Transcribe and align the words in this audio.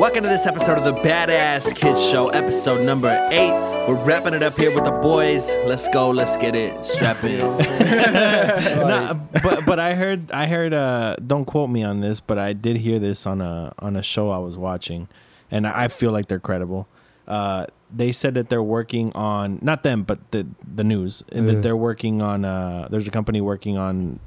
Welcome 0.00 0.22
to 0.22 0.30
this 0.30 0.46
episode 0.46 0.78
of 0.78 0.84
the 0.84 0.94
Badass 1.02 1.76
Kids 1.76 2.02
Show, 2.02 2.30
episode 2.30 2.82
number 2.86 3.10
eight. 3.30 3.50
We're 3.86 4.02
wrapping 4.02 4.32
it 4.32 4.42
up 4.42 4.54
here 4.54 4.74
with 4.74 4.84
the 4.84 4.90
boys. 4.90 5.52
Let's 5.66 5.88
go, 5.88 6.08
let's 6.08 6.38
get 6.38 6.54
it. 6.54 6.86
Strap 6.86 7.22
in. 7.22 7.40
Nah, 8.88 9.12
but 9.42 9.66
but 9.66 9.78
I 9.78 9.94
heard 9.94 10.32
I 10.32 10.46
heard 10.46 10.72
uh 10.72 11.16
don't 11.16 11.44
quote 11.44 11.68
me 11.68 11.82
on 11.82 12.00
this, 12.00 12.18
but 12.18 12.38
I 12.38 12.54
did 12.54 12.78
hear 12.78 12.98
this 12.98 13.26
on 13.26 13.42
a 13.42 13.74
on 13.78 13.94
a 13.94 14.02
show 14.02 14.30
I 14.30 14.38
was 14.38 14.56
watching, 14.56 15.06
and 15.50 15.66
I 15.66 15.88
feel 15.88 16.12
like 16.12 16.28
they're 16.28 16.40
credible. 16.40 16.88
Uh, 17.28 17.66
they 17.94 18.10
said 18.10 18.32
that 18.36 18.48
they're 18.48 18.62
working 18.62 19.12
on 19.12 19.58
not 19.60 19.82
them, 19.82 20.04
but 20.04 20.30
the 20.30 20.46
the 20.66 20.82
news, 20.82 21.22
and 21.30 21.46
that 21.46 21.60
they're 21.60 21.76
working 21.76 22.22
on. 22.22 22.46
Uh, 22.46 22.88
there's 22.90 23.06
a 23.06 23.10
company 23.10 23.42
working 23.42 23.76
on 23.76 24.18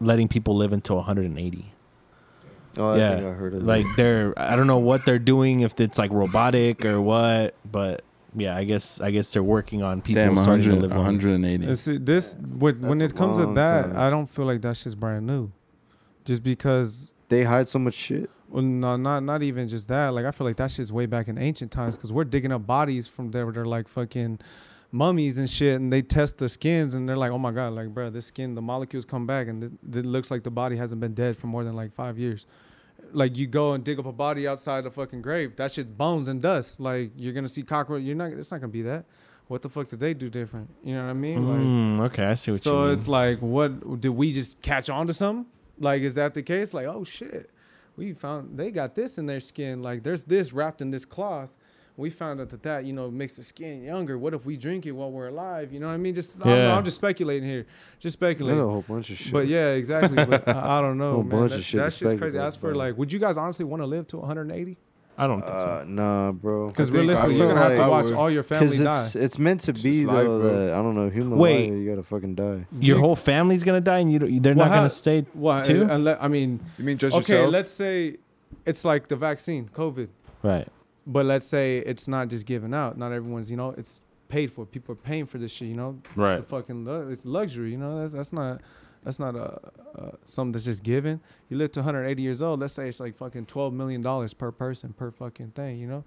letting 0.00 0.28
people 0.28 0.56
live 0.56 0.72
until 0.72 0.96
180. 0.96 1.72
Oh, 2.78 2.90
I 2.94 2.98
yeah, 2.98 3.14
think 3.16 3.26
I 3.26 3.30
heard 3.32 3.54
of 3.54 3.62
like 3.64 3.86
they're 3.96 4.32
I 4.36 4.56
don't 4.56 4.66
know 4.66 4.78
what 4.78 5.04
they're 5.04 5.18
doing 5.18 5.60
if 5.60 5.78
it's 5.80 5.98
like 5.98 6.10
robotic 6.10 6.84
or 6.84 7.00
what, 7.00 7.54
but 7.70 8.02
yeah, 8.34 8.56
I 8.56 8.64
guess 8.64 9.00
I 9.00 9.10
guess 9.10 9.30
they're 9.32 9.42
working 9.42 9.82
on 9.82 10.00
people 10.00 10.22
Damn, 10.22 10.38
starting 10.38 10.68
to 10.70 10.76
live 10.76 10.90
180. 10.90 11.66
And 11.66 11.78
see, 11.78 11.98
this 11.98 12.34
when, 12.36 12.80
when 12.80 13.02
it 13.02 13.14
comes 13.14 13.36
to 13.38 13.46
that, 13.54 13.88
time. 13.90 13.96
I 13.96 14.08
don't 14.08 14.26
feel 14.26 14.46
like 14.46 14.62
that 14.62 14.76
shit's 14.76 14.94
brand 14.94 15.26
new. 15.26 15.50
Just 16.24 16.42
because, 16.42 17.12
They 17.28 17.44
hide 17.44 17.68
so 17.68 17.78
much 17.78 17.94
shit. 17.94 18.30
well, 18.48 18.62
no, 18.62 18.96
not 18.96 19.20
not 19.22 19.42
even 19.42 19.68
just 19.68 19.88
that. 19.88 20.14
Like 20.14 20.24
I 20.24 20.30
feel 20.30 20.46
like 20.46 20.56
that 20.56 20.70
shit's 20.70 20.92
way 20.92 21.04
back 21.06 21.28
in 21.28 21.36
ancient 21.36 21.72
times 21.72 21.96
because 21.96 22.12
we're 22.12 22.24
digging 22.24 22.52
up 22.52 22.66
bodies 22.66 23.06
from 23.08 23.32
there. 23.32 23.44
Where 23.44 23.52
they're 23.52 23.66
like 23.66 23.86
fucking 23.88 24.38
mummies 24.92 25.38
and 25.38 25.48
shit, 25.50 25.80
and 25.80 25.92
they 25.92 26.02
test 26.02 26.38
the 26.38 26.48
skins, 26.48 26.94
and 26.94 27.08
they're 27.08 27.16
like, 27.16 27.32
oh 27.32 27.38
my 27.38 27.50
god, 27.50 27.72
like 27.72 27.88
bro, 27.88 28.10
this 28.10 28.26
skin, 28.26 28.54
the 28.54 28.62
molecules 28.62 29.04
come 29.04 29.26
back, 29.26 29.48
and 29.48 29.64
it, 29.64 29.72
it 29.98 30.06
looks 30.06 30.30
like 30.30 30.42
the 30.44 30.50
body 30.50 30.76
hasn't 30.76 31.00
been 31.00 31.14
dead 31.14 31.36
for 31.36 31.46
more 31.48 31.64
than 31.64 31.74
like 31.74 31.92
five 31.92 32.18
years. 32.18 32.46
Like 33.12 33.36
you 33.36 33.46
go 33.46 33.72
and 33.72 33.82
dig 33.82 33.98
up 33.98 34.06
a 34.06 34.12
body 34.12 34.46
outside 34.46 34.84
the 34.84 34.90
fucking 34.90 35.22
grave, 35.22 35.56
that 35.56 35.72
shit's 35.72 35.90
bones 35.90 36.28
and 36.28 36.40
dust. 36.40 36.78
Like 36.78 37.10
you're 37.16 37.32
gonna 37.32 37.48
see 37.48 37.62
cockroach. 37.62 38.02
You're 38.02 38.14
not. 38.14 38.30
It's 38.32 38.52
not 38.52 38.60
gonna 38.60 38.72
be 38.72 38.82
that. 38.82 39.04
What 39.48 39.60
the 39.60 39.68
fuck 39.68 39.88
did 39.88 39.98
they 40.00 40.14
do 40.14 40.30
different? 40.30 40.70
You 40.84 40.94
know 40.94 41.04
what 41.04 41.10
I 41.10 41.14
mean? 41.14 41.48
Like. 41.48 41.60
Mm, 41.60 42.06
okay, 42.12 42.24
I 42.24 42.34
see 42.34 42.52
what 42.52 42.56
you 42.56 42.60
So 42.60 42.84
mean. 42.84 42.92
it's 42.92 43.08
like, 43.08 43.38
what 43.40 44.00
did 44.00 44.10
we 44.10 44.32
just 44.32 44.62
catch 44.62 44.88
on 44.88 45.06
to 45.08 45.12
something? 45.12 45.46
Like, 45.78 46.02
is 46.02 46.14
that 46.14 46.32
the 46.32 46.42
case? 46.42 46.72
Like, 46.72 46.86
oh 46.86 47.04
shit, 47.04 47.50
we 47.96 48.12
found 48.12 48.56
they 48.56 48.70
got 48.70 48.94
this 48.94 49.18
in 49.18 49.26
their 49.26 49.40
skin. 49.40 49.82
Like, 49.82 50.04
there's 50.04 50.24
this 50.24 50.52
wrapped 50.52 50.80
in 50.80 50.90
this 50.90 51.04
cloth. 51.04 51.50
We 51.96 52.08
found 52.08 52.40
out 52.40 52.48
that 52.48 52.62
that 52.62 52.84
you 52.86 52.92
know 52.94 53.10
makes 53.10 53.36
the 53.36 53.42
skin 53.42 53.82
younger. 53.82 54.16
What 54.18 54.32
if 54.32 54.46
we 54.46 54.56
drink 54.56 54.86
it 54.86 54.92
while 54.92 55.10
we're 55.10 55.28
alive? 55.28 55.72
You 55.72 55.80
know 55.80 55.88
what 55.88 55.92
I 55.94 55.98
mean? 55.98 56.14
Just 56.14 56.40
I 56.40 56.44
don't 56.44 56.58
know, 56.58 56.70
I'm 56.72 56.84
just 56.84 56.96
speculating 56.96 57.46
here, 57.48 57.66
just 57.98 58.18
There's 58.18 58.32
a 58.32 58.34
speculating. 58.34 58.60
whole 58.62 58.82
bunch 58.88 59.10
of 59.10 59.18
shit. 59.18 59.32
But 59.32 59.46
yeah, 59.46 59.72
exactly. 59.72 60.24
But 60.24 60.48
I, 60.48 60.78
I 60.78 60.80
don't 60.80 60.96
know, 60.96 61.12
Whole 61.16 61.22
man. 61.22 61.38
bunch 61.40 61.50
That, 61.52 61.58
of 61.58 61.64
shit 61.64 61.78
that 61.78 61.84
to 61.84 61.90
shit's 61.90 62.00
crazy. 62.00 62.16
speculate, 62.18 62.46
As 62.46 62.56
for 62.56 62.70
bro. 62.70 62.78
like, 62.78 62.96
would 62.96 63.12
you 63.12 63.18
guys 63.18 63.36
honestly 63.36 63.66
want 63.66 63.82
to 63.82 63.86
live 63.86 64.06
to 64.08 64.16
180? 64.18 64.78
I 65.18 65.26
don't 65.26 65.42
think 65.42 65.52
so. 65.52 65.66
uh, 65.68 65.84
nah, 65.86 66.32
bro. 66.32 66.68
Because 66.68 66.88
I 66.88 66.92
think 66.92 67.00
realistically, 67.02 67.36
you're 67.36 67.48
gonna 67.48 67.60
have 67.68 67.76
to 67.76 67.90
watch 67.90 68.10
all 68.12 68.30
your 68.30 68.42
family 68.42 68.68
Because 68.68 68.82
die. 68.84 69.04
it's 69.08 69.14
it's 69.16 69.38
meant 69.38 69.60
to 69.60 69.72
It's 69.72 69.82
be 69.82 70.06
life, 70.06 70.24
though 70.24 70.40
bro. 70.40 70.66
that 70.66 70.72
I 70.72 70.76
don't 70.82 70.94
know 70.94 71.10
human 71.10 71.38
Wait. 71.38 71.68
life. 71.70 71.78
You 71.78 71.90
gotta 71.90 72.02
fucking 72.02 72.34
die. 72.36 72.66
Your 72.80 72.96
You- 72.96 72.98
whole 72.98 73.14
family's 73.16 73.62
gonna 73.64 73.82
die, 73.82 73.98
and 73.98 74.10
you 74.10 74.18
don't- 74.18 74.42
they're 74.42 74.54
Well, 74.54 74.64
not 74.66 74.72
how- 74.72 74.76
gonna 74.80 74.88
stay. 74.88 75.26
Well, 75.34 75.62
too? 75.62 75.84
unle- 75.84 76.16
I 76.18 76.28
mean, 76.28 76.60
You 76.78 76.84
mean 76.86 76.96
just 76.96 77.14
okay, 77.14 77.34
yourself? 77.34 77.52
let's 77.52 77.70
say 77.70 78.16
it's 78.64 78.86
like 78.86 79.08
the 79.08 79.16
vaccine, 79.16 79.68
COVID. 79.74 80.08
Right. 80.42 80.66
But 81.06 81.26
let's 81.26 81.46
say 81.46 81.78
it's 81.78 82.06
not 82.08 82.28
just 82.28 82.46
given 82.46 82.72
out. 82.74 82.96
Not 82.96 83.12
everyone's, 83.12 83.50
you 83.50 83.56
know, 83.56 83.70
it's 83.76 84.02
paid 84.28 84.52
for. 84.52 84.64
People 84.64 84.92
are 84.92 84.96
paying 84.96 85.26
for 85.26 85.38
this 85.38 85.50
shit, 85.52 85.68
you 85.68 85.74
know. 85.74 85.98
It's 86.04 86.16
Right. 86.16 86.38
a 86.38 86.42
fucking, 86.42 86.84
lu- 86.84 87.08
it's 87.10 87.24
luxury, 87.26 87.72
you 87.72 87.78
know. 87.78 88.00
That's 88.00 88.12
that's 88.12 88.32
not, 88.32 88.60
that's 89.02 89.18
not 89.18 89.34
a, 89.34 89.60
uh 89.98 90.10
something 90.24 90.52
that's 90.52 90.64
just 90.64 90.82
given. 90.84 91.20
You 91.48 91.56
live 91.56 91.72
to 91.72 91.80
180 91.80 92.22
years 92.22 92.40
old. 92.40 92.60
Let's 92.60 92.72
say 92.74 92.88
it's 92.88 93.00
like 93.00 93.14
fucking 93.14 93.46
12 93.46 93.74
million 93.74 94.00
dollars 94.00 94.32
per 94.32 94.52
person 94.52 94.92
per 94.92 95.10
fucking 95.10 95.50
thing, 95.50 95.78
you 95.78 95.86
know. 95.88 96.04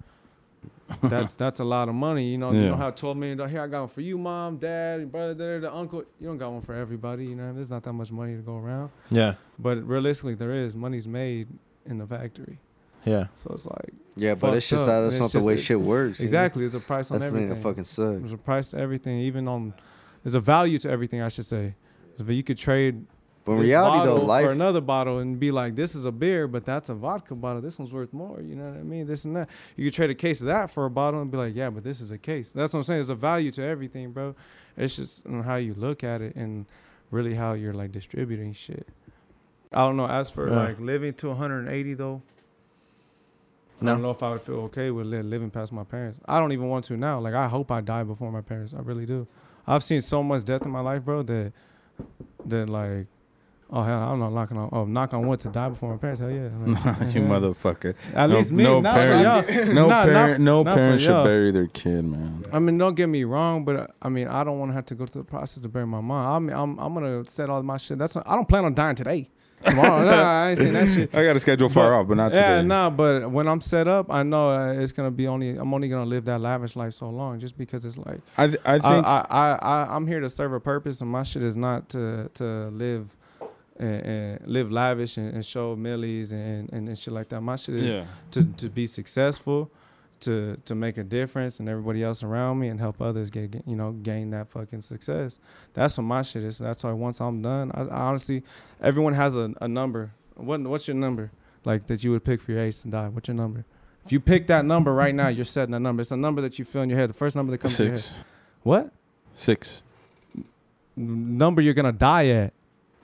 That's 1.04 1.36
that's 1.36 1.60
a 1.60 1.64
lot 1.64 1.90
of 1.90 1.96
money, 1.96 2.28
you 2.30 2.40
know. 2.40 2.52
You 2.52 2.70
don't 2.70 2.80
have 2.80 2.96
12 2.96 3.18
million 3.18 3.38
dollars. 3.38 3.52
Here 3.52 3.62
I 3.62 3.68
got 3.68 3.82
one 3.82 3.88
for 3.90 4.02
you, 4.02 4.18
mom, 4.18 4.58
dad, 4.58 5.12
brother, 5.12 5.34
da, 5.36 5.60
da, 5.60 5.70
da, 5.72 5.80
uncle. 5.80 6.04
You 6.20 6.28
don't 6.28 6.40
got 6.40 6.52
one 6.52 6.62
for 6.62 6.74
everybody, 6.74 7.26
you 7.26 7.36
know. 7.36 7.54
There's 7.54 7.70
not 7.70 7.84
that 7.84 7.94
much 7.94 8.12
money 8.12 8.36
to 8.36 8.42
go 8.42 8.58
around. 8.58 8.90
Yeah. 9.12 9.36
But 9.60 9.84
realistically, 9.88 10.34
there 10.34 10.54
is 10.54 10.76
money's 10.76 11.08
made 11.08 11.50
in 11.86 12.00
the 12.00 12.08
factory. 12.08 12.58
Yeah. 13.06 13.28
So 13.34 13.52
it's 13.54 13.66
like 13.66 13.94
Yeah, 14.16 14.36
but 14.36 14.54
it's 14.56 14.68
just 14.70 14.82
up. 14.82 14.88
that 14.88 15.02
that's 15.02 15.16
It's 15.16 15.22
not 15.22 15.32
the 15.32 15.38
just- 15.40 15.48
way 15.48 15.58
shit 15.58 15.80
works. 15.80 16.20
you 16.20 16.24
know? 16.24 16.28
exactly. 16.28 16.62
There's 16.68 16.76
a 16.84 16.86
price 16.86 17.12
on 17.12 17.20
That's 17.20 17.32
the 17.32 17.38
thing 17.38 17.46
everything. 17.46 17.64
that 17.64 17.70
fucking 17.70 17.84
sucks. 17.86 18.20
There's 18.20 18.34
a 18.34 18.38
price 18.38 18.72
to 18.72 18.78
everything, 18.78 19.20
even 19.20 19.48
on. 19.48 19.74
There's 20.24 20.36
a 20.36 20.40
value 20.40 20.78
to 20.80 20.90
everything, 20.90 21.22
I 21.22 21.30
should 21.30 21.46
say. 21.46 21.76
So 22.16 22.24
you 22.26 22.42
could 22.44 22.58
trade 22.58 23.06
But 23.44 23.54
in 23.54 23.60
reality, 23.60 23.98
bottle 24.00 24.16
though, 24.16 24.22
for 24.22 24.26
life. 24.28 24.46
another 24.48 24.82
bottle 24.82 25.20
and 25.20 25.40
be 25.40 25.52
like, 25.52 25.76
"This 25.76 25.94
is 25.94 26.06
a 26.06 26.12
beer, 26.12 26.48
but 26.48 26.66
that's 26.66 26.90
a 26.90 26.96
vodka 26.96 27.36
bottle. 27.36 27.62
This 27.62 27.78
one's 27.78 27.94
worth 27.94 28.12
more." 28.14 28.42
You 28.42 28.56
know 28.56 28.70
what 28.70 28.80
I 28.80 28.84
mean? 28.84 29.06
This 29.06 29.26
and 29.26 29.36
that. 29.36 29.50
You 29.76 29.86
could 29.86 29.94
trade 29.94 30.10
a 30.10 30.16
case 30.16 30.42
of 30.42 30.48
that 30.48 30.72
for 30.72 30.86
a 30.86 30.90
bottle 30.90 31.22
and 31.22 31.30
be 31.30 31.38
like, 31.38 31.54
"Yeah, 31.56 31.70
but 31.70 31.84
this 31.84 32.02
is 32.02 32.10
a 32.12 32.18
case." 32.18 32.52
That's 32.52 32.74
what 32.74 32.80
I'm 32.80 32.84
saying. 32.84 32.98
There's 33.00 33.10
a 33.10 33.16
value 33.16 33.52
to 33.52 33.62
everything, 33.64 34.12
bro. 34.14 34.34
It's 34.78 34.96
just 34.96 35.28
how 35.28 35.58
you 35.58 35.74
look 35.76 36.04
at 36.04 36.22
it 36.22 36.36
and 36.36 36.66
really 37.12 37.36
how 37.36 37.54
you're 37.54 37.74
like 37.74 37.92
distributing 37.92 38.54
shit. 38.54 38.88
I 39.72 39.86
don't 39.86 39.98
know. 39.98 40.08
As 40.08 40.30
for 40.32 40.50
Yeah. 40.50 40.56
like 40.56 40.80
living 40.80 41.14
to 41.16 41.30
180 41.30 41.94
though, 41.94 42.22
I 43.82 43.86
don't 43.86 44.02
know 44.02 44.10
if 44.12 44.24
I 44.24 44.32
would 44.32 44.42
feel 44.42 44.56
okay 44.62 44.90
with 44.92 45.08
living 45.08 45.50
past 45.52 45.72
my 45.74 45.84
parents. 45.84 46.20
I 46.26 46.40
don't 46.40 46.52
even 46.54 46.70
want 46.70 46.86
to 46.86 46.98
now. 46.98 47.20
Like 47.20 47.34
I 47.34 47.48
hope 47.48 47.72
I 47.72 47.82
die 47.82 48.04
before 48.04 48.32
my 48.32 48.42
parents. 48.42 48.74
I 48.74 48.80
really 48.80 49.06
do. 49.06 49.28
I've 49.68 49.84
seen 49.84 50.02
so 50.02 50.24
much 50.24 50.44
death 50.46 50.66
in 50.66 50.72
my 50.72 50.80
life, 50.82 51.04
bro. 51.04 51.24
That 51.24 51.52
that 52.46 52.70
like, 52.70 53.08
oh 53.72 53.82
hell, 53.84 54.00
I'm 54.00 54.20
not 54.20 54.32
knocking 54.32 54.58
on. 54.58 54.70
Oh, 54.72 54.86
knock 54.86 55.14
on 55.14 55.28
wood 55.28 55.40
to 55.42 55.50
die 55.50 55.70
before 55.70 55.92
my 55.92 55.98
parents. 55.98 56.22
Hell 56.22 56.32
yeah. 56.32 56.50
Like, 56.66 57.14
you 57.14 57.22
yeah. 57.22 57.28
motherfucker. 57.28 57.96
At 58.14 58.30
No- 58.30 58.36
least 58.38 58.52
me. 58.52 58.64
no 58.64 58.80
not 58.80 58.96
parent-. 58.96 59.74
No 59.74 59.88
not 59.90 60.06
parent, 60.06 60.44
no 60.44 60.64
parent 60.64 61.02
should 61.02 61.24
bury 61.24 61.52
their 61.52 61.68
kid, 61.68 62.06
man. 62.06 62.44
I 62.54 62.60
mean, 62.60 62.78
don't 62.78 62.96
get 62.96 63.08
me 63.08 63.24
wrong, 63.26 63.66
but 63.66 63.92
I 64.02 64.08
mean, 64.10 64.28
I 64.28 64.44
don't 64.44 64.58
want 64.60 64.70
to 64.72 64.74
have 64.76 64.86
to 64.86 64.96
go 64.96 65.06
through 65.06 65.24
the 65.24 65.28
process 65.30 65.62
to 65.64 65.68
bury 65.70 65.86
my 65.88 66.00
mom. 66.02 66.26
I 66.28 66.40
mean, 66.40 66.56
I'm 66.56 66.80
I'm 66.80 66.94
gonna 66.94 67.26
set 67.26 67.50
all 67.50 67.62
my 67.64 67.78
shit. 67.78 67.98
That's 67.98 68.16
not, 68.16 68.28
I 68.28 68.36
don't 68.36 68.48
plan 68.48 68.64
on 68.66 68.74
dying 68.74 68.96
today. 68.96 69.30
Tomorrow, 69.70 70.06
nah, 70.06 70.12
I 70.46 70.50
ain't 70.50 70.58
saying 70.60 70.74
that 70.74 70.88
shit. 70.88 71.16
I 71.16 71.24
got 71.24 71.36
a 71.36 71.40
schedule 71.40 71.70
far 71.70 71.92
But- 71.92 72.00
off, 72.02 72.08
but 72.08 72.18
not 72.18 72.34
yeah, 72.34 72.58
today. 72.58 72.68
nah, 72.68 72.90
but 72.90 73.30
when 73.32 73.48
I'm 73.48 73.62
set 73.62 73.88
up, 73.88 74.08
I 74.12 74.24
know 74.24 74.50
uh, 74.50 74.74
it's 74.74 74.92
gonna 74.92 75.12
be 75.12 75.28
only. 75.28 75.50
I'm 75.58 75.74
only 75.74 75.90
gonna 75.90 76.06
live 76.06 76.26
that 76.26 76.40
lavish 76.40 76.76
life 76.76 76.94
so 76.94 77.10
long, 77.10 77.40
just 77.40 77.58
because 77.58 77.86
it's 77.86 77.98
like 77.98 78.22
I, 78.38 78.48
th- 78.48 78.60
I 78.66 78.80
think 78.80 79.06
I, 79.06 79.26
I, 79.30 79.52
I, 79.54 79.96
I'm 79.96 80.08
here 80.08 80.20
to 80.20 80.30
serve 80.30 80.54
a 80.54 80.60
purpose, 80.60 81.02
and 81.02 81.10
my 81.10 81.24
shit 81.24 81.44
is 81.44 81.58
not 81.58 81.90
to 81.90 82.30
to 82.36 82.70
live 82.70 83.16
and, 83.78 84.02
and 84.06 84.48
live 84.48 84.72
lavish 84.72 85.18
and, 85.18 85.34
and 85.34 85.46
show 85.46 85.76
millies 85.76 86.32
and, 86.32 86.72
and 86.72 86.88
and 86.88 86.98
shit 86.98 87.14
like 87.14 87.30
that. 87.30 87.42
My 87.42 87.56
shit 87.56 87.76
is 87.76 87.96
yeah. 87.96 88.06
to 88.32 88.44
to 88.44 88.70
be 88.70 88.86
successful, 88.86 89.72
to 90.22 90.56
to 90.66 90.76
make 90.76 90.98
a 90.98 91.04
difference, 91.04 91.60
and 91.60 91.68
everybody 91.70 92.04
else 92.04 92.24
around 92.24 92.60
me, 92.60 92.68
and 92.68 92.80
help 92.80 93.02
others 93.02 93.30
get, 93.30 93.52
get 93.52 93.68
you 93.68 93.76
know 93.76 93.92
gain 93.92 94.30
that 94.32 94.48
fucking 94.48 94.82
success. 94.82 95.40
That's 95.74 95.98
what 95.98 96.04
my 96.04 96.22
shit 96.22 96.44
is. 96.44 96.58
That's 96.58 96.84
why 96.84 96.92
once 96.92 97.20
I'm 97.22 97.42
done, 97.42 97.72
I, 97.74 97.82
I 97.84 98.02
honestly, 98.08 98.44
everyone 98.82 99.14
has 99.14 99.36
a, 99.36 99.54
a 99.62 99.68
number. 99.68 100.12
What 100.36 100.62
what's 100.62 100.88
your 100.88 100.96
number? 100.96 101.32
Like 101.64 101.88
that 101.88 102.04
you 102.04 102.12
would 102.12 102.24
pick 102.24 102.42
for 102.42 102.52
your 102.52 102.62
ace 102.62 102.84
and 102.84 102.92
die. 102.92 103.08
What's 103.08 103.28
your 103.28 103.36
number? 103.36 103.66
If 104.06 104.12
you 104.12 104.20
pick 104.20 104.48
that 104.48 104.66
number 104.66 104.94
right 104.94 105.16
now, 105.16 105.30
you're 105.30 105.46
setting 105.46 105.74
a 105.74 105.80
number. 105.80 106.02
It's 106.02 106.12
a 106.12 106.18
number 106.18 106.40
that 106.42 106.60
you 106.60 106.66
feel 106.66 106.84
in 106.84 106.90
your 106.90 107.00
head. 107.00 107.10
The 107.10 107.14
first 107.14 107.36
number 107.36 107.52
that 107.52 107.58
comes 107.58 107.76
to 107.78 107.84
your 107.84 107.92
head. 107.94 108.00
Six. 108.00 108.20
What? 108.62 108.92
Six. 109.34 109.82
number 110.96 111.62
you're 111.62 111.74
gonna 111.74 111.92
die 111.92 112.28
at. 112.28 112.54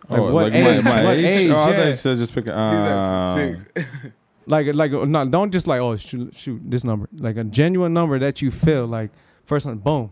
Like 0.09 0.19
oh, 0.19 0.31
what 0.31 0.43
like 0.45 0.53
age? 0.53 0.83
my, 0.83 0.91
my 0.91 1.03
What 1.05 1.17
age? 1.17 1.25
age? 1.35 1.49
Oh, 1.51 1.59
I 1.59 1.75
thought 1.75 1.87
you 1.87 1.93
said 1.93 2.17
just 2.17 2.33
pick. 2.33 2.47
Uh, 2.47 3.55
Like 4.47 4.73
like 4.75 4.91
uh, 4.91 5.05
no, 5.05 5.25
don't 5.27 5.51
just 5.51 5.67
like 5.67 5.79
oh 5.81 5.95
shoot 5.95 6.35
shoot 6.35 6.61
this 6.65 6.83
number. 6.83 7.07
Like 7.15 7.37
a 7.37 7.43
genuine 7.43 7.93
number 7.93 8.17
that 8.19 8.41
you 8.41 8.51
feel 8.51 8.85
like 8.87 9.11
first 9.45 9.65
one 9.65 9.77
boom. 9.77 10.11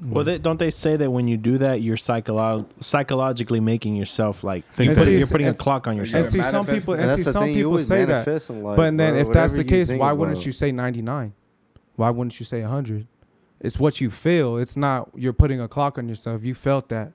Well, 0.00 0.22
they, 0.22 0.38
don't 0.38 0.58
they 0.60 0.70
say 0.70 0.96
that 0.96 1.10
when 1.10 1.26
you 1.26 1.36
do 1.36 1.58
that, 1.58 1.82
you're 1.82 1.96
psycholo- 1.96 2.66
psychologically 2.78 3.58
making 3.58 3.96
yourself 3.96 4.44
like 4.44 4.64
Think 4.74 4.88
you're 4.90 4.94
putting, 4.96 5.18
you're 5.18 5.26
putting 5.26 5.48
a 5.48 5.54
clock 5.54 5.88
on 5.88 5.92
and 5.94 6.00
yourself. 6.00 6.28
see 6.28 6.40
some 6.40 6.64
people 6.66 6.94
and, 6.94 7.10
And 7.10 7.16
see 7.24 7.28
some 7.32 7.44
people 7.46 7.78
say 7.80 8.04
that. 8.04 8.24
life, 8.28 8.76
But 8.76 8.96
then 8.96 9.14
bro. 9.14 9.20
if 9.22 9.32
that's 9.32 9.54
the 9.54 9.64
case, 9.64 9.88
think 9.88 10.00
why 10.00 10.12
wouldn't 10.12 10.46
you 10.46 10.52
say 10.52 10.70
99? 10.70 11.32
Why 11.96 12.10
wouldn't 12.10 12.38
you 12.38 12.46
say 12.46 12.60
100? 12.60 13.08
It's 13.60 13.80
what 13.80 14.00
you 14.00 14.08
feel. 14.08 14.56
It's 14.58 14.76
not 14.76 15.10
you're 15.16 15.32
putting 15.32 15.60
a 15.60 15.66
clock 15.66 15.98
on 15.98 16.08
yourself. 16.08 16.44
You 16.44 16.54
felt 16.54 16.90
that. 16.90 17.12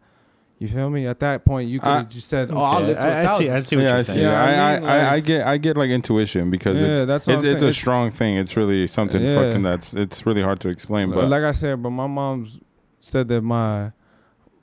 You 0.59 0.67
feel 0.69 0.89
me? 0.89 1.05
At 1.07 1.19
that 1.19 1.43
point, 1.43 1.67
you 1.69 1.79
could 1.79 1.89
I- 1.89 1.97
have 1.97 2.09
just 2.09 2.29
said, 2.29 2.49
"Oh, 2.51 2.57
I'll 2.57 2.77
Okay, 2.77 2.87
live 2.87 2.99
to 2.99 3.07
a 3.07 3.11
I, 3.11 3.19
I 3.19 3.25
see. 3.25 3.27
thousand. 3.27 3.55
I 3.55 3.59
see 3.59 3.75
what 3.75 3.81
yeah, 3.81 3.89
I 3.91 3.95
you're 3.95 4.03
see. 4.03 4.11
saying. 4.13 4.25
Yeah, 4.27 4.43
I, 4.43 4.47
I 4.47 4.75
I, 4.75 4.79
mean, 4.79 4.89
I, 4.89 5.13
I 5.15 5.19
get 5.19 5.47
I 5.47 5.57
get 5.57 5.77
like 5.77 5.89
intuition 5.89 6.49
because 6.51 6.81
Yeah, 6.81 6.87
it's 6.89 7.05
that's 7.05 7.27
it's, 7.27 7.35
it's 7.37 7.43
saying. 7.43 7.53
a 7.55 7.57
It's- 7.57 7.75
strong 7.75 8.11
thing. 8.11 8.37
It's 8.37 8.55
really 8.55 8.87
something 8.87 9.21
Yeah. 9.21 9.35
fucking 9.35 9.61
that's 9.63 9.93
it's 9.93 10.25
really 10.25 10.41
hard 10.41 10.59
to 10.61 10.69
explain. 10.69 11.09
But 11.09 11.15
But 11.15 11.29
like 11.29 11.43
I 11.43 11.51
said, 11.51 11.81
but 11.83 11.89
my 11.89 12.07
mom's 12.07 12.59
said 12.99 13.27
that 13.29 13.41
my 13.41 13.91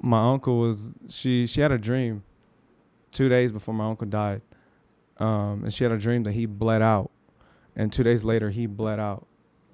my 0.01 0.31
uncle 0.33 0.59
was 0.61 0.95
she 1.09 1.47
she 1.47 1.61
had 1.61 1.73
a 1.73 1.79
dream 1.79 2.23
two 3.13 3.29
days 3.29 3.53
before 3.53 3.75
my 3.75 3.87
uncle 3.87 4.07
died, 4.07 4.41
um, 5.19 5.65
and 5.65 5.75
she 5.75 5.85
had 5.85 5.93
a 5.93 5.99
dream 5.99 6.23
that 6.23 6.33
he 6.33 6.47
bled 6.47 6.81
out, 6.81 7.11
and 7.77 7.93
two 7.93 8.05
days 8.05 8.25
later 8.25 8.49
he 8.49 8.65
bled 8.67 8.99
out, 9.01 9.27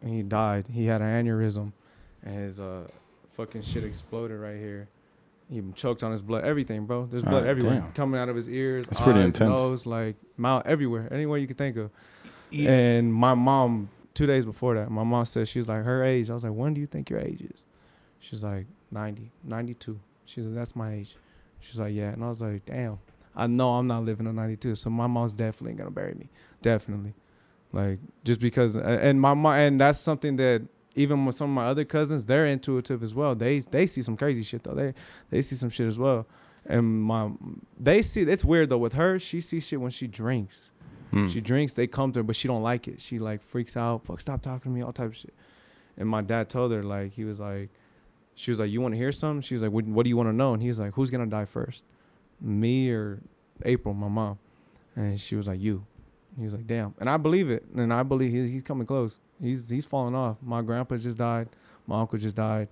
and 0.03 0.11
he 0.13 0.23
died. 0.25 0.67
He 0.73 0.87
had 0.87 1.03
an 1.03 1.25
aneurysm, 1.27 1.73
and 2.25 2.35
his 2.35 2.59
uh 2.59 2.89
fucking 3.29 3.61
shit 3.63 3.85
exploded 3.85 4.41
right 4.41 4.57
here, 4.57 4.89
He 5.49 5.63
choked 5.75 6.03
on 6.03 6.11
his 6.11 6.23
blood, 6.23 6.45
everything, 6.45 6.87
bro. 6.87 7.07
There's 7.07 7.23
blood 7.23 7.47
everywhere, 7.47 7.81
damn. 7.81 7.93
coming 7.93 8.21
out 8.21 8.29
of 8.29 8.35
his 8.35 8.49
ears, 8.49 8.83
That's 8.85 8.99
eyes, 9.01 9.05
pretty 9.05 9.21
intense. 9.21 9.39
nose, 9.41 9.87
like 9.87 10.17
mouth, 10.37 10.65
everywhere, 10.67 11.09
anywhere 11.13 11.39
you 11.39 11.47
could 11.47 11.59
think 11.59 11.77
of. 11.77 11.91
And 12.53 13.13
my 13.13 13.35
mom, 13.35 13.89
two 14.15 14.27
days 14.27 14.45
before 14.45 14.75
that, 14.75 14.91
my 14.91 15.05
mom 15.05 15.25
said 15.25 15.47
she's 15.47 15.69
like 15.69 15.85
her 15.85 16.03
age. 16.03 16.31
I 16.31 16.35
was 16.35 16.43
like, 16.45 16.53
when 16.53 16.75
do 16.75 16.81
you 16.81 16.87
think 16.87 17.11
your 17.11 17.21
age 17.21 17.43
is? 17.43 17.65
She's 18.19 18.43
like 18.43 18.67
90, 18.91 19.31
92. 19.45 20.01
She 20.25 20.41
said 20.43 20.55
that's 20.57 20.75
my 20.75 20.95
age. 20.95 21.17
She's 21.61 21.79
like, 21.79 21.95
yeah, 21.95 22.09
and 22.11 22.25
I 22.25 22.29
was 22.29 22.41
like, 22.41 22.65
damn. 22.67 22.99
I 23.37 23.47
know 23.47 23.75
I'm 23.75 23.87
not 23.87 24.05
living 24.05 24.27
to 24.27 24.33
92, 24.33 24.75
so 24.77 24.91
my 24.91 25.07
mom's 25.07 25.35
definitely 25.35 25.75
gonna 25.75 25.91
bury 25.91 26.15
me, 26.15 26.29
definitely. 26.63 27.13
Like 27.73 27.99
just 28.25 28.41
because, 28.41 28.75
and 28.77 29.21
my 29.21 29.35
mom, 29.35 29.55
and 29.55 29.81
that's 29.81 29.99
something 30.01 30.37
that 30.37 30.63
even 30.97 31.27
with 31.27 31.37
some 31.37 31.51
of 31.51 31.55
my 31.55 31.67
other 31.67 31.85
cousins, 31.85 32.25
they're 32.25 32.47
intuitive 32.47 33.03
as 33.03 33.15
well. 33.15 33.35
They 33.35 33.61
they 33.61 33.87
see 33.87 34.03
some 34.03 34.17
crazy 34.17 34.43
shit 34.43 34.65
though. 34.65 34.75
They 34.75 34.95
they 35.31 35.43
see 35.43 35.55
some 35.55 35.71
shit 35.71 35.87
as 35.87 35.99
well. 35.99 36.27
And 36.65 37.03
my 37.03 37.31
they 37.79 38.03
see 38.03 38.23
it's 38.23 38.45
weird 38.45 38.71
though 38.71 38.79
with 38.79 38.95
her. 38.95 39.19
She 39.19 39.41
sees 39.41 39.67
shit 39.67 39.81
when 39.81 39.91
she 39.91 40.09
drinks. 40.09 40.73
Hmm. 41.13 41.29
She 41.29 41.41
drinks, 41.41 41.75
they 41.75 41.87
come 41.87 42.11
to 42.13 42.21
her, 42.21 42.25
but 42.25 42.35
she 42.35 42.49
don't 42.49 42.63
like 42.63 42.89
it. 42.89 43.01
She 43.01 43.19
like 43.21 43.43
freaks 43.43 43.77
out. 43.77 44.07
Fuck, 44.07 44.21
stop 44.21 44.43
talking 44.43 44.73
to 44.73 44.77
me, 44.77 44.83
all 44.83 44.93
type 44.93 45.09
of 45.09 45.17
shit. 45.17 45.35
And 45.97 46.09
my 46.09 46.23
dad 46.23 46.49
told 46.49 46.73
her 46.73 46.83
like 46.83 47.13
he 47.13 47.25
was 47.25 47.39
like, 47.39 47.69
she 48.35 48.51
was 48.51 48.59
like, 48.59 48.71
you 48.71 48.81
want 48.81 48.95
to 48.95 48.99
hear 48.99 49.13
something? 49.13 49.43
She 49.43 49.55
was 49.55 49.63
like, 49.63 49.73
what, 49.73 49.85
what 49.85 50.03
do 50.03 50.09
you 50.09 50.17
want 50.17 50.29
to 50.29 50.33
know? 50.35 50.53
And 50.53 50.63
he 50.63 50.69
was 50.69 50.81
like, 50.81 50.95
who's 50.95 51.11
gonna 51.11 51.27
die 51.27 51.45
first, 51.45 51.85
me 52.41 52.91
or 52.91 53.21
April, 53.65 53.95
my 53.95 54.09
mom? 54.09 54.39
And 54.97 55.21
she 55.21 55.37
was 55.37 55.47
like, 55.47 55.61
you. 55.61 55.85
He 56.37 56.45
was 56.45 56.53
like, 56.53 56.67
damn. 56.67 56.95
And 57.01 57.09
I 57.09 57.17
believe 57.17 57.51
it. 57.51 57.65
And 57.77 57.93
I 57.93 58.03
believe 58.03 58.33
he's, 58.33 58.51
he's 58.51 58.63
coming 58.63 58.87
close. 58.87 59.19
He's 59.41 59.69
he's 59.71 59.85
falling 59.87 60.15
off. 60.15 60.37
My 60.43 60.63
grandpa 60.63 60.97
just 60.97 61.19
died. 61.19 61.49
My 61.87 62.01
uncle 62.01 62.19
just 62.19 62.37
died. 62.37 62.69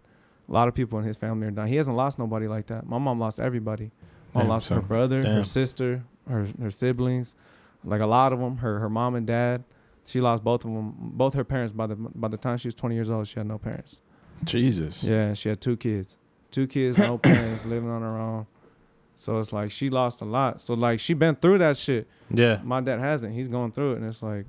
A 0.48 0.52
lot 0.52 0.68
of 0.68 0.74
people 0.74 0.98
in 0.98 1.04
his 1.04 1.16
family 1.16 1.46
are 1.46 1.50
dying. 1.50 1.68
He 1.68 1.76
hasn't 1.76 1.96
lost 1.96 2.18
nobody 2.18 2.46
like 2.46 2.66
that. 2.66 2.86
My 2.86 2.98
mom 2.98 3.18
lost 3.18 3.40
everybody. 3.40 3.90
Mom 4.34 4.42
Damn, 4.42 4.48
lost 4.48 4.66
son. 4.66 4.80
her 4.80 4.86
brother, 4.86 5.22
her 5.22 5.44
sister, 5.44 6.04
her 6.28 6.46
her 6.60 6.70
siblings, 6.70 7.34
like 7.84 8.00
a 8.00 8.06
lot 8.06 8.32
of 8.32 8.40
them. 8.40 8.58
Her 8.58 8.80
her 8.80 8.90
mom 8.90 9.14
and 9.14 9.26
dad. 9.26 9.64
She 10.06 10.20
lost 10.20 10.44
both 10.44 10.64
of 10.66 10.72
them. 10.72 10.94
Both 10.98 11.32
her 11.34 11.44
parents 11.44 11.72
by 11.72 11.86
the 11.86 11.94
by 11.96 12.28
the 12.28 12.36
time 12.36 12.58
she 12.58 12.68
was 12.68 12.74
20 12.74 12.94
years 12.94 13.08
old, 13.10 13.26
she 13.26 13.38
had 13.40 13.46
no 13.46 13.56
parents. 13.58 14.02
Jesus. 14.44 15.02
Yeah, 15.02 15.32
she 15.32 15.48
had 15.48 15.60
two 15.60 15.76
kids. 15.76 16.18
Two 16.50 16.66
kids, 16.66 16.98
no 16.98 17.16
parents, 17.30 17.64
living 17.64 17.88
on 17.88 18.02
her 18.02 18.18
own. 18.18 18.46
So 19.16 19.38
it's 19.38 19.52
like 19.52 19.70
she 19.70 19.88
lost 19.88 20.20
a 20.20 20.24
lot. 20.24 20.60
So 20.60 20.74
like 20.74 21.00
she 21.00 21.14
been 21.14 21.36
through 21.36 21.58
that 21.58 21.76
shit. 21.76 22.06
Yeah. 22.30 22.60
My 22.64 22.80
dad 22.80 23.00
hasn't. 23.00 23.34
He's 23.34 23.48
going 23.48 23.72
through 23.72 23.92
it, 23.92 23.96
and 23.98 24.06
it's 24.06 24.22
like, 24.22 24.46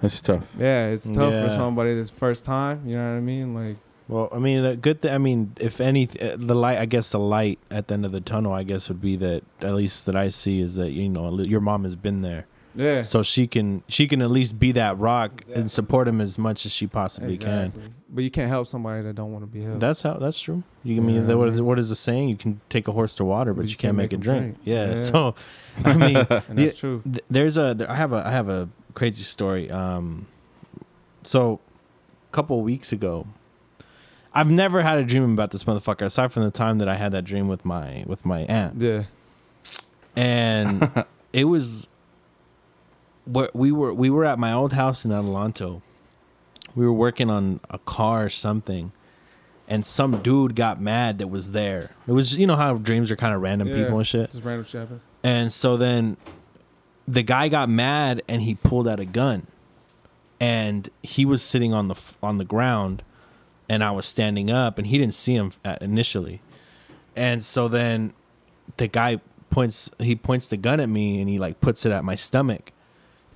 That's 0.00 0.20
tough. 0.20 0.54
yeah, 0.58 0.88
it's 0.88 1.08
tough 1.08 1.32
Yeah. 1.32 1.44
for 1.44 1.50
somebody 1.50 1.94
that's 1.94 2.10
first 2.10 2.44
time. 2.44 2.82
You 2.86 2.94
know 2.94 3.10
what 3.12 3.16
I 3.16 3.20
mean? 3.20 3.54
Like, 3.54 3.76
Well, 4.08 4.28
I 4.32 4.38
mean, 4.38 4.64
a 4.64 4.76
good 4.76 5.00
thing. 5.00 5.12
I 5.12 5.18
mean, 5.18 5.52
if 5.58 5.80
any, 5.80 6.08
uh, 6.20 6.36
the 6.36 6.54
light. 6.54 6.78
I 6.78 6.84
guess 6.86 7.10
the 7.10 7.18
light 7.18 7.58
at 7.70 7.88
the 7.88 7.94
end 7.94 8.04
of 8.04 8.12
the 8.12 8.20
tunnel. 8.20 8.52
I 8.52 8.62
guess 8.62 8.88
would 8.88 9.00
be 9.00 9.16
that 9.16 9.42
at 9.62 9.74
least 9.74 10.04
that 10.06 10.14
I 10.16 10.28
see 10.28 10.60
is 10.60 10.76
that 10.76 10.90
you 10.92 11.08
know 11.08 11.40
your 11.40 11.60
mom 11.60 11.84
has 11.84 11.96
been 11.96 12.20
there, 12.22 12.46
yeah, 12.74 13.02
so 13.02 13.22
she 13.22 13.46
can 13.46 13.82
she 13.88 14.06
can 14.08 14.20
at 14.22 14.30
least 14.30 14.58
be 14.58 14.72
that 14.72 14.98
rock 14.98 15.42
and 15.54 15.70
support 15.70 16.08
him 16.08 16.20
as 16.20 16.38
much 16.38 16.66
as 16.66 16.72
she 16.72 16.86
possibly 16.86 17.34
exactly. 17.34 17.82
But 18.08 18.22
you 18.24 18.30
can't 18.30 18.48
help 18.48 18.66
somebody 18.68 19.02
that 19.02 19.14
don't 19.14 19.32
want 19.32 19.42
to 19.42 19.46
be 19.50 19.62
helped. 19.64 19.80
That's 19.80 20.02
how. 20.02 20.14
That's 20.14 20.40
true. 20.40 20.62
You 20.84 20.94
can 20.96 21.06
mean 21.06 21.16
Yeah, 21.16 21.22
that 21.22 21.38
what 21.38 21.48
is, 21.48 21.58
mean- 21.60 21.66
what 21.66 21.78
is 21.80 21.88
the 21.88 21.96
saying? 21.96 22.28
You 22.28 22.36
can 22.36 22.60
take 22.68 22.86
a 22.86 22.92
horse 22.92 23.14
to 23.16 23.24
water, 23.24 23.52
but 23.54 23.66
you, 23.66 23.74
can't, 23.76 23.96
make, 23.96 24.12
it 24.12 24.16
'em 24.16 24.20
drink. 24.20 24.56
Yeah. 24.62 24.90
Yeah. 24.90 24.94
So, 24.96 25.34
I 25.84 25.96
mean, 25.96 26.16
and 26.16 26.26
the- 26.28 26.42
that's 26.66 26.78
true. 26.78 27.02
th- 27.04 27.24
there's 27.28 27.56
a 27.58 27.74
there- 27.74 27.90
I 27.90 27.96
have 27.96 28.12
a 28.12 28.22
I 28.26 28.30
have 28.30 28.48
a 28.48 28.68
crazy 28.94 29.24
story. 29.24 29.68
Um, 29.70 30.26
so 31.24 31.58
a 32.28 32.32
couple 32.32 32.60
weeks 32.62 32.92
ago, 32.92 33.26
I've 34.32 34.50
never 34.50 34.82
had 34.82 34.98
a 34.98 35.04
dream 35.04 35.32
about 35.32 35.50
this 35.50 35.64
motherfucker 35.64 36.02
aside 36.02 36.30
from 36.32 36.44
the 36.44 36.50
time 36.52 36.78
that 36.78 36.88
I 36.88 36.94
had 36.96 37.10
that 37.12 37.24
dream 37.24 37.48
with 37.48 37.64
my 37.64 38.04
with 38.06 38.24
my 38.24 38.40
aunt, 38.42 38.80
Yeah, 38.80 39.04
and 40.16 41.04
it 41.32 41.44
was 41.44 41.88
where 43.24 43.50
we 43.54 43.72
were 43.72 43.92
we 43.94 44.10
were 44.10 44.24
at 44.24 44.38
my 44.38 44.52
old 44.52 44.72
house 44.72 45.04
in 45.04 45.10
Adelanto. 45.10 45.82
We 46.74 46.84
were 46.84 46.92
working 46.92 47.30
on 47.30 47.60
a 47.70 47.78
car 47.78 48.24
or 48.24 48.28
something. 48.28 48.92
And 49.66 49.86
some 49.86 50.20
dude 50.20 50.54
got 50.56 50.78
mad 50.80 51.18
that 51.18 51.28
was 51.28 51.52
there. 51.52 51.92
It 52.06 52.12
was, 52.12 52.36
you 52.36 52.46
know, 52.46 52.56
how 52.56 52.74
dreams 52.74 53.10
are 53.10 53.16
kind 53.16 53.34
of 53.34 53.40
random 53.40 53.68
Yeah. 53.68 53.84
people 53.84 53.96
and 53.98 54.06
shit. 54.06 54.30
just 54.32 54.44
random 54.44 54.64
shit 54.64 54.80
happens. 54.82 55.02
And 55.22 55.50
so 55.50 55.78
then 55.78 56.18
the 57.08 57.22
guy 57.22 57.48
got 57.48 57.70
mad 57.70 58.20
and 58.28 58.42
he 58.42 58.56
pulled 58.56 58.86
out 58.86 59.00
a 59.00 59.06
gun. 59.06 59.46
And 60.40 60.90
he 61.02 61.24
was 61.24 61.42
sitting 61.42 61.72
on 61.72 61.88
the 61.88 61.94
on 62.22 62.36
the 62.38 62.44
ground 62.44 63.02
and 63.68 63.82
I 63.82 63.90
was 63.92 64.04
standing 64.04 64.50
up 64.50 64.76
and 64.76 64.86
he 64.86 64.98
didn't 64.98 65.14
see 65.14 65.34
him 65.34 65.52
initially. 65.80 66.42
And 67.16 67.42
so 67.42 67.68
then 67.68 68.12
the 68.76 68.88
guy 68.88 69.20
points 69.48 69.90
he 69.98 70.14
points 70.16 70.48
the 70.48 70.56
gun 70.58 70.80
at 70.80 70.88
me 70.90 71.20
and 71.20 71.30
he 71.30 71.38
like 71.38 71.60
puts 71.62 71.86
it 71.86 71.92
at 71.92 72.04
my 72.04 72.16
stomach. 72.16 72.72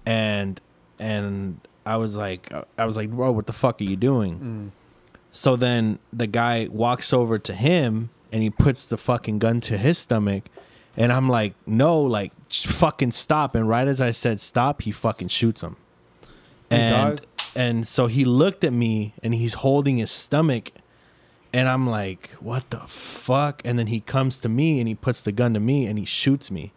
And 0.09 0.61
and 0.99 1.61
I 1.85 1.97
was 1.97 2.17
like 2.17 2.51
I 2.79 2.85
was 2.85 2.97
like, 2.97 3.11
"Bro, 3.11 3.33
what 3.33 3.47
the 3.47 3.53
fuck 3.53 3.81
are 3.81 3.85
you 3.85 3.97
doing?" 3.97 4.39
Mm. 4.39 4.71
So 5.31 5.57
then 5.57 5.99
the 6.13 6.27
guy 6.27 6.69
walks 6.71 7.13
over 7.13 7.39
to 7.39 7.55
him 7.55 8.11
and 8.33 8.43
he 8.43 8.51
puts 8.51 8.87
the 8.87 8.97
fucking 8.97 9.39
gun 9.39 9.61
to 9.63 9.77
his 9.79 9.99
stomach. 9.99 10.45
And 10.97 11.13
I'm 11.13 11.29
like, 11.29 11.55
no, 11.67 12.01
like, 12.01 12.33
fucking 12.51 13.13
stop. 13.13 13.55
And 13.55 13.69
right 13.69 13.87
as 13.87 14.01
I 14.01 14.11
said 14.11 14.41
stop, 14.41 14.83
he 14.83 14.91
fucking 14.91 15.29
shoots 15.29 15.63
him. 15.63 15.77
He 16.71 16.77
and 16.77 17.19
dies? 17.19 17.27
and 17.55 17.87
so 17.87 18.07
he 18.07 18.25
looked 18.25 18.65
at 18.65 18.73
me 18.73 19.15
and 19.23 19.35
he's 19.35 19.55
holding 19.55 19.99
his 19.99 20.11
stomach. 20.11 20.73
And 21.53 21.69
I'm 21.69 21.89
like, 21.89 22.31
what 22.41 22.69
the 22.71 22.81
fuck? 22.81 23.63
And 23.65 23.79
then 23.79 23.87
he 23.87 24.01
comes 24.01 24.41
to 24.41 24.49
me 24.49 24.81
and 24.81 24.89
he 24.89 24.95
puts 24.95 25.23
the 25.23 25.33
gun 25.33 25.55
to 25.55 25.61
me 25.61 25.87
and 25.87 25.99
he 25.99 26.05
shoots 26.05 26.51
me. 26.51 26.73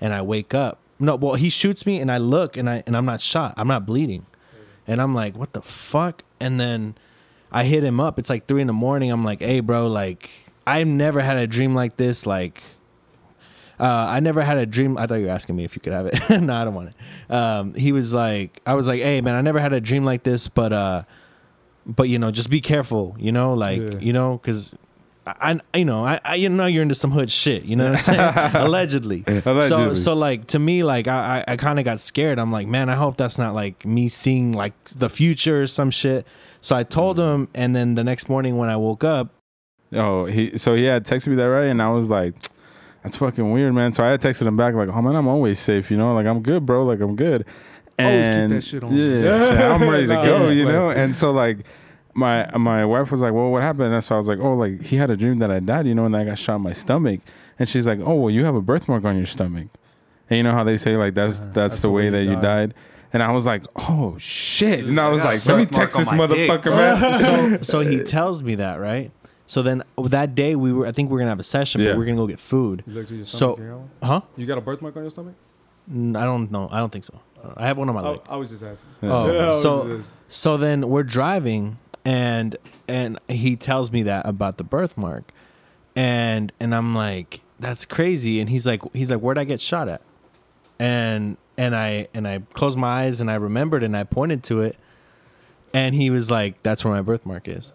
And 0.00 0.14
I 0.14 0.22
wake 0.22 0.54
up. 0.54 0.78
No, 0.98 1.16
well, 1.16 1.34
he 1.34 1.50
shoots 1.50 1.84
me 1.86 2.00
and 2.00 2.10
I 2.10 2.18
look 2.18 2.56
and 2.56 2.68
I 2.70 2.82
and 2.86 2.96
I'm 2.96 3.04
not 3.04 3.20
shot. 3.20 3.54
I'm 3.56 3.68
not 3.68 3.84
bleeding. 3.86 4.26
And 4.86 5.00
I'm 5.00 5.14
like, 5.14 5.36
what 5.36 5.52
the 5.54 5.62
fuck? 5.62 6.22
And 6.40 6.60
then 6.60 6.94
I 7.50 7.64
hit 7.64 7.82
him 7.84 8.00
up. 8.00 8.18
It's 8.18 8.28
like 8.30 8.46
three 8.46 8.60
in 8.60 8.66
the 8.66 8.72
morning. 8.74 9.10
I'm 9.10 9.24
like, 9.24 9.40
hey, 9.40 9.60
bro, 9.60 9.86
like, 9.86 10.28
I've 10.66 10.86
never 10.86 11.20
had 11.22 11.36
a 11.38 11.46
dream 11.46 11.74
like 11.74 11.96
this. 11.96 12.26
Like, 12.26 12.62
uh, 13.80 13.84
I 14.10 14.20
never 14.20 14.42
had 14.42 14.58
a 14.58 14.66
dream. 14.66 14.96
I 14.98 15.06
thought 15.06 15.16
you 15.16 15.24
were 15.26 15.30
asking 15.32 15.56
me 15.56 15.64
if 15.64 15.74
you 15.74 15.80
could 15.80 15.92
have 15.92 16.06
it. 16.06 16.14
no, 16.42 16.54
I 16.54 16.64
don't 16.64 16.74
want 16.74 16.90
it. 16.90 17.32
Um, 17.32 17.74
he 17.74 17.92
was 17.92 18.12
like, 18.14 18.60
I 18.66 18.74
was 18.74 18.86
like, 18.86 19.00
hey, 19.02 19.20
man, 19.20 19.34
I 19.34 19.40
never 19.40 19.58
had 19.58 19.72
a 19.72 19.80
dream 19.80 20.04
like 20.04 20.22
this, 20.22 20.48
but, 20.48 20.72
uh, 20.72 21.02
but 21.86 22.08
you 22.08 22.18
know, 22.18 22.30
just 22.30 22.50
be 22.50 22.60
careful, 22.60 23.16
you 23.18 23.32
know, 23.32 23.52
like, 23.54 23.80
Yeah. 23.80 23.98
you 23.98 24.12
know, 24.12 24.36
because 24.38 24.74
I, 25.26 25.60
I, 25.72 25.78
you 25.78 25.84
know, 25.84 26.04
I, 26.04 26.20
I, 26.24 26.34
you 26.34 26.48
know, 26.48 26.66
you're 26.66 26.82
into 26.82 26.94
some 26.94 27.10
hood 27.10 27.30
shit, 27.30 27.64
you 27.64 27.76
know 27.76 27.84
what 27.84 27.92
I'm 27.92 27.98
saying? 27.98 28.54
Allegedly. 28.66 29.24
So, 29.26 29.42
Allegedly. 29.46 29.96
so 29.96 30.14
like 30.14 30.46
to 30.48 30.58
me, 30.58 30.82
like 30.82 31.08
I, 31.08 31.44
I, 31.46 31.52
I 31.52 31.56
kind 31.56 31.78
of 31.78 31.84
got 31.84 32.00
scared. 32.00 32.38
I'm 32.38 32.52
like, 32.52 32.66
man, 32.66 32.88
I 32.88 32.94
hope 32.94 33.16
that's 33.16 33.38
not 33.38 33.54
like 33.54 33.84
me 33.86 34.08
seeing 34.08 34.52
like 34.52 34.72
the 34.90 35.08
future 35.08 35.62
or 35.62 35.66
some 35.66 35.90
shit. 35.90 36.26
So 36.60 36.76
I 36.76 36.82
told 36.82 37.18
mm. 37.18 37.34
him, 37.34 37.48
and 37.54 37.74
then 37.74 37.94
the 37.94 38.04
next 38.04 38.28
morning 38.28 38.56
when 38.56 38.68
I 38.68 38.76
woke 38.76 39.04
up, 39.04 39.34
Oh, 39.94 40.24
he 40.24 40.58
so 40.58 40.74
he 40.74 40.84
had 40.84 41.04
texted 41.04 41.28
me 41.28 41.36
that 41.36 41.44
right, 41.44 41.66
and 41.66 41.80
I 41.80 41.90
was 41.90 42.08
like, 42.08 42.34
"That's 43.02 43.16
fucking 43.16 43.52
weird, 43.52 43.74
man." 43.74 43.92
So 43.92 44.02
I 44.02 44.08
had 44.08 44.20
texted 44.20 44.46
him 44.46 44.56
back 44.56 44.74
like, 44.74 44.88
"Oh 44.88 45.00
man, 45.00 45.14
I'm 45.14 45.28
always 45.28 45.58
safe, 45.58 45.90
you 45.90 45.96
know. 45.96 46.14
Like 46.14 46.26
I'm 46.26 46.42
good, 46.42 46.66
bro. 46.66 46.84
Like 46.84 47.00
I'm 47.00 47.16
good." 47.16 47.46
Always 47.96 48.26
keep 48.26 48.34
And 48.34 48.50
that 48.50 48.64
shit 48.64 48.82
on. 48.82 48.92
Yeah, 48.92 49.00
shit, 49.00 49.60
I'm 49.60 49.88
ready 49.88 50.08
to 50.08 50.14
Nah, 50.14 50.24
go, 50.24 50.48
you 50.48 50.64
like- 50.64 50.74
know. 50.74 50.90
And 50.90 51.14
so 51.14 51.30
like. 51.32 51.64
My 52.14 52.48
my 52.56 52.84
wife 52.84 53.10
was 53.10 53.20
like, 53.20 53.32
"Well, 53.32 53.50
what 53.50 53.62
happened?" 53.62 53.92
And 53.92 54.02
so 54.04 54.14
I 54.14 54.18
was 54.18 54.28
like, 54.28 54.38
"Oh, 54.38 54.54
like 54.54 54.82
he 54.82 54.96
had 54.96 55.10
a 55.10 55.16
dream 55.16 55.38
that 55.40 55.50
I 55.50 55.58
died, 55.60 55.86
you 55.86 55.94
know, 55.94 56.04
and 56.04 56.16
I 56.16 56.24
got 56.24 56.38
shot 56.38 56.56
in 56.56 56.62
my 56.62 56.72
stomach." 56.72 57.20
And 57.58 57.68
she's 57.68 57.86
like, 57.86 57.98
"Oh, 58.00 58.14
well, 58.14 58.30
you 58.30 58.44
have 58.44 58.54
a 58.54 58.62
birthmark 58.62 59.04
on 59.04 59.16
your 59.16 59.26
stomach." 59.26 59.66
And 60.30 60.36
you 60.38 60.42
know 60.42 60.52
how 60.52 60.64
they 60.64 60.76
say 60.76 60.96
like 60.96 61.14
that's 61.14 61.40
Uh, 61.40 61.48
that's, 61.52 61.80
the 61.80 61.90
way, 61.90 62.08
that 62.10 62.24
you 62.24 62.36
died. 62.40 62.72
And 63.12 63.22
I 63.22 63.30
was 63.32 63.46
like, 63.46 63.64
"Oh 63.76 64.16
shit!" 64.18 64.84
And 64.84 64.98
I 65.00 65.08
was 65.08 65.22
got 65.22 65.34
like, 65.34 65.46
"Let 65.46 65.56
me 65.58 65.66
text 65.66 65.96
this 65.96 66.10
my 66.12 66.26
dick. 66.26 66.48
motherfucker, 66.50 66.66
man." 67.52 67.62
so 67.62 67.80
so 67.80 67.88
he 67.90 68.00
tells 68.16 68.42
me 68.42 68.54
that, 68.56 68.76
right? 68.76 69.10
So 69.46 69.60
then 69.62 69.82
that 70.02 70.34
day 70.34 70.54
we 70.56 70.72
were, 70.72 70.86
I 70.86 70.92
think 70.92 71.10
we 71.10 71.16
are 71.16 71.18
gonna 71.18 71.30
have 71.30 71.38
a 71.40 71.42
session, 71.42 71.80
Yeah. 71.82 71.90
but 71.90 71.98
we 71.98 72.04
are 72.04 72.06
gonna 72.06 72.16
go 72.16 72.26
get 72.26 72.40
food, 72.40 72.82
You 72.86 72.94
looked 72.94 73.10
at 73.10 73.16
your 73.16 73.24
So- 73.26 73.54
stomach. 73.56 73.58
you 73.60 73.86
got 74.00 74.06
huh? 74.08 74.20
You 74.36 74.46
got 74.46 74.56
a 74.58 74.62
birthmark 74.62 74.96
on 74.96 75.02
your 75.02 75.10
stomach? 75.10 75.34
Mm, 75.92 76.16
I 76.16 76.24
don't 76.24 76.50
know. 76.50 76.68
I 76.72 76.78
don't 76.78 76.90
think 76.90 77.04
so. 77.04 77.20
I 77.58 77.66
have 77.66 77.76
one 77.76 77.88
on 77.90 77.94
my 77.94 78.00
leg. 78.00 78.20
I, 78.26 78.34
I 78.34 78.36
was 78.36 78.48
just 78.50 78.62
asking. 78.64 78.88
Oh, 79.02 79.26
Yeah, 79.32 79.60
so- 79.60 79.82
just 79.82 79.90
asking. 79.98 80.04
So 80.28 80.56
then 80.56 80.88
we're 80.88 81.02
driving 81.02 81.76
and 82.04 82.56
and 82.88 83.18
he 83.28 83.56
tells 83.56 83.90
me 83.90 84.02
that 84.04 84.26
about 84.26 84.58
the 84.58 84.64
birthmark. 84.64 85.32
And 85.96 86.52
and 86.60 86.74
I'm 86.74 86.94
like, 86.94 87.40
that's 87.60 87.84
crazy. 87.86 88.40
And 88.40 88.50
he's 88.50 88.66
like 88.66 88.82
he's 88.92 89.10
like, 89.10 89.20
Where'd 89.20 89.38
I 89.38 89.44
get 89.44 89.60
shot 89.60 89.88
at? 89.88 90.02
And 90.78 91.36
and 91.56 91.74
I 91.74 92.08
and 92.12 92.26
I 92.26 92.40
closed 92.52 92.76
my 92.76 93.04
eyes 93.04 93.20
and 93.20 93.30
I 93.30 93.34
remembered 93.34 93.82
and 93.82 93.96
I 93.96 94.04
pointed 94.04 94.42
to 94.44 94.60
it. 94.60 94.76
And 95.72 95.94
he 95.94 96.10
was 96.10 96.30
like, 96.30 96.62
That's 96.62 96.84
where 96.84 96.94
my 96.94 97.02
birthmark 97.02 97.48
is. 97.48 97.72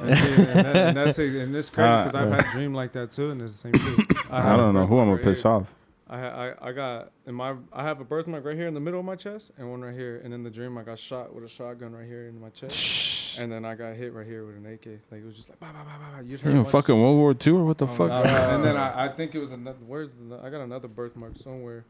And, 0.00 0.16
see, 0.16 0.34
and, 0.34 0.46
that, 0.46 0.76
and 0.76 0.96
that's 0.96 1.18
it. 1.18 1.34
And 1.34 1.56
it's 1.56 1.70
crazy 1.70 1.88
Uh, 1.88 2.04
because 2.04 2.14
I've 2.14 2.32
uh. 2.32 2.36
had 2.36 2.44
a 2.46 2.50
dream 2.52 2.72
like 2.72 2.92
that 2.92 3.10
too, 3.10 3.30
and 3.30 3.42
it's 3.42 3.60
the 3.60 3.72
same 3.72 3.96
shit. 3.96 4.06
I 4.30 4.42
had 4.42 4.54
a 4.54 4.56
don't 4.58 4.74
know 4.74 4.86
who 4.86 4.98
I'm 5.00 5.08
gonna 5.08 5.22
piss 5.22 5.44
off. 5.44 5.74
I, 6.10 6.18
I 6.48 6.68
I 6.68 6.72
got 6.72 7.10
in 7.26 7.34
my 7.34 7.54
I 7.72 7.82
have 7.82 8.00
a 8.00 8.04
birthmark 8.04 8.44
right 8.44 8.56
here 8.56 8.66
in 8.66 8.74
the 8.74 8.80
middle 8.80 8.98
of 9.00 9.04
my 9.06 9.16
chest 9.16 9.50
and 9.58 9.70
one 9.70 9.82
right 9.82 9.94
here, 9.94 10.20
and 10.24 10.32
in 10.32 10.42
the 10.42 10.50
dream 10.50 10.78
I 10.78 10.82
got 10.82 10.98
shot 10.98 11.34
with 11.34 11.44
a 11.44 11.48
shotgun 11.48 11.92
right 11.92 12.06
here 12.06 12.26
in 12.28 12.40
my 12.40 12.48
chest, 12.48 13.38
and 13.38 13.52
then 13.52 13.64
I 13.66 13.74
got 13.74 13.94
hit 13.94 14.12
right 14.14 14.26
here 14.26 14.46
with 14.46 14.56
an 14.56 14.64
AK. 14.66 14.86
Like 15.10 15.20
it 15.20 15.26
was 15.26 15.36
just 15.36 15.50
like 15.50 15.60
bah, 15.60 15.66
bah, 15.72 15.80
bah, 15.84 15.98
bah, 16.00 16.16
bah. 16.16 16.22
You 16.26 16.38
You 16.42 16.54
know, 16.54 16.64
fucking 16.64 16.98
World 16.98 17.16
War 17.16 17.34
II 17.46 17.52
or 17.52 17.64
what 17.66 17.76
the 17.78 17.84
Oh, 17.86 17.88
fuck? 17.94 18.10
I- 18.10 18.22
I- 18.22 18.54
and 18.54 18.64
then 18.64 18.76
I, 18.86 19.04
I 19.04 19.08
think 19.08 19.34
it 19.34 19.38
was 19.38 19.52
another. 19.52 19.78
Where's 19.86 20.14
the? 20.14 20.40
I 20.42 20.48
got 20.48 20.62
another 20.62 20.88
birthmark 20.88 21.36
somewhere, 21.36 21.84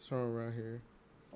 somewhere 0.00 0.26
around 0.46 0.54
here, 0.54 0.80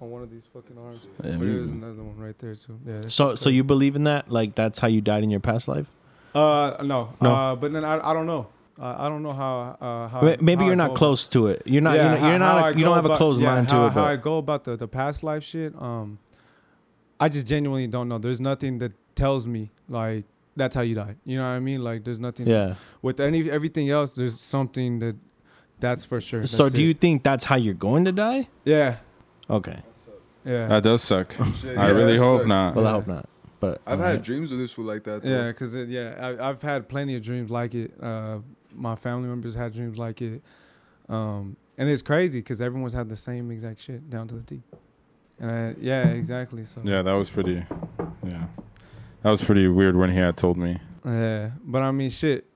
on 0.00 0.10
one 0.10 0.22
of 0.22 0.30
these 0.32 0.46
fucking 0.46 0.76
arms. 0.76 1.06
Yeah, 1.22 1.36
but 1.36 1.46
it 1.46 1.60
was 1.60 1.68
another 1.68 2.02
one 2.02 2.18
right 2.18 2.36
there 2.40 2.56
too. 2.56 2.80
Yeah. 2.84 3.02
So 3.02 3.36
so 3.36 3.44
crazy. 3.44 3.54
you 3.56 3.62
believe 3.64 3.94
in 3.94 4.04
that? 4.04 4.28
Like 4.28 4.56
that's 4.56 4.80
how 4.80 4.88
you 4.88 5.00
died 5.00 5.22
in 5.22 5.30
your 5.30 5.38
past 5.40 5.68
life? 5.68 5.86
Uh 6.34 6.82
no 6.82 7.14
No. 7.20 7.30
Uh, 7.32 7.54
but 7.54 7.72
then 7.72 7.84
I, 7.84 8.10
I 8.10 8.12
don't 8.12 8.26
know. 8.26 8.48
Uh, 8.80 8.94
I 8.98 9.08
don't 9.08 9.22
know 9.22 9.32
how 9.32 9.76
uh 9.80 10.08
how 10.08 10.20
Ma- 10.20 10.36
Maybe 10.40 10.60
how 10.60 10.64
you're 10.64 10.72
I 10.72 10.76
not 10.76 10.90
go 10.90 10.96
close 10.96 11.28
to 11.28 11.46
it. 11.48 11.62
You're 11.64 11.80
not. 11.82 11.96
Yeah, 11.96 12.10
you're 12.10 12.20
not. 12.20 12.28
You're 12.28 12.38
not 12.38 12.60
how 12.60 12.66
I 12.66 12.70
a, 12.70 12.76
you 12.76 12.84
don't 12.84 12.96
have 12.96 13.06
a 13.06 13.16
closed 13.16 13.40
yeah, 13.40 13.54
mind 13.54 13.70
how, 13.70 13.82
to 13.82 13.86
it. 13.86 13.92
How 13.92 14.04
I 14.04 14.16
go 14.16 14.38
about 14.38 14.64
the 14.64 14.76
the 14.76 14.88
past 14.88 15.22
life 15.22 15.44
shit. 15.44 15.74
Um, 15.80 16.18
I 17.20 17.28
just 17.28 17.46
genuinely 17.46 17.86
don't 17.86 18.08
know. 18.08 18.18
There's 18.18 18.40
nothing 18.40 18.78
that 18.78 18.92
tells 19.14 19.46
me 19.46 19.70
like 19.88 20.24
that's 20.56 20.74
how 20.74 20.82
you 20.82 20.94
die. 20.94 21.16
You 21.24 21.38
know 21.38 21.44
what 21.44 21.50
I 21.50 21.60
mean? 21.60 21.84
Like 21.84 22.04
there's 22.04 22.18
nothing. 22.18 22.46
yeah. 22.46 22.74
With 23.02 23.20
any 23.20 23.50
everything 23.50 23.90
else, 23.90 24.14
there's 24.14 24.40
something 24.40 24.98
that 24.98 25.16
that's 25.80 26.04
for 26.04 26.20
sure. 26.20 26.46
So 26.46 26.64
That's 26.64 26.74
do 26.74 26.80
it. 26.80 26.84
you 26.84 26.94
think 26.94 27.22
that's 27.22 27.44
how 27.44 27.56
you're 27.56 27.74
going 27.74 28.04
to 28.06 28.12
die? 28.12 28.48
Yeah. 28.64 28.96
Okay. 29.50 29.82
Yeah. 30.44 30.66
That 30.68 30.82
does 30.82 31.02
suck. 31.02 31.32
Shit, 31.60 31.76
I 31.76 31.88
yeah, 31.88 31.92
really 31.92 32.16
hope 32.16 32.40
like- 32.40 32.48
not. 32.48 32.74
Well, 32.74 32.86
I 32.86 32.90
hope 32.90 33.06
not. 33.06 33.28
But 33.60 33.80
I've 33.86 33.98
okay. 33.98 34.10
had 34.10 34.22
dreams 34.22 34.52
of 34.52 34.58
this 34.58 34.72
fool 34.72 34.84
like 34.84 35.04
that. 35.04 35.22
Though. 35.22 35.30
Yeah, 35.30 35.48
because 35.48 35.74
yeah, 35.74 36.16
I, 36.20 36.50
I've 36.50 36.60
had 36.60 36.86
plenty 36.86 37.16
of 37.16 37.22
dreams 37.22 37.50
like 37.50 37.74
it. 37.74 37.92
Uh, 37.98 38.40
my 38.74 38.94
family 38.96 39.28
members 39.28 39.54
had 39.54 39.72
dreams 39.72 39.98
like 39.98 40.20
it, 40.22 40.42
um, 41.08 41.56
and 41.78 41.88
it's 41.88 42.02
crazy 42.02 42.40
because 42.40 42.60
everyone's 42.62 42.92
had 42.92 43.08
the 43.08 43.16
same 43.16 43.50
exact 43.50 43.80
shit 43.80 44.08
down 44.10 44.28
to 44.28 44.34
the 44.36 44.42
T. 44.42 44.62
And 45.38 45.50
I, 45.50 45.74
yeah, 45.80 46.10
exactly. 46.10 46.64
So 46.64 46.80
Yeah, 46.84 47.02
that 47.02 47.12
was 47.12 47.30
pretty. 47.30 47.64
Yeah, 48.22 48.46
that 49.22 49.30
was 49.30 49.42
pretty 49.42 49.66
weird 49.68 49.96
when 49.96 50.10
he 50.10 50.16
had 50.16 50.36
told 50.36 50.56
me. 50.56 50.78
yeah, 51.04 51.50
but 51.64 51.82
I 51.82 51.90
mean, 51.90 52.10
shit. 52.10 52.46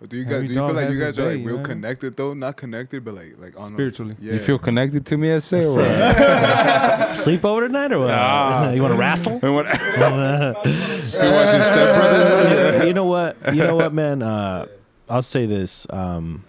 But 0.00 0.10
do 0.10 0.16
you 0.16 0.22
Every 0.26 0.32
guys 0.34 0.42
do 0.42 0.48
you 0.48 0.54
dog 0.54 0.68
feel 0.68 0.76
like 0.76 0.84
has 0.86 0.94
you 0.96 1.04
his 1.04 1.16
guys 1.16 1.24
are 1.24 1.34
like 1.36 1.44
real 1.46 1.56
man. 1.56 1.64
connected 1.64 2.16
though? 2.16 2.32
Not 2.34 2.56
connected, 2.56 3.04
but 3.04 3.14
like 3.14 3.34
like 3.38 3.56
on 3.56 3.62
a- 3.64 3.66
Spiritually. 3.66 4.16
yeah. 4.20 4.34
You 4.34 4.38
feel 4.38 4.58
connected 4.58 5.04
to 5.06 5.16
me, 5.16 5.32
I 5.32 5.40
say. 5.40 5.64
Or 5.64 5.76
what? 5.76 7.16
sleep 7.16 7.44
over 7.44 7.66
tonight 7.66 7.92
or 7.92 7.98
what? 8.00 8.08
Nah. 8.08 8.70
you 8.74 8.80
want 8.82 8.94
to 8.94 8.98
wrestle? 8.98 9.40
And 9.42 9.54
what? 9.54 9.66
you 9.66 9.72
watching 10.00 11.06
Step 11.08 11.96
Brothers? 11.96 12.84
you 12.86 12.94
know 12.94 13.04
what? 13.06 13.36
You 13.54 13.64
know 13.64 13.74
what, 13.76 13.92
man? 13.92 14.22
Uh, 14.22 14.66
I'll 15.08 15.22
say 15.22 15.46
this. 15.46 15.84
Um, 15.90 16.44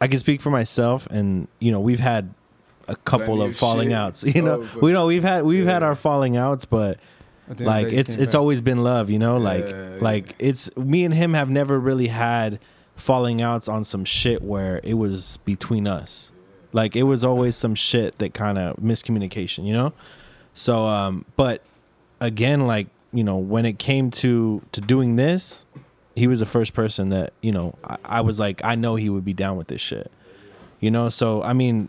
I 0.00 0.08
can 0.08 0.18
speak 0.18 0.40
for 0.42 0.50
myself, 0.50 1.06
and 1.06 1.48
you 1.58 1.70
know 1.72 1.80
we've 1.80 2.00
had 2.00 2.34
a 2.88 2.96
couple 2.96 3.26
Plenty 3.26 3.42
of 3.44 3.50
of 3.50 3.56
falling 3.56 3.88
shit. 3.90 3.96
outs. 3.96 4.24
You 4.24 4.42
know, 4.42 4.62
Oh, 4.62 4.68
but- 4.74 4.82
we 4.82 4.92
know 4.92 5.06
we've 5.06 5.22
had 5.22 5.44
we've 5.44 5.64
had 5.64 5.82
Yeah. 5.82 5.88
our 5.88 5.94
falling 5.94 6.36
outs, 6.36 6.64
but 6.64 6.98
At 7.48 7.58
the 7.58 7.64
end 7.64 7.68
of 7.68 7.84
like 7.84 7.92
it's 7.92 8.14
it's 8.14 8.32
back. 8.32 8.38
always 8.38 8.60
been 8.60 8.82
love. 8.82 9.10
You 9.10 9.18
know, 9.18 9.36
like 9.36 9.68
yeah. 9.68 9.98
like 10.00 10.34
it's 10.38 10.74
me 10.76 11.04
and 11.04 11.12
him 11.12 11.34
have 11.34 11.50
never 11.50 11.78
really 11.78 12.08
had 12.08 12.58
falling 12.96 13.42
outs 13.42 13.68
on 13.68 13.84
some 13.84 14.04
shit 14.04 14.42
where 14.42 14.80
it 14.82 14.94
was 14.94 15.38
between 15.38 15.86
us. 15.86 16.30
Like 16.72 16.96
it 16.96 17.02
was 17.02 17.24
always 17.24 17.56
some 17.56 17.74
shit 17.74 18.18
that 18.18 18.34
kind 18.34 18.58
of 18.58 18.76
miscommunication, 18.76 19.66
you 19.66 19.72
know? 19.72 19.92
So 20.54 20.86
um 20.86 21.24
but 21.36 21.62
again 22.20 22.66
like, 22.66 22.88
you 23.12 23.24
know, 23.24 23.36
when 23.36 23.66
it 23.66 23.78
came 23.78 24.10
to 24.12 24.62
to 24.72 24.80
doing 24.80 25.16
this, 25.16 25.64
he 26.14 26.26
was 26.26 26.40
the 26.40 26.46
first 26.46 26.74
person 26.74 27.08
that, 27.08 27.32
you 27.40 27.52
know, 27.52 27.74
I, 27.84 27.96
I 28.04 28.20
was 28.20 28.38
like 28.38 28.64
I 28.64 28.74
know 28.74 28.96
he 28.96 29.10
would 29.10 29.24
be 29.24 29.34
down 29.34 29.56
with 29.56 29.68
this 29.68 29.80
shit. 29.80 30.10
You 30.80 30.90
know, 30.90 31.08
so 31.08 31.42
I 31.42 31.52
mean 31.52 31.88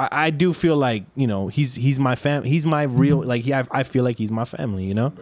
I, 0.00 0.08
I 0.26 0.30
do 0.30 0.52
feel 0.52 0.76
like, 0.76 1.04
you 1.16 1.26
know, 1.26 1.48
he's 1.48 1.74
he's 1.74 1.98
my 2.00 2.14
fam 2.16 2.44
he's 2.44 2.64
my 2.66 2.84
real 2.84 3.22
like 3.22 3.46
yeah, 3.46 3.64
I, 3.70 3.80
I 3.80 3.82
feel 3.82 4.04
like 4.04 4.18
he's 4.18 4.30
my 4.32 4.44
family, 4.44 4.84
you 4.84 4.94
know? 4.94 5.12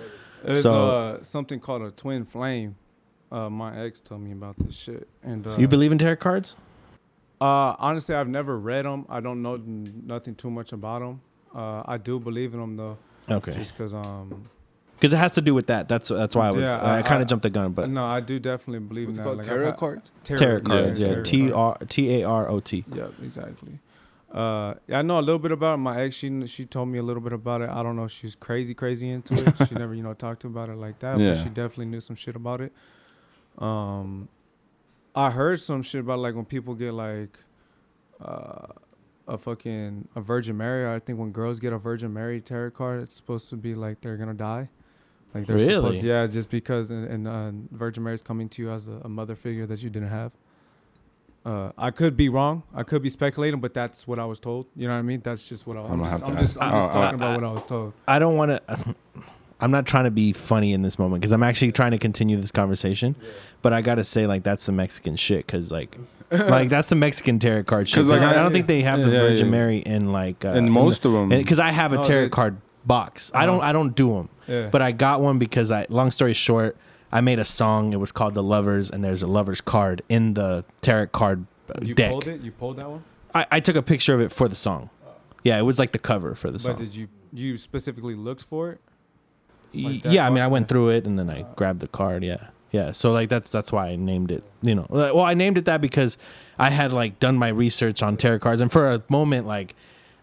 There's 0.45 0.63
so- 0.63 0.89
uh, 0.91 1.23
something 1.23 1.61
called 1.61 1.83
a 1.83 1.91
twin 1.91 2.25
flame. 2.25 2.77
Uh, 3.31 3.51
my 3.51 3.79
ex 3.85 4.01
told 4.01 4.23
me 4.23 4.33
about 4.33 4.57
this 4.59 4.75
shit, 4.75 5.07
and 5.23 5.47
uh, 5.47 5.55
you 5.59 5.69
believe 5.69 5.93
in 5.93 5.99
tarot 5.99 6.17
cards? 6.17 6.57
Uh, 7.41 7.75
honestly, 7.79 8.15
I've 8.15 8.27
never 8.29 8.59
read 8.59 8.85
them. 8.87 9.05
I 9.09 9.21
don't 9.21 9.43
know 9.43 9.55
n- 9.55 10.03
nothing 10.07 10.35
too 10.35 10.51
much 10.51 10.73
about 10.73 11.01
them. 11.01 11.21
Uh, 11.55 11.83
I 11.85 11.99
do 11.99 12.19
believe 12.19 12.55
in 12.55 12.61
them 12.61 12.77
though, 12.77 12.97
Okay. 13.31 13.53
just 13.53 13.77
because 13.77 13.93
um, 13.95 14.49
Because 14.97 15.13
it 15.13 15.19
has 15.19 15.35
to 15.35 15.43
do 15.43 15.53
with 15.55 15.67
that. 15.67 15.89
That's 15.89 16.09
that's 16.09 16.35
why 16.35 16.49
I 16.49 16.51
was. 16.53 16.65
Yeah, 16.65 16.81
I, 16.81 16.99
I- 16.99 17.03
kind 17.03 17.21
of 17.21 17.29
jumped 17.29 17.43
the 17.43 17.51
gun, 17.51 17.73
but 17.73 17.91
no, 17.91 18.05
I 18.07 18.21
do 18.21 18.39
definitely 18.39 18.81
believe 18.87 19.09
What's 19.09 19.19
in 19.19 19.25
it 19.25 19.27
that. 19.27 19.37
called? 19.37 19.39
Like, 19.39 19.47
I've 19.47 19.53
Tarot 19.55 19.67
had- 19.67 19.77
cards? 19.77 20.11
tarot 20.25 20.61
cards. 20.63 20.99
yeah, 20.99 21.07
Yeah, 21.07 21.13
tarot 21.13 21.23
T 21.25 21.41
cards. 21.51 21.55
R 21.55 21.79
T 21.89 22.23
A 22.23 22.25
R 22.29 22.49
O 22.49 22.61
T. 22.61 22.85
Yep, 22.95 23.13
exactly. 23.23 23.79
Uh, 24.31 24.75
yeah, 24.87 24.99
I 24.99 25.03
know 25.03 25.19
a 25.19 25.23
little 25.23 25.39
bit 25.39 25.53
about 25.53 25.75
it. 25.75 25.79
my 25.79 26.03
ex. 26.03 26.15
She 26.17 26.47
she 26.47 26.67
told 26.67 26.89
me 26.89 26.99
a 26.99 27.03
little 27.03 27.23
bit 27.23 27.33
about 27.33 27.63
it. 27.63 27.71
I 27.71 27.83
don't 27.83 27.97
know 27.97 28.05
if 28.05 28.11
she's 28.13 28.35
crazy 28.35 28.75
crazy 28.75 29.09
into 29.09 29.35
it. 29.35 29.69
she 29.69 29.75
never 29.83 29.95
you 29.95 30.03
know 30.03 30.13
talked 30.15 30.45
about 30.45 30.69
it 30.69 30.77
like 30.77 30.99
that. 30.99 31.19
Yeah. 31.19 31.31
But 31.35 31.39
she 31.43 31.49
definitely 31.49 31.87
knew 31.87 32.01
some 32.01 32.15
shit 32.17 32.37
about 32.37 32.61
it. 32.61 32.73
Um, 33.59 34.29
I 35.15 35.31
heard 35.31 35.61
some 35.61 35.83
shit 35.83 36.01
about 36.03 36.19
like 36.19 36.35
when 36.35 36.45
people 36.45 36.75
get 36.75 36.93
like, 36.93 37.39
uh, 38.23 38.67
a 39.27 39.37
fucking 39.39 40.09
a 40.15 40.21
Virgin 40.21 40.57
Mary. 40.57 40.87
I 40.95 40.99
think 40.99 41.19
when 41.19 41.33
girls 41.33 41.59
get 41.59 41.73
a 41.73 41.79
Virgin 41.79 42.13
Mary 42.13 42.41
tarot 42.41 42.73
card, 42.73 43.03
it's 43.03 43.15
supposed 43.17 43.49
to 43.51 43.57
be 43.57 43.75
like 43.75 44.01
they're 44.03 44.17
gonna 44.17 44.35
die. 44.35 44.69
Like 45.35 45.47
they're 45.47 45.57
Really? 45.57 45.75
supposed, 45.75 46.03
yeah, 46.05 46.27
just 46.27 46.51
because 46.51 46.91
and, 46.91 47.05
and 47.07 47.29
uh, 47.29 47.51
Virgin 47.77 48.03
Mary's 48.05 48.23
coming 48.23 48.49
to 48.51 48.63
you 48.63 48.71
as 48.71 48.89
a, 48.89 49.01
a 49.05 49.09
mother 49.09 49.35
figure 49.35 49.67
that 49.67 49.83
you 49.83 49.91
didn't 49.91 50.09
have. 50.11 50.33
Uh, 51.49 51.73
I 51.79 51.91
could 51.91 52.15
be 52.17 52.29
wrong. 52.29 52.63
I 52.75 52.83
could 52.83 53.03
be 53.03 53.09
speculating, 53.09 53.59
but 53.61 53.73
that's 53.73 54.07
what 54.07 54.19
I 54.19 54.27
was 54.27 54.39
told. 54.39 54.67
You 54.77 54.87
know 54.87 54.93
what 54.93 54.99
I 54.99 55.03
mean? 55.03 55.21
That's 55.21 55.49
just 55.49 55.67
what 55.67 55.77
I, 55.79 55.81
I'm 55.81 55.93
I'm, 55.93 56.05
just, 56.05 56.25
I'm 56.25 56.37
just, 56.37 56.63
I'm 56.63 56.73
just 56.73 56.91
Oh, 56.91 56.93
talking 56.93 57.23
I- 57.23 57.25
about 57.27 57.41
what 57.41 57.49
I 57.49 57.53
was 57.53 57.65
told. 57.65 57.93
I 58.07 58.19
don't 58.19 58.37
want 58.37 58.51
to. 58.51 58.95
I'm 59.61 59.71
not 59.73 59.87
trying 59.87 60.05
to 60.05 60.11
be 60.13 60.33
funny 60.33 60.73
in 60.73 60.83
this 60.83 60.99
moment 60.99 61.21
because 61.21 61.33
I'm 61.33 61.43
actually 61.43 61.73
trying 61.73 61.91
to 61.93 61.99
continue 61.99 62.37
this 62.37 62.51
conversation. 62.53 63.17
But 63.63 63.73
I 63.73 63.81
gotta 63.81 64.05
say, 64.05 64.27
like, 64.27 64.43
that's 64.45 64.63
some 64.63 64.77
Mexican 64.77 65.17
shit. 65.17 65.47
Because 65.47 65.73
like, 65.73 65.97
like 66.31 66.69
that's 66.69 66.87
some 66.89 66.99
Mexican 67.01 67.39
tarot 67.41 67.65
card 67.65 67.89
shit. 67.89 67.97
'Cause, 67.97 68.09
'Cause 68.09 68.21
like, 68.21 68.29
I, 68.29 68.35
I 68.35 68.39
I- 68.39 68.43
don't 68.43 68.53
think 68.53 68.67
they 68.69 68.83
have 68.83 69.01
the 69.01 69.11
Virgin 69.11 69.47
yeah. 69.47 69.51
Mary 69.51 69.79
in 69.79 70.13
like 70.13 70.45
uh, 70.45 70.49
and 70.51 70.71
most 70.71 71.05
of 71.07 71.13
them. 71.13 71.29
because 71.31 71.59
I 71.59 71.71
have 71.71 71.93
a 71.93 71.97
No, 71.97 72.05
tarot 72.05 72.23
they- 72.25 72.29
card 72.29 72.59
box. 72.87 73.33
I 73.35 73.47
don't. 73.47 73.59
Uh-huh. 73.61 73.69
I 73.69 73.73
don't 73.73 73.95
do 73.97 74.13
them. 74.15 74.29
Yeah. 74.47 74.69
But 74.71 74.81
I 74.83 74.93
got 74.93 75.21
one 75.23 75.39
because 75.39 75.71
I. 75.73 75.87
Long 75.89 76.11
story 76.13 76.35
short, 76.35 76.77
I 77.11 77.21
made 77.21 77.39
a 77.39 77.45
song. 77.45 77.93
It 77.93 78.01
was 78.01 78.13
called 78.13 78.35
"The 78.35 78.43
Lovers," 78.43 78.91
and 78.91 79.03
there's 79.05 79.23
a 79.23 79.27
lovers 79.27 79.61
card 79.61 80.03
in 80.09 80.35
the 80.35 80.65
tarot 80.83 81.09
card 81.09 81.47
you 81.83 81.95
deck. 81.95 82.11
pulled 82.11 82.27
it. 82.27 82.41
You 82.41 82.53
pulled 82.53 82.77
that 82.77 82.89
one. 82.89 83.05
I, 83.35 83.47
I 83.51 83.61
took 83.61 83.77
a 83.77 83.83
picture 83.83 84.15
of 84.15 84.21
it 84.21 84.33
for 84.33 84.49
the 84.49 84.57
song. 84.57 84.91
Oh. 85.07 85.13
Yeah, 85.45 85.59
it 85.59 85.63
was 85.63 85.79
like 85.79 85.93
the 85.93 85.99
cover 85.99 86.35
for 86.35 86.51
the 86.51 86.59
song. 86.59 86.77
But 86.77 86.85
did 86.85 86.95
you 86.95 87.09
you 87.33 87.57
specifically 87.57 88.15
looked 88.15 88.43
for 88.43 88.73
it? 88.73 88.81
like 89.75 90.05
yeah, 90.07 90.27
I 90.27 90.31
mean. 90.31 90.43
I 90.43 90.47
went 90.47 90.69
through 90.69 90.91
it 90.91 91.07
and 91.07 91.19
then 91.19 91.29
I 91.29 91.43
oh. 91.43 91.53
grabbed 91.57 91.81
the 91.81 91.89
card. 91.89 92.25
Yeah, 92.25 92.49
yeah. 92.71 92.93
So 92.93 93.13
like 93.13 93.29
that's 93.29 93.51
that's 93.51 93.71
why 93.71 93.89
I 93.89 93.97
named 93.97 94.31
it. 94.31 94.45
You 94.63 94.75
know, 94.75 94.87
well, 94.89 95.21
I 95.21 95.35
named 95.35 95.59
it 95.59 95.65
that 95.67 95.81
because 95.81 96.17
I 96.59 96.71
had 96.71 96.93
like 96.93 97.19
done 97.19 97.37
my 97.37 97.49
research 97.49 98.03
on 98.03 98.17
tarot 98.17 98.41
cards, 98.41 98.61
and 98.61 98.73
for 98.73 98.91
a 98.91 99.03
moment, 99.09 99.47
like 99.47 99.75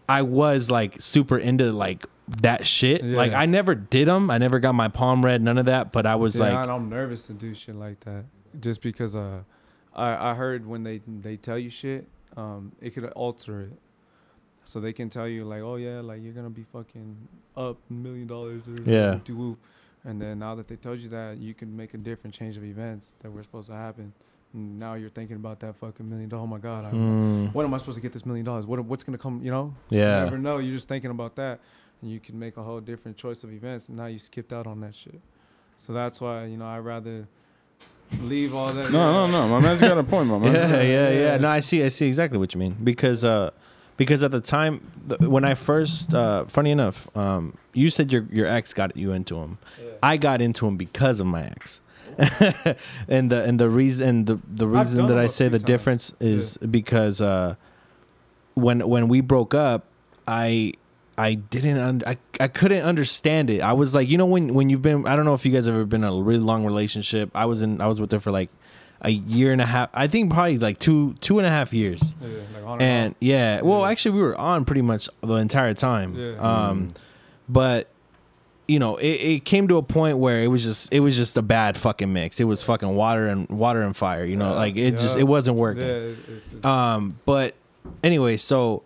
I 0.08 0.22
was 0.22 0.70
like 0.70 1.00
super 1.00 1.38
into 1.38 1.72
like 1.72 2.06
that 2.42 2.66
shit. 2.66 3.02
Yeah. 3.02 3.16
Like 3.16 3.32
I 3.32 3.46
never 3.46 3.74
did 3.74 4.08
them. 4.08 4.30
I 4.30 4.38
never 4.38 4.58
got 4.58 4.74
my 4.74 4.88
palm 4.88 5.24
read. 5.24 5.42
None 5.42 5.58
of 5.58 5.66
that. 5.66 5.92
But 5.92 6.06
I 6.06 6.16
was 6.16 6.34
See, 6.34 6.40
like, 6.40 6.52
I, 6.52 6.64
I'm 6.72 6.88
nervous 6.88 7.26
to 7.28 7.32
do 7.32 7.54
shit 7.54 7.74
like 7.76 8.00
that, 8.00 8.24
just 8.60 8.82
because 8.82 9.16
uh, 9.16 9.40
I 9.94 10.30
I 10.30 10.34
heard 10.34 10.66
when 10.66 10.82
they 10.82 11.00
they 11.06 11.36
tell 11.36 11.58
you 11.58 11.70
shit, 11.70 12.06
um, 12.36 12.72
it 12.80 12.90
could 12.90 13.04
alter 13.04 13.62
it. 13.62 13.72
So 14.64 14.80
they 14.80 14.92
can 14.92 15.08
tell 15.08 15.28
you 15.28 15.44
like, 15.44 15.62
oh 15.62 15.76
yeah, 15.76 16.00
like 16.00 16.22
you're 16.22 16.32
gonna 16.32 16.50
be 16.50 16.64
fucking 16.64 17.28
up 17.56 17.78
million 17.88 18.26
dollars 18.26 18.62
or 18.66 18.80
Yeah. 18.82 19.18
And 20.04 20.22
then 20.22 20.38
now 20.38 20.54
that 20.54 20.68
they 20.68 20.76
told 20.76 21.00
you 21.00 21.08
that, 21.10 21.38
you 21.38 21.52
can 21.52 21.76
make 21.76 21.92
a 21.92 21.98
different 21.98 22.32
change 22.32 22.56
of 22.56 22.64
events 22.64 23.16
that 23.20 23.30
were 23.30 23.42
supposed 23.42 23.68
to 23.68 23.74
happen. 23.74 24.12
Now 24.52 24.94
you're 24.94 25.10
thinking 25.10 25.36
about 25.36 25.60
that 25.60 25.76
fucking 25.76 26.08
million 26.08 26.28
dollars. 26.28 26.44
Oh 26.44 26.46
my 26.46 26.58
god, 26.58 26.86
I, 26.86 26.90
mm, 26.90 27.52
when 27.52 27.66
am 27.66 27.74
I 27.74 27.76
supposed 27.76 27.96
to 27.96 28.02
get 28.02 28.12
this 28.12 28.24
million 28.24 28.44
dollars? 28.44 28.66
What 28.66 28.82
what's 28.84 29.04
gonna 29.04 29.18
come? 29.18 29.40
You 29.42 29.50
know, 29.50 29.74
yeah. 29.90 30.18
you 30.18 30.24
never 30.24 30.38
know. 30.38 30.58
You're 30.58 30.76
just 30.76 30.88
thinking 30.88 31.10
about 31.10 31.36
that, 31.36 31.60
and 32.00 32.10
you 32.10 32.20
can 32.20 32.38
make 32.38 32.56
a 32.56 32.62
whole 32.62 32.80
different 32.80 33.16
choice 33.16 33.44
of 33.44 33.52
events. 33.52 33.88
And 33.88 33.98
now 33.98 34.06
you 34.06 34.18
skipped 34.18 34.52
out 34.52 34.66
on 34.66 34.80
that 34.80 34.94
shit. 34.94 35.20
So 35.76 35.92
that's 35.92 36.20
why 36.20 36.46
you 36.46 36.56
know 36.56 36.66
I 36.66 36.78
rather 36.78 37.28
leave 38.20 38.54
all 38.54 38.72
that. 38.72 38.90
no, 38.92 39.26
no, 39.26 39.30
no. 39.30 39.48
My 39.48 39.60
man's 39.60 39.80
got 39.80 39.98
a 39.98 40.04
point. 40.04 40.28
My 40.28 40.38
man's 40.38 40.54
yeah, 40.54 40.70
got 40.70 40.84
yeah, 40.84 40.84
yeah. 40.84 41.10
Yes. 41.10 41.40
No, 41.40 41.48
I 41.48 41.60
see. 41.60 41.84
I 41.84 41.88
see 41.88 42.06
exactly 42.06 42.38
what 42.38 42.54
you 42.54 42.60
mean 42.60 42.76
because 42.82 43.24
uh, 43.24 43.50
because 43.96 44.22
at 44.22 44.30
the 44.30 44.40
time 44.40 44.80
the, 45.06 45.28
when 45.28 45.44
I 45.44 45.54
first, 45.54 46.14
uh, 46.14 46.44
funny 46.46 46.70
enough, 46.70 47.14
um, 47.16 47.56
you 47.72 47.90
said 47.90 48.12
your 48.12 48.26
your 48.30 48.46
ex 48.46 48.72
got 48.74 48.96
you 48.96 49.12
into 49.12 49.36
him. 49.36 49.58
I 50.02 50.16
got 50.16 50.40
into 50.40 50.66
him 50.66 50.76
because 50.76 51.20
of 51.20 51.26
my 51.26 51.44
ex. 51.44 51.80
and 53.08 53.30
the 53.30 53.44
and 53.44 53.58
the 53.60 53.68
reason 53.70 54.24
the 54.24 54.38
the 54.48 54.66
reason 54.66 55.06
that 55.06 55.18
I 55.18 55.26
say 55.26 55.48
the 55.48 55.58
times. 55.58 55.62
difference 55.64 56.14
is 56.20 56.56
because 56.58 57.20
uh, 57.20 57.56
when 58.54 58.86
when 58.88 59.08
we 59.08 59.20
broke 59.20 59.54
up, 59.54 59.84
I 60.26 60.72
I 61.18 61.34
didn't 61.34 61.78
un- 61.78 62.02
I, 62.06 62.16
I 62.40 62.48
couldn't 62.48 62.82
understand 62.84 63.50
it. 63.50 63.60
I 63.60 63.72
was 63.72 63.94
like, 63.94 64.08
you 64.08 64.18
know 64.18 64.26
when 64.26 64.54
when 64.54 64.70
you've 64.70 64.82
been 64.82 65.06
I 65.06 65.16
don't 65.16 65.24
know 65.24 65.34
if 65.34 65.44
you 65.46 65.52
guys 65.52 65.66
have 65.66 65.74
ever 65.74 65.84
been 65.84 66.04
in 66.04 66.10
a 66.12 66.16
really 66.22 66.40
long 66.40 66.64
relationship. 66.64 67.30
I 67.34 67.44
was 67.46 67.62
in 67.62 67.80
I 67.80 67.86
was 67.86 68.00
with 68.00 68.10
her 68.12 68.20
for 68.20 68.30
like 68.30 68.50
a 69.02 69.10
year 69.10 69.52
and 69.52 69.60
a 69.60 69.66
half. 69.66 69.90
I 69.92 70.06
think 70.08 70.32
probably 70.32 70.58
like 70.58 70.78
two 70.78 71.14
two 71.20 71.38
and 71.38 71.46
a 71.46 71.50
half 71.50 71.72
years. 71.72 72.14
Yeah, 72.20 72.28
like 72.54 72.64
on 72.64 72.80
And 72.82 73.14
yeah, 73.20 73.60
well, 73.60 73.80
Yeah. 73.80 73.90
actually, 73.90 74.12
we 74.16 74.22
were 74.22 74.36
on 74.36 74.64
pretty 74.64 74.82
much 74.82 75.08
the 75.22 75.34
entire 75.34 75.74
time. 75.74 76.14
Yeah. 76.16 76.36
Um, 76.38 76.88
but 77.48 77.88
you 78.68 78.78
know, 78.78 78.96
it, 78.96 79.06
it 79.08 79.44
came 79.44 79.68
to 79.68 79.76
a 79.76 79.82
point 79.82 80.18
where 80.18 80.42
it 80.42 80.48
was 80.48 80.64
just 80.64 80.92
it 80.92 81.00
was 81.00 81.16
just 81.16 81.36
a 81.36 81.42
bad 81.42 81.76
fucking 81.76 82.12
mix. 82.12 82.40
It 82.40 82.44
was 82.44 82.62
fucking 82.62 82.94
water 82.94 83.28
and 83.28 83.48
water 83.48 83.82
and 83.82 83.96
fire. 83.96 84.24
You 84.24 84.36
know, 84.36 84.50
Yeah. 84.50 84.56
like 84.56 84.76
it 84.76 84.92
just 84.92 85.16
it 85.16 85.24
wasn't 85.24 85.56
yeah, 85.56 85.60
working. 85.62 86.16
it's, 86.28 86.64
Um, 86.64 87.18
but 87.26 87.54
anyway, 88.02 88.36
so 88.36 88.82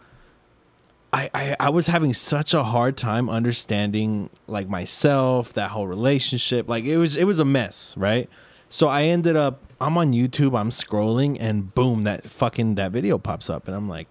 I, 1.13 1.31
I 1.35 1.57
I 1.59 1.69
was 1.71 1.87
having 1.89 2.13
such 2.15 2.55
a 2.55 2.63
hard 2.63 2.97
time 2.97 3.29
understanding 3.29 4.31
like 4.47 4.69
myself, 4.69 5.53
that 5.55 5.71
whole 5.71 5.87
relationship. 5.87 6.69
Like 6.69 6.85
it 6.85 6.99
was 6.99 7.17
it 7.17 7.25
was 7.25 7.39
a 7.39 7.45
mess, 7.45 7.95
right? 7.97 8.29
So 8.69 8.87
I 8.87 9.05
ended 9.05 9.35
up 9.37 9.61
I'm 9.81 9.97
on 9.97 10.13
YouTube, 10.13 10.57
I'm 10.59 10.69
scrolling, 10.71 11.39
and 11.41 11.75
boom, 11.75 12.05
that 12.05 12.27
fucking 12.27 12.75
that 12.77 12.93
video 12.93 13.17
pops 13.19 13.49
up, 13.49 13.67
and 13.67 13.75
I'm 13.75 13.89
like, 13.89 14.07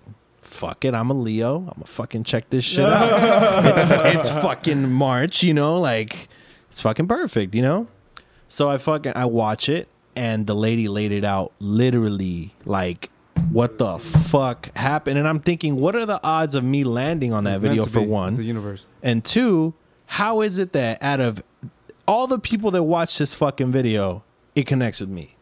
fuck 0.50 0.84
it, 0.86 0.94
I'm 0.94 1.10
a 1.10 1.14
Leo, 1.14 1.58
I'm 1.58 1.66
gonna 1.66 1.86
fucking 1.86 2.24
check 2.24 2.50
this 2.50 2.66
shit 2.66 2.86
out. 2.86 3.66
it's 4.16 4.16
it's 4.16 4.30
fucking 4.30 4.92
March, 4.92 5.44
you 5.44 5.54
know, 5.54 5.80
like 5.80 6.28
it's 6.70 6.82
fucking 6.82 7.08
perfect, 7.08 7.56
you 7.56 7.62
know. 7.62 7.88
So 8.48 8.70
I 8.70 8.78
fucking 8.78 9.14
I 9.16 9.26
watch 9.26 9.70
it, 9.70 9.88
and 10.16 10.48
the 10.48 10.56
lady 10.56 10.88
laid 10.88 11.12
it 11.12 11.24
out 11.24 11.52
literally 11.60 12.54
like 12.66 13.10
what 13.52 13.78
the 13.80 13.98
fuck 13.98 14.70
happened 14.76 15.18
and 15.18 15.28
i'm 15.28 15.40
thinking 15.40 15.78
what 15.78 15.96
are 15.96 16.06
the 16.06 16.20
odds 16.24 16.54
of 16.54 16.64
me 16.64 16.84
landing 16.84 17.34
on 17.34 17.46
that 17.46 17.56
it's 17.56 17.62
video 17.62 17.86
for 17.86 18.02
be. 18.02 18.06
one 18.06 18.28
It's 18.28 18.38
the 18.38 18.44
universe. 18.44 18.86
and 19.02 19.26
two 19.26 19.74
how 20.06 20.42
is 20.42 20.60
it 20.60 20.74
that 20.74 21.02
out 21.02 21.20
of 21.20 21.42
all 22.08 22.28
the 22.28 22.38
people 22.38 22.70
that 22.72 22.84
watch 22.84 23.18
this 23.18 23.34
fucking 23.34 23.72
video 23.72 24.24
it 24.56 24.68
connects 24.68 25.00
with 25.00 25.10
me 25.10 25.36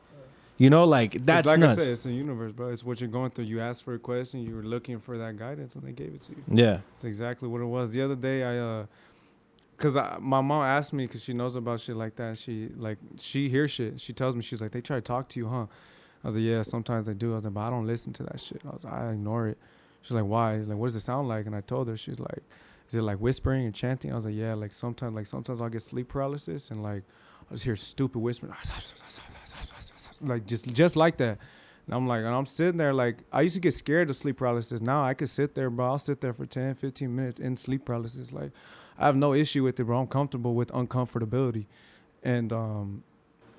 you 0.58 0.70
know 0.70 0.86
like 0.86 1.26
that's 1.26 1.48
like 1.48 1.60
nuts 1.60 1.74
I 1.74 1.82
said, 1.84 1.88
it's 1.90 2.04
the 2.04 2.14
universe, 2.14 2.52
bro. 2.52 2.70
It's 2.70 2.84
what 2.84 3.00
you're 3.00 3.10
going 3.10 3.32
through. 3.32 3.46
You 3.46 3.62
asked 3.62 3.84
for 3.84 3.94
a 3.94 4.00
question, 4.00 4.42
you 4.42 4.56
were 4.56 4.64
looking 4.64 5.00
for 5.00 5.18
that 5.18 5.38
guidance, 5.38 5.76
and 5.76 5.84
they 5.84 5.92
gave 5.92 6.14
it 6.14 6.22
to 6.22 6.32
you. 6.32 6.44
yeah 6.52 6.80
It's 6.96 7.04
exactly 7.04 7.48
what 7.48 7.62
it 7.62 7.66
was. 7.66 7.92
The 7.92 8.02
other 8.02 8.16
day, 8.16 8.44
I, 8.44 8.58
uh, 8.58 8.86
cause 9.78 9.96
I, 9.96 10.18
my 10.20 10.42
mom 10.42 10.64
asked 10.64 10.94
me, 10.94 11.08
cause 11.08 11.24
she 11.24 11.34
knows 11.34 11.56
about 11.56 11.80
shit 11.80 11.96
like 11.96 12.16
that. 12.16 12.38
She 12.38 12.70
like 12.76 12.98
she 13.18 13.50
hears 13.50 13.72
shit. 13.72 14.00
She 14.00 14.14
tells 14.14 14.36
me 14.36 14.42
she's 14.42 14.62
like, 14.62 14.72
they 14.72 14.82
try 14.82 14.98
to 14.98 15.02
talk 15.02 15.30
to 15.30 15.40
you, 15.40 15.48
huh? 15.48 15.66
I 16.24 16.28
was 16.28 16.36
like, 16.36 16.44
yeah, 16.44 16.62
sometimes 16.64 17.06
they 17.06 17.14
do. 17.14 17.34
I 17.34 17.36
was 17.36 17.46
like, 17.46 17.54
but 17.54 17.62
I 17.62 17.70
don't 17.70 17.86
listen 17.86 18.12
to 18.14 18.24
that 18.24 18.40
shit. 18.40 18.62
I 18.68 18.74
was 18.74 18.84
like, 18.84 18.94
I 18.94 19.12
ignore 19.12 19.48
it. 19.50 19.58
She's 20.02 20.12
like, 20.12 20.26
why? 20.26 20.58
Like, 20.58 20.78
what 20.78 20.88
does 20.88 20.96
it 20.96 21.02
sound 21.02 21.28
like? 21.28 21.46
And 21.46 21.56
I 21.56 21.62
told 21.62 21.88
her, 21.90 21.96
she's 21.96 22.20
like, 22.20 22.42
is 22.88 22.96
it 22.96 23.02
like 23.02 23.18
whispering 23.18 23.66
and 23.66 23.76
chanting? 23.76 24.12
I 24.12 24.16
was 24.16 24.26
like, 24.26 24.36
yeah, 24.36 24.54
like 24.54 24.74
sometimes, 24.74 25.14
like 25.14 25.26
sometimes 25.26 25.62
I'll 25.62 25.70
get 25.70 25.82
sleep 25.82 26.08
paralysis 26.10 26.72
and 26.72 26.82
like 26.82 27.04
I 27.50 27.54
just 27.54 27.66
hear 27.66 27.76
stupid 27.76 28.20
whispering, 28.20 28.54
like 30.22 30.46
just 30.46 30.68
just 30.74 30.96
like 30.96 31.18
that. 31.18 31.38
And 31.86 31.96
I'm 31.96 32.06
like, 32.06 32.20
and 32.20 32.36
I'm 32.36 32.46
sitting 32.46 32.78
there 32.78 32.94
like 32.94 33.18
I 33.32 33.42
used 33.42 33.56
to 33.56 33.62
get 33.62 33.74
scared 33.74 34.10
of 34.10 34.16
sleep 34.16 34.38
paralysis. 34.38 34.82
Now 34.82 35.04
I 35.04 35.14
could 35.14 35.30
sit 35.30 35.56
there, 35.56 35.70
bro. 35.70 35.86
I'll 35.86 36.00
sit 36.00 36.22
there 36.22 36.34
for 36.34 36.46
10, 36.46 36.76
15 36.76 37.16
minutes 37.16 37.40
in 37.40 37.56
sleep 37.56 37.86
paralysis. 37.86 38.32
Like 38.32 38.52
I 38.98 39.06
have 39.06 39.16
no 39.16 39.34
issue 39.34 39.64
with 39.64 39.80
it, 39.80 39.86
bro. 39.86 40.00
I'm 40.00 40.08
comfortable 40.08 40.54
with 40.54 40.70
uncomfortability. 40.72 41.66
And 42.24 42.52
um 42.52 43.04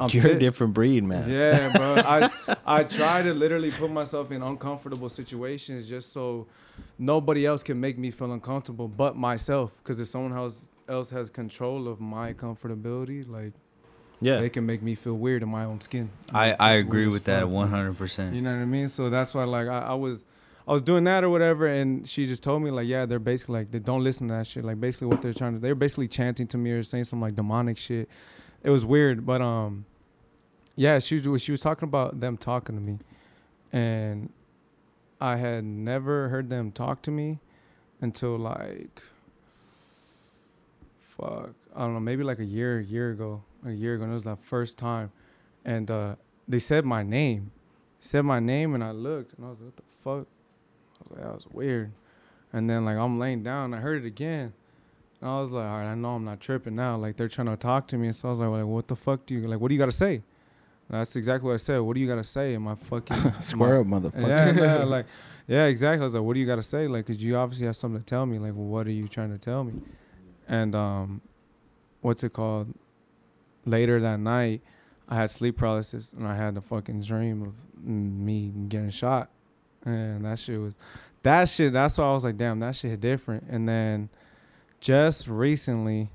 I'm 0.01 0.11
you're 0.11 0.29
a 0.29 0.39
different 0.39 0.75
breed 0.75 1.03
man 1.03 1.29
yeah, 1.29 1.73
bro. 1.73 1.97
I 1.97 2.31
I 2.67 2.85
try 2.85 3.23
to 3.23 3.35
literally 3.35 3.71
put 3.71 3.91
myself 3.91 4.31
in 4.31 4.43
uncomfortable 4.43 5.09
situations 5.09 5.89
just 5.89 6.13
so 6.13 6.47
nobody 6.99 7.47
else 7.47 7.63
can 7.63 7.81
make 7.81 7.99
me 7.99 8.11
feel 8.11 8.31
uncomfortable 8.33 8.89
but 8.89 9.17
myself. 9.17 9.77
Because 9.79 9.99
if 10.01 10.09
someone 10.09 10.33
else 10.33 10.69
else 10.89 11.11
has 11.11 11.31
control 11.31 11.89
of 11.89 12.01
my 12.01 12.33
comfortability, 12.33 13.29
like 13.29 13.55
yeah 14.21 14.41
they 14.41 14.49
can 14.49 14.67
make 14.67 14.83
me 14.83 14.95
feel 14.95 15.15
weird 15.15 15.43
in 15.43 15.49
my 15.49 15.65
own 15.65 15.81
skin. 15.81 16.11
I, 16.33 16.57
I 16.59 16.73
agree 16.73 17.07
with 17.07 17.25
that 17.25 17.45
100%. 17.45 18.35
You 18.35 18.43
know 18.43 18.55
what 18.55 18.63
I 18.63 18.65
mean? 18.65 18.89
So 18.89 19.11
that's 19.11 19.35
why 19.35 19.45
like 19.45 19.69
I, 19.69 19.81
I 19.81 19.95
was 19.95 20.27
I 20.67 20.73
was 20.73 20.83
doing 20.83 21.05
that 21.05 21.25
or 21.25 21.31
whatever 21.31 21.67
and 21.67 22.07
she 22.09 22.27
just 22.27 22.43
told 22.43 22.63
me 22.63 22.71
like 22.71 22.87
yeah 22.87 23.07
they're 23.07 23.19
basically 23.19 23.61
like 23.61 23.71
they 23.71 23.79
don't 23.79 24.05
listen 24.05 24.29
to 24.29 24.35
that 24.35 24.47
shit 24.47 24.65
like 24.65 24.81
basically 24.81 25.07
what 25.09 25.23
they're 25.23 25.33
trying 25.33 25.55
to 25.55 25.59
they're 25.59 25.75
basically 25.75 26.09
chanting 26.09 26.47
to 26.49 26.59
me 26.59 26.71
or 26.73 26.83
saying 26.83 27.05
some 27.05 27.21
like 27.21 27.35
demonic 27.37 27.77
shit. 27.79 28.09
It 28.63 28.71
was 28.71 28.85
weird, 28.85 29.25
but 29.25 29.41
um 29.41 29.87
yeah, 30.77 30.99
she 30.99 31.21
was 31.21 31.43
she 31.43 31.53
was 31.53 31.61
talking 31.61 31.89
about 31.89 32.21
them 32.21 32.37
talking 32.37 32.75
to 32.75 32.83
me 32.83 32.99
and 33.73 34.31
I 35.21 35.37
had 35.37 35.65
never 35.65 36.29
heard 36.29 36.49
them 36.51 36.71
talk 36.71 37.03
to 37.03 37.11
me 37.11 37.39
until 38.01 38.39
like 38.39 39.03
fuck 41.01 41.51
I 41.75 41.81
don't 41.81 41.95
know 41.95 42.01
maybe 42.01 42.23
like 42.23 42.39
a 42.39 42.45
year 42.45 42.81
year 42.81 43.11
ago 43.11 43.43
a 43.67 43.73
year 43.73 43.95
ago 43.95 44.05
and 44.05 44.13
it 44.13 44.15
was 44.15 44.25
the 44.25 44.37
first 44.37 44.79
time 44.79 45.11
and 45.65 45.91
uh 45.91 46.15
they 46.47 46.59
said 46.59 46.85
my 46.85 47.03
name 47.03 47.51
said 48.01 48.23
my 48.23 48.41
name 48.41 48.75
and 48.75 48.85
I 48.85 48.93
looked 48.93 49.35
and 49.35 49.47
I 49.47 49.51
was 49.51 49.61
like, 49.61 49.67
what 49.67 49.77
the 49.77 49.83
fuck? 50.03 50.27
I 51.01 51.03
was 51.03 51.11
like, 51.11 51.21
that 51.21 51.35
was 51.35 51.47
weird. 51.51 51.93
And 52.53 52.69
then 52.69 52.85
like 52.85 52.97
I'm 52.97 53.19
laying 53.19 53.43
down, 53.43 53.75
I 53.75 53.79
heard 53.79 54.05
it 54.05 54.07
again. 54.07 54.53
And 55.21 55.31
I 55.31 55.41
was 55.41 55.51
like, 55.51 55.67
all 55.67 55.79
right, 55.79 55.91
I 55.91 55.95
know 55.95 56.11
I'm 56.11 56.25
not 56.25 56.41
tripping 56.41 56.77
now. 56.77 56.97
Like 56.97 57.17
they're 57.17 57.29
trying 57.29 57.49
to 57.49 57.57
talk 57.57 57.89
to 57.89 57.99
me. 57.99 58.07
And 58.07 58.17
so 58.17 58.29
I 58.29 58.31
was 58.31 58.39
like, 58.39 58.49
well, 58.49 58.67
what 58.67 58.89
the 58.89 58.97
fuck 58.97 59.27
do 59.27 59.35
you 59.35 59.47
like? 59.49 59.61
What 59.61 59.69
do 59.69 59.75
you 59.75 59.79
got 59.79 59.87
to 59.87 59.93
say? 59.93 60.15
And 60.15 60.23
that's 60.99 61.17
exactly 61.17 61.47
what 61.49 61.55
I 61.55 61.59
said. 61.59 61.79
What 61.79 61.95
do 61.95 62.01
you 62.01 62.07
got 62.07 62.17
to 62.17 62.25
say? 62.25 62.55
Am 62.55 62.69
I 62.69 62.75
fucking 62.77 63.17
Square 63.41 63.81
up, 63.81 63.87
motherfucker. 63.87 64.29
yeah, 64.29 64.53
yeah, 64.53 64.85
like, 64.85 65.07
yeah, 65.47 65.67
exactly. 65.67 66.03
I 66.03 66.05
was 66.05 66.15
like, 66.15 66.23
what 66.23 66.35
do 66.35 66.41
you 66.41 66.47
got 66.47 66.57
to 66.57 66.63
say? 66.63 66.87
Like, 66.87 67.07
cause 67.07 67.17
you 67.17 67.37
obviously 67.37 67.67
have 67.67 67.77
something 67.77 68.01
to 68.01 68.07
tell 68.07 68.25
me. 68.25 68.39
Like, 68.39 68.55
well, 68.55 68.67
what 68.67 68.87
are 68.87 68.93
you 68.93 69.09
trying 69.09 69.33
to 69.33 69.39
tell 69.39 69.65
me? 69.65 69.75
And 70.47 70.75
um, 70.75 71.21
what's 72.01 72.23
it 72.23 72.33
called? 72.33 72.73
Later 73.69 74.01
that 74.01 74.19
night, 74.19 74.63
I 75.09 75.17
had 75.17 75.31
sleep 75.31 75.59
paralysis 75.59 76.13
and 76.13 76.27
I 76.27 76.35
had 76.35 76.55
the 76.55 76.61
fucking 76.61 77.03
dream 77.03 77.43
of 77.43 77.55
me 77.85 78.53
getting 78.69 78.91
shot, 78.91 79.31
and 79.85 80.25
that 80.25 80.39
shit 80.39 80.59
was, 80.59 80.79
that 81.23 81.49
shit. 81.49 81.73
That's 81.73 81.99
why 81.99 82.05
I 82.05 82.13
was 82.13 82.25
like, 82.25 82.37
damn, 82.37 82.61
that 82.61 82.77
shit 82.77 82.93
hit 82.93 83.01
different. 83.01 83.45
And 83.49 83.69
then, 83.69 84.09
just 84.81 85.29
recently, 85.29 86.09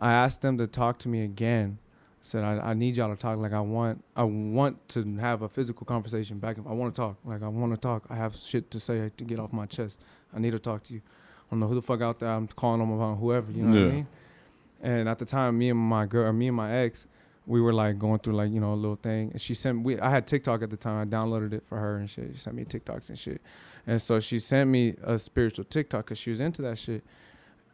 I 0.00 0.12
asked 0.12 0.42
them 0.42 0.56
to 0.58 0.66
talk 0.66 0.98
to 1.00 1.08
me 1.08 1.22
again. 1.22 1.78
Said 2.22 2.42
I, 2.42 2.70
I 2.70 2.74
need 2.74 2.96
y'all 2.96 3.10
to 3.10 3.16
talk. 3.16 3.38
Like 3.38 3.52
I 3.52 3.60
want 3.60 4.02
I 4.16 4.24
want 4.24 4.88
to 4.88 5.16
have 5.18 5.42
a 5.42 5.48
physical 5.48 5.86
conversation 5.86 6.38
back. 6.38 6.56
I 6.58 6.72
want 6.72 6.92
to 6.92 7.00
talk. 7.00 7.18
Like 7.24 7.42
I 7.42 7.48
want 7.48 7.72
to 7.74 7.80
talk. 7.80 8.04
I 8.10 8.16
have 8.16 8.34
shit 8.34 8.68
to 8.72 8.80
say 8.80 9.10
to 9.16 9.24
get 9.24 9.38
off 9.38 9.52
my 9.52 9.66
chest. 9.66 10.00
I 10.34 10.40
need 10.40 10.50
to 10.50 10.58
talk 10.58 10.82
to 10.84 10.94
you. 10.94 11.02
I 11.06 11.50
don't 11.52 11.60
know 11.60 11.68
who 11.68 11.76
the 11.76 11.82
fuck 11.82 12.00
out 12.00 12.18
there. 12.18 12.30
I'm 12.30 12.48
calling 12.48 12.80
them 12.80 12.90
about 12.90 13.18
whoever 13.18 13.52
you 13.52 13.62
know 13.62 13.80
what 13.80 13.92
I 13.92 13.94
mean 13.94 14.06
and 14.82 15.08
at 15.08 15.18
the 15.18 15.24
time 15.24 15.58
me 15.58 15.70
and 15.70 15.78
my 15.78 16.06
girl 16.06 16.32
me 16.32 16.48
and 16.48 16.56
my 16.56 16.72
ex 16.72 17.06
we 17.46 17.60
were 17.60 17.72
like 17.72 17.98
going 17.98 18.18
through 18.18 18.34
like 18.34 18.50
you 18.50 18.60
know 18.60 18.74
a 18.74 18.74
little 18.74 18.96
thing. 18.96 19.30
And 19.30 19.40
she 19.40 19.54
sent 19.54 19.82
we 19.82 19.98
I 19.98 20.10
had 20.10 20.26
TikTok 20.26 20.62
at 20.62 20.70
the 20.70 20.76
time. 20.76 21.00
I 21.00 21.04
downloaded 21.04 21.52
it 21.52 21.64
for 21.64 21.78
her 21.78 21.96
and 21.96 22.10
shit. 22.10 22.30
She 22.32 22.38
sent 22.38 22.56
me 22.56 22.64
TikToks 22.64 23.08
and 23.08 23.18
shit. 23.18 23.40
And 23.86 24.02
so 24.02 24.18
she 24.18 24.40
sent 24.40 24.68
me 24.68 24.94
a 25.02 25.18
spiritual 25.18 25.64
TikTok 25.64 26.06
because 26.06 26.18
she 26.18 26.30
was 26.30 26.40
into 26.40 26.60
that 26.62 26.76
shit. 26.76 27.04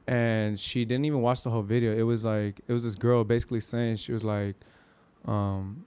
And 0.06 0.60
she 0.60 0.84
didn't 0.84 1.06
even 1.06 1.22
watch 1.22 1.42
the 1.42 1.50
whole 1.50 1.62
video. 1.62 1.96
It 1.96 2.02
was 2.02 2.24
like 2.24 2.60
it 2.68 2.72
was 2.72 2.84
this 2.84 2.94
girl 2.94 3.24
basically 3.24 3.60
saying 3.60 3.96
she 3.96 4.12
was 4.12 4.22
like, 4.22 4.56
um, 5.24 5.86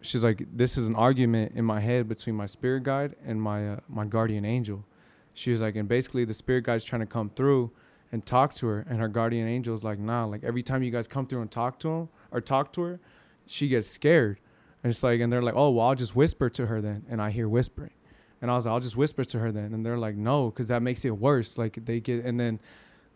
she's 0.00 0.24
like, 0.24 0.44
this 0.52 0.76
is 0.76 0.88
an 0.88 0.96
argument 0.96 1.52
in 1.54 1.64
my 1.64 1.80
head 1.80 2.08
between 2.08 2.34
my 2.34 2.46
spirit 2.46 2.82
guide 2.82 3.14
and 3.24 3.40
my 3.40 3.74
uh, 3.74 3.80
my 3.88 4.04
guardian 4.04 4.44
angel. 4.44 4.84
She 5.32 5.50
was 5.50 5.60
like, 5.60 5.76
and 5.76 5.88
basically 5.88 6.24
the 6.24 6.34
spirit 6.34 6.64
guide's 6.64 6.82
trying 6.82 7.00
to 7.00 7.06
come 7.06 7.30
through 7.30 7.70
and 8.12 8.24
talk 8.24 8.54
to 8.54 8.66
her, 8.66 8.86
and 8.88 9.00
her 9.00 9.08
guardian 9.08 9.48
angel's 9.48 9.84
like, 9.84 9.98
nah. 9.98 10.24
Like 10.24 10.44
every 10.44 10.62
time 10.62 10.82
you 10.82 10.90
guys 10.90 11.06
come 11.06 11.26
through 11.26 11.42
and 11.42 11.50
talk 11.50 11.78
to 11.80 11.88
him 11.88 12.08
or 12.30 12.40
talk 12.40 12.72
to 12.74 12.82
her, 12.82 13.00
she 13.46 13.68
gets 13.68 13.88
scared. 13.88 14.38
And 14.82 14.90
it's 14.90 15.02
like, 15.02 15.20
and 15.20 15.32
they're 15.32 15.42
like, 15.42 15.54
oh 15.56 15.70
well, 15.70 15.88
I'll 15.88 15.94
just 15.94 16.14
whisper 16.14 16.48
to 16.50 16.66
her 16.66 16.80
then, 16.80 17.04
and 17.08 17.20
I 17.20 17.30
hear 17.30 17.48
whispering. 17.48 17.92
And 18.40 18.50
I 18.50 18.54
was 18.54 18.66
like, 18.66 18.72
I'll 18.72 18.80
just 18.80 18.96
whisper 18.96 19.24
to 19.24 19.38
her 19.38 19.50
then, 19.50 19.72
and 19.72 19.84
they're 19.84 19.98
like, 19.98 20.16
no, 20.16 20.50
because 20.50 20.68
that 20.68 20.82
makes 20.82 21.04
it 21.04 21.18
worse. 21.18 21.58
Like 21.58 21.84
they 21.84 22.00
get, 22.00 22.24
and 22.24 22.38
then 22.38 22.60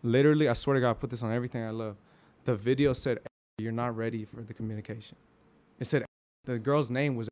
literally, 0.03 0.49
I 0.49 0.53
swear 0.53 0.73
to 0.75 0.81
God, 0.81 0.89
I 0.91 0.93
put 0.93 1.09
this 1.09 1.23
on 1.23 1.31
everything 1.31 1.63
I 1.63 1.69
love. 1.69 1.97
The 2.43 2.55
video 2.55 2.93
said, 2.93 3.19
"You're 3.59 3.71
not 3.71 3.95
ready 3.95 4.25
for 4.25 4.41
the 4.41 4.53
communication." 4.53 5.15
It 5.79 5.85
said 5.85 6.05
the 6.45 6.59
girl's 6.59 6.89
name 6.89 7.15
was, 7.15 7.29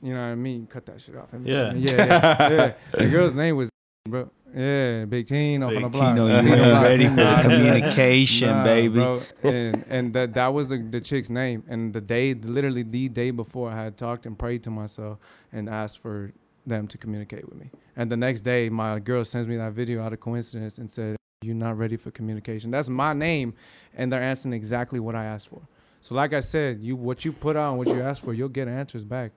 you 0.00 0.12
know 0.14 0.20
what 0.20 0.26
I 0.26 0.34
mean? 0.34 0.66
Cut 0.66 0.86
that 0.86 1.00
shit 1.00 1.16
off. 1.16 1.30
Yeah. 1.42 1.72
yeah, 1.74 1.96
yeah. 1.96 2.50
yeah. 2.50 2.72
The 2.92 3.06
girl's 3.06 3.34
name 3.34 3.56
was, 3.56 3.70
bro. 4.06 4.30
Yeah, 4.54 5.06
Big 5.06 5.26
Tino 5.26 5.70
from 5.70 5.82
the 5.82 5.88
Big 5.88 5.92
block. 5.92 6.14
Tino, 6.14 6.26
you 6.26 6.54
ain't 6.54 6.82
ready 6.82 7.08
for 7.08 7.14
the 7.14 7.38
communication, 7.40 8.50
nah, 8.50 8.64
baby. 8.64 8.94
bro. 8.94 9.22
And 9.42 9.84
and 9.88 10.12
that 10.12 10.34
that 10.34 10.52
was 10.52 10.68
the, 10.68 10.76
the 10.76 11.00
chick's 11.00 11.30
name. 11.30 11.64
And 11.68 11.92
the 11.92 12.02
day, 12.02 12.34
literally 12.34 12.82
the 12.82 13.08
day 13.08 13.30
before, 13.30 13.70
I 13.70 13.82
had 13.82 13.96
talked 13.96 14.26
and 14.26 14.38
prayed 14.38 14.62
to 14.64 14.70
myself 14.70 15.18
and 15.52 15.70
asked 15.70 15.98
for 15.98 16.32
them 16.66 16.86
to 16.88 16.98
communicate 16.98 17.48
with 17.48 17.58
me. 17.58 17.70
And 17.96 18.10
the 18.10 18.16
next 18.16 18.42
day, 18.42 18.68
my 18.68 18.98
girl 18.98 19.24
sends 19.24 19.48
me 19.48 19.56
that 19.56 19.72
video 19.72 20.02
out 20.02 20.12
of 20.12 20.20
coincidence 20.20 20.76
and 20.76 20.90
said, 20.90 21.16
"You're 21.42 21.54
not 21.54 21.78
ready 21.78 21.96
for 21.96 22.10
communication." 22.10 22.70
That's 22.70 22.90
my 22.90 23.14
name, 23.14 23.54
and 23.96 24.12
they're 24.12 24.22
answering 24.22 24.52
exactly 24.52 25.00
what 25.00 25.14
I 25.14 25.24
asked 25.24 25.48
for. 25.48 25.62
So, 26.02 26.14
like 26.14 26.34
I 26.34 26.40
said, 26.40 26.80
you 26.80 26.94
what 26.94 27.24
you 27.24 27.32
put 27.32 27.56
out, 27.56 27.78
what 27.78 27.88
you 27.88 28.02
ask 28.02 28.22
for, 28.22 28.34
you'll 28.34 28.50
get 28.50 28.68
answers 28.68 29.04
back. 29.04 29.32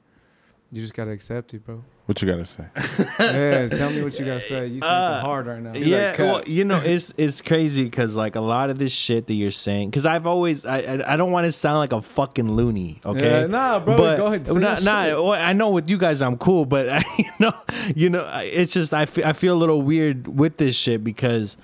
You 0.73 0.81
just 0.81 0.93
gotta 0.93 1.11
accept 1.11 1.53
it, 1.53 1.65
bro. 1.65 1.85
What 2.07 2.21
you 2.21 2.27
gotta 2.29 2.45
say? 2.45 2.65
yeah, 3.19 3.67
tell 3.67 3.89
me 3.91 4.01
what 4.01 4.17
you 4.17 4.23
gotta 4.23 4.39
say. 4.39 4.61
You 4.67 4.79
thinking 4.79 4.83
Uh, 4.87 5.19
hard 5.19 5.45
right 5.45 5.61
now. 5.61 5.73
yeah, 5.73 6.09
like, 6.11 6.19
well, 6.19 6.41
you 6.47 6.63
know, 6.63 6.77
it's 6.81 7.13
it's 7.17 7.41
crazy 7.41 7.83
because 7.83 8.15
like 8.15 8.35
a 8.37 8.41
lot 8.41 8.69
of 8.69 8.79
this 8.79 8.93
shit 8.93 9.27
that 9.27 9.33
you're 9.33 9.51
saying, 9.51 9.89
because 9.89 10.05
I've 10.05 10.25
always 10.25 10.65
I 10.65 10.77
I, 10.79 11.13
I 11.13 11.15
don't 11.17 11.31
want 11.33 11.45
to 11.47 11.51
sound 11.51 11.79
like 11.79 11.91
a 11.91 12.01
fucking 12.01 12.49
loony, 12.49 13.01
okay? 13.05 13.41
Yeah, 13.41 13.47
nah, 13.47 13.79
bro. 13.79 13.97
but 13.97 14.17
go 14.17 14.25
ahead. 14.27 14.47
Nah, 14.55 14.79
nah, 14.79 15.21
well, 15.21 15.33
I 15.33 15.51
know 15.51 15.69
with 15.69 15.89
you 15.89 15.97
guys 15.97 16.21
I'm 16.21 16.37
cool, 16.37 16.63
but 16.65 17.03
you 17.17 17.25
know, 17.39 17.53
you 17.93 18.09
know, 18.09 18.25
it's 18.41 18.71
just 18.71 18.93
I 18.93 19.05
feel, 19.05 19.25
I 19.25 19.33
feel 19.33 19.53
a 19.53 19.59
little 19.59 19.81
weird 19.81 20.27
with 20.29 20.55
this 20.57 20.77
shit 20.77 21.03
because 21.03 21.57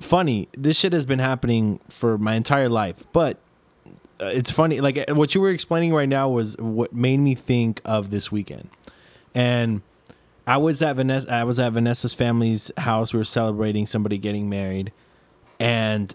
funny, 0.00 0.48
this 0.58 0.76
shit 0.76 0.92
has 0.92 1.06
been 1.06 1.20
happening 1.20 1.78
for 1.88 2.18
my 2.18 2.34
entire 2.34 2.68
life, 2.68 3.04
but 3.12 3.38
uh, 4.20 4.26
it's 4.26 4.50
funny 4.50 4.80
like 4.80 4.98
uh, 5.08 5.14
what 5.14 5.36
you 5.36 5.40
were 5.40 5.50
explaining 5.50 5.94
right 5.94 6.08
now 6.08 6.28
was 6.28 6.56
what 6.58 6.92
made 6.92 7.18
me 7.18 7.36
think 7.36 7.80
of 7.84 8.10
this 8.10 8.32
weekend. 8.32 8.68
And 9.34 9.82
I 10.46 10.56
was 10.56 10.82
at 10.82 10.96
Vanessa 10.96 11.32
I 11.32 11.44
was 11.44 11.58
at 11.58 11.72
Vanessa's 11.72 12.14
family's 12.14 12.70
house. 12.76 13.12
We 13.12 13.18
were 13.18 13.24
celebrating 13.24 13.86
somebody 13.86 14.18
getting 14.18 14.48
married. 14.48 14.92
And 15.60 16.14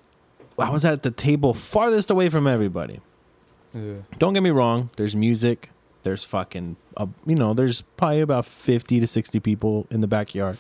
I 0.60 0.70
was 0.70 0.84
at 0.86 1.04
the 1.04 1.12
table 1.12 1.54
farthest 1.54 2.10
away 2.10 2.30
from 2.30 2.48
everybody. 2.48 3.02
Yeah. 3.74 3.96
don't 4.18 4.34
get 4.34 4.42
me 4.42 4.50
wrong 4.50 4.90
there's 4.96 5.16
music 5.16 5.70
there's 6.02 6.24
fucking 6.24 6.78
uh, 6.96 7.06
you 7.28 7.36
know 7.36 7.54
there's 7.54 7.82
probably 7.82 8.22
about 8.22 8.46
50 8.46 9.02
to 9.02 9.06
60 9.06 9.40
people 9.42 9.86
in 9.92 10.02
the 10.02 10.08
backyard. 10.08 10.58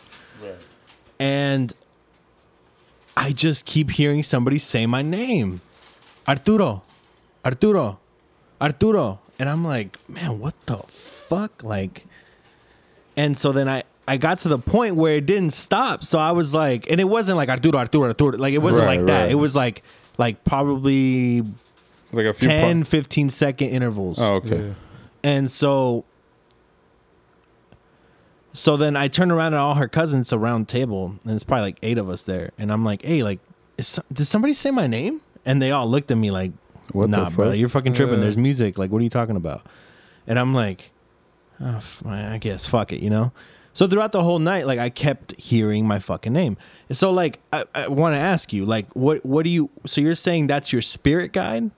And 1.20 1.74
i 3.16 3.32
just 3.32 3.66
keep 3.66 3.92
hearing 3.92 4.22
somebody 4.24 4.60
say 4.60 4.86
my 4.86 5.02
name. 5.02 5.62
Arturo 6.28 6.84
arturo 7.44 7.98
arturo. 8.62 9.20
And 9.40 9.50
i'm 9.50 9.64
like 9.66 9.98
man 10.10 10.40
what 10.40 10.54
the 10.68 10.78
fuck? 10.88 11.64
Like 11.64 12.06
and 13.18 13.36
so 13.36 13.52
then 13.52 13.68
i 13.68 13.84
I 14.10 14.16
got 14.16 14.38
to 14.40 14.48
the 14.48 14.58
point 14.58 14.96
where 14.96 15.16
it 15.18 15.26
didn't 15.26 15.50
stop. 15.52 16.06
So 16.06 16.18
I 16.18 16.32
was 16.32 16.54
like, 16.54 16.90
and 16.90 16.98
it 17.02 17.04
wasn't 17.04 17.36
like 17.36 17.50
Arturo, 17.50 17.78
Arturo, 17.78 18.08
Arturo. 18.08 18.38
Like 18.38 18.54
it 18.54 18.60
wasn't 18.60 18.86
Right, 18.88 19.00
like 19.00 19.08
that. 19.08 19.30
It 19.30 19.36
was 19.36 19.54
like, 19.54 19.84
like 20.18 20.46
probably 20.46 21.42
Like 22.14 22.26
a 22.28 22.32
few. 22.32 22.48
10, 22.48 22.84
pa- 22.84 22.90
15 22.90 23.30
second 23.30 23.68
intervals. 23.68 24.18
oh, 24.18 24.36
okay. 24.36 24.68
Yeah. 24.68 24.74
And 25.26 25.52
so 25.52 26.06
so 28.54 28.78
then 28.78 28.96
I 28.96 29.08
turn 29.08 29.30
around 29.30 29.54
and 29.54 29.62
all 29.62 29.76
her 29.76 29.88
cousins 29.90 30.34
around 30.34 30.68
the 30.68 30.72
table, 30.72 31.16
and 31.26 31.34
it's 31.34 31.44
probably 31.44 31.64
like 31.64 31.78
eight 31.84 31.98
of 31.98 32.10
us 32.10 32.26
there. 32.26 32.52
And 32.58 32.72
I'm 32.72 32.84
like, 32.86 33.04
hey, 33.04 33.24
like, 33.24 33.40
is, 33.78 34.00
did 34.12 34.26
somebody 34.26 34.54
say 34.54 34.72
my 34.72 34.88
name? 34.88 35.22
And 35.46 35.62
they 35.62 35.72
all 35.72 35.86
looked 35.86 36.12
at 36.12 36.18
me 36.18 36.32
like, 36.32 36.52
What 36.92 37.10
nah, 37.10 37.30
the 37.30 37.36
bro, 37.36 37.50
fuck? 37.50 37.58
you're 37.60 37.70
fucking 37.70 37.94
tripping. 37.94 38.16
Yeah. 38.16 38.22
There's 38.22 38.38
music. 38.38 38.78
Like, 38.78 38.90
what 38.90 39.00
are 39.00 39.04
you 39.04 39.10
talking 39.10 39.36
about? 39.36 39.64
And 40.26 40.40
I'm 40.40 40.54
like, 40.56 40.92
oh, 41.62 41.76
f- 41.78 42.04
I 42.06 42.38
guess, 42.38 42.66
fuck 42.66 42.92
it, 42.94 43.02
you 43.02 43.10
know? 43.10 43.32
So 43.74 43.88
throughout 43.88 44.12
the 44.12 44.24
whole 44.24 44.40
night, 44.40 44.66
like, 44.66 44.80
I 44.80 44.90
kept 44.90 45.40
hearing 45.40 45.88
my 45.88 46.00
fucking 46.00 46.34
name. 46.34 46.58
So, 46.92 47.12
like, 47.12 47.40
I, 47.54 47.66
I 47.76 47.88
want 47.88 48.16
to 48.16 48.20
ask 48.20 48.52
you, 48.52 48.66
like, 48.66 48.88
what, 48.96 49.24
what 49.26 49.44
do 49.44 49.52
you, 49.52 49.70
so 49.86 50.02
you're 50.02 50.16
saying 50.16 50.48
that's 50.48 50.74
your 50.74 50.82
spirit 50.82 51.32
guide? 51.34 51.70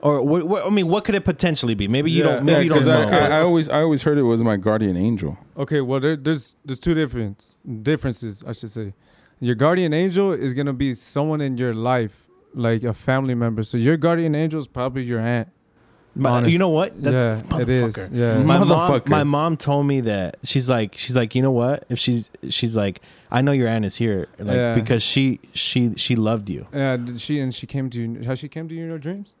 Or 0.00 0.22
what, 0.22 0.46
what, 0.46 0.64
I 0.64 0.70
mean, 0.70 0.86
what 0.86 1.04
could 1.04 1.16
it 1.16 1.24
potentially 1.24 1.74
be? 1.74 1.88
Maybe 1.88 2.12
you 2.12 2.22
Yeah. 2.24 2.30
don't, 2.36 2.44
maybe 2.44 2.52
Yeah, 2.58 2.62
you 2.62 2.68
don't 2.68 2.78
because 2.84 2.86
know. 2.86 3.08
I, 3.18 3.18
I, 3.18 3.38
I 3.38 3.40
always 3.40 3.68
I 3.68 3.80
always 3.80 4.04
heard 4.04 4.16
it 4.16 4.22
was 4.22 4.44
my 4.44 4.56
guardian 4.56 4.96
angel. 4.96 5.36
Okay, 5.56 5.80
well 5.80 5.98
there, 5.98 6.14
there's 6.14 6.54
there's 6.64 6.78
two 6.78 6.94
difference 6.94 7.58
differences 7.82 8.44
I 8.46 8.52
should 8.52 8.70
say. 8.70 8.94
Your 9.40 9.56
guardian 9.56 9.92
angel 9.92 10.30
is 10.32 10.54
gonna 10.54 10.72
be 10.72 10.94
someone 10.94 11.40
in 11.40 11.56
your 11.58 11.74
life, 11.74 12.28
like 12.54 12.84
a 12.84 12.94
family 12.94 13.34
member. 13.34 13.64
So 13.64 13.76
your 13.76 13.96
guardian 13.96 14.36
angel 14.36 14.60
is 14.60 14.68
probably 14.68 15.02
your 15.02 15.18
aunt. 15.18 15.48
My- 16.18 16.30
honest. 16.30 16.52
you 16.52 16.58
know 16.58 16.68
what? 16.68 17.00
That's 17.02 17.24
yeah, 17.50 17.60
it 17.60 17.68
is. 17.68 17.94
motherfucker. 17.96 18.08
Yeah, 18.12 18.38
My 18.38 18.58
mom, 18.58 18.68
Motherfucker. 18.68 19.08
my 19.08 19.24
mom 19.24 19.56
told 19.56 19.86
me 19.86 20.00
that 20.02 20.36
she's 20.44 20.68
like 20.68 20.96
she's 20.96 21.16
like 21.16 21.34
you 21.34 21.42
know 21.42 21.50
what 21.52 21.84
if 21.88 21.98
she's 21.98 22.30
she's 22.50 22.76
like 22.76 23.00
I 23.30 23.40
know 23.42 23.52
your 23.52 23.68
aunt 23.68 23.84
is 23.84 23.96
here 23.96 24.28
like 24.38 24.56
Yeah. 24.56 24.74
because 24.74 25.02
she 25.02 25.40
she 25.54 25.94
she 25.96 26.16
loved 26.16 26.48
you 26.50 26.66
yeah. 26.72 26.96
Did 26.96 27.20
she 27.20 27.40
and 27.40 27.54
she 27.54 27.66
came 27.66 27.88
to 27.90 28.02
you. 28.02 28.20
Has 28.24 28.38
she 28.40 28.48
came 28.48 28.68
to 28.68 28.74
you 28.74 28.82
in 28.82 28.88
your 28.88 28.98
dreams? 28.98 29.32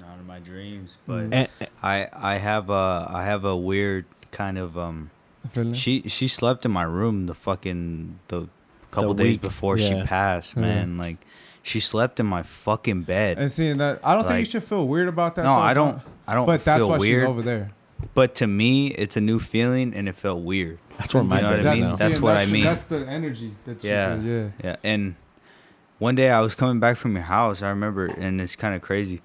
Not 0.00 0.18
in 0.18 0.26
my 0.26 0.38
dreams, 0.40 0.98
but 1.06 1.32
and, 1.32 1.48
I 1.82 2.08
I 2.12 2.34
have 2.38 2.68
a 2.68 3.08
I 3.14 3.24
have 3.24 3.44
a 3.44 3.56
weird 3.56 4.04
kind 4.32 4.58
of 4.58 4.76
um. 4.76 5.10
Feeling? 5.50 5.72
She 5.72 6.02
she 6.08 6.26
slept 6.28 6.64
in 6.66 6.72
my 6.72 6.82
room 6.82 7.26
the 7.26 7.34
fucking 7.34 8.18
the 8.28 8.48
couple 8.90 9.14
The 9.14 9.22
days 9.24 9.34
week, 9.34 9.40
before 9.40 9.78
yeah. 9.78 10.00
she 10.02 10.06
passed, 10.06 10.54
Yeah. 10.56 10.62
man. 10.62 10.98
Like 10.98 11.18
she 11.68 11.80
slept 11.80 12.18
in 12.18 12.26
my 12.26 12.42
fucking 12.42 13.02
bed. 13.02 13.38
and 13.38 13.50
seeing 13.50 13.78
that, 13.78 14.00
I 14.02 14.14
don't 14.14 14.26
think 14.26 14.40
you 14.40 14.44
should 14.44 14.64
feel 14.64 14.86
weird 14.86 15.08
about 15.08 15.34
that. 15.36 15.42
no, 15.42 15.54
though, 15.54 15.60
I 15.60 15.74
don't. 15.74 16.00
I 16.26 16.34
don't 16.34 16.46
But 16.46 16.64
that's 16.64 16.84
why 16.84 16.98
weird. 16.98 17.22
she's 17.22 17.28
over 17.28 17.42
there. 17.42 17.70
But 18.14 18.34
to 18.36 18.46
me, 18.46 18.88
it's 18.88 19.16
a 19.16 19.20
new 19.20 19.38
feeling, 19.38 19.92
and 19.94 20.08
it 20.08 20.14
felt 20.16 20.42
weird. 20.42 20.78
that's 20.98 21.14
where 21.14 21.22
my 21.24 21.36
You 21.36 21.42
know 21.42 21.50
bed 21.50 21.64
what 21.64 21.66
I 21.66 21.74
mean? 21.74 21.80
now. 21.84 21.96
That's 21.96 22.12
seeing 22.14 22.22
what 22.22 22.36
I 22.36 22.46
mean. 22.46 22.64
That's 22.64 22.86
the 22.86 23.06
energy 23.06 23.54
that 23.64 23.82
Yeah. 23.84 24.14
feel. 24.16 24.24
Yeah. 24.24 24.48
Yeah, 24.64 24.76
and 24.84 25.14
one 25.98 26.14
day 26.14 26.30
I 26.30 26.40
was 26.40 26.54
coming 26.54 26.80
back 26.80 26.96
from 26.96 27.14
your 27.14 27.24
house. 27.24 27.62
I 27.62 27.68
remember, 27.70 28.06
and 28.06 28.40
it's 28.40 28.56
kind 28.56 28.74
of 28.74 28.82
crazy, 28.82 29.20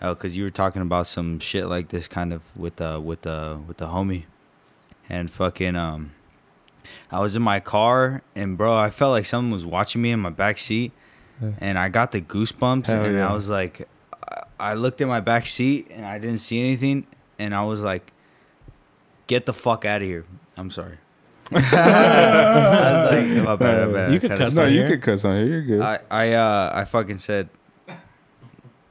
because 0.00 0.36
you 0.36 0.44
were 0.44 0.50
talking 0.50 0.82
about 0.82 1.06
some 1.06 1.38
shit 1.38 1.66
like 1.68 1.88
this, 1.88 2.06
kind 2.08 2.32
of 2.32 2.42
with 2.56 2.80
uh 2.80 3.00
with 3.02 3.26
uh 3.26 3.58
with 3.66 3.78
the 3.78 3.86
homie, 3.86 4.24
and 5.08 5.30
fucking 5.30 5.74
um, 5.76 6.12
I 7.10 7.20
was 7.20 7.34
in 7.36 7.42
my 7.42 7.60
car, 7.60 8.22
and 8.34 8.56
bro, 8.58 8.76
I 8.76 8.90
felt 8.90 9.12
like 9.12 9.24
someone 9.24 9.52
was 9.52 9.64
watching 9.66 10.02
me 10.02 10.10
in 10.10 10.20
my 10.20 10.30
back 10.30 10.58
seat, 10.58 10.92
Yeah. 11.40 11.50
and 11.60 11.78
I 11.78 11.88
got 11.88 12.12
the 12.12 12.20
goosebumps, 12.20 12.86
Hell 12.86 13.04
and 13.04 13.14
yeah. 13.16 13.28
I 13.28 13.32
was 13.32 13.48
like, 13.48 13.88
I- 14.58 14.74
looked 14.74 15.00
at 15.00 15.08
my 15.08 15.20
back 15.20 15.46
seat, 15.46 15.88
and 15.90 16.04
I 16.04 16.18
didn't 16.18 16.38
see 16.38 16.60
anything, 16.60 17.06
and 17.38 17.54
I 17.54 17.64
was 17.64 17.82
like, 17.82 18.12
get 19.28 19.46
the 19.46 19.52
fuck 19.52 19.84
out 19.84 20.02
of 20.02 20.08
here. 20.08 20.24
I'm 20.56 20.70
sorry. 20.70 20.98
I 21.52 21.56
was 22.92 23.04
like, 23.14 23.46
my 23.46 23.56
bad, 23.56 23.86
my 23.88 23.92
bad. 23.94 24.12
You 24.12 24.20
could 24.20 24.32
cuss 24.36 24.54
no, 24.54 24.66
you 24.66 24.84
could 24.86 25.00
cuss 25.00 25.24
on 25.24 25.36
here. 25.36 25.46
You're 25.46 25.62
good. 25.62 25.80
I 25.80 26.00
I 26.10 26.32
uh 26.32 26.72
I 26.74 26.84
fucking 26.84 27.18
said 27.18 27.48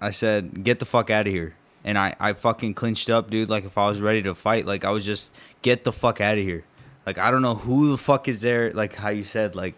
I 0.01 0.09
said 0.11 0.63
get 0.63 0.79
the 0.79 0.85
fuck 0.85 1.09
out 1.09 1.27
of 1.27 1.33
here. 1.33 1.55
And 1.83 1.97
I 1.99 2.15
I 2.19 2.33
fucking 2.33 2.73
clinched 2.73 3.09
up, 3.11 3.29
dude, 3.29 3.49
like 3.49 3.63
if 3.65 3.77
I 3.77 3.87
was 3.87 4.01
ready 4.01 4.23
to 4.23 4.33
fight, 4.33 4.65
like 4.65 4.85
I 4.85 4.89
was 4.89 5.05
just 5.05 5.31
get 5.61 5.83
the 5.83 5.91
fuck 5.91 6.19
out 6.19 6.37
of 6.37 6.43
here. 6.43 6.63
Like 7.05 7.17
I 7.19 7.29
don't 7.29 7.41
know 7.43 7.55
who 7.55 7.91
the 7.91 7.97
fuck 7.97 8.27
is 8.27 8.41
there 8.41 8.71
like 8.71 8.95
how 8.95 9.09
you 9.09 9.23
said 9.23 9.55
like 9.55 9.75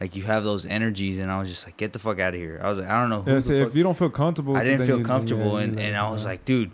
like 0.00 0.14
you 0.14 0.22
have 0.24 0.44
those 0.44 0.64
energies 0.66 1.18
and 1.18 1.30
I 1.30 1.38
was 1.40 1.48
just 1.48 1.66
like 1.66 1.76
get 1.76 1.92
the 1.92 1.98
fuck 1.98 2.20
out 2.20 2.34
of 2.34 2.40
here. 2.40 2.60
I 2.62 2.68
was 2.68 2.78
like 2.78 2.88
I 2.88 3.00
don't 3.00 3.10
know 3.10 3.22
who 3.22 3.32
Yeah, 3.32 3.38
fuck 3.38 3.68
if 3.68 3.74
you 3.74 3.82
don't 3.82 3.96
feel 3.96 4.10
comfortable, 4.10 4.56
I 4.56 4.64
didn't 4.64 4.86
feel 4.86 5.02
comfortable 5.02 5.58
yeah, 5.58 5.64
and, 5.64 5.80
and 5.80 5.96
I 5.96 6.10
was 6.10 6.24
like, 6.24 6.44
dude, 6.44 6.72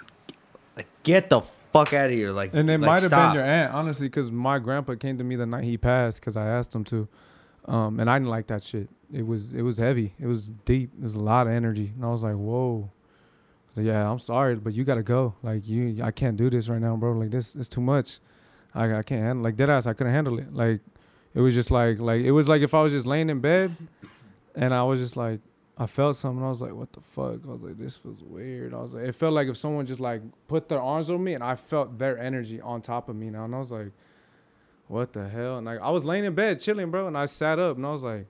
like 0.76 0.86
get 1.02 1.30
the 1.30 1.42
fuck 1.74 1.92
out 1.92 2.06
of 2.06 2.12
here. 2.12 2.30
Like 2.30 2.50
And 2.54 2.70
it 2.70 2.80
like, 2.80 2.86
might 2.86 3.02
have 3.02 3.10
been 3.10 3.34
your 3.34 3.44
aunt, 3.44 3.72
honestly, 3.72 4.08
because 4.08 4.30
my 4.30 4.58
grandpa 4.58 4.94
came 4.94 5.18
to 5.18 5.24
me 5.24 5.36
the 5.36 5.46
night 5.46 5.64
he 5.64 5.76
passed 5.76 6.20
because 6.20 6.36
I 6.36 6.46
asked 6.46 6.74
him 6.74 6.84
to, 6.84 7.08
um, 7.66 7.98
and 8.00 8.08
I 8.08 8.18
didn't 8.18 8.30
like 8.30 8.46
that 8.46 8.62
shit. 8.62 8.88
It 9.12 9.26
was 9.26 9.54
it 9.54 9.62
was 9.62 9.78
heavy. 9.78 10.14
It 10.18 10.26
was 10.26 10.48
deep. 10.64 10.90
It 10.96 11.02
was 11.02 11.14
a 11.14 11.20
lot 11.20 11.46
of 11.46 11.52
energy, 11.52 11.92
and 11.94 12.04
I 12.04 12.08
was 12.08 12.22
like, 12.22 12.34
whoa. 12.34 12.90
Was 13.68 13.78
like, 13.78 13.86
yeah, 13.86 14.10
I'm 14.10 14.18
sorry, 14.18 14.56
but 14.56 14.72
you 14.72 14.84
gotta 14.84 15.02
go. 15.02 15.34
Like 15.42 15.66
you, 15.66 16.02
I 16.02 16.10
can't 16.10 16.36
do 16.36 16.48
this 16.50 16.68
right 16.68 16.80
now, 16.80 16.96
bro. 16.96 17.12
Like 17.12 17.30
this, 17.30 17.54
it's 17.56 17.68
too 17.68 17.80
much. 17.80 18.18
I 18.74 18.98
I 18.98 19.02
can't 19.02 19.22
handle 19.22 19.44
like 19.44 19.56
dead 19.56 19.70
ass. 19.70 19.86
I 19.86 19.92
couldn't 19.92 20.12
handle 20.12 20.38
it. 20.38 20.52
Like 20.52 20.80
it 21.34 21.40
was 21.40 21.54
just 21.54 21.70
like 21.70 21.98
like 21.98 22.22
it 22.22 22.32
was 22.32 22.48
like 22.48 22.62
if 22.62 22.74
I 22.74 22.82
was 22.82 22.92
just 22.92 23.06
laying 23.06 23.28
in 23.30 23.40
bed, 23.40 23.74
and 24.54 24.72
I 24.74 24.82
was 24.84 25.00
just 25.00 25.16
like. 25.16 25.40
I 25.76 25.86
felt 25.86 26.14
something. 26.14 26.40
I 26.44 26.48
was 26.50 26.62
like, 26.62 26.72
"What 26.72 26.92
the 26.92 27.00
fuck?" 27.00 27.40
I 27.44 27.50
was 27.50 27.60
like, 27.60 27.76
"This 27.76 27.96
feels 27.96 28.22
weird." 28.22 28.72
I 28.72 28.76
was 28.80 28.94
like, 28.94 29.06
it 29.06 29.12
felt 29.16 29.32
like 29.34 29.48
if 29.48 29.56
someone 29.56 29.84
just 29.86 29.98
like 29.98 30.22
put 30.46 30.68
their 30.68 30.80
arms 30.80 31.10
on 31.10 31.24
me, 31.24 31.34
and 31.34 31.42
I 31.42 31.56
felt 31.56 31.98
their 31.98 32.16
energy 32.16 32.60
on 32.60 32.80
top 32.80 33.08
of 33.08 33.16
me 33.16 33.28
now, 33.28 33.44
and 33.44 33.52
I 33.52 33.58
was 33.58 33.72
like, 33.72 33.90
"What 34.86 35.12
the 35.14 35.28
hell?" 35.28 35.56
And 35.58 35.66
like, 35.66 35.80
I 35.80 35.90
was 35.90 36.04
laying 36.04 36.26
in 36.26 36.34
bed 36.36 36.60
chilling, 36.60 36.92
bro, 36.92 37.08
and 37.08 37.18
I 37.18 37.26
sat 37.26 37.58
up, 37.58 37.76
and 37.76 37.84
I 37.84 37.90
was 37.90 38.04
like, 38.04 38.26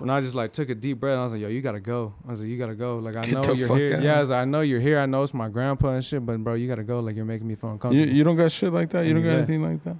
and 0.00 0.10
I 0.10 0.20
just 0.20 0.34
like 0.34 0.52
took 0.52 0.68
a 0.68 0.74
deep 0.74 0.98
breath. 0.98 1.12
And 1.12 1.20
I 1.20 1.22
was 1.22 1.32
like, 1.32 1.42
"Yo, 1.42 1.48
you 1.48 1.60
gotta 1.62 1.78
go." 1.78 2.12
I 2.26 2.32
was 2.32 2.40
like, 2.40 2.48
"You 2.50 2.58
gotta 2.58 2.74
go." 2.74 2.98
Like, 2.98 3.14
I 3.14 3.26
Get 3.26 3.34
know 3.46 3.52
you're 3.54 3.76
here. 3.76 3.96
out. 3.98 4.02
Yeah, 4.02 4.16
I, 4.16 4.20
was 4.20 4.30
like, 4.30 4.42
I 4.42 4.44
know 4.46 4.62
you're 4.62 4.80
here. 4.80 4.98
I 4.98 5.06
know 5.06 5.22
it's 5.22 5.32
my 5.32 5.48
grandpa 5.48 5.90
and 5.90 6.04
shit, 6.04 6.26
but 6.26 6.42
bro, 6.42 6.54
you 6.54 6.66
gotta 6.66 6.82
go. 6.82 6.98
Like, 6.98 7.14
you're 7.14 7.24
making 7.24 7.46
me 7.46 7.54
feel 7.54 7.70
uncomfortable. 7.70 8.12
you 8.12 8.24
don't 8.24 8.34
got 8.36 8.50
shit 8.50 8.72
like 8.72 8.90
that. 8.90 9.06
You 9.06 9.14
don't 9.14 9.22
got 9.22 9.28
Yeah. 9.30 9.36
anything 9.36 9.62
like 9.62 9.84
that. 9.84 9.96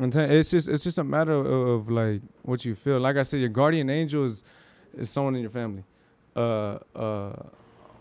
I'm 0.00 0.10
telling 0.10 0.30
you, 0.32 0.38
it's 0.38 0.50
just 0.50 0.68
it's 0.68 0.84
just 0.84 0.98
a 0.98 1.04
matter 1.04 1.32
of, 1.32 1.46
of 1.46 1.90
like 1.90 2.22
what 2.42 2.64
you 2.64 2.74
feel. 2.74 2.98
Like 2.98 3.16
I 3.16 3.22
said, 3.22 3.40
your 3.40 3.48
guardian 3.48 3.90
angel 3.90 4.24
is 4.24 4.42
is 4.96 5.10
someone 5.10 5.34
in 5.34 5.42
your 5.42 5.50
family. 5.50 5.84
Uh 6.34 6.78
uh, 6.94 7.32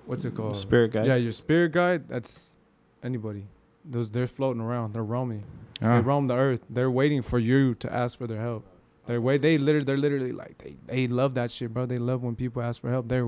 what's 0.05 0.23
it 0.25 0.35
called? 0.35 0.55
spirit 0.55 0.91
guide 0.93 1.05
Yeah, 1.05 1.15
your 1.15 1.31
spirit 1.33 1.71
guide. 1.73 2.07
That's 2.07 2.55
anybody. 3.03 3.47
Those 3.83 4.09
they're 4.11 4.27
floating 4.27 4.61
around. 4.61 4.93
They're 4.93 5.03
roaming. 5.03 5.43
Ah. 5.81 5.95
They 5.95 6.01
roam 6.01 6.27
the 6.27 6.35
earth. 6.35 6.61
They're 6.69 6.91
waiting 6.91 7.21
for 7.21 7.39
you 7.39 7.73
to 7.75 7.91
ask 7.91 8.17
for 8.17 8.27
their 8.27 8.39
help. 8.39 8.63
They're 9.05 9.19
wait. 9.19 9.41
They 9.41 9.57
literally. 9.57 9.85
They're 9.85 9.97
literally 9.97 10.31
like 10.31 10.57
they. 10.59 10.77
They 10.85 11.07
love 11.07 11.33
that 11.33 11.51
shit, 11.51 11.73
bro. 11.73 11.85
They 11.85 11.97
love 11.97 12.23
when 12.23 12.35
people 12.35 12.61
ask 12.61 12.79
for 12.81 12.89
help. 12.89 13.07
They're 13.07 13.27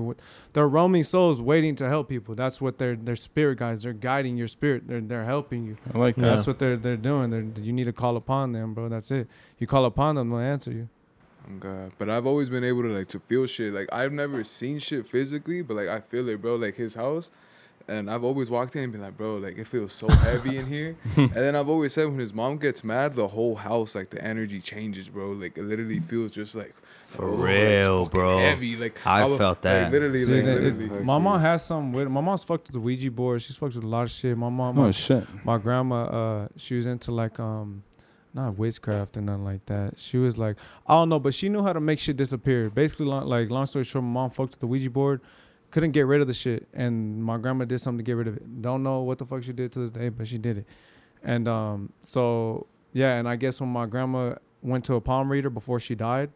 they're 0.52 0.68
roaming 0.68 1.04
souls 1.04 1.42
waiting 1.42 1.74
to 1.76 1.88
help 1.88 2.08
people. 2.08 2.34
That's 2.34 2.60
what 2.60 2.78
they're. 2.78 2.96
They're 2.96 3.16
spirit 3.16 3.58
guides. 3.58 3.82
They're 3.82 3.92
guiding 3.92 4.36
your 4.36 4.48
spirit. 4.48 4.86
They're 4.86 5.00
they're 5.00 5.24
helping 5.24 5.64
you. 5.64 5.76
I 5.92 5.98
like 5.98 6.14
that. 6.16 6.22
That's 6.22 6.46
what 6.46 6.58
they're 6.58 6.76
they're 6.76 6.96
doing. 6.96 7.30
They're, 7.30 7.46
you 7.62 7.72
need 7.72 7.84
to 7.84 7.92
call 7.92 8.16
upon 8.16 8.52
them, 8.52 8.74
bro. 8.74 8.88
That's 8.88 9.10
it. 9.10 9.28
You 9.58 9.66
call 9.66 9.84
upon 9.84 10.14
them, 10.14 10.30
they'll 10.30 10.38
answer 10.38 10.70
you. 10.70 10.88
Oh 11.48 11.56
God. 11.58 11.92
But 11.98 12.08
I've 12.08 12.26
always 12.26 12.48
been 12.48 12.64
able 12.64 12.82
to 12.82 12.88
like 12.88 13.08
to 13.08 13.20
feel 13.20 13.46
shit. 13.46 13.74
Like 13.74 13.88
I've 13.92 14.12
never 14.12 14.44
seen 14.44 14.78
shit 14.78 15.06
physically, 15.06 15.62
but 15.62 15.76
like 15.76 15.88
I 15.88 16.00
feel 16.00 16.28
it, 16.28 16.40
bro. 16.40 16.56
Like 16.56 16.76
his 16.76 16.94
house, 16.94 17.30
And 17.86 18.10
I've 18.10 18.24
always 18.24 18.48
walked 18.48 18.74
in 18.76 18.84
and 18.84 18.92
been 18.92 19.02
like, 19.02 19.16
bro, 19.16 19.36
like 19.36 19.58
it 19.58 19.66
feels 19.66 19.92
so 19.92 20.08
heavy 20.08 20.56
in 20.56 20.66
here. 20.66 20.96
and 21.16 21.30
then 21.32 21.54
I've 21.54 21.68
always 21.68 21.92
said 21.92 22.06
when 22.08 22.18
his 22.18 22.32
mom 22.32 22.56
gets 22.56 22.82
mad, 22.82 23.14
the 23.14 23.28
whole 23.28 23.54
house, 23.56 23.94
like 23.94 24.08
the 24.10 24.24
energy 24.24 24.60
changes, 24.60 25.08
bro. 25.08 25.32
Like 25.32 25.58
it 25.58 25.64
literally 25.64 26.00
feels 26.00 26.30
just 26.30 26.54
like 26.54 26.74
For 27.02 27.28
oh, 27.28 27.36
real, 27.36 28.06
bro. 28.06 28.38
Heavy. 28.38 28.76
Like 28.76 29.06
I 29.06 29.26
was- 29.26 29.36
felt 29.36 29.58
like, 29.58 29.62
that. 29.62 29.92
literally, 29.92 30.18
See, 30.20 30.34
like 30.34 30.44
that 30.46 30.64
is- 30.64 30.74
literally. 30.74 31.04
my 31.04 31.18
mom 31.18 31.38
has 31.40 31.64
some 31.66 31.92
weird. 31.92 32.10
My 32.10 32.22
mom's 32.22 32.42
fucked 32.42 32.68
with 32.68 32.72
the 32.72 32.80
Ouija 32.80 33.10
board. 33.10 33.42
She's 33.42 33.56
fucked 33.56 33.74
with 33.74 33.84
a 33.84 33.86
lot 33.86 34.04
of 34.04 34.10
shit. 34.10 34.36
My 34.36 34.48
mom, 34.48 34.78
Oh 34.78 34.84
my, 34.84 34.90
shit. 34.90 35.26
my 35.44 35.58
grandma, 35.58 36.04
uh, 36.04 36.48
she 36.56 36.76
was 36.76 36.86
into 36.86 37.12
like 37.12 37.38
um, 37.38 37.82
not 38.32 38.56
witchcraft 38.56 39.18
or 39.18 39.20
nothing 39.20 39.44
like 39.44 39.66
that. 39.66 39.98
She 39.98 40.16
was 40.16 40.38
like, 40.38 40.56
I 40.86 40.94
don't 40.94 41.10
know, 41.10 41.20
but 41.20 41.34
she 41.34 41.50
knew 41.50 41.62
how 41.62 41.74
to 41.74 41.80
make 41.80 41.98
shit 41.98 42.16
disappear. 42.16 42.70
Basically, 42.70 43.04
long, 43.04 43.26
like 43.26 43.50
long 43.50 43.66
story 43.66 43.84
short, 43.84 44.04
my 44.04 44.10
mom 44.10 44.30
fucked 44.30 44.52
with 44.54 44.60
the 44.60 44.66
Ouija 44.66 44.88
board, 44.90 45.20
couldn't 45.74 45.90
get 45.90 46.06
rid 46.06 46.20
of 46.20 46.28
the 46.28 46.32
shit, 46.32 46.68
and 46.72 47.20
my 47.20 47.36
grandma 47.36 47.64
did 47.64 47.80
something 47.80 47.98
to 47.98 48.04
get 48.04 48.12
rid 48.12 48.28
of 48.28 48.36
it. 48.36 48.62
Don't 48.62 48.84
know 48.84 49.00
what 49.00 49.18
the 49.18 49.26
fuck 49.26 49.42
she 49.42 49.52
did 49.52 49.72
to 49.72 49.80
this 49.80 49.90
day, 49.90 50.08
but 50.08 50.24
she 50.28 50.38
did 50.38 50.58
it. 50.58 50.66
And 51.24 51.48
um, 51.48 51.92
so 52.00 52.68
yeah, 52.92 53.16
and 53.16 53.28
I 53.28 53.34
guess 53.34 53.60
when 53.60 53.70
my 53.70 53.86
grandma 53.86 54.36
went 54.62 54.84
to 54.84 54.94
a 54.94 55.00
palm 55.00 55.32
reader 55.32 55.50
before 55.50 55.80
she 55.80 55.96
died, 55.96 56.30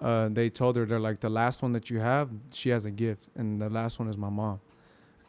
uh, 0.00 0.30
they 0.30 0.50
told 0.50 0.74
her 0.74 0.84
they're 0.84 0.98
like 0.98 1.20
the 1.20 1.30
last 1.30 1.62
one 1.62 1.72
that 1.74 1.90
you 1.90 2.00
have, 2.00 2.28
she 2.50 2.70
has 2.70 2.84
a 2.84 2.90
gift, 2.90 3.28
and 3.36 3.62
the 3.62 3.70
last 3.70 4.00
one 4.00 4.08
is 4.08 4.18
my 4.18 4.30
mom, 4.30 4.60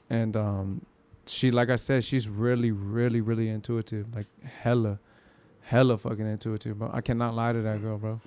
and 0.09 0.35
um, 0.35 0.83
she 1.27 1.51
like 1.51 1.69
I 1.69 1.75
said, 1.75 2.03
she's 2.03 2.27
really, 2.27 2.71
really, 2.71 3.21
really 3.21 3.49
intuitive, 3.49 4.15
like 4.15 4.25
hella, 4.63 4.97
hella 5.61 5.99
fucking 5.99 6.25
intuitive, 6.25 6.79
But 6.79 6.95
I 6.95 7.01
cannot 7.01 7.35
lie 7.35 7.53
to 7.53 7.61
that 7.61 7.83
girl, 7.83 7.99
bro. 7.99 8.19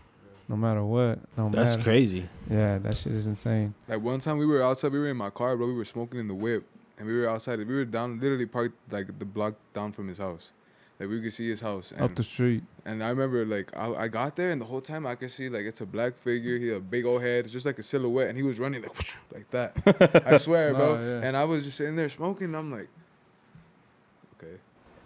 No 0.49 0.57
matter 0.57 0.85
what, 0.85 1.19
no 1.37 1.49
That's 1.51 1.77
matter. 1.77 1.83
crazy. 1.91 2.29
Yeah, 2.49 2.79
that 2.79 2.97
shit 2.97 3.13
is 3.13 3.27
insane. 3.27 3.75
Like 3.89 4.01
one 4.01 4.21
time 4.21 4.39
we 4.39 4.47
were 4.47 4.63
outside, 4.63 4.93
we 4.93 4.99
were 5.01 5.09
in 5.09 5.17
my 5.17 5.31
car, 5.31 5.57
bro. 5.57 5.67
We 5.67 5.73
were 5.75 5.85
smoking 5.85 6.21
in 6.21 6.29
the 6.29 6.35
whip, 6.35 6.65
and 6.99 7.07
we 7.09 7.15
were 7.19 7.29
outside. 7.29 7.59
We 7.59 7.65
were 7.65 7.85
down, 7.85 8.21
literally 8.21 8.47
parked 8.47 8.77
like 8.93 9.19
the 9.19 9.25
block 9.25 9.55
down 9.73 9.93
from 9.93 10.07
his 10.09 10.19
house. 10.19 10.53
Like 11.01 11.11
we 11.11 11.21
could 11.21 11.33
see 11.33 11.49
his 11.49 11.61
house. 11.61 11.91
And, 11.93 12.01
Up 12.01 12.15
the 12.15 12.23
street. 12.23 12.63
and 12.87 13.03
I 13.05 13.09
remember 13.11 13.45
like 13.45 13.77
I, 13.77 13.93
I 14.05 14.09
got 14.09 14.37
there, 14.37 14.51
and 14.53 14.61
the 14.61 14.65
whole 14.67 14.81
time 14.81 15.05
I 15.07 15.15
could 15.17 15.31
see 15.33 15.49
like 15.49 15.65
it's 15.65 15.81
a 15.81 15.87
black 15.87 16.17
figure. 16.17 16.57
He 16.59 16.69
had 16.69 16.77
a 16.79 16.81
big 16.81 17.05
old 17.05 17.23
head, 17.23 17.45
it's 17.45 17.53
just 17.53 17.67
like 17.67 17.79
a 17.81 17.83
silhouette, 17.83 18.29
and 18.29 18.39
he 18.39 18.45
was 18.45 18.59
running 18.61 18.83
like 18.83 19.17
like 19.35 19.51
that. 19.51 20.23
I 20.27 20.37
swear, 20.37 20.73
bro. 20.75 20.95
Yeah. 20.95 21.27
And 21.27 21.37
I 21.37 21.45
was 21.45 21.65
just 21.65 21.77
sitting 21.77 21.97
there 21.97 22.09
smoking. 22.09 22.47
And 22.47 22.57
I'm 22.57 22.71
like, 22.71 22.89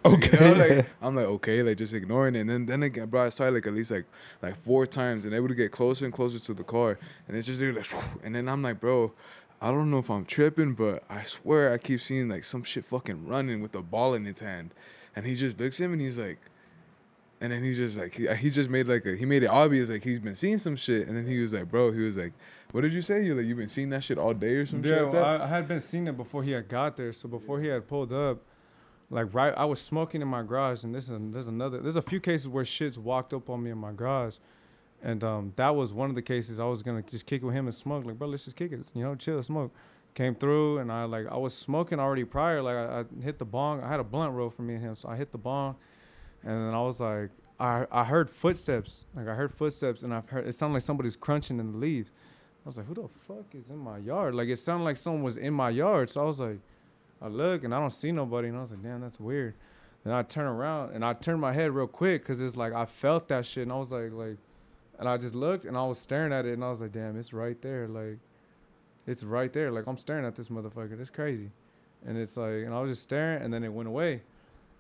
okay. 0.04 0.14
Okay. 0.14 0.48
You 0.48 0.54
know, 0.54 0.76
like 0.76 0.90
I'm 1.02 1.14
like 1.14 1.26
okay, 1.26 1.62
like 1.62 1.76
just 1.76 1.94
ignoring 1.94 2.34
it. 2.36 2.40
And 2.40 2.50
then 2.50 2.66
then 2.66 2.82
again, 2.82 3.08
bro, 3.08 3.26
I 3.26 3.28
saw 3.28 3.44
it 3.44 3.52
like 3.54 3.66
at 3.66 3.74
least 3.74 3.90
like 3.90 4.06
like 4.42 4.56
four 4.56 4.86
times, 4.86 5.24
and 5.24 5.32
they 5.32 5.40
would 5.40 5.54
get 5.56 5.72
closer 5.72 6.04
and 6.04 6.14
closer 6.14 6.38
to 6.38 6.54
the 6.54 6.64
car, 6.64 6.98
and 7.28 7.36
it's 7.36 7.46
just 7.46 7.60
like, 7.60 8.04
and 8.22 8.34
then 8.34 8.48
I'm 8.48 8.62
like, 8.62 8.80
bro, 8.80 9.12
I 9.60 9.70
don't 9.70 9.90
know 9.90 9.98
if 9.98 10.10
I'm 10.10 10.24
tripping, 10.24 10.74
but 10.74 11.04
I 11.08 11.24
swear 11.24 11.72
I 11.72 11.78
keep 11.78 12.00
seeing 12.00 12.28
like 12.28 12.44
some 12.44 12.62
shit 12.62 12.84
fucking 12.84 13.26
running 13.26 13.60
with 13.60 13.74
a 13.74 13.82
ball 13.82 14.14
in 14.14 14.26
its 14.26 14.40
hand, 14.40 14.72
and 15.14 15.26
he 15.26 15.34
just 15.34 15.58
looks 15.60 15.80
at 15.80 15.84
him 15.84 15.92
and 15.94 16.02
he's 16.02 16.18
like. 16.18 16.38
And 17.42 17.50
then 17.50 17.64
he 17.64 17.74
just 17.74 17.96
like 17.96 18.12
he, 18.12 18.26
he 18.34 18.50
just 18.50 18.68
made 18.68 18.86
like 18.86 19.06
a 19.06 19.16
he 19.16 19.24
made 19.24 19.42
it 19.42 19.46
obvious 19.46 19.88
like 19.88 20.04
he's 20.04 20.18
been 20.18 20.34
seeing 20.34 20.58
some 20.58 20.76
shit 20.76 21.08
and 21.08 21.16
then 21.16 21.26
he 21.26 21.40
was 21.40 21.54
like 21.54 21.70
bro 21.70 21.90
he 21.90 22.00
was 22.00 22.18
like 22.18 22.34
what 22.72 22.82
did 22.82 22.92
you 22.92 23.00
say 23.00 23.24
you 23.24 23.34
like 23.34 23.46
you've 23.46 23.56
been 23.56 23.66
seeing 23.66 23.88
that 23.88 24.04
shit 24.04 24.18
all 24.18 24.34
day 24.34 24.56
or 24.56 24.66
some 24.66 24.82
shit 24.82 24.92
Yeah, 24.92 25.04
like 25.04 25.12
well, 25.14 25.22
that 25.22 25.40
I, 25.40 25.44
I 25.44 25.46
had 25.46 25.66
been 25.66 25.80
seeing 25.80 26.06
it 26.06 26.18
before 26.18 26.42
he 26.42 26.50
had 26.50 26.68
got 26.68 26.98
there. 26.98 27.14
So 27.14 27.30
before 27.30 27.58
he 27.58 27.68
had 27.68 27.88
pulled 27.88 28.12
up, 28.12 28.42
like 29.10 29.34
right, 29.34 29.52
I 29.56 29.64
was 29.64 29.80
smoking 29.80 30.22
in 30.22 30.28
my 30.28 30.42
garage, 30.42 30.84
and 30.84 30.94
this 30.94 31.10
is 31.10 31.18
there's 31.32 31.48
another. 31.48 31.78
There's 31.78 31.96
a 31.96 32.02
few 32.02 32.20
cases 32.20 32.48
where 32.48 32.62
shits 32.62 32.96
walked 32.96 33.34
up 33.34 33.50
on 33.50 33.62
me 33.62 33.70
in 33.70 33.78
my 33.78 33.92
garage, 33.92 34.36
and 35.02 35.24
um, 35.24 35.52
that 35.56 35.74
was 35.74 35.92
one 35.92 36.10
of 36.10 36.14
the 36.14 36.22
cases 36.22 36.60
I 36.60 36.64
was 36.66 36.82
gonna 36.82 37.02
just 37.02 37.26
kick 37.26 37.42
with 37.42 37.54
him 37.54 37.66
and 37.66 37.74
smoke. 37.74 38.04
Like, 38.04 38.18
bro, 38.18 38.28
let's 38.28 38.44
just 38.44 38.56
kick 38.56 38.70
it, 38.72 38.86
you 38.94 39.02
know, 39.02 39.16
chill, 39.16 39.42
smoke. 39.42 39.74
Came 40.14 40.34
through, 40.34 40.78
and 40.78 40.92
I 40.92 41.04
like 41.04 41.26
I 41.28 41.36
was 41.36 41.54
smoking 41.54 41.98
already 41.98 42.24
prior. 42.24 42.62
Like 42.62 42.76
I, 42.76 43.00
I 43.00 43.22
hit 43.22 43.38
the 43.38 43.44
bong. 43.44 43.82
I 43.82 43.88
had 43.88 44.00
a 44.00 44.04
blunt 44.04 44.32
roll 44.32 44.50
for 44.50 44.62
me 44.62 44.74
and 44.74 44.82
him, 44.82 44.96
so 44.96 45.08
I 45.08 45.16
hit 45.16 45.32
the 45.32 45.38
bong, 45.38 45.76
and 46.42 46.50
then 46.50 46.74
I 46.74 46.82
was 46.82 47.00
like, 47.00 47.30
I 47.58 47.86
I 47.90 48.04
heard 48.04 48.30
footsteps. 48.30 49.06
Like 49.14 49.28
I 49.28 49.34
heard 49.34 49.52
footsteps, 49.52 50.02
and 50.02 50.14
I've 50.14 50.28
heard 50.28 50.46
it 50.46 50.52
sounded 50.52 50.74
like 50.74 50.82
somebody's 50.82 51.16
crunching 51.16 51.60
in 51.60 51.72
the 51.72 51.78
leaves. 51.78 52.10
I 52.64 52.68
was 52.68 52.76
like, 52.76 52.86
who 52.86 52.94
the 52.94 53.08
fuck 53.08 53.54
is 53.54 53.70
in 53.70 53.78
my 53.78 53.98
yard? 53.98 54.34
Like 54.34 54.48
it 54.48 54.56
sounded 54.56 54.84
like 54.84 54.96
someone 54.96 55.22
was 55.22 55.36
in 55.36 55.54
my 55.54 55.70
yard. 55.70 56.10
So 56.10 56.22
I 56.22 56.24
was 56.24 56.40
like, 56.40 56.58
I 57.20 57.28
look 57.28 57.64
and 57.64 57.74
I 57.74 57.80
don't 57.80 57.92
see 57.92 58.12
nobody, 58.12 58.48
and 58.48 58.56
I 58.56 58.60
was 58.60 58.70
like, 58.70 58.82
damn, 58.82 59.00
that's 59.00 59.20
weird. 59.20 59.54
Then 60.04 60.14
I 60.14 60.22
turn 60.22 60.46
around 60.46 60.94
and 60.94 61.04
I 61.04 61.12
turned 61.12 61.40
my 61.40 61.52
head 61.52 61.72
real 61.72 61.86
quick 61.86 62.22
because 62.22 62.40
it's 62.40 62.56
like 62.56 62.72
I 62.72 62.86
felt 62.86 63.28
that 63.28 63.44
shit, 63.46 63.64
and 63.64 63.72
I 63.72 63.76
was 63.76 63.92
like, 63.92 64.12
like, 64.12 64.38
and 64.98 65.08
I 65.08 65.16
just 65.16 65.34
looked 65.34 65.64
and 65.64 65.76
I 65.76 65.84
was 65.84 65.98
staring 65.98 66.32
at 66.32 66.46
it, 66.46 66.54
and 66.54 66.64
I 66.64 66.70
was 66.70 66.80
like, 66.80 66.92
damn, 66.92 67.18
it's 67.18 67.32
right 67.32 67.60
there, 67.60 67.86
like, 67.88 68.18
it's 69.06 69.22
right 69.24 69.52
there, 69.52 69.70
like 69.70 69.86
I'm 69.86 69.96
staring 69.96 70.24
at 70.24 70.34
this 70.34 70.48
motherfucker. 70.48 70.96
That's 70.96 71.10
crazy, 71.10 71.50
and 72.06 72.16
it's 72.16 72.36
like, 72.36 72.64
and 72.64 72.72
I 72.72 72.80
was 72.80 72.90
just 72.90 73.02
staring, 73.02 73.42
and 73.42 73.52
then 73.52 73.64
it 73.64 73.72
went 73.72 73.88
away, 73.88 74.22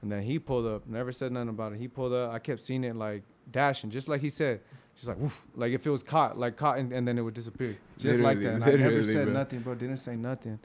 and 0.00 0.10
then 0.10 0.22
he 0.22 0.38
pulled 0.38 0.66
up, 0.66 0.86
never 0.86 1.12
said 1.12 1.32
nothing 1.32 1.50
about 1.50 1.72
it. 1.72 1.78
He 1.78 1.88
pulled 1.88 2.12
up, 2.12 2.32
I 2.32 2.38
kept 2.38 2.62
seeing 2.62 2.84
it 2.84 2.96
like 2.96 3.22
dashing, 3.50 3.90
just 3.90 4.08
like 4.08 4.20
he 4.20 4.30
said. 4.30 4.60
Just 4.96 5.08
like 5.08 5.18
woof, 5.18 5.46
like 5.54 5.72
if 5.72 5.86
it 5.86 5.90
was 5.90 6.02
caught, 6.02 6.38
like 6.38 6.56
caught, 6.56 6.76
and, 6.76 6.92
and 6.92 7.08
then 7.08 7.16
it 7.16 7.22
would 7.22 7.32
disappear, 7.32 7.78
just 7.96 8.20
like 8.20 8.38
that. 8.42 8.54
And 8.54 8.64
I 8.64 8.72
never 8.72 9.02
said 9.02 9.24
bro. 9.26 9.32
nothing, 9.32 9.60
bro. 9.60 9.74
Didn't 9.74 9.96
say 9.96 10.14
nothing. 10.14 10.58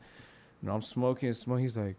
You 0.66 0.72
know, 0.72 0.76
I'm 0.78 0.82
smoking 0.82 1.28
and 1.28 1.38
smoking. 1.38 1.62
He's 1.62 1.78
like, 1.78 1.96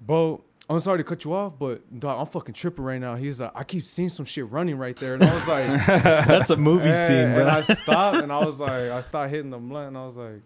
bro, 0.00 0.42
I'm 0.68 0.80
sorry 0.80 0.98
to 0.98 1.04
cut 1.04 1.24
you 1.24 1.32
off, 1.32 1.56
but 1.56 2.00
dog, 2.00 2.18
I'm 2.18 2.26
fucking 2.26 2.54
tripping 2.54 2.84
right 2.84 3.00
now. 3.00 3.14
He's 3.14 3.40
like, 3.40 3.52
I 3.54 3.62
keep 3.62 3.84
seeing 3.84 4.08
some 4.08 4.26
shit 4.26 4.50
running 4.50 4.76
right 4.76 4.96
there, 4.96 5.14
and 5.14 5.22
I 5.22 5.32
was 5.32 5.46
like, 5.46 5.86
That's 6.26 6.50
a 6.50 6.56
movie 6.56 6.88
and, 6.88 6.96
scene, 6.96 7.34
bro. 7.34 7.42
And 7.42 7.50
I 7.50 7.60
stopped, 7.74 8.16
and 8.16 8.32
I 8.32 8.44
was 8.44 8.58
like, 8.58 8.90
I 8.90 8.98
started 8.98 9.30
hitting 9.30 9.50
the 9.50 9.58
blunt, 9.58 9.88
and 9.88 9.96
I 9.96 10.04
was 10.04 10.16
like, 10.16 10.42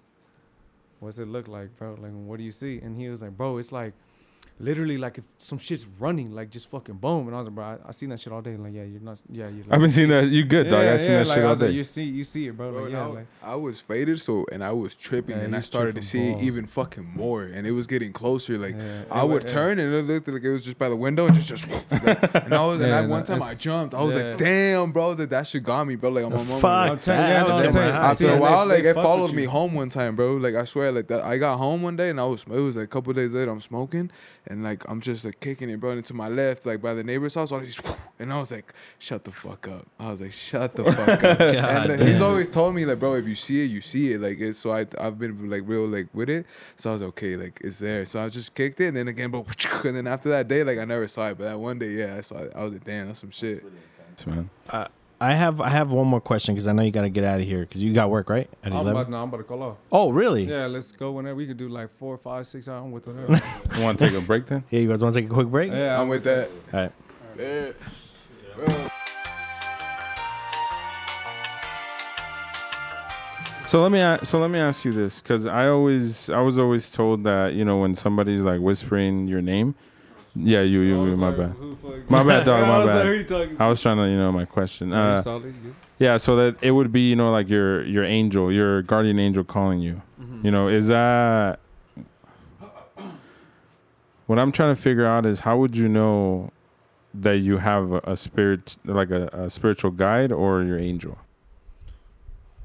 what's 0.98 1.18
it 1.18 1.26
look 1.26 1.48
like, 1.48 1.74
bro? 1.78 1.96
Like, 1.98 2.12
what 2.12 2.36
do 2.36 2.44
you 2.44 2.50
see? 2.50 2.78
And 2.80 2.94
he 2.94 3.08
was 3.08 3.22
like, 3.22 3.34
bro, 3.34 3.56
it's 3.56 3.72
like. 3.72 3.94
Literally, 4.62 4.98
like 4.98 5.16
if 5.16 5.24
some 5.38 5.56
shit's 5.56 5.86
running, 5.98 6.32
like 6.32 6.50
just 6.50 6.70
fucking 6.70 6.96
boom, 6.96 7.26
and 7.26 7.34
I 7.34 7.38
was 7.38 7.48
like, 7.48 7.54
bro, 7.54 7.64
I, 7.64 7.78
I 7.88 7.90
seen 7.92 8.10
that 8.10 8.20
shit 8.20 8.30
all 8.30 8.42
day. 8.42 8.56
Like, 8.58 8.74
yeah, 8.74 8.82
you're 8.82 9.00
not, 9.00 9.22
yeah, 9.30 9.48
you're. 9.48 9.64
Like, 9.64 9.72
I've 9.72 9.80
been 9.80 9.88
seeing 9.90 10.10
that. 10.10 10.26
You 10.28 10.44
good, 10.44 10.64
dog? 10.68 10.84
yeah, 10.84 10.92
I've 10.92 11.00
seen 11.00 11.12
yeah, 11.12 11.18
that 11.20 11.26
like, 11.28 11.34
shit 11.36 11.42
I 11.44 11.46
all 11.46 11.50
was 11.52 11.60
like, 11.62 11.70
day. 11.70 11.76
you 11.76 11.84
see, 11.84 12.04
you 12.04 12.24
see 12.24 12.46
it, 12.48 12.56
bro. 12.56 12.70
Bro, 12.70 12.82
Like, 12.82 12.92
yeah, 12.92 13.02
I, 13.02 13.06
like, 13.06 13.26
I 13.42 13.54
was 13.54 13.80
faded, 13.80 14.20
so 14.20 14.44
and 14.52 14.62
I 14.62 14.72
was 14.72 14.94
tripping, 14.94 15.38
Yeah, 15.38 15.44
and 15.44 15.56
I 15.56 15.60
started 15.60 15.94
to 15.96 16.02
see 16.02 16.32
balls. 16.32 16.42
even 16.42 16.66
fucking 16.66 17.10
more, 17.16 17.44
and 17.44 17.66
it 17.66 17.72
was 17.72 17.86
getting 17.86 18.12
closer. 18.12 18.58
Like 18.58 18.76
yeah, 18.78 19.04
I 19.10 19.22
it 19.22 19.28
would 19.28 19.42
wa- 19.44 19.48
yeah. 19.48 19.54
turn, 19.54 19.78
and 19.78 19.94
it 19.94 20.04
looked 20.04 20.28
like 20.28 20.42
it 20.42 20.52
was 20.52 20.64
just 20.64 20.78
by 20.78 20.90
the 20.90 20.96
window, 20.96 21.26
and 21.26 21.34
just 21.34 21.48
just. 21.48 21.66
like, 21.90 22.34
and 22.34 22.54
I 22.54 22.66
was, 22.66 22.80
and 22.82 22.92
I, 22.92 23.06
one 23.06 23.24
time 23.24 23.42
I 23.42 23.54
jumped. 23.54 23.94
I 23.94 24.02
was 24.02 24.14
yeah. 24.14 24.22
like, 24.22 24.38
damn, 24.38 24.92
bro, 24.92 25.06
I 25.06 25.08
was 25.08 25.18
like, 25.20 25.30
that 25.30 25.46
shit 25.46 25.62
got 25.62 25.84
me, 25.86 25.96
bro. 25.96 26.10
Like 26.10 26.24
I'm 26.26 26.34
on 26.34 26.44
Fuck. 26.60 26.64
I'm 26.90 26.98
telling 26.98 27.22
you, 27.22 27.28
yeah, 27.28 27.44
that. 27.44 27.48
no, 27.48 27.54
I'm 27.56 27.62
Damn, 27.62 27.72
saying, 27.72 27.94
I 27.94 27.96
I 27.98 28.10
after 28.10 28.24
see 28.24 28.30
a 28.30 28.36
while, 28.38 28.66
like 28.66 28.84
it 28.84 28.94
followed 28.94 29.32
me 29.32 29.44
home 29.44 29.74
one 29.74 29.88
time, 29.88 30.16
bro. 30.16 30.34
Like 30.34 30.54
I 30.54 30.64
swear, 30.64 30.92
like 30.92 31.08
that. 31.08 31.22
I 31.24 31.38
got 31.38 31.56
home 31.56 31.80
one 31.82 31.96
day, 31.96 32.10
and 32.10 32.20
I 32.20 32.24
was 32.26 32.42
it 32.42 32.48
was 32.50 32.76
like 32.76 32.84
a 32.84 32.88
couple 32.88 33.12
days 33.14 33.32
later. 33.32 33.50
I'm 33.50 33.60
smoking, 33.60 34.10
and 34.50 34.64
like 34.64 34.84
I'm 34.88 35.00
just 35.00 35.24
like 35.24 35.38
kicking 35.38 35.70
it, 35.70 35.78
bro. 35.78 35.92
And 35.92 36.04
to 36.06 36.14
my 36.14 36.28
left, 36.28 36.66
like 36.66 36.82
by 36.82 36.92
the 36.92 37.04
neighbor's 37.04 37.36
house, 37.36 37.52
all 37.52 37.60
these, 37.60 37.80
and 38.18 38.32
I 38.32 38.40
was 38.40 38.50
like, 38.50 38.74
shut 38.98 39.22
the 39.24 39.30
fuck 39.30 39.68
up. 39.68 39.86
I 39.98 40.10
was 40.10 40.20
like, 40.20 40.32
shut 40.32 40.74
the 40.74 40.84
fuck 40.84 41.24
up. 41.24 41.40
And 41.80 41.90
then 41.90 42.06
he's 42.06 42.20
always 42.20 42.48
told 42.48 42.74
me 42.74 42.84
like, 42.84 42.98
bro, 42.98 43.14
if 43.14 43.26
you 43.26 43.36
see 43.36 43.64
it, 43.64 43.70
you 43.70 43.80
see 43.80 44.12
it. 44.12 44.20
Like 44.20 44.40
it's 44.40 44.58
so 44.58 44.72
I 44.72 44.86
I've 44.98 45.18
been 45.18 45.48
like 45.48 45.62
real 45.64 45.86
like 45.86 46.08
with 46.12 46.28
it. 46.28 46.46
So 46.76 46.90
I 46.90 46.92
was 46.94 47.02
okay, 47.02 47.36
like 47.36 47.60
it's 47.62 47.78
there. 47.78 48.04
So 48.04 48.20
I 48.20 48.28
just 48.28 48.54
kicked 48.54 48.80
it, 48.80 48.88
and 48.88 48.96
then 48.96 49.08
again, 49.08 49.30
bro, 49.30 49.46
and 49.84 49.96
then 49.96 50.06
after 50.08 50.28
that 50.30 50.48
day, 50.48 50.64
like 50.64 50.78
I 50.78 50.84
never 50.84 51.06
saw 51.06 51.28
it, 51.28 51.38
but 51.38 51.44
that 51.44 51.58
one 51.58 51.78
day, 51.78 51.92
yeah, 51.92 52.16
I 52.18 52.20
saw 52.20 52.38
it. 52.38 52.52
I 52.54 52.64
was 52.64 52.72
like, 52.72 52.84
damn, 52.84 53.06
that's 53.06 53.20
some 53.20 53.30
shit. 53.30 53.64
Thanks, 54.08 54.26
man. 54.26 54.50
Uh, 54.68 54.88
I 55.22 55.34
have 55.34 55.60
I 55.60 55.68
have 55.68 55.92
one 55.92 56.06
more 56.06 56.20
question 56.20 56.54
because 56.54 56.66
I 56.66 56.72
know 56.72 56.82
you 56.82 56.90
got 56.90 57.02
to 57.02 57.10
get 57.10 57.24
out 57.24 57.40
of 57.40 57.46
here 57.46 57.60
because 57.60 57.82
you 57.82 57.92
got 57.92 58.08
work 58.08 58.30
right 58.30 58.48
at 58.64 58.72
I'm 58.72 58.78
eleven. 58.78 58.92
about, 58.92 59.10
no, 59.10 59.18
I'm 59.22 59.28
about 59.28 59.36
to 59.38 59.42
call 59.44 59.62
off. 59.62 59.76
Oh, 59.92 60.10
really? 60.10 60.44
Yeah, 60.44 60.64
let's 60.66 60.92
go 60.92 61.12
whenever 61.12 61.34
we 61.36 61.46
could 61.46 61.58
do 61.58 61.68
like 61.68 61.90
four, 61.90 62.16
five, 62.16 62.46
six 62.46 62.68
hours. 62.68 62.90
With 62.90 63.06
whatever. 63.06 63.38
You 63.76 63.82
want 63.82 63.98
to 63.98 64.06
take 64.08 64.16
a 64.16 64.20
break 64.22 64.46
then? 64.46 64.64
Yeah, 64.70 64.80
you 64.80 64.88
guys 64.88 65.02
want 65.02 65.14
to 65.14 65.20
take 65.20 65.30
a 65.30 65.32
quick 65.34 65.48
break? 65.48 65.70
yeah, 65.72 66.00
I'm 66.00 66.08
with 66.08 66.24
that. 66.24 66.50
All 66.72 66.80
right. 66.80 66.92
Yeah. 67.38 67.72
So 73.66 73.82
let 73.82 73.92
me 73.92 74.00
a- 74.00 74.18
so 74.24 74.40
let 74.40 74.50
me 74.50 74.58
ask 74.58 74.84
you 74.84 74.92
this 74.92 75.20
because 75.22 75.46
I 75.46 75.68
always 75.68 76.28
I 76.28 76.40
was 76.40 76.58
always 76.58 76.90
told 76.90 77.22
that 77.24 77.52
you 77.54 77.64
know 77.64 77.76
when 77.78 77.94
somebody's 77.94 78.42
like 78.42 78.60
whispering 78.60 79.28
your 79.28 79.40
name, 79.40 79.76
yeah, 80.34 80.62
you 80.62 80.80
you, 80.80 81.06
you 81.06 81.16
my 81.16 81.30
bad. 81.30 81.54
My 82.08 82.22
bad, 82.24 82.44
dog, 82.44 82.66
my 82.66 82.86
bad. 83.30 83.60
I 83.60 83.68
was 83.68 83.82
trying 83.82 83.96
to 83.98 84.08
you 84.08 84.16
know 84.16 84.32
my 84.32 84.44
question. 84.44 84.92
Uh, 84.92 85.22
yeah, 85.98 86.16
so 86.16 86.36
that 86.36 86.56
it 86.62 86.70
would 86.70 86.92
be 86.92 87.10
you 87.10 87.16
know 87.16 87.30
like 87.32 87.48
your 87.48 87.84
your 87.84 88.04
angel, 88.04 88.52
your 88.52 88.82
guardian 88.82 89.18
angel 89.18 89.44
calling 89.44 89.80
you. 89.80 90.02
You 90.42 90.50
know, 90.50 90.68
is 90.68 90.88
that 90.88 91.60
what 94.26 94.38
I'm 94.38 94.52
trying 94.52 94.74
to 94.74 94.80
figure 94.80 95.06
out 95.06 95.26
is 95.26 95.40
how 95.40 95.58
would 95.58 95.76
you 95.76 95.88
know 95.88 96.50
that 97.12 97.38
you 97.38 97.58
have 97.58 97.92
a, 97.92 98.00
a 98.04 98.16
spirit 98.16 98.78
like 98.84 99.10
a, 99.10 99.26
a 99.32 99.50
spiritual 99.50 99.90
guide 99.90 100.32
or 100.32 100.62
your 100.62 100.78
angel? 100.78 101.18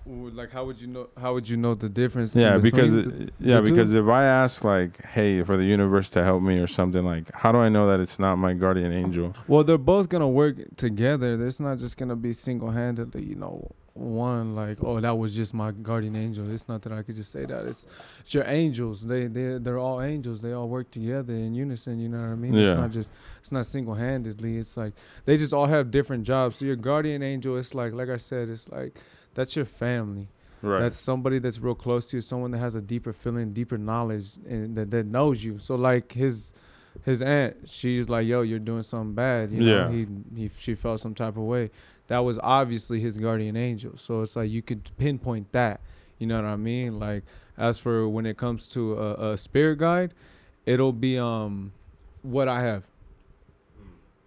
Like 0.07 0.51
how 0.51 0.65
would 0.65 0.79
you 0.79 0.87
know? 0.87 1.07
How 1.17 1.33
would 1.33 1.49
you 1.49 1.57
know 1.57 1.73
the 1.73 1.89
difference? 1.89 2.35
Yeah, 2.35 2.57
because 2.57 2.95
it- 2.95 3.33
yeah, 3.39 3.55
the 3.59 3.63
because 3.63 3.93
if 3.95 4.07
I 4.07 4.23
ask 4.25 4.63
like, 4.63 5.03
"Hey, 5.03 5.41
for 5.41 5.57
the 5.57 5.63
universe 5.65 6.09
to 6.11 6.23
help 6.23 6.43
me" 6.43 6.59
or 6.59 6.67
something 6.67 7.03
like, 7.03 7.31
how 7.33 7.51
do 7.51 7.57
I 7.57 7.69
know 7.69 7.87
that 7.89 7.99
it's 7.99 8.19
not 8.19 8.35
my 8.37 8.53
guardian 8.53 8.91
angel? 8.93 9.33
Well, 9.47 9.63
they're 9.63 9.79
both 9.79 10.09
gonna 10.09 10.29
work 10.29 10.57
together. 10.75 11.43
It's 11.45 11.59
not 11.59 11.79
just 11.79 11.97
gonna 11.97 12.15
be 12.15 12.33
single 12.33 12.69
handedly, 12.69 13.23
you 13.23 13.35
know, 13.35 13.71
one 13.93 14.53
like, 14.55 14.77
oh, 14.83 14.99
that 14.99 15.17
was 15.17 15.33
just 15.35 15.53
my 15.55 15.71
guardian 15.71 16.15
angel. 16.15 16.47
It's 16.51 16.67
not 16.67 16.83
that 16.83 16.91
I 16.93 17.01
could 17.01 17.15
just 17.15 17.31
say 17.31 17.45
that. 17.45 17.65
It's, 17.65 17.87
it's 18.19 18.33
your 18.33 18.43
angels. 18.45 19.07
They 19.07 19.25
they 19.25 19.57
they're 19.57 19.79
all 19.79 20.01
angels. 20.01 20.41
They 20.43 20.51
all 20.51 20.69
work 20.69 20.91
together 20.91 21.33
in 21.33 21.55
unison. 21.55 21.97
You 21.97 22.09
know 22.09 22.19
what 22.19 22.29
I 22.29 22.35
mean? 22.35 22.53
Yeah. 22.53 22.71
It's 22.71 22.79
not 22.79 22.91
just 22.91 23.11
it's 23.39 23.51
not 23.51 23.65
single 23.65 23.95
handedly. 23.95 24.57
It's 24.57 24.77
like 24.77 24.93
they 25.25 25.35
just 25.37 25.51
all 25.53 25.65
have 25.65 25.89
different 25.89 26.25
jobs. 26.25 26.57
So 26.57 26.65
your 26.65 26.75
guardian 26.75 27.23
angel, 27.23 27.57
it's 27.57 27.73
like 27.73 27.91
like 27.93 28.09
I 28.09 28.17
said, 28.17 28.49
it's 28.49 28.69
like 28.69 28.99
that's 29.35 29.55
your 29.55 29.65
family. 29.65 30.27
Right. 30.63 30.79
That's 30.79 30.95
somebody 30.95 31.37
that's 31.37 31.59
real 31.59 31.75
close 31.75 32.07
to 32.07 32.17
you, 32.17 32.21
someone 32.21 32.49
that 32.51 32.57
has 32.57 32.73
a 32.73 32.81
deeper 32.81 33.13
feeling, 33.13 33.53
deeper 33.53 33.77
knowledge, 33.77 34.37
and 34.49 34.75
that, 34.75 34.89
that 34.89 35.05
knows 35.05 35.43
you. 35.43 35.59
So 35.59 35.75
like 35.75 36.13
his 36.13 36.53
his 37.03 37.21
aunt, 37.21 37.57
she's 37.69 38.09
like, 38.09 38.25
"Yo, 38.25 38.41
you're 38.41 38.57
doing 38.57 38.81
something 38.81 39.13
bad." 39.13 39.51
You 39.51 39.61
know, 39.61 39.89
Yeah. 39.89 39.91
he 39.91 40.07
he 40.35 40.49
she 40.57 40.73
felt 40.73 40.99
some 41.01 41.13
type 41.13 41.37
of 41.37 41.43
way. 41.43 41.69
That 42.07 42.19
was 42.19 42.39
obviously 42.41 42.99
his 42.99 43.17
guardian 43.17 43.55
angel. 43.55 43.97
So 43.97 44.21
it's 44.21 44.35
like 44.35 44.49
you 44.49 44.61
could 44.63 44.89
pinpoint 44.97 45.51
that. 45.51 45.81
You 46.17 46.25
know 46.27 46.37
what 46.41 46.45
I 46.45 46.55
mean? 46.55 46.97
Like 46.99 47.23
as 47.57 47.77
for 47.79 48.07
when 48.09 48.25
it 48.25 48.37
comes 48.37 48.67
to 48.69 48.93
a, 48.97 49.31
a 49.33 49.37
spirit 49.37 49.77
guide, 49.79 50.13
it'll 50.65 50.93
be 50.93 51.17
um 51.19 51.73
what 52.23 52.47
I 52.47 52.61
have. 52.61 52.85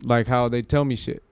Like 0.04 0.26
how 0.28 0.48
they 0.48 0.62
tell 0.62 0.84
me 0.84 0.94
shit. 0.96 1.22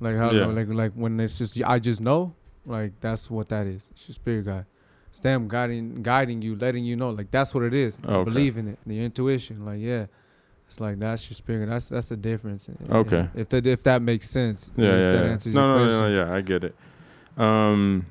Like 0.00 0.16
how 0.16 0.30
Yeah. 0.30 0.46
like 0.46 0.68
like 0.68 0.92
when 0.92 1.20
it's 1.20 1.38
just 1.38 1.60
I 1.64 1.78
just 1.78 2.00
know 2.00 2.34
like 2.66 2.92
that's 3.00 3.30
what 3.30 3.48
that 3.50 3.66
is. 3.66 3.90
It's 3.92 4.08
your 4.08 4.14
spirit 4.14 4.44
guide. 4.46 4.66
It's 5.10 5.20
them 5.20 5.46
guiding 5.48 6.02
guiding 6.02 6.40
you, 6.42 6.56
letting 6.56 6.84
you 6.84 6.96
know. 6.96 7.10
Like 7.10 7.30
that's 7.30 7.54
what 7.54 7.64
it 7.64 7.74
is. 7.74 7.98
Okay. 8.04 8.24
Believe 8.30 8.56
in 8.56 8.68
it. 8.68 8.78
The 8.86 9.04
intuition. 9.04 9.64
Like 9.64 9.80
yeah. 9.80 10.06
It's 10.68 10.80
like 10.80 10.98
that's 10.98 11.28
your 11.28 11.34
spirit. 11.34 11.68
That's 11.68 11.90
that's 11.90 12.08
the 12.08 12.16
difference. 12.16 12.70
Okay. 12.88 13.28
If 13.34 13.50
that 13.50 13.66
if 13.66 13.82
that 13.82 14.00
makes 14.00 14.30
sense. 14.30 14.70
yeah, 14.74 14.86
yeah, 14.86 15.10
that 15.10 15.24
yeah. 15.24 15.30
answers 15.32 15.54
No, 15.54 15.60
your 15.60 15.76
no, 15.76 15.84
question. 15.84 16.00
no, 16.00 16.08
no, 16.08 16.24
yeah, 16.30 16.34
I 16.34 16.40
get 16.40 16.64
it. 16.64 16.74
Um, 17.36 18.06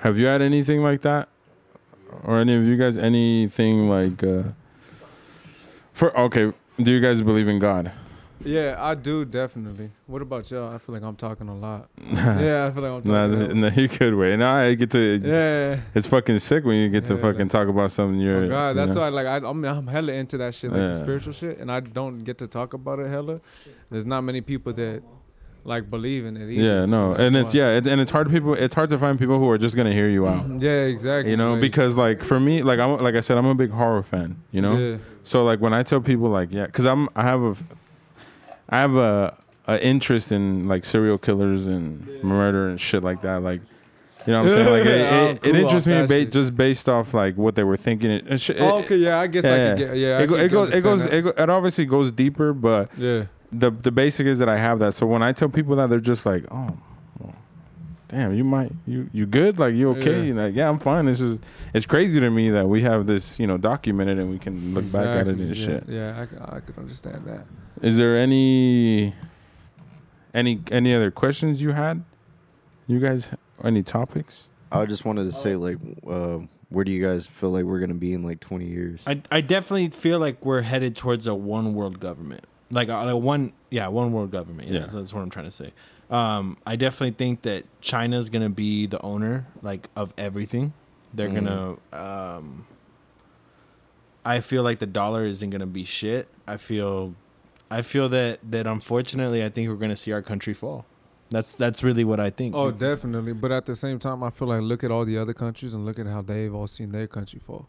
have 0.00 0.18
you 0.18 0.26
had 0.26 0.42
anything 0.42 0.82
like 0.82 1.02
that, 1.02 1.28
or 2.24 2.40
any 2.40 2.54
of 2.56 2.64
you 2.64 2.76
guys 2.76 2.98
anything 2.98 3.88
like? 3.88 4.24
uh 4.24 4.42
For 5.92 6.16
okay, 6.18 6.52
do 6.82 6.90
you 6.90 7.00
guys 7.00 7.22
believe 7.22 7.46
in 7.46 7.60
God? 7.60 7.92
Yeah, 8.42 8.76
I 8.78 8.94
do 8.94 9.24
definitely. 9.24 9.90
What 10.06 10.22
about 10.22 10.50
y'all? 10.50 10.72
I 10.72 10.78
feel 10.78 10.94
like 10.94 11.02
I'm 11.02 11.16
talking 11.16 11.48
a 11.48 11.54
lot. 11.54 11.90
yeah, 12.00 12.66
I 12.66 12.70
feel 12.74 12.82
like 12.82 12.92
I'm 12.92 13.02
talking. 13.02 13.12
No, 13.12 13.24
a 13.24 13.36
th- 13.36 13.48
lot. 13.48 13.56
no, 13.56 13.68
you 13.68 13.88
could 13.88 14.14
wait. 14.14 14.38
No, 14.38 14.50
I 14.50 14.74
get 14.74 14.90
to. 14.92 15.20
Yeah. 15.22 15.80
It's 15.94 16.06
fucking 16.06 16.38
sick 16.38 16.64
when 16.64 16.76
you 16.76 16.88
get 16.88 17.04
to 17.06 17.14
Yeah, 17.14 17.20
fucking 17.20 17.40
like- 17.40 17.48
talk 17.50 17.68
about 17.68 17.90
something 17.90 18.18
you're. 18.20 18.44
Oh 18.44 18.48
God, 18.48 18.68
you 18.70 18.74
that's 18.76 18.94
know? 18.94 19.02
why 19.02 19.08
like 19.08 19.26
I, 19.26 19.36
I'm 19.46 19.64
I'm 19.64 19.86
hella 19.86 20.12
into 20.14 20.38
that 20.38 20.54
shit, 20.54 20.70
like 20.72 20.80
Yeah. 20.80 20.86
the 20.88 20.94
spiritual 20.96 21.32
shit, 21.34 21.58
and 21.58 21.70
I 21.70 21.80
don't 21.80 22.24
get 22.24 22.38
to 22.38 22.46
talk 22.46 22.72
about 22.72 22.98
it 22.98 23.08
hella. 23.08 23.40
There's 23.90 24.06
not 24.06 24.22
many 24.22 24.40
people 24.40 24.72
that 24.72 25.02
like 25.62 25.90
believe 25.90 26.24
in 26.24 26.38
it 26.38 26.50
either. 26.50 26.62
Yeah, 26.62 26.86
no, 26.86 27.14
so 27.14 27.22
and 27.22 27.36
it's 27.36 27.52
why. 27.52 27.60
yeah, 27.60 27.76
it, 27.76 27.86
and 27.86 28.00
it's 28.00 28.10
hard 28.10 28.28
to 28.28 28.32
people. 28.32 28.54
It's 28.54 28.74
hard 28.74 28.88
to 28.88 28.98
find 28.98 29.18
people 29.18 29.38
who 29.38 29.50
are 29.50 29.58
just 29.58 29.76
gonna 29.76 29.92
hear 29.92 30.08
you 30.08 30.26
out. 30.26 30.48
Yeah, 30.60 30.84
exactly. 30.84 31.30
You 31.30 31.36
know, 31.36 31.52
like, 31.52 31.60
because 31.60 31.98
like 31.98 32.22
for 32.22 32.40
me, 32.40 32.62
like 32.62 32.78
I'm 32.80 32.96
like 32.96 33.14
I 33.16 33.20
said, 33.20 33.36
I'm 33.36 33.44
a 33.44 33.54
big 33.54 33.70
horror 33.70 34.02
fan. 34.02 34.42
You 34.50 34.62
know, 34.62 34.78
Yeah. 34.78 34.96
so 35.24 35.44
like 35.44 35.60
when 35.60 35.74
I 35.74 35.82
tell 35.82 36.00
people 36.00 36.30
like 36.30 36.50
yeah, 36.52 36.64
because 36.64 36.86
I'm 36.86 37.10
I 37.14 37.24
have 37.24 37.42
a 37.42 37.54
I 38.70 38.78
have 38.80 38.94
a, 38.96 39.36
a 39.66 39.84
interest 39.84 40.32
in 40.32 40.68
like 40.68 40.84
serial 40.84 41.18
killers 41.18 41.66
and 41.66 42.22
murder 42.22 42.68
and 42.68 42.80
shit 42.80 43.02
like 43.02 43.22
that. 43.22 43.42
Like 43.42 43.60
you 44.26 44.32
know 44.34 44.42
what 44.42 44.52
I'm 44.52 44.56
saying? 44.58 44.70
Like 44.70 44.86
it, 44.86 45.12
I'm 45.12 45.14
it, 45.14 45.28
oh, 45.28 45.30
it 45.32 45.42
cool 45.42 45.56
interests 45.56 45.86
off 45.86 45.90
me 45.92 45.94
that 46.00 46.08
ba- 46.08 46.20
shit. 46.20 46.32
just 46.32 46.56
based 46.56 46.88
off 46.88 47.14
like 47.14 47.36
what 47.36 47.54
they 47.54 47.64
were 47.64 47.76
thinking. 47.76 48.10
It, 48.10 48.26
it, 48.28 48.40
sh- 48.40 48.50
it- 48.50 48.60
Oh, 48.60 48.78
okay, 48.80 48.96
yeah, 48.96 49.18
I 49.18 49.26
guess 49.26 49.44
I 49.44 49.48
yeah, 49.56 49.68
could 49.70 49.78
get. 49.78 49.96
Yeah, 49.96 50.18
I 50.18 50.22
it, 50.22 50.26
go- 50.26 50.34
could 50.36 50.44
it 50.44 50.48
goes. 50.52 50.68
It 50.68 50.84
understand 50.84 50.84
goes. 50.84 51.04
that. 51.04 51.14
It, 51.14 51.22
go- 51.22 51.42
it 51.42 51.50
obviously 51.50 51.84
goes 51.86 52.12
deeper, 52.12 52.52
but 52.52 52.90
yeah, 52.98 53.24
the 53.50 53.70
the 53.70 53.90
basic 53.90 54.26
is 54.26 54.38
that 54.38 54.48
I 54.48 54.58
have 54.58 54.78
that. 54.80 54.94
So 54.94 55.06
when 55.06 55.22
I 55.22 55.32
tell 55.32 55.48
people 55.48 55.74
that, 55.76 55.88
they're 55.90 55.98
just 56.00 56.26
like, 56.26 56.44
oh, 56.50 56.56
well, 56.66 56.78
damn, 58.10 58.34
you 58.34 58.44
might 58.44 58.72
you 58.86 59.08
you 59.12 59.24
good? 59.26 59.58
Like 59.58 59.74
you 59.74 59.90
okay? 59.92 60.28
Yeah. 60.28 60.34
Like 60.34 60.54
yeah, 60.54 60.68
I'm 60.68 60.78
fine. 60.78 61.08
It's 61.08 61.20
just 61.20 61.42
it's 61.72 61.86
crazy 61.86 62.20
to 62.20 62.30
me 62.30 62.50
that 62.50 62.68
we 62.68 62.82
have 62.82 63.06
this 63.06 63.38
you 63.38 63.46
know 63.46 63.56
documented 63.56 64.18
and 64.18 64.30
we 64.30 64.38
can 64.38 64.74
look 64.74 64.90
back 64.92 65.06
at 65.06 65.28
it 65.28 65.36
and 65.38 65.48
yeah, 65.48 65.54
shit. 65.66 65.84
Yeah, 65.88 66.20
I, 66.20 66.26
could- 66.26 66.42
I 66.42 66.60
could 66.60 66.78
understand 66.78 67.24
that. 67.26 67.46
Is 67.82 67.96
there 67.96 68.16
any 68.18 69.14
any 70.34 70.60
any 70.70 70.94
other 70.94 71.10
questions 71.10 71.62
you 71.62 71.72
had? 71.72 72.04
You 72.86 72.98
guys 72.98 73.32
any 73.62 73.82
topics? 73.82 74.48
I 74.72 74.86
just 74.86 75.04
wanted 75.04 75.24
to 75.24 75.32
say, 75.32 75.56
like, 75.56 75.78
uh, 76.06 76.38
where 76.68 76.84
do 76.84 76.92
you 76.92 77.04
guys 77.04 77.26
feel 77.26 77.50
like 77.50 77.64
we're 77.64 77.80
gonna 77.80 77.94
be 77.94 78.12
in 78.12 78.22
like 78.22 78.40
20 78.40 78.66
years? 78.66 79.00
I 79.06 79.22
I 79.30 79.40
definitely 79.40 79.88
feel 79.88 80.18
like 80.18 80.44
we're 80.44 80.62
headed 80.62 80.94
towards 80.96 81.26
a 81.26 81.34
one 81.34 81.74
world 81.74 82.00
government. 82.00 82.44
Like 82.70 82.88
a, 82.88 82.94
like 83.12 83.22
one 83.22 83.52
yeah, 83.70 83.88
one 83.88 84.12
world 84.12 84.30
government. 84.30 84.68
Yeah, 84.68 84.74
Yeah. 84.74 84.80
That's, 84.80 84.92
that's 84.94 85.12
what 85.14 85.22
I'm 85.22 85.30
trying 85.30 85.46
to 85.46 85.50
say. 85.50 85.72
Um, 86.10 86.56
I 86.66 86.76
definitely 86.76 87.12
think 87.16 87.42
that 87.42 87.64
China's 87.80 88.30
gonna 88.30 88.50
be 88.50 88.86
the 88.86 89.00
owner 89.02 89.46
like 89.62 89.88
of 89.94 90.12
everything. 90.18 90.72
They're 91.14 91.28
Mm. 91.28 91.78
gonna. 91.92 92.36
Um, 92.36 92.66
I 94.24 94.40
feel 94.40 94.62
like 94.62 94.80
the 94.80 94.86
dollar 94.86 95.24
isn't 95.24 95.50
gonna 95.50 95.66
be 95.66 95.84
shit. 95.84 96.28
I 96.46 96.56
feel, 96.56 97.14
I 97.70 97.82
feel 97.82 98.08
that 98.10 98.40
that 98.50 98.66
unfortunately, 98.66 99.44
I 99.44 99.48
think 99.48 99.68
we're 99.68 99.76
gonna 99.76 99.96
see 99.96 100.12
our 100.12 100.22
country 100.22 100.52
fall. 100.52 100.84
That's 101.30 101.56
that's 101.56 101.84
really 101.84 102.02
what 102.04 102.18
I 102.18 102.30
think. 102.30 102.56
Oh, 102.56 102.72
definitely. 102.72 103.32
But 103.32 103.52
at 103.52 103.66
the 103.66 103.76
same 103.76 104.00
time, 104.00 104.22
I 104.24 104.30
feel 104.30 104.48
like 104.48 104.62
look 104.62 104.82
at 104.82 104.90
all 104.90 105.04
the 105.04 105.16
other 105.16 105.32
countries 105.32 105.74
and 105.74 105.86
look 105.86 105.98
at 106.00 106.06
how 106.06 106.22
they've 106.22 106.52
all 106.52 106.66
seen 106.66 106.90
their 106.90 107.06
country 107.06 107.38
fall. 107.38 107.68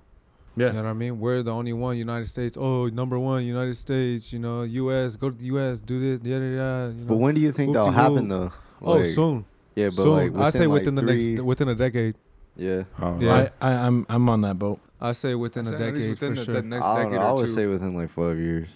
Yeah. 0.55 0.67
You 0.67 0.73
know 0.73 0.83
what 0.83 0.89
I 0.89 0.93
mean? 0.93 1.19
We're 1.19 1.43
the 1.43 1.51
only 1.53 1.73
one, 1.73 1.97
United 1.97 2.25
States. 2.25 2.57
Oh, 2.59 2.87
number 2.87 3.17
one, 3.19 3.43
United 3.45 3.75
States. 3.75 4.31
You 4.33 4.39
know, 4.39 4.63
U.S. 4.63 5.15
Go 5.15 5.29
to 5.29 5.37
the 5.37 5.45
U.S. 5.45 5.79
Do 5.81 5.99
this. 5.99 6.19
Yeah, 6.27 6.37
yeah, 6.37 6.43
yeah. 6.43 6.87
You 6.87 6.93
know. 6.93 7.05
But 7.07 7.17
when 7.17 7.35
do 7.35 7.41
you 7.41 7.51
think 7.51 7.73
that'll 7.73 7.91
happen 7.91 8.27
though? 8.27 8.51
oh, 8.81 9.03
soon. 9.03 9.45
Yeah, 9.75 9.87
but 9.87 9.93
soon. 10.03 10.33
like 10.33 10.35
I 10.35 10.49
say 10.49 10.67
like, 10.67 10.79
within 10.79 10.95
the 10.95 11.01
three- 11.01 11.27
next, 11.29 11.41
within 11.43 11.67
a 11.69 11.75
decade. 11.75 12.15
Yeah, 12.57 12.83
Oh, 12.99 13.17
Yeah. 13.19 13.49
I, 13.61 13.69
I 13.69 13.73
I'm 13.87 14.05
I'm 14.09 14.27
on 14.27 14.41
that 14.41 14.59
boat. 14.59 14.79
I 14.99 15.13
say 15.13 15.33
within 15.35 15.65
a 15.65 15.69
Said 15.69 15.81
at 15.81 15.93
least 15.93 15.95
decade 15.95 16.09
within 16.09 16.35
for 16.35 16.39
the, 16.39 16.45
sure. 16.45 16.53
the 16.55 16.61
next 16.67 16.85
I 16.85 16.95
don't 17.03 17.11
know. 17.11 17.17
decade 17.17 17.25
I 17.27 17.31
would 17.31 17.45
two. 17.45 17.53
say 17.55 17.65
within 17.65 17.95
like 17.95 18.09
five 18.11 18.37
years. 18.37 18.67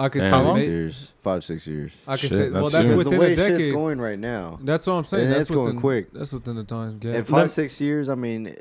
I 0.00 0.08
could 0.08 0.20
Damn. 0.20 0.30
say 0.30 0.36
How 0.36 0.42
long? 0.44 0.56
Six 0.56 0.66
may- 0.66 0.72
years, 0.72 1.12
five 1.22 1.44
six 1.44 1.66
years. 1.66 1.92
I 2.06 2.12
could 2.12 2.20
Shit, 2.20 2.30
say 2.30 2.50
well 2.50 2.62
that's 2.62 2.72
that's 2.72 2.88
soon. 2.88 2.98
Because 2.98 3.04
the 3.04 3.10
within 3.10 3.20
way 3.20 3.32
a 3.32 3.36
decade. 3.36 3.60
shit's 3.60 3.72
going 3.72 4.00
right 4.00 4.18
now, 4.18 4.58
That's 4.62 4.86
what 4.86 4.94
I'm 4.94 5.04
saying. 5.04 5.24
And 5.24 5.32
that's 5.32 5.42
it's 5.42 5.50
going 5.50 5.64
within, 5.66 5.80
quick. 5.80 6.12
That's 6.12 6.32
within 6.32 6.56
the 6.56 6.64
time 6.64 6.98
gap. 6.98 7.14
in 7.14 7.24
five 7.24 7.50
six 7.50 7.80
years, 7.80 8.08
I 8.08 8.14
mean, 8.14 8.56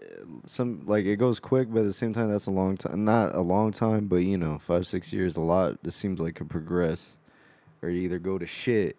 some 0.46 0.84
like 0.86 1.06
it 1.06 1.16
goes 1.18 1.40
quick, 1.40 1.72
but 1.72 1.80
at 1.80 1.86
the 1.86 1.94
same 1.94 2.14
time, 2.14 2.30
that's 2.32 2.46
a 2.48 2.52
long 2.52 2.76
time. 2.78 3.06
Not 3.06 3.34
a 3.36 3.42
long 3.42 3.72
time, 3.72 4.08
but 4.08 4.18
you 4.18 4.38
know, 4.38 4.60
five 4.60 4.86
six 4.86 5.14
years, 5.14 5.36
a 5.38 5.42
lot. 5.42 5.78
It 5.84 5.94
seems 5.94 6.20
like 6.20 6.36
could 6.36 6.50
progress, 6.50 7.14
or 7.82 7.90
you 7.90 8.02
either 8.02 8.20
go 8.20 8.38
to 8.38 8.46
shit 8.46 8.98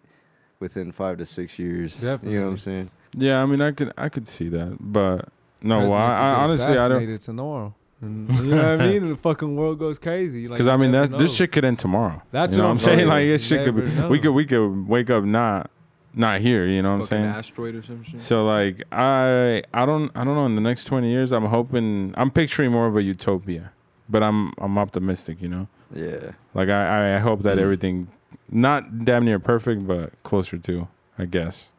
within 0.59 0.91
five 0.91 1.17
to 1.19 1.25
six 1.25 1.59
years. 1.59 1.99
You 2.01 2.05
know 2.07 2.11
what 2.13 2.21
Definitely. 2.21 2.47
I'm 2.49 2.57
saying? 2.57 2.91
yeah. 3.17 3.41
I 3.43 3.45
mean, 3.45 3.61
I 3.61 3.71
could 3.71 3.93
I 3.97 4.09
could 4.09 4.27
see 4.27 4.49
that, 4.49 4.77
but 4.79 5.29
no, 5.61 5.79
well, 5.79 5.89
President 5.89 6.01
I, 6.01 6.13
I 6.13 6.17
could 6.17 6.39
get 6.45 6.49
honestly 6.49 6.73
I 6.73 6.75
don't. 6.75 6.91
assassinated 6.97 7.21
tomorrow. 7.21 7.75
And, 8.01 8.29
you 8.29 8.43
know 8.55 8.55
what 8.77 8.81
I 8.81 8.87
mean? 8.87 9.03
And 9.03 9.11
the 9.11 9.15
fucking 9.15 9.55
world 9.55 9.77
goes 9.79 9.99
crazy. 9.99 10.47
Because 10.47 10.65
you 10.65 10.71
I 10.71 10.77
mean, 10.77 10.91
never 10.91 11.07
that 11.07 11.19
this 11.19 11.35
shit 11.35 11.51
could 11.51 11.63
end 11.65 11.79
tomorrow. 11.79 12.21
That's 12.31 12.55
you 12.55 12.61
know 12.61 12.69
what 12.69 12.69
what 12.69 12.71
I'm 12.71 12.75
I'm 12.75 12.79
saying. 12.79 12.97
saying. 12.99 13.09
Like 13.09 13.25
this 13.25 13.45
shit 13.47 13.65
could 13.65 13.75
be, 13.75 13.81
never 13.83 14.09
we 14.09 14.19
could 14.19 14.31
we 14.31 14.45
could 14.45 14.87
wake 14.87 15.09
up 15.09 15.23
not 15.23 15.69
not 16.13 16.39
here. 16.41 16.65
You 16.65 16.81
know 16.81 16.93
what 16.93 17.01
I'm 17.01 17.05
saying? 17.05 17.25
asteroid 17.25 17.75
or 17.75 17.83
some 17.83 18.03
shit. 18.03 18.19
So 18.19 18.45
like 18.45 18.81
I 18.91 19.61
I 19.73 19.85
don't 19.85 20.11
I 20.15 20.23
don't 20.23 20.35
know. 20.35 20.45
In 20.45 20.55
the 20.55 20.61
next 20.61 20.85
20 20.85 21.09
years, 21.09 21.31
I'm 21.31 21.45
hoping 21.45 22.13
I'm 22.17 22.31
picturing 22.31 22.71
more 22.71 22.87
of 22.87 22.95
a 22.95 23.03
utopia, 23.03 23.71
but 24.09 24.23
I'm 24.23 24.51
I'm 24.57 24.77
optimistic. 24.77 25.41
You 25.41 25.49
know, 25.49 25.67
Yeah. 25.93 26.31
like 26.55 26.69
I 26.69 27.17
I 27.17 27.19
hope 27.19 27.43
that 27.43 27.59
everything 27.59 28.07
not 28.49 29.05
damn 29.05 29.25
near 29.25 29.39
perfect, 29.39 29.85
but 29.87 30.11
closer 30.23 30.57
to. 30.57 30.87
I 31.19 31.25
guess. 31.25 31.69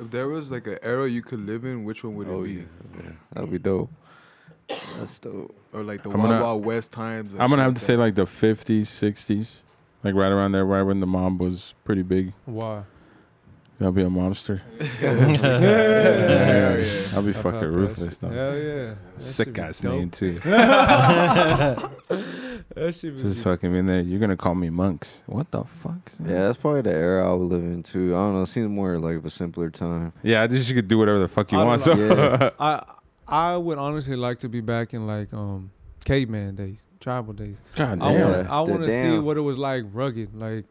If 0.00 0.10
there 0.10 0.28
was 0.28 0.50
like 0.50 0.66
an 0.66 0.78
era 0.82 1.08
you 1.08 1.22
could 1.22 1.40
live 1.46 1.64
in, 1.64 1.84
which 1.84 2.02
one 2.02 2.14
would 2.16 2.28
Oh 2.28 2.42
it 2.42 2.46
be? 2.46 2.52
yeah. 2.54 2.62
yeah. 3.04 3.10
That'd 3.34 3.50
be 3.50 3.58
dope. 3.58 3.90
That's 4.68 5.18
dope. 5.20 5.54
Or 5.72 5.82
like 5.82 6.02
the 6.02 6.10
I'm 6.10 6.18
Wild 6.18 6.30
gonna- 6.30 6.44
Wild 6.44 6.64
West 6.64 6.92
times? 6.92 7.32
and 7.34 7.42
I'm 7.42 7.50
gonna 7.50 7.62
have 7.62 7.70
like 7.72 7.78
to 7.78 7.84
say 7.84 7.94
that? 7.96 8.02
like 8.02 8.14
the 8.14 8.24
50s, 8.24 8.82
60s, 8.82 9.62
like 10.02 10.14
right 10.14 10.32
around 10.32 10.52
there, 10.52 10.64
right 10.64 10.82
when 10.82 11.00
the 11.00 11.06
mob 11.06 11.40
was 11.40 11.74
pretty 11.84 12.02
big. 12.02 12.32
Why? 12.46 12.84
I'll 13.78 13.92
be 13.92 14.02
a 14.02 14.06
mobster. 14.08 14.62
Yeah. 15.02 15.36
Yeah, 17.06 17.08
I'll 17.14 17.22
be 17.22 17.28
I 17.30 17.32
fucking 17.34 17.60
ruthless 17.72 18.16
though. 18.16 18.28
Hell 18.30 18.56
yeah. 18.56 18.94
That 19.14 19.22
Sick 19.22 19.48
shit 19.48 19.54
be 19.54 19.60
ass 19.60 19.80
dope. 19.80 19.92
name 19.92 20.10
too. 20.10 20.40
That 22.74 22.94
shit 22.94 23.12
was 23.12 23.22
Just 23.22 23.44
fucking 23.44 23.74
in 23.74 23.86
there. 23.86 24.00
You're 24.00 24.18
gonna 24.18 24.36
call 24.36 24.54
me 24.54 24.70
monks. 24.70 25.22
What 25.26 25.50
the 25.50 25.64
fuck? 25.64 26.08
son? 26.10 26.26
Yeah, 26.28 26.42
that's 26.46 26.58
probably 26.58 26.82
the 26.82 26.90
era 26.92 27.28
I 27.30 27.32
would 27.32 27.48
live 27.50 27.62
in 27.62 27.82
too. 27.82 28.14
I 28.14 28.18
don't 28.18 28.34
know. 28.34 28.42
It 28.42 28.46
seems 28.48 28.68
more 28.68 28.98
like 28.98 29.16
of 29.16 29.24
a 29.24 29.30
simpler 29.30 29.70
time. 29.70 30.12
Yeah, 30.22 30.42
I 30.42 30.46
just 30.46 30.68
you 30.68 30.74
could 30.74 30.88
do 30.88 30.98
whatever 30.98 31.18
the 31.20 31.28
fuck 31.28 31.52
you 31.52 31.58
I 31.58 31.60
don't 31.60 31.68
want. 31.68 31.80
So 31.80 31.94
know. 31.94 32.06
Yeah. 32.14 32.50
I 32.58 32.82
I 33.28 33.56
would 33.56 33.78
honestly 33.78 34.16
like 34.16 34.38
to 34.38 34.48
be 34.48 34.60
back 34.60 34.94
in 34.94 35.06
like 35.06 35.32
um 35.32 35.70
caveman 36.04 36.54
days, 36.54 36.86
tribal 37.00 37.32
days. 37.32 37.58
God 37.74 38.00
I 38.00 38.12
damn. 38.12 38.30
want 38.30 38.48
I 38.50 38.60
want 38.60 38.82
to 38.82 39.02
see 39.02 39.18
what 39.18 39.36
it 39.36 39.40
was 39.40 39.58
like 39.58 39.84
rugged, 39.92 40.34
like 40.34 40.64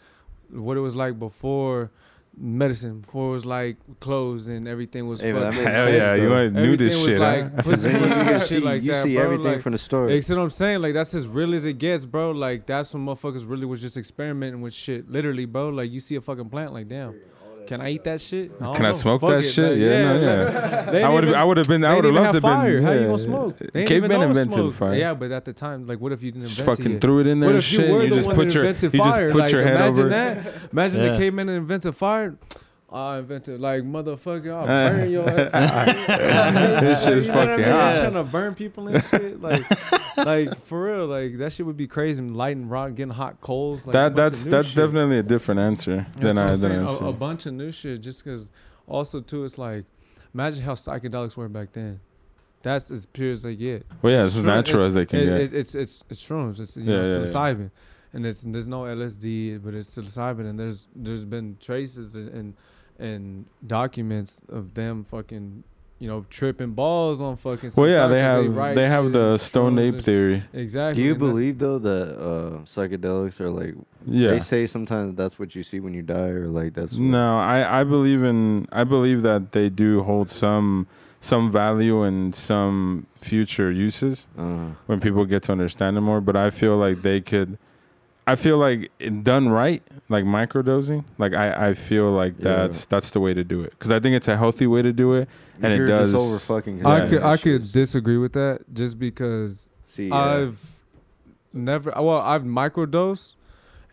what 0.50 0.78
it 0.78 0.82
was 0.82 0.96
like 0.96 1.20
before 1.20 1.92
medicine 2.38 3.00
before 3.00 3.30
it 3.30 3.32
was 3.32 3.46
like 3.46 3.78
closed 4.02 4.50
and 4.50 4.68
everything 4.68 5.08
was 5.08 5.22
Hey, 5.22 5.32
man, 5.32 5.44
that 5.44 5.54
fucking 5.54 5.64
makes 5.66 5.76
Hell 5.78 5.90
yeah, 5.94 6.12
though. 6.16 6.22
you 6.22 6.36
ain't 6.36 6.54
knew 6.54 6.76
this 6.76 7.04
shit. 7.04 7.18
like 7.20 7.56
huh? 7.56 7.62
pussy 7.62 7.90
Then 7.90 8.02
you, 8.04 8.14
and 8.14 8.30
you 8.30 8.40
shit 8.40 8.48
see, 8.48 8.60
like 8.60 8.84
you 8.84 8.92
that, 8.92 9.04
see 9.04 9.18
everything 9.18 9.46
Like, 9.46 9.62
from 9.62 9.72
the 9.72 9.78
store. 9.78 10.10
Hey, 10.10 10.20
see 10.22 10.34
what 10.36 10.42
I'm 10.42 10.50
saying? 10.50 10.82
Like 10.82 10.94
that's 10.94 11.14
as 11.16 11.28
real 11.28 11.54
as 11.56 11.66
it 11.66 11.78
gets, 11.78 12.06
bro. 12.06 12.32
Like 12.32 12.66
that's 12.66 12.94
when 12.94 13.06
motherfuckers 13.06 13.50
really 13.50 13.66
was 13.66 13.82
just 13.82 13.96
experimenting 13.98 14.62
with 14.62 14.74
shit. 14.74 15.10
Literally, 15.10 15.46
bro. 15.46 15.70
Like 15.70 15.92
you 15.92 16.00
see 16.02 16.16
a 16.16 16.22
fucking 16.22 16.50
plant, 16.50 16.74
like 16.74 16.90
damn, 16.90 17.16
can 17.68 17.82
I 17.82 17.90
eat 17.92 18.04
that 18.06 18.22
shit? 18.22 18.60
don't 18.60 18.76
Can 18.76 18.86
I 18.86 18.90
know. 18.90 18.96
smoke 18.96 19.22
Fuck 19.22 19.30
that 19.32 19.40
it. 19.40 19.44
shit? 19.44 19.72
Like, 19.72 19.80
Yeah, 19.80 20.04
no, 20.04 20.20
yeah. 20.22 20.82
They 20.92 21.04
I 21.04 21.10
would 21.10 21.24
even- 21.26 21.36
I 21.36 21.44
would 21.44 21.58
have 21.58 21.68
been 21.68 21.84
I 21.84 21.96
would 21.96 22.04
have 22.06 22.14
loved 22.14 22.32
to 22.32 22.38
have 22.38 22.44
have 22.44 22.54
fire. 22.62 22.72
been. 22.74 22.84
How 22.84 22.92
you 22.92 23.00
yeah. 23.02 23.06
gonna 23.06 23.18
smoke? 23.18 23.58
They 23.58 23.66
didn't 23.86 23.92
even 23.92 24.10
know 24.12 24.22
invented 24.22 24.54
smoke. 24.54 24.74
fire. 24.74 24.94
Yeah, 24.96 25.14
but 25.14 25.32
at 25.32 25.46
the 25.46 25.54
time, 25.54 25.86
like, 25.88 26.00
what 26.00 26.12
if 26.12 26.24
you 26.24 26.32
didn't 26.32 26.48
Just 26.48 26.60
invent 26.60 26.78
fucking 26.78 26.92
it 26.92 26.96
yet? 26.96 27.02
threw 27.02 27.20
it 27.22 27.28
in 27.28 27.40
there 27.40 27.48
What 27.50 27.56
and 27.56 27.64
if 27.64 27.72
you 27.74 27.80
shit. 27.80 27.92
were 27.92 28.04
You 28.04 28.10
the 28.10 28.16
just 28.18 28.28
one 28.28 28.36
put 28.36 28.48
that 28.48 28.54
your 28.54 28.64
you 28.64 28.70
invented 28.70 28.92
just 28.94 29.16
fire? 29.16 29.32
put 29.32 29.40
like, 29.40 29.52
your 29.52 29.64
head 29.64 29.76
imagine 29.76 30.00
over. 30.00 30.10
that. 30.10 30.48
Imagine 30.72 31.02
Yeah. 31.04 31.12
the 31.12 31.18
caveman 31.18 31.48
that 31.48 31.54
invented 31.54 31.96
fire. 31.96 32.36
I 32.90 33.18
invented 33.18 33.60
like 33.60 33.84
motherfucker. 33.84 34.54
I'll 34.54 34.66
burn 34.92 35.10
your 35.10 35.28
ass. 35.30 36.80
This 36.82 37.04
shit 37.04 37.18
is 37.18 37.26
You 37.26 37.32
know 37.32 37.38
what 37.40 37.50
I 37.50 37.52
fucking 37.52 37.66
mean? 37.66 37.74
hot. 37.74 37.96
Trying 37.98 38.14
to 38.14 38.24
burn 38.24 38.56
people 38.56 38.88
and 38.88 39.04
shit. 39.04 39.42
Like, 39.42 40.18
like 40.18 40.62
for 40.66 40.84
real. 40.86 41.08
Like 41.08 41.38
that 41.40 41.52
shit 41.54 41.66
would 41.66 41.78
be 41.78 41.88
crazy. 41.88 42.22
Lighting 42.22 42.70
rock, 42.70 42.96
getting 42.96 43.14
hot 43.14 43.42
coals. 43.42 43.86
Like, 43.88 43.94
That 43.94 44.16
that's 44.16 44.46
that's 44.46 44.70
shit. 44.70 44.78
definitely 44.78 45.18
a 45.18 45.24
different 45.24 45.60
answer 45.60 46.06
than 46.18 46.36
That's 46.36 46.38
what 46.38 46.38
I 46.38 46.42
I'm 46.42 46.48
than 46.48 46.58
saying. 46.58 46.80
I 46.80 46.84
a, 46.84 47.10
a 47.10 47.14
see. 47.14 47.18
bunch 47.20 47.46
of 47.48 47.54
new 47.54 47.72
shit. 47.72 48.02
Just 48.02 48.24
because, 48.24 48.52
also 48.88 49.20
too, 49.20 49.44
it's 49.46 49.58
like, 49.58 49.86
imagine 50.34 50.64
how 50.64 50.74
psychedelics 50.74 51.36
were 51.36 51.50
back 51.50 51.74
then. 51.74 52.00
That's 52.62 52.90
as 52.92 53.06
pure 53.08 53.32
as 53.32 53.42
they 53.44 53.56
get. 53.56 53.86
Well, 54.02 54.14
yeah, 54.14 54.26
it's 54.26 54.38
as 54.38 54.44
natural 54.44 54.82
it's- 54.82 54.88
as 54.88 54.94
they 54.96 55.06
can 55.06 55.20
it- 55.20 55.26
get. 55.26 55.40
it- 55.42 55.54
it's 55.54 55.76
it's 55.76 56.04
it's 56.10 56.24
shrooms. 56.26 56.60
It's 56.60 56.78
you 56.78 56.84
Yeah, 56.84 57.02
know 57.02 57.08
yeah, 57.08 57.18
yeah. 57.18 57.26
psilocybin, 57.26 57.72
and 58.14 58.26
it's 58.26 58.42
there's 58.42 58.68
no 58.68 58.82
LSD, 58.84 59.62
but 59.64 59.74
it's 59.74 59.90
psilocybin, 59.96 60.50
and 60.50 60.60
there's 60.60 60.88
there's 60.96 61.26
been 61.26 61.58
traces 61.60 62.16
and 62.16 62.30
and, 62.30 62.54
and 63.00 63.46
documents 63.66 64.42
of 64.50 64.74
them 64.74 65.04
fucking 65.04 65.64
you 66.00 66.08
know 66.08 66.26
tripping 66.30 66.72
balls 66.72 67.22
on 67.22 67.36
fucking. 67.38 67.72
Well, 67.76 67.90
yeah, 67.90 68.08
they 68.08 68.22
have 68.22 68.56
write 68.56 68.76
they 68.76 68.88
have 68.88 69.12
the 69.14 69.38
stone 69.38 69.80
ape 69.80 70.02
theory. 70.02 70.44
Exactly. 70.54 71.02
Do 71.02 71.06
you 71.08 71.12
and 71.14 71.20
believe 71.20 71.60
though 71.60 71.80
that 71.80 72.18
uh, 72.18 72.50
psychedelics 72.64 73.40
are 73.40 73.50
like? 73.50 73.76
Yeah. 74.06 74.32
They 74.32 74.40
say 74.40 74.68
sometimes 74.68 75.16
that's 75.16 75.40
what 75.40 75.56
you 75.56 75.64
see 75.64 75.80
when 75.80 75.94
you 75.94 76.02
die, 76.02 76.30
or 76.30 76.48
like 76.48 76.74
that's. 76.74 76.98
No, 76.98 77.40
I, 77.40 77.82
I 77.82 77.84
believe 77.84 78.24
in 78.24 78.68
I 78.72 78.84
believe 78.84 79.22
that 79.24 79.52
they 79.54 79.70
do 79.70 80.04
hold 80.04 80.30
some 80.30 80.88
some 81.20 81.52
value 81.52 82.04
and 82.04 82.36
some 82.36 83.08
future 83.16 83.72
uses 83.72 84.28
Uh, 84.38 84.70
when 84.86 85.00
people 85.00 85.26
get 85.26 85.42
to 85.44 85.52
understand 85.52 85.98
them 85.98 86.04
more. 86.04 86.22
But 86.22 86.36
I 86.36 86.50
feel 86.50 86.78
like 86.78 87.02
they 87.02 87.22
could. 87.22 87.58
I 88.28 88.36
feel 88.36 88.58
like 88.58 88.92
done 89.24 89.50
right, 89.50 89.84
like 90.10 90.24
microdosing. 90.26 91.04
Like 91.18 91.34
I, 91.34 91.70
I 91.70 91.74
feel 91.74 92.12
like 92.12 92.36
Yeah. 92.38 92.44
that's 92.56 92.86
that's 92.86 93.10
the 93.12 93.20
way 93.20 93.34
to 93.34 93.44
do 93.44 93.62
it 93.62 93.72
because 93.72 93.92
I 93.92 94.00
think 94.00 94.16
it's 94.16 94.28
a 94.28 94.38
healthy 94.38 94.68
way 94.68 94.82
to 94.82 94.94
do 94.94 95.14
it. 95.14 95.28
And 95.62 95.66
if 95.66 95.72
it 95.72 95.78
you're 95.78 95.88
does- 95.88 96.12
Just 96.12 96.24
over 96.24 96.38
fucking. 96.40 96.86
I 96.86 97.04
Yeah. 97.04 97.10
could 97.10 97.24
I 97.24 97.38
could 97.38 97.72
disagree 97.72 98.18
with 98.18 98.34
that 98.34 98.62
just 98.74 99.00
because 99.00 99.72
see. 99.84 100.10
yeah. 100.10 100.16
I've 100.16 100.60
never 101.54 101.92
well 101.96 102.22
I've 102.22 102.44
microdosed 102.44 103.36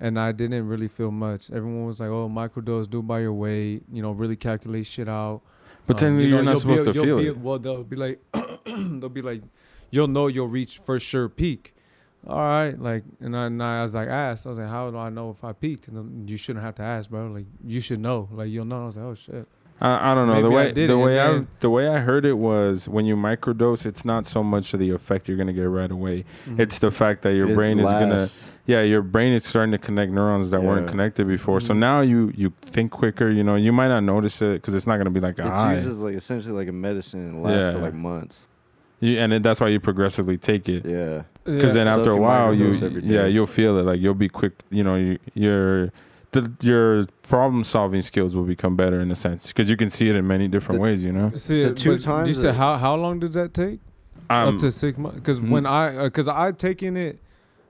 and 0.01 0.19
I 0.19 0.33
didn't 0.33 0.67
really 0.69 0.89
feel 0.89 1.11
much. 1.13 1.51
Everyone 1.51 1.87
was 1.87 2.01
like, 2.01 2.11
"Oh, 2.11 2.29
microdose, 2.29 2.91
do 2.91 2.99
it 2.99 3.07
by 3.07 3.21
your 3.21 3.33
weight, 3.33 3.85
you 3.93 4.03
know, 4.03 4.11
really 4.13 4.35
calculate 4.37 4.85
shit 4.87 5.09
out." 5.09 5.43
But 5.87 5.99
then 5.99 6.15
Um, 6.15 6.19
you 6.21 6.27
you're 6.27 6.43
know, 6.43 6.53
not 6.53 6.61
supposed 6.61 6.87
be- 6.87 6.93
to 6.93 7.03
feel 7.05 7.19
be- 7.19 7.27
it. 7.29 7.39
Well, 7.39 7.59
they'll 7.59 7.85
be 7.85 7.97
like, 7.97 8.21
they'll 8.67 9.09
be 9.09 9.23
like, 9.23 9.43
you'll 9.91 10.09
know 10.09 10.27
you'll 10.29 10.49
reach 10.49 10.79
for 10.79 10.99
sure 11.01 11.29
peak. 11.29 11.73
All 12.27 12.39
right, 12.39 12.79
like, 12.81 13.03
and 13.21 13.37
I, 13.37 13.47
and 13.47 13.61
I 13.61 13.83
was 13.83 13.95
like, 13.97 14.09
asked, 14.09 14.47
I 14.47 14.51
was 14.51 14.59
like, 14.59 14.69
how 14.69 14.89
do 14.91 14.97
I 14.97 15.09
know 15.11 15.31
if 15.31 15.43
I 15.43 15.53
peaked? 15.53 15.89
And 15.89 15.97
then 15.97 16.29
you 16.29 16.37
shouldn't 16.37 16.65
have 16.65 16.77
to 16.77 16.83
ask, 16.83 17.11
bro. 17.11 17.27
Like, 17.27 17.47
you 17.65 17.81
should 17.81 17.99
know. 17.99 18.29
Like, 18.31 18.49
you'll 18.49 18.65
know. 18.65 18.83
I 18.85 18.87
was 18.87 18.97
like, 18.97 19.07
oh 19.07 19.15
shit. 19.15 19.49
I, 19.81 20.13
I 20.13 20.15
don't 20.15 20.29
know 20.29 20.41
the 20.41 20.49
Maybe 20.49 20.55
I 20.55 20.65
way 20.67 20.73
the 20.73 20.93
it, 20.93 20.97
way 20.97 21.21
I 21.21 21.43
the 21.59 21.71
way 21.71 21.89
I 21.89 21.99
heard 21.99 22.25
it 22.25 22.35
was 22.39 22.89
when 22.89 23.05
you 23.05 23.17
microdose, 23.17 23.85
it's 23.85 24.05
not 24.05 24.27
so 24.27 24.45
much 24.45 24.73
of 24.75 24.79
the 24.79 24.91
effect 24.91 25.27
you're 25.27 25.37
gonna 25.37 25.53
get 25.53 25.65
right 25.65 25.91
away. 25.91 26.25
Mm-hmm. 26.47 26.61
It's 26.61 26.79
the 26.79 26.93
fact 26.93 27.23
that 27.23 27.35
your 27.35 27.51
It 27.51 27.55
brain 27.57 27.81
is 27.81 27.91
gonna 27.91 28.29
yeah 28.67 28.83
your 28.83 29.03
brain 29.03 29.33
is 29.33 29.45
starting 29.45 29.73
to 29.73 29.79
connect 29.79 30.13
neurons 30.13 30.53
that 30.53 30.63
weren't 30.63 30.87
connected 30.87 31.27
before. 31.27 31.59
So 31.61 31.75
Mhm. 31.75 31.79
now 31.79 32.01
you 32.03 32.33
you 32.37 32.53
think 32.63 32.93
quicker. 32.93 33.29
You 33.29 33.43
know 33.43 33.57
you 33.57 33.73
might 33.73 33.89
not 33.89 34.05
notice 34.05 34.41
it 34.41 34.61
because 34.63 34.77
it's 34.77 34.87
not 34.87 34.99
gonna 34.99 35.11
be 35.11 35.19
like 35.19 35.41
a 35.41 35.47
It's 35.49 35.51
high. 35.51 35.75
used 35.75 35.89
as 35.89 35.99
like 36.01 36.15
essentially 36.15 36.55
like 36.55 36.69
a 36.69 36.73
medicine 36.73 37.19
and 37.21 37.43
lasts 37.43 37.65
Yeah. 37.67 37.73
for 37.73 37.79
like 37.81 37.95
months. 37.95 38.47
You, 39.03 39.19
and 39.19 39.33
it, 39.33 39.43
that's 39.43 39.61
why 39.61 39.69
you 39.69 39.81
progressively 39.81 40.39
take 40.39 40.69
it. 40.69 40.85
Yeah. 40.87 41.23
Because 41.45 41.75
then 41.75 41.87
So 41.89 41.99
after 41.99 42.11
a 42.13 42.17
while, 42.17 42.55
you 42.55 42.69
yeah 43.03 43.27
you'll 43.27 43.47
feel 43.61 43.77
it. 43.79 43.83
Like 43.91 44.01
you'll 44.01 44.15
be 44.15 44.29
quick. 44.29 44.53
You 44.71 44.85
know 44.85 44.95
you, 44.95 45.19
your 45.35 45.91
the, 46.31 46.43
your 46.63 47.05
problem 47.23 47.65
solving 47.65 48.01
skills 48.03 48.35
will 48.37 48.45
become 48.45 48.75
better 48.77 49.01
in 49.01 49.11
a 49.11 49.15
sense 49.17 49.49
because 49.49 49.69
you 49.69 49.77
can 49.77 49.91
see 49.91 50.09
it 50.09 50.15
in 50.17 50.27
many 50.27 50.47
different 50.49 50.79
The- 50.79 50.83
ways. 50.87 51.05
You 51.05 51.13
know. 51.13 51.33
See, 51.35 51.65
The 51.65 51.75
two 51.75 51.99
times 51.99 52.29
you 52.29 52.35
said 52.35 52.55
how 52.55 52.77
how 52.77 52.95
long 52.95 53.19
did 53.19 53.33
that 53.33 53.53
take? 53.53 53.81
Um, 54.31 54.55
up 54.55 54.61
to 54.61 54.71
six 54.71 54.97
months. 54.97 55.19
Because 55.19 55.41
Mhm. 55.41 55.51
when 55.51 55.67
I, 55.67 56.05
because 56.05 56.29
I 56.29 56.53
taken 56.53 56.97
it 56.97 57.19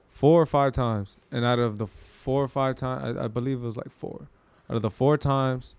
four 0.07 0.39
or 0.41 0.45
five 0.45 0.71
times, 0.71 1.17
and 1.31 1.43
out 1.43 1.59
of 1.59 1.77
the 1.77 1.87
four 1.87 2.43
or 2.43 2.47
five 2.47 2.75
times, 2.75 3.17
I, 3.17 3.25
I 3.25 3.27
believe 3.27 3.57
it 3.57 3.65
was 3.65 3.75
like 3.75 3.91
four. 3.91 4.29
Out 4.69 4.75
of 4.77 4.81
the 4.83 4.91
four 4.91 5.17
times, 5.17 5.75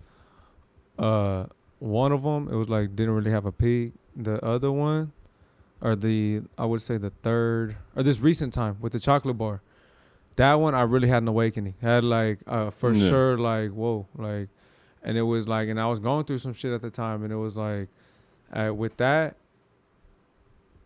uh, 0.99 1.47
one 1.79 2.13
of 2.13 2.23
them 2.25 2.49
it 2.53 2.57
was 2.57 2.69
like 2.69 2.95
didn't 2.97 3.15
really 3.15 3.31
have 3.31 3.47
a 3.47 3.53
peak. 3.53 3.93
The 4.17 4.45
other 4.45 4.71
one, 4.71 5.13
or 5.85 5.95
the 5.95 6.41
I 6.59 6.65
would 6.65 6.81
say 6.83 6.97
the 6.99 7.11
third, 7.11 7.77
or 7.95 8.03
this 8.03 8.19
recent 8.19 8.53
time 8.53 8.79
with 8.81 8.93
the 8.93 8.99
chocolate 8.99 9.39
bar, 9.39 9.61
that 10.37 10.55
one 10.55 10.75
I 10.75 10.83
really 10.83 11.09
had 11.09 11.23
an 11.23 11.29
awakening. 11.29 11.75
Had 11.81 12.03
like 12.03 12.41
uh 12.49 12.71
for 12.71 12.93
Yeah. 12.93 13.09
sure 13.09 13.39
like 13.39 13.71
whoa 13.71 14.09
like, 14.17 14.49
and 15.03 15.17
it 15.17 15.23
was 15.23 15.47
like, 15.47 15.69
and 15.69 15.79
I 15.79 15.87
was 15.87 16.01
going 16.01 16.25
through 16.25 16.39
some 16.39 16.55
shit 16.55 16.73
at 16.73 16.81
the 16.81 16.91
time, 16.91 17.23
and 17.23 17.33
it 17.33 17.37
was 17.37 17.57
like, 17.57 17.89
uh, 18.53 18.73
with 18.75 18.97
that 18.97 19.37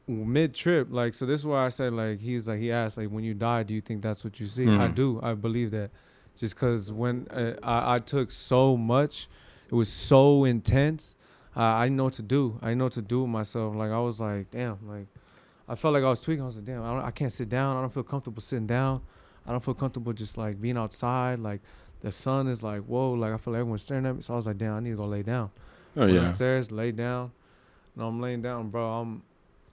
mid 0.06 0.54
trip, 0.54 0.88
like 0.90 1.14
so 1.14 1.26
this 1.26 1.40
is 1.40 1.46
why 1.46 1.66
I 1.66 1.68
said 1.68 1.92
like 1.92 2.20
he's 2.20 2.48
like 2.48 2.58
he 2.58 2.72
asked 2.72 2.96
like 2.98 3.08
when 3.08 3.24
you 3.24 3.34
die, 3.34 3.62
do 3.62 3.74
you 3.74 3.80
think 3.80 4.02
that's 4.02 4.24
what 4.24 4.40
you 4.40 4.46
see? 4.46 4.64
I 4.66 4.88
Mhm. 4.88 4.94
do. 4.94 5.20
I 5.22 5.34
believe 5.34 5.70
that. 5.72 5.90
Just 6.36 6.56
cause 6.56 6.92
when 6.92 7.26
uh, 7.30 7.54
I, 7.62 7.96
I 7.96 7.98
took 7.98 8.30
so 8.30 8.76
much, 8.76 9.28
it 9.68 9.74
was 9.74 9.88
so 9.92 10.44
intense. 10.44 11.16
Uh, 11.58 11.62
I 11.62 11.86
didn't 11.86 11.96
know 11.96 12.04
what 12.04 12.12
to 12.14 12.22
do. 12.22 12.56
I 12.62 12.66
didn't 12.66 12.78
know 12.78 12.84
what 12.84 12.92
to 12.92 13.02
do 13.02 13.22
with 13.22 13.30
myself. 13.30 13.74
Like 13.74 13.90
I 13.90 13.98
was 13.98 14.20
like, 14.20 14.50
damn, 14.52 14.78
like 14.88 15.08
I 15.68 15.74
felt 15.74 15.92
like 15.92 16.04
I 16.04 16.10
was 16.10 16.20
tweaking. 16.20 16.42
I 16.42 16.46
was 16.46 16.56
like, 16.56 16.66
damn, 16.66 16.84
I, 16.84 16.94
don't, 16.94 17.04
I 17.04 17.10
can't 17.10 17.32
sit 17.32 17.48
down. 17.48 17.76
I 17.76 17.80
don't 17.80 17.92
feel 17.92 18.04
comfortable 18.04 18.40
sitting 18.40 18.68
down. 18.68 19.02
I 19.44 19.50
don't 19.50 19.62
feel 19.62 19.74
comfortable 19.74 20.12
just 20.12 20.38
like 20.38 20.60
being 20.60 20.76
outside. 20.76 21.40
Like 21.40 21.60
the 22.00 22.12
sun 22.12 22.46
is 22.46 22.62
like, 22.62 22.82
whoa, 22.82 23.10
like 23.12 23.32
I 23.32 23.38
feel 23.38 23.54
like 23.54 23.60
everyone's 23.60 23.82
staring 23.82 24.06
at 24.06 24.14
me. 24.14 24.22
So 24.22 24.34
I 24.34 24.36
was 24.36 24.46
like, 24.46 24.56
damn, 24.56 24.74
I 24.74 24.80
need 24.80 24.90
to 24.90 24.96
go 24.96 25.06
lay 25.06 25.24
down. 25.24 25.50
oh 25.96 26.00
Went 26.02 26.12
yeah. 26.12 26.28
upstairs, 26.28 26.70
lay 26.70 26.92
down. 26.92 27.32
And 27.96 28.04
I'm 28.04 28.20
laying 28.20 28.40
down, 28.40 28.68
bro. 28.68 28.86
I'm 29.00 29.22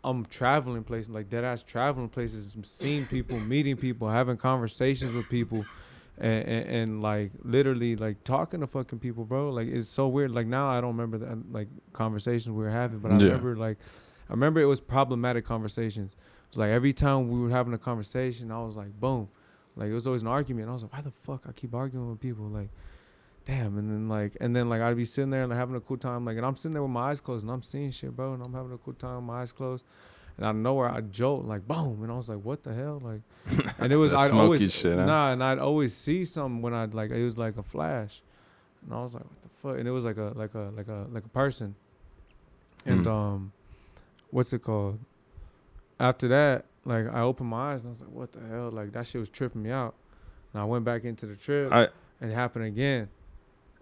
I'm 0.03 0.25
traveling 0.25 0.83
places, 0.83 1.09
like 1.09 1.29
dead 1.29 1.43
ass 1.43 1.61
traveling 1.63 2.09
places, 2.09 2.55
seeing 2.63 3.05
people, 3.05 3.39
meeting 3.39 3.75
people, 3.75 4.09
having 4.09 4.37
conversations 4.37 5.13
with 5.13 5.27
people, 5.29 5.65
and, 6.17 6.47
and, 6.47 6.65
and 6.69 7.01
like 7.01 7.31
literally 7.43 7.95
like 7.95 8.23
talking 8.23 8.61
to 8.61 8.67
fucking 8.67 8.99
people, 8.99 9.25
bro. 9.25 9.49
Like 9.49 9.67
it's 9.67 9.89
so 9.89 10.07
weird. 10.07 10.31
Like 10.33 10.47
now 10.47 10.67
I 10.69 10.79
don't 10.81 10.95
remember 10.97 11.17
the 11.17 11.41
like 11.51 11.67
conversations 11.93 12.49
we 12.51 12.63
were 12.63 12.69
having, 12.69 12.99
but 12.99 13.11
I 13.11 13.15
Yeah. 13.17 13.25
remember 13.25 13.55
like 13.55 13.77
I 14.29 14.33
remember 14.33 14.59
it 14.61 14.65
was 14.65 14.81
problematic 14.81 15.45
conversations. 15.45 16.13
It 16.13 16.49
was 16.51 16.57
like 16.59 16.69
every 16.69 16.93
time 16.93 17.29
we 17.29 17.39
were 17.39 17.49
having 17.49 17.73
a 17.73 17.77
conversation, 17.77 18.51
I 18.51 18.63
was 18.63 18.75
like, 18.77 18.99
boom. 18.99 19.27
Like 19.75 19.89
it 19.89 19.93
was 19.93 20.07
always 20.07 20.21
an 20.21 20.27
argument. 20.29 20.69
I 20.69 20.73
was 20.73 20.83
like, 20.83 20.93
why 20.93 21.01
the 21.01 21.11
fuck 21.11 21.43
I 21.47 21.51
keep 21.51 21.75
arguing 21.75 22.09
with 22.09 22.21
people? 22.21 22.45
Like, 22.45 22.69
damn. 23.43 23.77
And 23.77 23.91
then 23.91 24.07
like 24.07 24.37
and 24.39 24.55
then 24.55 24.69
like 24.69 24.81
I'd 24.81 24.95
be 24.95 25.05
sitting 25.05 25.29
there 25.31 25.43
and 25.43 25.51
having 25.51 25.75
a 25.75 25.81
cool 25.81 25.97
time. 25.97 26.23
Like 26.25 26.37
and 26.37 26.45
I'm 26.45 26.55
sitting 26.55 26.71
there 26.73 26.81
with 26.81 26.91
my 26.91 27.09
eyes 27.09 27.19
closed 27.19 27.43
and 27.43 27.51
I'm 27.51 27.61
seeing 27.61 27.91
shit, 27.91 28.15
bro, 28.15 28.33
and 28.33 28.41
I'm 28.43 28.53
having 28.53 28.71
a 28.71 28.77
cool 28.77 28.93
time, 28.93 29.15
with 29.17 29.25
my 29.25 29.41
eyes 29.41 29.51
closed. 29.51 29.85
And 30.37 30.45
out 30.45 30.49
of 30.51 30.55
nowhere 30.57 30.89
I 30.89 31.01
jolt 31.01 31.45
like 31.45 31.67
boom, 31.67 32.03
and 32.03 32.11
I 32.11 32.15
was 32.15 32.27
like, 32.29 32.39
what 32.43 32.63
the 32.63 32.73
hell? 32.73 33.01
Like 33.03 33.21
and 33.79 33.93
it 33.93 33.95
was 33.95 34.11
I'd 34.13 34.31
always 34.31 34.73
shit, 34.73 34.97
huh? 34.97 35.05
nah, 35.05 35.31
and 35.31 35.43
I'd 35.43 35.59
always 35.59 35.95
see 35.95 36.25
something 36.25 36.61
when 36.61 36.73
I'd 36.73 36.93
like 36.93 37.11
it 37.11 37.23
was 37.23 37.37
like 37.37 37.57
a 37.57 37.63
flash. 37.63 38.21
And 38.83 38.93
I 38.93 39.01
was 39.01 39.13
like, 39.15 39.23
what 39.23 39.41
the 39.41 39.49
fuck? 39.49 39.77
And 39.79 39.87
it 39.87 39.91
was 39.91 40.05
like 40.05 40.17
a 40.17 40.33
like 40.35 40.53
a 40.55 40.71
like 40.75 40.87
a 40.89 41.07
like 41.11 41.25
a 41.25 41.29
person. 41.29 41.75
And 42.85 43.05
Mm. 43.05 43.11
um 43.11 43.51
what's 44.31 44.51
it 44.53 44.59
called? 44.63 44.99
After 45.99 46.27
that, 46.27 46.65
like 46.83 47.07
I 47.07 47.21
opened 47.21 47.49
my 47.49 47.71
eyes 47.73 47.83
and 47.83 47.89
I 47.89 47.93
was 47.93 48.01
like, 48.01 48.11
what 48.11 48.31
the 48.33 48.41
hell? 48.41 48.69
Like 48.71 48.91
that 48.91 49.07
shit 49.07 49.19
was 49.19 49.29
tripping 49.29 49.63
me 49.63 49.71
out. 49.71 49.95
And 50.53 50.61
I 50.61 50.65
went 50.65 50.83
back 50.85 51.03
into 51.05 51.25
the 51.25 51.35
trip 51.35 51.71
I 51.71 51.87
and 52.19 52.31
it 52.31 52.35
happened 52.35 52.65
again. 52.65 53.07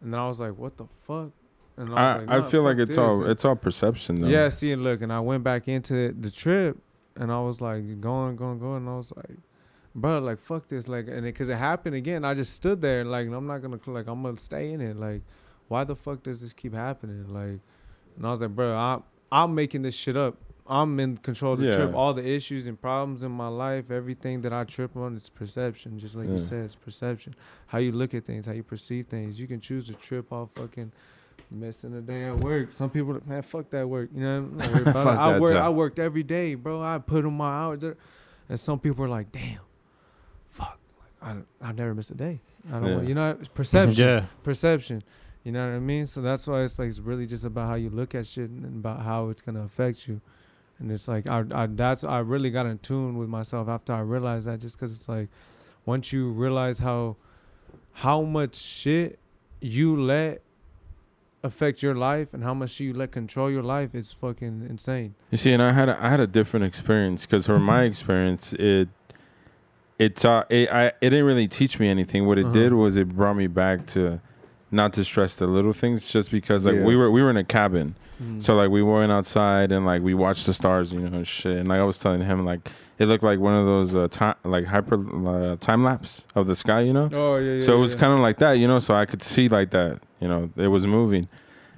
And 0.02 0.14
then 0.14 0.20
I 0.20 0.28
was 0.28 0.40
like, 0.40 0.58
what 0.58 0.78
the 0.78 0.86
fuck? 1.08 1.32
And 1.76 1.90
was 1.90 1.98
I, 1.98 2.18
like, 2.20 2.30
I 2.30 2.42
feel 2.50 2.64
like 2.64 2.78
it's 2.78 2.90
this. 2.90 2.98
all 2.98 3.26
it's 3.26 3.46
all 3.46 3.56
perception 3.56 4.22
though. 4.22 4.28
yeah, 4.28 4.50
see, 4.50 4.72
and 4.72 4.84
look, 4.84 5.02
and 5.02 5.12
I 5.12 5.20
went 5.20 5.44
back 5.44 5.68
into 5.68 6.12
the 6.14 6.30
trip, 6.30 6.78
and 7.16 7.32
I 7.32 7.40
was 7.42 7.62
like 7.62 8.00
going, 8.00 8.36
going, 8.36 8.60
going, 8.60 8.78
and 8.78 8.90
I 8.90 8.96
was 8.96 9.12
like, 9.16 9.38
bro, 9.96 10.20
like 10.20 10.40
fuck 10.40 10.68
this, 10.68 10.88
like, 10.88 11.08
and 11.08 11.24
because 11.24 11.50
it, 11.50 11.58
happened 11.58 11.96
again, 11.96 12.24
I 12.24 12.36
just 12.36 12.54
stood 12.54 12.82
there, 12.82 13.04
like, 13.04 13.26
and 13.26 13.34
I'm 13.36 13.48
not 13.48 13.62
gonna, 13.64 13.80
like, 13.88 14.08
I'm 14.08 14.22
gonna 14.22 14.38
stay 14.38 14.72
in 14.72 14.82
it, 14.82 14.98
like, 14.98 15.24
why 15.68 15.84
the 15.84 15.96
fuck 15.96 16.22
does 16.22 16.42
this 16.42 16.54
keep 16.54 16.76
happening, 16.76 17.28
like, 17.34 17.60
and 18.18 18.26
I 18.26 18.30
was 18.30 18.42
like, 18.42 18.52
bro, 18.52 18.76
I'm, 18.76 19.04
I'm 19.32 19.56
making 19.56 19.82
this 19.82 19.96
shit 19.96 20.16
up, 20.16 20.36
I'm 20.68 21.00
in 21.00 21.18
control 21.18 21.54
of 21.54 21.60
the 21.60 21.66
Yeah. 21.66 21.76
trip. 21.76 21.94
All 21.94 22.14
the 22.14 22.26
issues 22.26 22.68
and 22.68 22.80
problems 22.80 23.24
in 23.24 23.32
my 23.32 23.48
life, 23.50 23.92
everything 23.92 24.42
that 24.42 24.54
I 24.54 24.64
trip 24.64 24.96
on, 24.96 25.16
it's 25.16 25.30
perception. 25.30 26.00
Just 26.00 26.16
like 26.16 26.30
you 26.30 26.40
said, 26.40 26.64
it's 26.66 26.76
perception. 26.76 27.36
How 27.68 27.80
you 27.80 27.92
look 27.92 28.14
at 28.14 28.24
things, 28.24 28.46
how 28.46 28.54
you 28.54 28.64
perceive 28.64 29.08
things. 29.08 29.40
You 29.40 29.48
can 29.48 29.60
choose 29.60 29.88
to 29.88 29.94
trip 29.94 30.32
off 30.32 30.52
fucking 30.52 30.94
missing 31.54 31.94
a 31.96 32.02
day 32.02 32.26
at 32.26 32.38
work. 32.40 32.72
Some 32.72 32.90
people, 32.90 33.20
man, 33.26 33.42
fuck 33.42 33.70
that 33.72 33.88
work. 33.88 34.10
You 34.14 34.22
know, 34.22 34.38
I'm 34.38 34.58
not 34.58 34.72
worried 34.72 34.82
about 34.88 34.96
it. 35.02 35.04
Fuck 35.04 35.18
I 35.20 35.40
work. 35.40 35.54
job. 35.54 35.66
I 35.66 35.70
worked 35.70 36.00
every 36.00 36.24
day, 36.24 36.56
bro. 36.56 36.82
I 36.82 36.98
put 37.00 37.26
in 37.26 37.34
my 37.34 37.50
hours 37.64 37.80
there, 37.80 37.98
and 38.50 38.60
some 38.60 38.80
people 38.80 39.06
are 39.06 39.10
like, 39.10 39.32
damn, 39.32 39.60
fuck, 40.46 40.80
like 41.00 41.36
I, 41.62 41.70
I 41.70 41.72
never 41.72 41.94
miss 41.94 42.10
a 42.10 42.16
day. 42.16 42.42
I 42.70 42.72
don't, 42.80 42.86
Yeah. 42.88 42.96
want, 42.96 43.08
you 43.08 43.16
know, 43.16 43.38
it's 43.40 43.50
perception 43.50 44.04
Yeah. 44.08 44.26
perception. 44.44 45.04
You 45.44 45.52
know 45.52 45.68
what 45.70 45.76
I 45.76 45.80
mean? 45.80 46.06
So 46.08 46.22
that's 46.22 46.48
why 46.48 46.62
it's 46.64 46.80
like 46.80 46.88
it's 46.88 47.00
really 47.00 47.26
just 47.28 47.44
about 47.46 47.68
how 47.68 47.76
you 47.76 47.90
look 47.90 48.16
at 48.16 48.26
shit 48.26 48.50
and 48.50 48.64
about 48.66 49.02
how 49.02 49.28
it's 49.30 49.42
gonna 49.42 49.64
affect 49.64 50.08
you. 50.08 50.22
And 50.80 50.90
it's 50.92 51.08
like 51.10 51.28
I, 51.28 51.44
I 51.54 51.66
that's 51.68 52.04
I 52.06 52.20
really 52.20 52.50
got 52.50 52.66
in 52.66 52.78
tune 52.80 53.18
with 53.18 53.28
myself 53.28 53.68
after 53.68 53.92
I 53.94 54.00
realized 54.00 54.48
that 54.48 54.60
just 54.60 54.78
because 54.78 54.94
it's 54.96 55.10
like 55.10 55.28
once 55.86 56.14
you 56.14 56.32
realize 56.32 56.80
how 56.80 57.18
how 57.92 58.22
much 58.22 58.56
shit 58.56 59.20
you 59.60 60.02
let 60.02 60.42
affect 61.44 61.84
your 61.84 61.94
life 61.94 62.34
and 62.34 62.44
how 62.44 62.54
much 62.54 62.80
you 62.80 62.94
let 62.94 63.12
control 63.12 63.52
your 63.52 63.64
life, 63.64 63.94
is 63.94 64.14
fucking 64.14 64.66
insane. 64.70 65.14
You 65.30 65.38
see, 65.38 65.52
and 65.52 65.62
I 65.62 65.74
had 65.74 65.90
a, 65.90 66.04
I 66.04 66.10
had 66.10 66.20
a 66.20 66.28
different 66.28 66.66
experience 66.66 67.26
because 67.26 67.46
from 67.46 67.64
my 67.64 67.84
experience, 67.84 68.54
it 68.54 68.88
it 70.00 70.16
taught 70.16 70.50
it 70.52 70.72
I 70.72 70.88
it 71.02 71.10
didn't 71.12 71.26
really 71.26 71.48
teach 71.48 71.80
me 71.80 71.90
anything. 71.90 72.26
What 72.26 72.40
it 72.40 72.46
Uh-huh. 72.46 72.54
did 72.54 72.74
was 72.74 72.98
it 72.98 73.10
brought 73.10 73.36
me 73.36 73.48
back 73.48 73.86
to 73.88 74.22
not 74.72 74.94
to 74.94 75.04
stress 75.04 75.36
the 75.36 75.46
little 75.48 75.74
things, 75.74 76.12
just 76.12 76.32
because 76.32 76.66
like 76.66 76.76
Yeah. 76.76 76.84
we 76.86 76.96
were 76.96 77.12
we 77.12 77.22
were 77.22 77.30
in 77.30 77.38
a 77.38 77.44
cabin, 77.44 77.96
Mm. 78.24 78.42
so 78.42 78.56
like 78.56 78.70
we 78.70 78.82
went 78.82 79.12
outside 79.12 79.72
and 79.72 79.86
like 79.86 80.02
we 80.02 80.14
watched 80.14 80.46
the 80.46 80.54
stars, 80.54 80.94
you 80.94 81.02
know, 81.02 81.18
and 81.18 81.28
shit. 81.28 81.58
And 81.58 81.68
like 81.68 81.80
I 81.80 81.84
was 81.84 82.00
telling 82.00 82.22
him, 82.22 82.46
like 82.46 82.70
it 83.00 83.08
looked 83.08 83.24
like 83.24 83.40
one 83.40 83.56
of 83.56 83.66
those 83.66 83.96
uh, 83.96 84.08
time 84.08 84.36
like 84.44 84.66
hyper 84.66 84.96
uh, 85.28 85.56
time 85.58 85.84
lapse 85.84 86.26
of 86.36 86.48
the 86.48 86.56
sky, 86.56 86.82
you 86.82 86.94
know. 86.94 87.10
oh 87.12 87.38
yeah, 87.38 87.54
yeah. 87.54 87.60
So 87.60 87.76
it 87.76 87.80
was 87.80 87.96
kind 87.96 88.14
of 88.14 88.20
like 88.20 88.38
that, 88.40 88.54
you 88.54 88.68
know. 88.68 88.80
So 88.80 88.94
I 88.94 89.06
could 89.06 89.22
see 89.22 89.50
like 89.50 89.72
that, 89.72 90.00
you 90.20 90.28
know, 90.28 90.50
it 90.56 90.68
was 90.68 90.88
moving, 90.88 91.28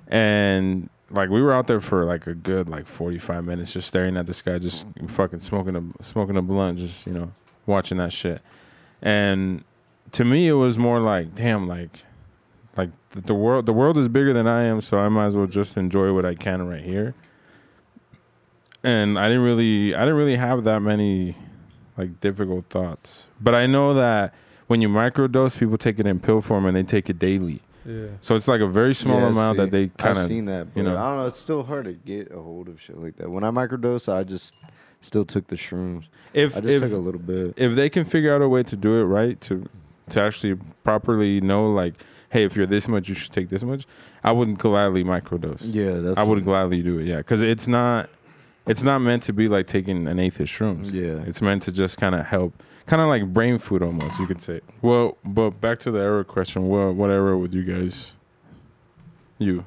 and 0.08 0.89
like 1.10 1.30
we 1.30 1.41
were 1.41 1.54
out 1.54 1.68
there 1.68 1.82
for 1.82 2.06
like 2.06 2.28
a 2.28 2.34
good 2.34 2.70
like 2.70 2.88
forty 2.88 3.18
five 3.18 3.43
minutes, 3.46 3.74
just 3.74 3.88
staring 3.88 4.18
at 4.18 4.26
the 4.28 4.34
sky, 4.34 4.58
just 4.60 4.86
fucking 5.08 5.39
smoking 5.39 5.76
a 5.76 6.04
smoking 6.04 6.38
a 6.38 6.41
blunt, 6.41 6.78
just 6.78 7.08
you 7.08 7.14
know, 7.14 7.32
watching 7.66 7.98
that 7.98 8.14
shit. 8.14 8.41
And 9.02 9.64
to 10.12 10.26
me, 10.26 10.48
it 10.48 10.54
was 10.54 10.78
more 10.78 11.00
like, 11.00 11.36
damn, 11.36 11.68
like 11.68 12.04
the, 13.16 13.22
the 13.22 13.34
world, 13.34 13.66
the 13.66 13.74
world 13.74 13.97
is 13.97 14.07
bigger 14.07 14.34
than 14.34 14.45
I 14.47 14.63
am, 14.63 14.82
so 14.82 14.99
I 14.99 15.09
might 15.09 15.26
as 15.28 15.36
well 15.38 15.47
just 15.47 15.78
enjoy 15.78 16.13
what 16.13 16.26
I 16.26 16.36
can 16.36 16.68
right 16.68 16.84
here. 16.84 17.16
And 18.84 19.18
I 19.18 19.28
didn't 19.28 19.43
really, 19.43 19.95
I 19.95 19.99
didn't 20.01 20.16
really 20.16 20.36
have 20.36 20.63
that 20.66 20.82
many 20.82 21.36
like 21.97 22.20
difficult 22.20 22.66
thoughts, 22.70 23.26
but 23.41 23.55
I 23.55 23.66
know 23.66 23.93
that 23.95 24.34
when 24.68 24.82
you 24.82 24.89
microdose, 24.89 25.57
people 25.57 25.78
take 25.78 25.99
it 25.99 26.05
in 26.05 26.20
pill 26.20 26.41
form 26.41 26.66
and 26.66 26.76
they 26.76 26.84
take 26.84 27.09
it 27.09 27.18
daily. 27.18 27.61
yeah. 27.86 28.07
So 28.22 28.36
it's 28.36 28.47
like 28.47 28.61
a 28.61 28.68
very 28.68 28.93
small 28.93 29.20
Yeah, 29.22 29.28
amount 29.30 29.57
see, 29.57 29.61
that 29.63 29.72
they 29.72 29.88
kind 29.88 30.18
I've 30.20 30.26
of. 30.26 30.28
seen 30.30 30.45
that, 30.45 30.74
but 30.74 30.80
you 30.80 30.84
know. 30.84 30.97
I 30.97 31.09
don't 31.09 31.18
know. 31.22 31.26
It's 31.28 31.38
still 31.38 31.63
hard 31.63 31.86
to 31.86 31.93
get 31.93 32.32
a 32.32 32.39
hold 32.41 32.68
of 32.68 32.80
shit 32.82 32.97
like 32.99 33.16
that. 33.16 33.30
When 33.32 33.43
I 33.43 33.49
microdose, 33.49 34.11
I 34.11 34.24
just 34.24 34.53
still 35.01 35.26
took 35.26 35.47
the 35.47 35.55
shrooms. 35.55 36.05
If 36.34 36.57
I 36.57 36.59
just 36.61 36.74
if 36.76 36.82
took 36.82 36.91
a 36.91 36.97
little 36.97 37.22
bit. 37.22 37.53
if 37.57 37.76
they 37.76 37.89
can 37.89 38.03
figure 38.05 38.36
out 38.36 38.41
a 38.41 38.49
way 38.49 38.61
to 38.63 38.76
do 38.76 38.99
it 38.99 39.05
right 39.05 39.39
to 39.41 39.66
to 40.09 40.22
actually 40.22 40.55
properly 40.84 41.41
know 41.41 41.72
like, 41.72 41.93
hey, 42.36 42.43
if 42.43 42.55
you're 42.55 42.65
this 42.65 42.88
much, 42.88 43.07
you 43.09 43.15
should 43.15 43.31
take 43.31 43.47
this 43.49 43.63
much. 43.63 43.86
I 44.23 44.31
wouldn't 44.31 44.57
gladly 44.59 45.03
microdose. 45.03 45.61
Yeah, 45.63 45.91
that's. 46.03 46.17
I 46.19 46.23
would 46.23 46.43
gladly 46.43 46.81
do 46.83 46.99
it. 46.99 47.05
Yeah, 47.07 47.17
because 47.17 47.41
it's 47.41 47.67
not 47.67 48.09
it's 48.65 48.83
not 48.83 48.99
meant 48.99 49.23
to 49.23 49.33
be 49.33 49.47
like 49.47 49.67
taking 49.67 50.07
an 50.07 50.19
eighth 50.19 50.39
of 50.39 50.47
shrooms. 50.47 50.91
Yeah. 50.91 51.23
It's 51.29 51.41
meant 51.41 51.61
to 51.63 51.71
just 51.71 51.97
kind 51.97 52.15
of 52.15 52.25
help, 52.25 52.51
kind 52.88 53.01
of 53.01 53.07
like 53.07 53.31
brain 53.31 53.57
food 53.57 53.81
almost. 53.83 54.19
You 54.19 54.27
could 54.27 54.41
say. 54.41 54.61
Well, 54.81 55.17
but 55.23 55.51
back 55.61 55.77
to 55.79 55.91
the 55.91 55.99
era 55.99 56.23
question. 56.25 56.67
What 56.67 56.95
what 56.95 57.09
era 57.09 57.38
would 57.38 57.53
you 57.53 57.63
guys? 57.63 58.15
You 59.38 59.63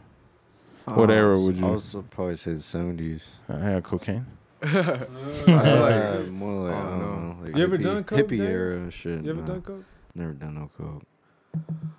what 0.84 1.10
Uh, 1.10 1.12
era 1.14 1.38
would 1.40 1.56
you- 1.56 1.66
I 1.66 1.70
also 1.70 2.02
probably 2.02 2.36
say 2.36 2.52
the 2.54 2.60
seventies. 2.62 3.24
I 3.48 3.58
had 3.58 3.82
cocaine. 3.84 4.26
Uh, 4.62 6.24
more 6.30 6.66
like 6.68 6.74
I 6.74 6.78
I 6.78 6.90
don't 6.90 7.00
don't 7.00 7.28
know. 7.28 7.44
Like 7.44 7.56
You 7.56 7.62
ever 7.62 7.78
hippie- 7.78 7.82
done 7.82 8.04
coke, 8.04 8.18
hippie 8.18 8.38
Dave? 8.38 8.50
era 8.50 8.76
and 8.76 8.92
shit? 8.92 9.22
You 9.22 9.30
ever 9.30 9.40
nah. 9.40 9.46
done 9.46 9.62
coke? 9.62 9.84
Never 10.14 10.32
done 10.32 10.54
no 10.56 10.70
coke. 10.76 11.02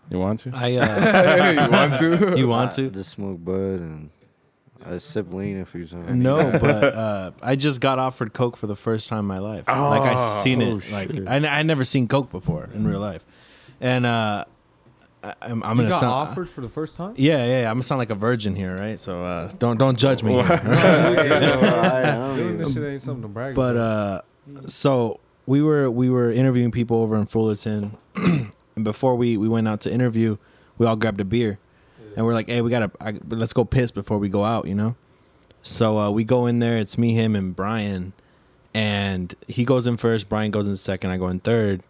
You 0.09 0.19
want 0.19 0.39
to? 0.41 0.51
I 0.53 0.75
uh, 0.75 1.51
you 1.65 1.71
want 1.71 1.97
to? 1.99 2.35
you 2.37 2.47
want 2.47 2.73
I 2.73 2.75
to? 2.77 2.89
just 2.89 3.11
smoke 3.11 3.43
bud 3.43 3.55
and 3.55 4.09
I 4.85 4.97
sip 4.97 5.31
lean 5.33 5.59
a 5.59 5.65
few 5.65 5.85
times. 5.85 6.11
No, 6.11 6.51
but 6.59 6.83
uh, 6.95 7.31
I 7.41 7.55
just 7.55 7.79
got 7.81 7.99
offered 7.99 8.33
Coke 8.33 8.57
for 8.57 8.67
the 8.67 8.75
first 8.75 9.07
time 9.09 9.19
in 9.19 9.25
my 9.25 9.39
life. 9.39 9.67
like 9.67 10.01
I 10.01 10.41
seen 10.43 10.61
Oh, 10.63 10.77
it. 10.77 10.91
Like. 10.91 11.11
I, 11.27 11.59
I 11.59 11.63
never 11.63 11.83
seen 11.85 12.07
Coke 12.07 12.31
before 12.31 12.69
in 12.73 12.87
real 12.87 12.99
life, 13.01 13.25
and 13.81 14.05
uh, 14.05 14.45
I, 15.23 15.33
I'm, 15.41 15.61
I'm 15.63 15.71
you 15.77 15.83
gonna 15.83 15.89
got 15.89 15.99
sound. 15.99 16.13
offered 16.13 16.49
for 16.49 16.61
the 16.61 16.69
first 16.69 16.95
time? 16.95 17.13
Yeah, 17.17 17.45
yeah, 17.45 17.61
yeah, 17.61 17.69
I'm 17.69 17.75
gonna 17.75 17.83
sound 17.83 17.99
like 17.99 18.09
a 18.09 18.15
virgin 18.15 18.55
here, 18.55 18.75
right? 18.77 18.97
So 18.99 19.23
uh, 19.25 19.51
don't 19.59 19.77
don't 19.77 19.97
judge 19.99 20.23
me. 20.23 20.33
Doing 20.41 20.47
this 22.57 22.73
shit 22.73 22.83
ain't 22.83 23.01
something 23.01 23.23
to 23.23 23.27
brag 23.27 23.55
But 23.55 23.75
about. 23.75 24.25
uh, 24.63 24.67
so 24.67 25.19
we 25.45 25.61
were 25.61 25.91
we 25.91 26.09
were 26.09 26.31
interviewing 26.31 26.71
people 26.71 26.97
over 26.97 27.17
in 27.17 27.25
Fullerton, 27.25 27.97
and 28.79 28.83
before 28.85 29.15
we 29.15 29.35
we 29.37 29.49
went 29.49 29.67
out 29.67 29.81
to 29.81 29.91
interview, 29.91 30.37
we 30.77 30.85
all 30.85 30.95
grabbed 30.95 31.19
a 31.19 31.25
beer, 31.25 31.59
and 32.15 32.25
we're 32.25 32.33
like, 32.33 32.47
hey, 32.47 32.61
we 32.61 32.69
gotta 32.69 32.89
I, 33.01 33.19
let's 33.27 33.51
go 33.53 33.65
piss 33.65 33.91
before 33.91 34.17
we 34.17 34.29
go 34.29 34.45
out, 34.45 34.67
you 34.67 34.75
know. 34.75 34.95
So 35.61 35.99
uh, 35.99 36.09
we 36.09 36.23
go 36.23 36.45
in 36.47 36.59
there. 36.59 36.77
It's 36.77 36.97
me, 36.97 37.13
him, 37.13 37.35
and 37.35 37.53
Brian, 37.55 38.13
and 38.73 39.35
he 39.47 39.65
goes 39.65 39.85
in 39.87 39.97
first. 39.97 40.29
Brian 40.29 40.51
goes 40.51 40.67
in 40.69 40.75
second. 40.77 41.11
I 41.11 41.17
go 41.17 41.27
in 41.27 41.41
third, 41.41 41.83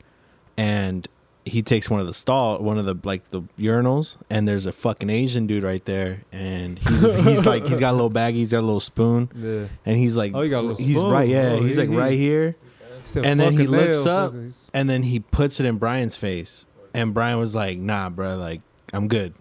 and 0.57 1.07
he 1.45 1.61
takes 1.61 1.89
one 1.89 1.99
of 1.99 2.07
the 2.07 2.13
stall, 2.13 2.57
one 2.59 2.77
of 2.79 2.85
the 2.85 2.95
like 3.03 3.29
the 3.29 3.41
urinals, 3.59 4.17
and 4.29 4.47
there's 4.47 4.65
a 4.65 4.71
fucking 4.71 5.09
Asian 5.11 5.45
dude 5.47 5.61
right 5.63 5.85
there, 5.85 6.23
and 6.31 6.79
he's 6.79 7.01
he's 7.01 7.45
like 7.45 7.65
he's 7.67 7.79
got 7.79 7.91
a 7.91 7.97
little 7.97 8.09
baggie, 8.11 8.33
he's 8.35 8.51
got 8.51 8.59
a 8.61 8.65
little 8.65 8.79
spoon, 8.79 9.29
yeah. 9.35 9.67
and 9.85 9.97
he's 9.97 10.17
like, 10.17 10.33
Oh, 10.33 10.41
you 10.41 10.49
got 10.49 10.61
a 10.61 10.65
little 10.67 10.83
he's 10.83 10.97
spoon. 10.97 11.11
right, 11.11 11.27
yeah, 11.29 11.51
Oh, 11.53 11.61
he's 11.63 11.77
like 11.77 11.89
right 11.89 12.17
here, 12.17 12.55
He 13.01 13.07
said, 13.07 13.25
and 13.25 13.39
then 13.39 13.53
he 13.53 13.67
looks 13.67 14.05
up, 14.07 14.31
fucking- 14.33 14.53
and 14.73 14.89
then 14.89 15.03
he 15.03 15.19
puts 15.19 15.59
it 15.59 15.65
in 15.67 15.77
Brian's 15.77 16.15
face, 16.17 16.65
and 16.93 17.13
Brian 17.13 17.39
was 17.39 17.55
like, 17.55 17.77
"Nah, 17.77 18.09
bro, 18.09 18.37
like 18.37 18.61
I'm 18.93 19.07
good," 19.07 19.33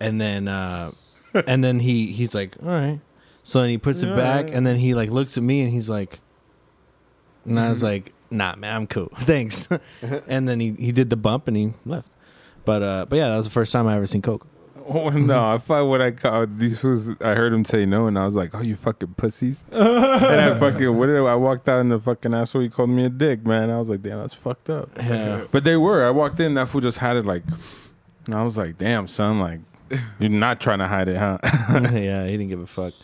and 0.00 0.20
then 0.20 0.48
uh, 0.48 0.92
and 1.46 1.62
then 1.64 1.80
he 1.80 2.12
he's 2.12 2.34
like, 2.34 2.56
"All 2.62 2.68
right," 2.68 3.00
so 3.42 3.60
then 3.60 3.70
he 3.70 3.78
puts 3.78 4.02
it 4.02 4.08
Yeah, 4.08 4.16
back, 4.16 4.48
yeah. 4.50 4.56
and 4.56 4.66
then 4.66 4.76
he 4.76 4.94
like 4.94 5.10
looks 5.10 5.36
at 5.36 5.42
me, 5.42 5.60
and 5.62 5.70
he's 5.70 5.88
like, 5.90 6.20
and 7.44 7.58
I 7.60 7.68
was 7.68 7.78
Mm-hmm. 7.78 7.86
like, 7.86 8.12
"Nah, 8.30 8.56
man, 8.56 8.74
I'm 8.74 8.86
cool, 8.86 9.10
thanks," 9.20 9.68
and 10.28 10.48
then 10.48 10.60
he 10.60 10.72
he 10.72 10.92
did 10.92 11.10
the 11.10 11.16
bump 11.16 11.48
and 11.48 11.56
he 11.56 11.72
left. 11.84 12.08
But 12.64 12.82
uh, 12.82 13.06
but 13.08 13.16
yeah, 13.16 13.28
that 13.30 13.36
was 13.36 13.46
the 13.46 13.52
first 13.52 13.72
time 13.72 13.86
I 13.86 13.96
ever 13.96 14.06
seen 14.06 14.22
Coke. 14.22 14.46
Oh 14.94 15.08
no! 15.10 15.52
I 15.52 15.58
thought 15.58 15.86
what 15.86 16.00
I 16.00 16.12
called 16.12 16.58
these 16.58 16.82
was 16.82 17.10
I 17.20 17.34
heard 17.34 17.52
him 17.52 17.64
say 17.64 17.86
no, 17.86 18.06
and 18.06 18.16
I 18.18 18.24
was 18.24 18.36
like, 18.36 18.54
"Oh, 18.54 18.60
you 18.60 18.76
fucking 18.76 19.14
pussies!" 19.16 19.64
and 19.72 19.82
I 20.40 20.58
fucking 20.58 20.96
what 20.96 21.06
did 21.06 21.16
I, 21.16 21.24
I 21.24 21.34
walked 21.34 21.68
out 21.68 21.80
in 21.80 21.88
the 21.88 21.98
fucking 21.98 22.32
asshole. 22.32 22.62
He 22.62 22.68
called 22.68 22.90
me 22.90 23.04
a 23.04 23.08
dick, 23.08 23.44
man. 23.44 23.68
I 23.70 23.78
was 23.78 23.88
like, 23.88 24.02
"Damn, 24.02 24.18
that's 24.20 24.32
fucked 24.34 24.70
up." 24.70 24.90
Yeah. 24.96 25.44
But 25.50 25.64
they 25.64 25.76
were. 25.76 26.06
I 26.06 26.10
walked 26.10 26.38
in. 26.38 26.54
That 26.54 26.68
fool 26.68 26.80
just 26.80 26.98
had 26.98 27.16
it 27.16 27.26
like, 27.26 27.42
and 28.26 28.34
I 28.36 28.44
was 28.44 28.56
like, 28.56 28.78
"Damn, 28.78 29.08
son, 29.08 29.40
like, 29.40 29.60
you're 30.20 30.30
not 30.30 30.60
trying 30.60 30.78
to 30.78 30.86
hide 30.88 31.08
it, 31.08 31.16
huh?" 31.16 31.38
yeah, 31.92 32.24
he 32.26 32.32
didn't 32.32 32.48
give 32.48 32.60
a 32.60 32.66
fuck. 32.66 32.94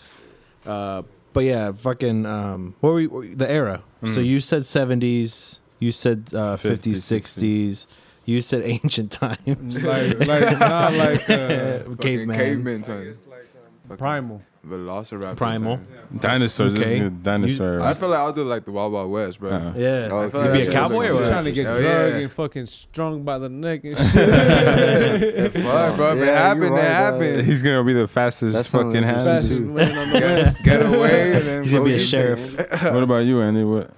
Uh, 0.64 1.02
but 1.32 1.40
yeah, 1.44 1.72
fucking. 1.72 2.26
Um, 2.26 2.74
what 2.80 2.90
were 2.94 3.08
we, 3.20 3.34
the 3.34 3.50
era? 3.50 3.82
So 4.04 4.20
Mm. 4.20 4.26
you 4.26 4.40
said 4.40 4.64
seventies. 4.66 5.58
You 5.80 5.90
said 5.90 6.28
uh, 6.32 6.56
50s, 6.56 7.02
50s, 7.02 7.22
60s. 7.22 7.86
You 8.24 8.40
said 8.40 8.62
ancient 8.64 9.10
times. 9.20 9.84
like, 9.84 10.18
like, 10.26 10.58
not 10.58 10.94
like 10.94 11.28
uh, 11.28 11.78
Fucking 11.80 11.96
caveman. 11.98 12.36
caveman 12.36 12.82
time. 12.82 13.14
Fucking 13.14 13.96
primal. 13.98 14.42
Velociraptor. 14.64 15.36
Primal. 15.36 15.78
time. 15.78 16.18
Dinosaurs. 16.20 16.74
This 16.74 16.82
Okay. 16.86 17.00
is 17.00 17.06
a 17.08 17.10
dinosaur. 17.10 17.80
I 17.80 17.94
feel 17.94 18.10
like 18.10 18.18
I'll 18.20 18.32
do 18.32 18.44
like 18.44 18.64
the 18.64 18.70
Wild 18.70 18.92
Wild 18.92 19.10
West, 19.10 19.40
bro. 19.40 19.50
Uh, 19.50 19.72
Yeah. 19.76 20.08
Oh, 20.12 20.20
I 20.20 20.30
feel 20.30 20.44
you 20.44 20.50
like 20.50 20.60
be 20.60 20.66
a 20.68 20.72
cowboy 20.72 21.08
or 21.08 21.14
what? 21.16 21.26
trying 21.26 21.44
to 21.46 21.52
get 21.52 21.66
Hell 21.66 21.78
drugged 21.80 22.14
yeah. 22.14 22.20
and 22.22 22.30
fucking 22.32 22.66
strung 22.66 23.24
by 23.24 23.38
the 23.38 23.48
neck 23.48 23.80
and 23.82 23.98
shit. 24.12 25.52
Fuck, 25.52 25.96
bro. 25.96 26.12
If 26.12 26.18
Yeah, 26.18 26.22
it 26.24 26.36
happened, 26.36 26.70
right, 26.70 26.84
it 26.84 26.92
happened. 26.92 27.42
He's 27.46 27.62
gonna 27.64 27.82
be 27.82 27.92
the 27.92 28.06
fastest 28.06 28.54
That's 28.54 28.70
fucking 28.70 29.02
hand. 29.02 29.24
Fastest 29.26 29.62
man 29.62 29.98
on 29.98 30.10
the 30.12 30.18
Get, 30.20 30.30
west. 30.44 30.64
get 30.64 30.86
away 30.86 31.32
and 31.32 31.42
then 31.44 31.62
He's 31.64 31.72
gonna 31.72 31.84
be 31.84 31.94
a 31.94 32.00
sheriff. 32.00 32.56
what 32.84 33.02
about 33.02 33.24
you, 33.24 33.40
Andy? 33.42 33.64
What? 33.64 33.90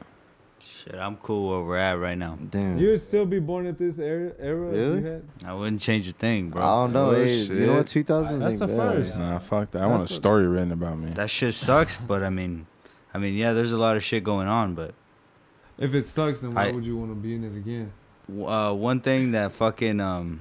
Shit, 0.85 0.97
I'm 0.97 1.17
cool 1.17 1.49
where 1.51 1.63
we're 1.67 1.79
at 1.79 1.99
right 1.99 2.19
now. 2.19 2.37
Damn. 2.51 2.77
You 2.77 2.89
would 2.91 3.01
still 3.03 3.25
be 3.25 3.39
born 3.39 3.67
at 3.67 3.79
this 3.79 3.99
era, 3.99 4.33
era 4.39 4.69
if 4.69 4.75
Really? 4.75 4.99
you 5.01 5.07
had? 5.07 5.23
I 5.47 5.55
wouldn't 5.55 5.81
change 5.81 6.07
a 6.09 6.13
thing, 6.13 6.51
bro. 6.51 6.61
I 6.63 6.83
don't 6.85 6.93
know. 6.93 7.11
Oh, 7.11 7.15
hey, 7.15 7.35
you 7.37 7.67
know 7.67 7.77
what? 7.77 7.87
2000. 7.87 8.39
That's 8.39 8.59
the 8.59 8.69
first. 8.69 9.19
Nah, 9.19 9.39
fuck 9.39 9.71
that. 9.71 9.83
I 9.83 9.87
want 9.87 10.01
a 10.01 10.03
That's 10.05 10.11
a- 10.11 10.15
story 10.17 10.47
written 10.47 10.73
about 10.73 10.99
me. 10.99 11.11
That 11.13 11.31
shit 11.31 11.55
sucks, 11.55 11.97
but 11.97 12.23
I 12.23 12.29
mean, 12.29 12.67
I 13.15 13.19
mean, 13.19 13.35
yeah, 13.35 13.55
there's 13.55 13.73
a 13.73 13.79
lot 13.79 13.97
of 13.97 14.05
shit 14.05 14.25
going 14.25 14.47
on, 14.49 14.75
but 14.75 14.93
If 15.79 15.95
it 15.95 16.05
sucks, 16.05 16.41
then 16.41 16.53
why 16.55 16.69
I- 16.69 16.73
would 16.73 16.85
you 16.85 16.97
want 16.99 17.11
to 17.13 17.15
be 17.17 17.35
in 17.35 17.45
it 17.45 17.57
again? 17.57 17.93
uh, 18.47 18.73
one 18.73 19.01
thing 19.01 19.33
that 19.33 19.53
fucking 19.53 20.01
um, 20.01 20.41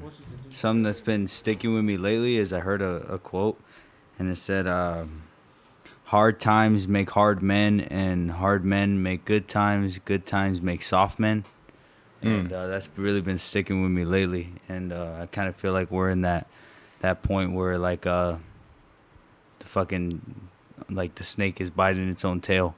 something 0.50 0.84
that's 0.84 1.00
been 1.02 1.26
sticking 1.28 1.74
with 1.74 1.84
me 1.86 1.98
lately 1.98 2.38
is 2.38 2.52
I 2.54 2.60
heard 2.60 2.82
a, 2.82 2.98
a 3.14 3.18
quote, 3.18 3.60
and 4.20 4.30
it 4.30 4.36
said, 4.38 4.68
um, 4.68 5.23
hard 6.14 6.40
times 6.40 6.88
make 6.88 7.10
hard 7.12 7.42
men, 7.42 7.80
and 8.04 8.32
hard 8.32 8.64
men 8.64 9.02
make 9.02 9.26
good 9.26 9.48
times. 9.48 10.00
Good 10.06 10.26
times 10.26 10.62
make 10.62 10.82
soft 10.84 11.18
men, 11.20 11.44
Mm. 12.22 12.40
and 12.40 12.54
uh, 12.54 12.68
that's 12.68 12.88
really 12.96 13.20
been 13.22 13.40
sticking 13.40 13.82
with 13.82 13.92
me 13.92 14.06
lately. 14.06 14.54
And 14.70 14.94
uh, 14.94 15.18
I 15.22 15.26
kind 15.26 15.48
of 15.50 15.56
feel 15.56 15.74
like 15.74 15.90
we're 15.92 16.10
in 16.12 16.22
that 16.22 16.46
that 17.02 17.22
point 17.24 17.54
where 17.54 17.78
like 17.78 18.06
uh, 18.08 18.38
the 19.60 19.66
fucking 19.66 20.22
like 20.90 21.16
the 21.16 21.24
snake 21.24 21.60
is 21.60 21.70
biting 21.70 22.10
its 22.10 22.24
own 22.24 22.40
tail. 22.42 22.76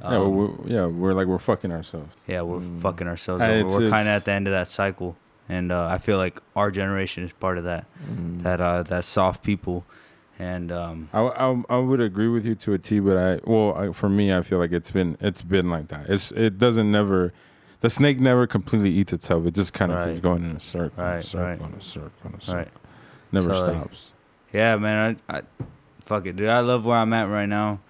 yeah, 0.00 0.16
Um, 0.16 0.36
we're, 0.36 0.50
yeah, 0.74 0.86
we're 0.86 1.12
like 1.14 1.26
we're 1.26 1.38
fucking 1.52 1.72
ourselves. 1.72 2.12
yeah, 2.26 2.42
we're 2.42 2.60
Mm. 2.60 2.80
fucking 2.80 3.08
ourselves 3.08 3.42
it's- 3.42 3.72
We're 3.72 3.90
kind 3.90 4.06
of 4.08 4.14
at 4.14 4.24
the 4.24 4.32
end 4.32 4.46
of 4.46 4.52
that 4.52 4.68
cycle, 4.68 5.16
and 5.48 5.72
uh, 5.72 5.86
I 5.90 5.98
feel 5.98 6.18
like 6.18 6.40
our 6.54 6.70
generation 6.70 7.24
is 7.24 7.32
part 7.32 7.58
of 7.58 7.64
that. 7.64 7.84
Mm. 8.08 8.42
That 8.42 8.60
uh, 8.60 8.82
that 8.84 9.04
soft 9.04 9.42
people, 9.42 9.84
and 10.38 10.70
um, 10.70 11.08
I, 11.12 11.20
I 11.20 11.62
I 11.68 11.76
would 11.78 12.00
agree 12.00 12.28
with 12.28 12.44
you 12.46 12.54
to 12.56 12.72
a 12.74 12.78
T, 12.78 13.00
but 13.00 13.16
I 13.16 13.40
well 13.44 13.74
I, 13.74 13.92
for 13.92 14.08
me 14.08 14.32
I 14.32 14.42
feel 14.42 14.58
like 14.58 14.72
it's 14.72 14.90
been 14.90 15.16
it's 15.20 15.42
been 15.42 15.68
like 15.70 15.88
that. 15.88 16.08
It's 16.08 16.30
it 16.32 16.58
doesn't 16.58 16.90
never 16.90 17.32
the 17.80 17.88
snake 17.90 18.18
never 18.20 18.46
completely 18.46 18.90
eats 18.90 19.12
itself. 19.12 19.46
It 19.46 19.54
just 19.54 19.72
kind 19.72 19.92
of 19.92 19.98
Right. 19.98 20.08
keeps 20.10 20.20
going 20.20 20.44
in 20.44 20.56
a 20.56 20.60
circle, 20.60 21.02
Right, 21.04 21.16
a 21.18 21.22
circle, 21.22 21.66
right. 21.66 21.76
a 21.76 21.80
circle, 21.80 22.10
and 22.24 22.34
a 22.34 22.40
circle. 22.40 22.56
right. 22.58 22.68
Never 23.32 23.52
So, 23.54 23.66
like, 23.66 23.76
stops. 23.76 24.12
Yeah, 24.52 24.76
man. 24.76 25.20
I, 25.28 25.38
I 25.38 25.42
fuck 26.04 26.26
it, 26.26 26.36
dude. 26.36 26.48
I 26.48 26.60
love 26.60 26.84
where 26.84 26.96
I'm 26.96 27.12
at 27.12 27.28
right 27.28 27.46
now, 27.48 27.80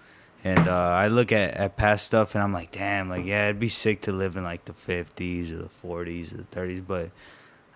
and 0.43 0.67
uh, 0.67 0.73
I 0.73 1.07
look 1.07 1.31
at, 1.31 1.53
at 1.55 1.77
past 1.77 2.05
stuff 2.05 2.35
and 2.35 2.43
I'm 2.43 2.51
like, 2.53 2.71
damn, 2.71 3.09
like 3.09 3.25
yeah, 3.25 3.45
it'd 3.45 3.59
be 3.59 3.69
sick 3.69 4.01
to 4.01 4.11
live 4.11 4.37
in 4.37 4.43
like 4.43 4.65
the 4.65 4.73
50s 4.73 5.51
or 5.51 5.57
the 5.57 5.69
40s 5.83 6.33
or 6.33 6.37
the 6.37 6.43
30s, 6.43 6.85
but. 6.85 7.11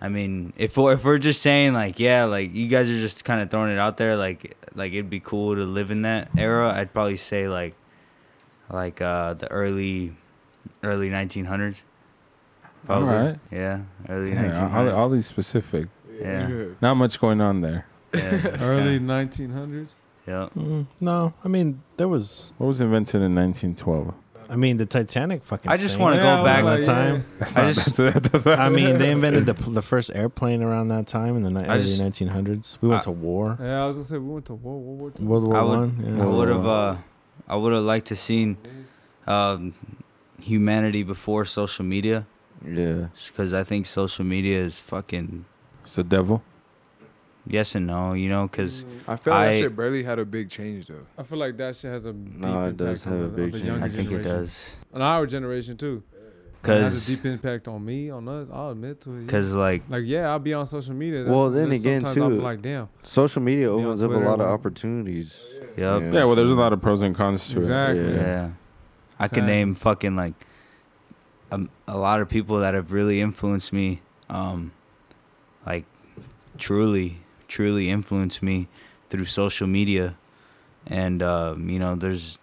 I 0.03 0.09
mean, 0.09 0.51
if 0.57 0.75
we're, 0.77 0.91
if 0.93 1.05
we're 1.05 1.17
just 1.17 1.41
saying 1.41 1.73
like, 1.73 1.97
yeah, 1.97 2.25
like 2.25 2.53
you 2.53 2.67
guys 2.67 2.91
are 2.91 2.99
just 2.99 3.23
kind 3.23 3.41
of 3.41 3.49
throwing 3.49 3.71
it 3.71 3.79
out 3.79 3.95
there, 3.97 4.15
like 4.17 4.57
like 4.75 4.91
it'd 4.91 5.09
be 5.09 5.21
cool 5.21 5.55
to 5.55 5.63
live 5.63 5.91
in 5.91 6.01
that 6.03 6.29
era. 6.37 6.73
I'd 6.75 6.93
probably 6.93 7.15
say 7.15 7.47
like, 7.47 7.73
like 8.69 9.01
uh 9.01 9.33
the 9.35 9.49
early, 9.49 10.13
early 10.83 11.09
1900s. 11.09 11.81
Probably. 12.85 13.07
Alright. 13.07 13.39
Yeah, 13.49 13.83
early 14.09 14.31
Yeah, 14.33 14.51
1900s. 14.51 14.73
all, 14.73 14.89
all 14.91 15.09
these 15.09 15.25
specific. 15.25 15.87
Yeah. 16.19 16.65
Not 16.81 16.95
much 16.95 17.17
going 17.19 17.39
on 17.39 17.61
there. 17.61 17.87
yeah, 18.13 18.47
Early 18.59 18.99
1900s. 18.99 19.95
Yeah. 20.27 20.49
Mm, 20.55 20.87
no, 21.01 21.33
I 21.43 21.47
mean 21.47 21.81
there 21.97 22.09
was. 22.09 22.53
What 22.57 22.67
was 22.67 22.81
invented 22.81 23.21
in 23.21 23.33
1912? 23.35 24.13
I 24.53 24.55
mean 24.55 24.77
the 24.77 24.85
Titanic 24.85 25.43
fucking. 25.43 25.71
I 25.71 25.77
just 25.77 25.95
sank 25.95 26.01
wanna 26.03 26.17
go 26.17 26.23
around 26.23 26.43
back- 26.45 26.63
that 26.63 26.77
like, 26.77 26.85
time. 26.85 27.25
That's 27.39 27.57
I 27.57 27.63
not. 27.63 27.73
just- 27.73 27.97
that's, 28.13 28.29
that's, 28.29 28.47
I 28.47 28.69
mean, 28.69 28.99
they 28.99 29.09
invented 29.17 29.45
the 29.47 29.53
the 29.53 29.81
first 29.81 30.11
airplane 30.13 30.61
around 30.61 30.89
that 30.89 31.07
time 31.07 31.35
in 31.37 31.43
the 31.43 31.49
ni- 31.49 31.65
I 31.65 31.75
early 31.75 31.83
just- 31.83 31.99
1900s. 32.01 32.77
We 32.81 32.89
went 32.89 33.01
I- 33.01 33.05
to 33.05 33.11
war, 33.11 33.57
Yeah, 33.59 33.83
I 33.83 33.87
was 33.87 33.95
gonna 33.97 34.05
say 34.05 34.17
we 34.19 34.31
went 34.33 34.45
to 34.45 34.53
World, 34.53 34.83
World 34.85 34.99
War 34.99 35.11
II. 35.19 35.25
World 35.25 35.47
War 35.47 35.57
I 35.57 35.63
would- 35.63 35.79
One. 35.79 36.21
I 36.21 36.25
would 36.27 36.49
have 36.49 36.65
uh 36.67 36.95
I 37.47 37.55
would 37.55 37.73
have 37.73 37.83
liked 37.83 38.05
to 38.07 38.15
seen 38.15 38.57
um 39.27 39.73
humanity 40.39 41.03
before 41.03 41.45
social 41.45 41.85
media 41.85 42.25
Yeah. 42.65 43.07
because 43.27 43.53
I 43.53 43.63
think 43.63 43.85
social 43.85 44.25
media 44.25 44.59
is 44.59 44.79
fucking 44.79 45.45
it's 45.81 45.95
the 45.95 46.03
devil. 46.03 46.41
Yes 47.47 47.75
and 47.75 47.87
no, 47.87 48.13
you 48.13 48.29
know, 48.29 48.47
because 48.47 48.85
I 49.07 49.15
feel 49.15 49.33
like 49.33 49.41
I- 49.47 49.51
that 49.53 49.57
shit 49.59 49.75
barely 49.75 50.03
had 50.03 50.19
a 50.19 50.25
big 50.25 50.49
change 50.49 50.87
though. 50.87 51.05
I 51.17 51.23
feel 51.23 51.39
like 51.39 51.57
that 51.57 51.75
shit 51.75 51.91
has 51.91 52.05
a 52.05 52.13
deep 52.13 52.35
No, 52.37 52.47
it 52.65 52.69
impact 52.69 52.77
does 52.77 53.07
on 53.07 53.13
have 53.13 53.21
a 53.21 53.27
big 53.29 53.53
change. 53.53 53.81
I 53.83 53.89
think 53.89 54.11
it 54.11 54.23
does. 54.23 54.75
On 54.93 55.01
our 55.01 55.25
generation 55.25 55.77
too. 55.77 56.03
It 56.65 56.69
has 56.69 57.09
a 57.09 57.15
deep 57.17 57.25
impact 57.25 57.67
on 57.67 57.83
me, 57.83 58.09
on 58.09 58.25
us. 58.29 58.47
I'll 58.49 58.69
admit 58.69 59.01
to 59.01 59.11
it. 59.11 59.13
yeah. 59.15 59.19
because 59.25 59.53
like 59.53 59.83
like 59.89 60.03
yeah, 60.05 60.29
I'll 60.29 60.39
be 60.39 60.53
on 60.53 60.65
social 60.65 60.93
media. 60.93 61.25
Well, 61.27 61.49
then 61.49 61.73
again, 61.73 61.99
sometimes 62.07 62.17
I'll 62.21 62.29
too, 62.29 62.41
like 62.41 62.61
damn. 62.61 62.87
Social 63.01 63.41
media 63.41 63.67
Be 63.67 63.73
on 63.73 63.83
opens 63.83 64.01
up 64.03 64.11
a 64.11 64.13
lot 64.13 64.39
of 64.39 64.47
opportunities. 64.47 65.43
yep, 65.59 65.73
Yeah. 65.77 65.99
Yeah, 65.99 66.23
well, 66.23 66.35
there's 66.35 66.51
a 66.51 66.55
lot 66.55 66.71
of 66.71 66.81
pros 66.81 67.01
and 67.01 67.13
cons 67.13 67.49
to 67.49 67.57
Exactly. 67.57 67.99
it. 67.99 68.05
Exactly. 68.07 68.25
Yeah, 68.31 68.49
I 69.19 69.27
could 69.27 69.39
Exactly. 69.39 69.53
name 69.53 69.75
fucking 69.75 70.15
like 70.15 70.33
um, 71.51 71.69
a 71.85 71.97
lot 71.97 72.21
of 72.21 72.29
people 72.29 72.59
that 72.61 72.73
have 72.73 72.93
really 72.93 73.19
influenced 73.19 73.73
me, 73.73 74.01
um, 74.29 74.71
like 75.65 75.83
truly, 76.57 77.19
truly 77.53 77.85
influenced 77.89 78.41
me 78.41 78.67
through 79.09 79.25
social 79.25 79.67
media, 79.67 80.15
and 80.87 81.21
um, 81.21 81.69
you 81.69 81.79
know, 81.79 81.93
there's. 81.95 82.37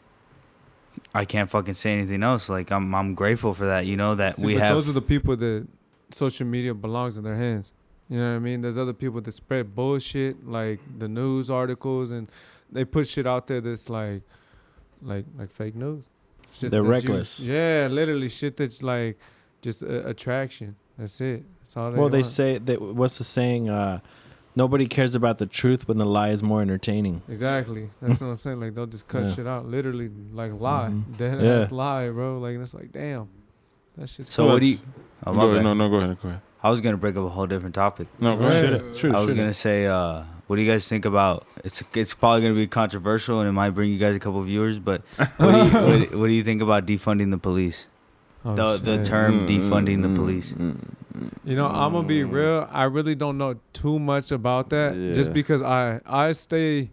I 1.15 1.25
can't 1.25 1.51
fucking 1.51 1.75
say 1.75 1.93
anything 1.93 2.23
else. 2.23 2.49
Like 2.49 2.71
I'm, 2.71 2.95
I'm 2.95 3.15
grateful 3.15 3.53
for 3.55 3.67
that. 3.67 3.87
You 3.87 3.97
know 3.97 4.15
that 4.15 4.37
See, 4.37 4.47
we 4.47 4.55
but 4.55 4.63
have. 4.63 4.75
those 4.77 4.89
are 4.89 4.93
the 4.93 5.03
people 5.15 5.35
that 5.37 5.67
social 6.11 6.47
media 6.47 6.73
belongs 6.75 7.17
in 7.17 7.25
their 7.25 7.37
hands. 7.37 7.73
You 8.09 8.19
know 8.19 8.31
what 8.31 8.37
I 8.37 8.39
mean? 8.41 8.61
There's 8.61 8.79
other 8.79 8.93
people 8.93 9.21
that 9.21 9.33
spread 9.33 9.75
bullshit, 9.75 10.47
like 10.47 10.81
the 10.99 11.09
news 11.09 11.51
articles, 11.51 12.11
and 12.11 12.29
they 12.71 12.85
put 12.85 13.07
shit 13.09 13.27
out 13.27 13.47
there 13.47 13.61
that's 13.61 13.89
like, 13.89 14.23
like, 15.03 15.25
like 15.39 15.51
fake 15.51 15.75
news. 15.77 16.03
Shit 16.53 16.71
They're 16.73 16.83
that's 16.83 17.03
used- 17.03 17.09
reckless. 17.09 17.41
Yeah, 17.49 17.89
literally 17.91 18.29
shit 18.29 18.57
that's 18.57 18.83
like 18.83 19.17
just 19.63 19.83
a, 19.83 20.09
attraction. 20.09 20.75
That's 20.99 21.21
it. 21.21 21.45
That's 21.61 21.77
all 21.77 21.91
they 21.93 21.99
Well, 21.99 22.09
they 22.09 22.19
want. 22.19 22.27
say 22.27 22.59
that. 22.59 22.81
What's 22.83 23.19
the 23.19 23.25
saying? 23.25 23.71
Uh, 23.71 24.01
nobody 24.57 24.87
cares 24.87 25.15
about 25.15 25.39
the 25.39 25.47
truth 25.47 25.87
when 25.89 25.99
the 25.99 26.05
lie 26.05 26.31
is 26.31 26.43
more 26.43 26.61
entertaining. 26.63 27.23
Exactly. 27.29 27.91
That's 28.03 28.21
what 28.21 28.29
I'm 28.29 28.37
saying. 28.37 28.61
Like 28.61 28.75
they'll 28.75 28.87
just 28.87 29.09
cut 29.09 29.25
Yeah. 29.25 29.33
shit 29.35 29.47
out, 29.47 29.67
literally 29.67 30.11
like 30.33 30.53
lie, 30.61 30.91
Mhm. 30.91 31.17
dead 31.17 31.41
Yeah. 31.43 31.61
ass 31.61 31.71
lie, 31.73 32.09
bro. 32.11 32.39
Like 32.39 32.55
and 32.55 32.63
it's 32.63 32.75
like, 32.75 32.93
damn, 32.93 33.29
that 33.97 34.09
shit's. 34.09 34.33
so 34.35 34.47
what 34.47 34.61
do 34.61 34.67
you? 34.69 34.79
Oh, 35.27 35.33
my 35.35 35.43
Go, 35.43 35.55
bad. 35.55 35.63
no, 35.63 35.75
no, 35.75 35.89
go 35.89 35.97
ahead, 35.97 36.17
go 36.21 36.29
ahead. 36.29 36.41
I 36.63 36.69
was 36.71 36.81
gonna 36.81 36.97
break 36.97 37.17
up 37.17 37.25
a 37.25 37.29
whole 37.29 37.47
different 37.47 37.75
topic. 37.75 38.09
No, 38.19 38.37
go 38.37 38.43
Go 38.43 38.49
ahead. 38.49 38.65
ahead. 38.75 38.97
Shoot 38.97 39.09
it, 39.09 39.15
I 39.15 39.21
was 39.21 39.31
shoot 39.31 39.37
gonna 39.37 39.49
it. 39.49 39.53
say, 39.55 39.87
uh, 39.87 40.23
what 40.47 40.57
do 40.57 40.63
you 40.63 40.71
guys 40.71 40.87
think 40.89 41.05
about? 41.05 41.47
It's 41.65 41.83
it's 41.95 42.13
probably 42.13 42.43
gonna 42.43 42.55
be 42.55 42.67
controversial 42.67 43.41
and 43.41 43.49
it 43.49 43.53
might 43.53 43.71
bring 43.71 43.91
you 43.91 43.99
guys 43.99 44.15
a 44.17 44.19
couple 44.19 44.41
of 44.41 44.47
viewers, 44.47 44.79
but 44.79 45.03
what 45.37 45.53
do 45.53 45.57
you 45.59 45.63
what, 46.11 46.15
what 46.17 46.27
do 46.27 46.33
you 46.33 46.43
think 46.43 46.61
about 46.61 46.87
defunding 46.87 47.31
the 47.31 47.39
police? 47.39 47.87
Oh, 48.45 48.55
the 48.55 48.79
the 48.79 49.05
term 49.05 49.47
Mm, 49.47 49.49
defunding 49.49 49.99
mm, 49.99 50.03
the 50.03 50.09
mm, 50.09 50.17
police. 50.17 50.55
You 51.45 51.57
know, 51.57 51.67
I'm 51.67 51.93
gonna 51.93 52.07
be 52.09 52.25
real. 52.25 52.67
I 52.71 52.85
really 52.85 53.15
don't 53.15 53.37
know 53.37 53.57
too 53.73 53.99
much 53.99 54.31
about 54.33 54.71
that, 54.71 54.95
just 55.15 55.33
because 55.33 55.63
I 55.63 56.01
I 56.07 56.33
stay. 56.33 56.91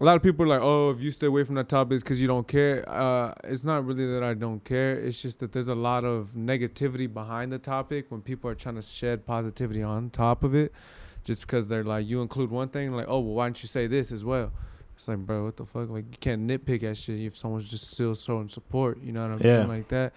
A 0.00 0.04
lot 0.04 0.14
of 0.14 0.22
people 0.22 0.44
are 0.44 0.48
like, 0.48 0.60
"Oh, 0.62 0.90
if 0.90 1.00
you 1.00 1.10
stay 1.10 1.26
away 1.26 1.42
from 1.42 1.56
that 1.56 1.68
topic, 1.68 1.94
it's 1.94 2.02
because 2.04 2.20
you 2.22 2.28
don't 2.28 2.46
care." 2.46 2.88
Uh, 2.88 3.34
it's 3.44 3.64
not 3.64 3.84
really 3.84 4.06
that 4.14 4.22
I 4.22 4.34
don't 4.34 4.62
care. 4.64 4.94
It's 4.94 5.20
just 5.20 5.40
that 5.40 5.52
there's 5.52 5.66
a 5.68 5.74
lot 5.74 6.04
of 6.04 6.34
negativity 6.36 7.12
behind 7.12 7.52
the 7.52 7.58
topic 7.58 8.06
when 8.08 8.20
people 8.22 8.48
are 8.50 8.54
trying 8.54 8.76
to 8.76 8.82
shed 8.82 9.26
positivity 9.26 9.82
on 9.82 10.10
top 10.10 10.44
of 10.44 10.54
it, 10.54 10.72
just 11.24 11.40
because 11.42 11.66
they're 11.68 11.82
like, 11.84 12.06
you 12.06 12.22
include 12.22 12.50
one 12.50 12.68
thing, 12.68 12.92
like, 12.92 13.06
"Oh, 13.08 13.18
well, 13.18 13.34
why 13.34 13.46
don't 13.46 13.60
you 13.62 13.68
say 13.68 13.86
this 13.88 14.12
as 14.12 14.24
well?" 14.24 14.52
It's 14.94 15.06
like, 15.06 15.18
bro, 15.18 15.44
what 15.44 15.56
the 15.56 15.64
fuck? 15.64 15.90
Like, 15.90 16.06
you 16.10 16.16
can't 16.20 16.46
nitpick 16.48 16.82
at 16.84 16.96
shit 16.96 17.20
if 17.20 17.36
someone's 17.36 17.68
just 17.70 17.90
still 17.90 18.14
showing 18.14 18.48
support. 18.48 19.00
You 19.00 19.12
know 19.12 19.22
what 19.22 19.30
I 19.30 19.44
mean? 19.44 19.52
Yeah. 19.60 19.64
Like 19.64 19.88
that. 19.88 20.12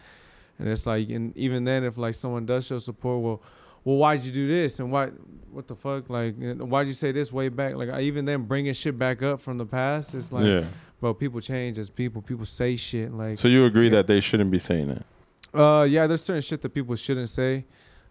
And 0.62 0.70
it's 0.70 0.86
like, 0.86 1.10
and 1.10 1.36
even 1.36 1.64
then, 1.64 1.84
if 1.84 1.98
like 1.98 2.14
someone 2.14 2.46
does 2.46 2.68
show 2.68 2.78
support, 2.78 3.22
well, 3.24 3.42
well, 3.84 3.98
why'd 3.98 4.22
you 4.24 4.32
do 4.32 4.46
this? 4.46 4.80
And 4.80 4.92
why, 4.92 5.08
what 5.50 5.66
the 5.68 5.76
fuck? 5.76 6.08
Like, 6.08 6.36
why'd 6.38 6.86
you 6.88 6.94
say 6.94 7.12
this 7.12 7.34
way 7.34 7.50
back? 7.50 7.74
Like, 7.76 7.90
I 7.90 8.02
even 8.02 8.26
then 8.26 8.44
bringing 8.44 8.74
shit 8.74 8.96
back 8.98 9.24
up 9.24 9.42
from 9.42 9.58
the 9.58 9.66
past, 9.66 10.14
it's 10.14 10.32
like, 10.32 10.46
yeah. 10.46 10.66
bro, 11.00 11.16
people 11.16 11.42
change 11.42 11.80
as 11.80 11.90
people. 11.90 12.22
People 12.22 12.46
say 12.46 12.76
shit. 12.76 13.12
Like, 13.12 13.40
So 13.40 13.48
you 13.48 13.66
agree 13.66 13.90
that 13.90 14.06
they 14.06 14.20
shouldn't 14.20 14.52
be 14.52 14.60
saying 14.60 14.88
that? 15.54 15.60
uh, 15.60 15.84
yeah, 15.84 16.06
there's 16.06 16.22
certain 16.24 16.44
shit 16.44 16.62
that 16.62 16.70
people 16.70 16.96
shouldn't 16.96 17.30
say. 17.30 17.66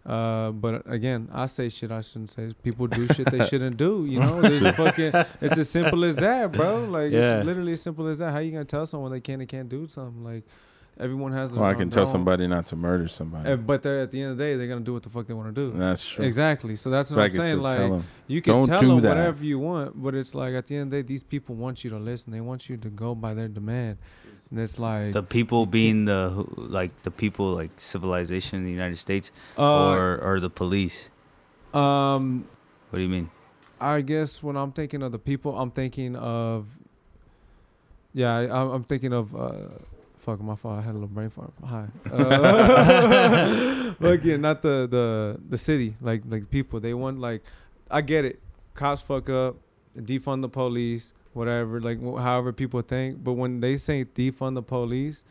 Uh, 0.05 0.49
but 0.51 0.81
again, 0.91 1.29
I 1.31 1.45
say 1.45 1.69
shit 1.69 1.91
I 1.91 2.01
shouldn't 2.01 2.31
say. 2.31 2.51
People 2.63 2.87
do 2.87 3.07
shit 3.07 3.29
they 3.31 3.45
shouldn't 3.51 3.77
do. 3.77 4.05
You 4.07 4.19
know, 4.19 4.41
fucking. 4.73 5.11
It's 5.39 5.57
as 5.57 5.69
simple 5.69 6.03
as 6.03 6.15
that, 6.17 6.51
bro. 6.51 6.83
Like, 6.85 7.11
Yeah. 7.13 7.37
it's 7.37 7.45
literally 7.45 7.73
as 7.73 7.81
simple 7.81 8.07
as 8.07 8.17
that. 8.19 8.31
How 8.33 8.39
you 8.39 8.51
gonna 8.51 8.65
tell 8.65 8.85
someone 8.85 9.11
they 9.11 9.21
can 9.21 9.39
and 9.39 9.47
can't 9.49 9.69
do 9.69 9.87
something? 9.87 10.23
Like, 10.23 10.43
everyone 10.99 11.31
has. 11.33 11.53
Well, 11.53 11.63
I 11.69 11.73
can 11.73 11.89
tell 11.89 12.01
own- 12.05 12.11
somebody 12.11 12.47
not 12.47 12.65
to 12.67 12.75
murder 12.75 13.07
somebody. 13.07 13.49
uh, 13.49 13.55
but 13.55 13.85
at 13.85 14.11
the 14.11 14.21
end 14.21 14.31
of 14.31 14.37
the 14.37 14.43
day, 14.43 14.55
they're 14.55 14.67
gonna 14.67 14.81
do 14.81 14.93
what 14.93 15.03
the 15.03 15.09
fuck 15.09 15.27
they 15.27 15.33
want 15.33 15.53
to 15.53 15.71
do. 15.71 15.77
That's 15.77 16.07
true. 16.07 16.25
Exactly. 16.25 16.75
So 16.75 16.89
that's 16.89 17.09
So 17.09 17.15
what 17.15 17.23
I 17.23 17.25
I'm 17.25 17.31
saying. 17.31 17.41
still 17.53 17.61
Like 17.61 17.77
tell 17.77 17.93
'em. 17.95 18.03
you 18.27 18.41
can 18.41 18.53
Don't 18.53 18.65
tell 18.67 18.79
them 18.81 19.01
that. 19.01 19.09
whatever 19.17 19.43
you 19.45 19.59
want, 19.59 20.01
but 20.01 20.15
it's 20.15 20.33
like 20.35 20.53
at 20.53 20.67
the 20.67 20.75
end 20.75 20.83
of 20.85 20.89
the 20.91 20.97
day, 20.97 21.07
these 21.07 21.23
people 21.23 21.55
want 21.55 21.83
you 21.83 21.89
to 21.91 21.97
listen. 21.99 22.31
They 22.33 22.41
want 22.41 22.69
you 22.69 22.77
to 22.77 22.89
go 22.89 23.15
by 23.15 23.33
their 23.33 23.47
demand, 23.47 23.97
and 24.49 24.59
it's 24.59 24.77
like 24.79 25.13
The 25.13 25.23
people 25.23 25.65
being 25.65 26.05
the 26.05 26.45
like 26.57 27.03
the 27.03 27.11
people 27.11 27.53
like 27.53 27.71
civilization 27.77 28.59
in 28.59 28.65
the 28.65 28.71
United 28.71 28.97
States 28.97 29.31
uh, 29.57 29.93
or 29.93 30.17
or 30.21 30.39
the 30.39 30.49
police. 30.49 31.09
um. 31.73 32.45
What 32.89 32.97
do 32.97 33.03
you 33.03 33.09
mean? 33.09 33.29
I 33.79 34.01
guess 34.01 34.43
when 34.43 34.57
I'm 34.57 34.73
thinking 34.73 35.01
of 35.01 35.11
the 35.13 35.17
people, 35.19 35.57
I'm 35.57 35.71
thinking 35.71 36.15
of. 36.17 36.67
Yeah, 38.13 38.35
I, 38.35 38.41
I'm 38.61 38.69
I'm 38.71 38.83
thinking 38.83 39.13
of. 39.13 39.33
Uh, 39.35 39.53
fuck 40.21 40.39
my 40.41 40.55
fault. 40.55 40.77
I 40.79 40.81
had 40.81 40.91
a 40.91 40.99
little 40.99 41.07
brain 41.07 41.29
fart. 41.29 41.53
Hi. 41.65 41.85
Uh, 42.11 43.93
look, 43.99 44.23
yeah, 44.23 44.37
not 44.37 44.61
the 44.61 44.87
the 44.89 45.39
the 45.49 45.57
city. 45.57 45.95
Like 46.01 46.23
like 46.27 46.49
people. 46.49 46.79
They 46.79 46.93
want 46.93 47.19
like, 47.19 47.41
I 47.89 48.01
get 48.01 48.25
it. 48.25 48.39
Cops 48.73 49.01
fuck 49.01 49.29
up, 49.29 49.57
defund 49.97 50.41
the 50.41 50.49
police, 50.49 51.13
whatever. 51.33 51.79
Like 51.81 51.99
however 52.01 52.53
people 52.53 52.81
think. 52.81 53.23
But 53.23 53.33
when 53.33 53.59
they 53.59 53.77
say 53.77 54.05
defund 54.05 54.55
the 54.55 54.63
police, 54.63 55.23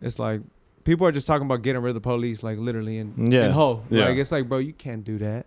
it's 0.00 0.18
like 0.18 0.40
people 0.84 1.06
are 1.06 1.12
just 1.12 1.26
talking 1.26 1.46
about 1.46 1.62
getting 1.62 1.82
rid 1.82 1.90
of 1.90 1.94
the 1.94 2.00
police, 2.00 2.42
like 2.42 2.58
literally 2.58 2.98
and 2.98 3.32
Yeah. 3.32 3.44
and 3.46 3.54
ho. 3.54 3.82
Yeah. 3.90 4.06
Like 4.06 4.16
it's 4.18 4.32
like, 4.32 4.48
bro, 4.48 4.58
you 4.58 4.72
can't 4.72 5.04
do 5.04 5.18
that. 5.18 5.46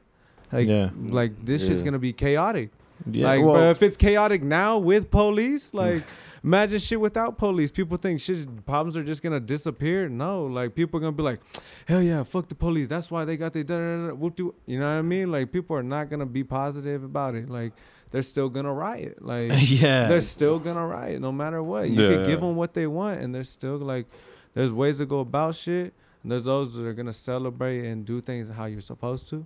Like 0.51 0.67
Yeah. 0.67 0.89
like 1.19 1.43
this 1.45 1.65
shit's 1.65 1.81
gonna 1.83 1.99
be 1.99 2.13
chaotic. 2.13 2.69
Yeah, 3.09 3.25
like, 3.27 3.41
well, 3.43 3.53
bro, 3.55 3.69
if 3.71 3.81
it's 3.81 3.95
chaotic 3.95 4.43
now 4.43 4.77
with 4.77 5.09
police, 5.09 5.73
like, 5.83 6.03
imagine 6.43 6.79
shit 6.79 6.99
without 6.99 7.37
police. 7.37 7.71
People 7.71 7.97
think 7.97 8.19
shit 8.19 8.47
problems 8.65 8.95
are 8.97 9.03
just 9.03 9.21
gonna 9.21 9.39
disappear. 9.39 10.09
No, 10.09 10.45
like 10.45 10.75
people 10.75 10.97
are 10.97 11.01
gonna 11.01 11.11
be 11.13 11.23
like, 11.23 11.39
hell 11.85 12.01
yeah, 12.01 12.23
fuck 12.23 12.47
the 12.47 12.55
police. 12.55 12.87
That's 12.87 13.09
why 13.11 13.25
they 13.25 13.37
got 13.37 13.53
the 13.53 13.63
da 13.63 13.77
da 13.77 14.07
da. 14.07 14.13
Whoop 14.13 14.35
de-" 14.35 14.51
You 14.65 14.79
know 14.79 14.85
what 14.85 14.99
I 14.99 15.01
mean? 15.01 15.31
Like 15.31 15.51
people 15.51 15.75
are 15.75 15.83
not 15.83 16.09
gonna 16.09 16.25
be 16.25 16.43
positive 16.43 17.03
about 17.03 17.35
it. 17.35 17.49
Like 17.49 17.73
they're 18.11 18.21
still 18.21 18.49
gonna 18.49 18.73
riot. 18.73 19.23
Like 19.23 19.51
yeah. 19.69 20.07
they're 20.07 20.21
still 20.21 20.59
gonna 20.59 20.85
riot 20.85 21.21
no 21.21 21.31
matter 21.31 21.61
what. 21.61 21.89
You 21.89 22.01
Yeah. 22.03 22.15
could 22.17 22.25
give 22.27 22.41
them 22.41 22.55
what 22.55 22.73
they 22.73 22.87
want, 22.87 23.21
and 23.21 23.33
they're 23.33 23.43
still 23.43 23.77
like, 23.77 24.07
there's 24.53 24.71
ways 24.73 24.97
to 24.99 25.05
go 25.05 25.19
about 25.19 25.55
shit. 25.55 25.93
And 26.23 26.31
there's 26.31 26.43
those 26.45 26.73
that 26.73 26.85
are 26.85 26.93
gonna 26.93 27.13
celebrate 27.13 27.85
and 27.85 28.05
do 28.05 28.19
things 28.19 28.49
how 28.49 28.65
you're 28.65 28.81
supposed 28.81 29.27
to, 29.29 29.45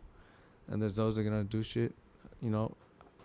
and 0.68 0.82
there's 0.82 0.96
those 0.96 1.16
that 1.16 1.22
are 1.22 1.24
gonna 1.30 1.44
do 1.44 1.62
shit, 1.62 1.94
you 2.41 2.50
know, 2.50 2.72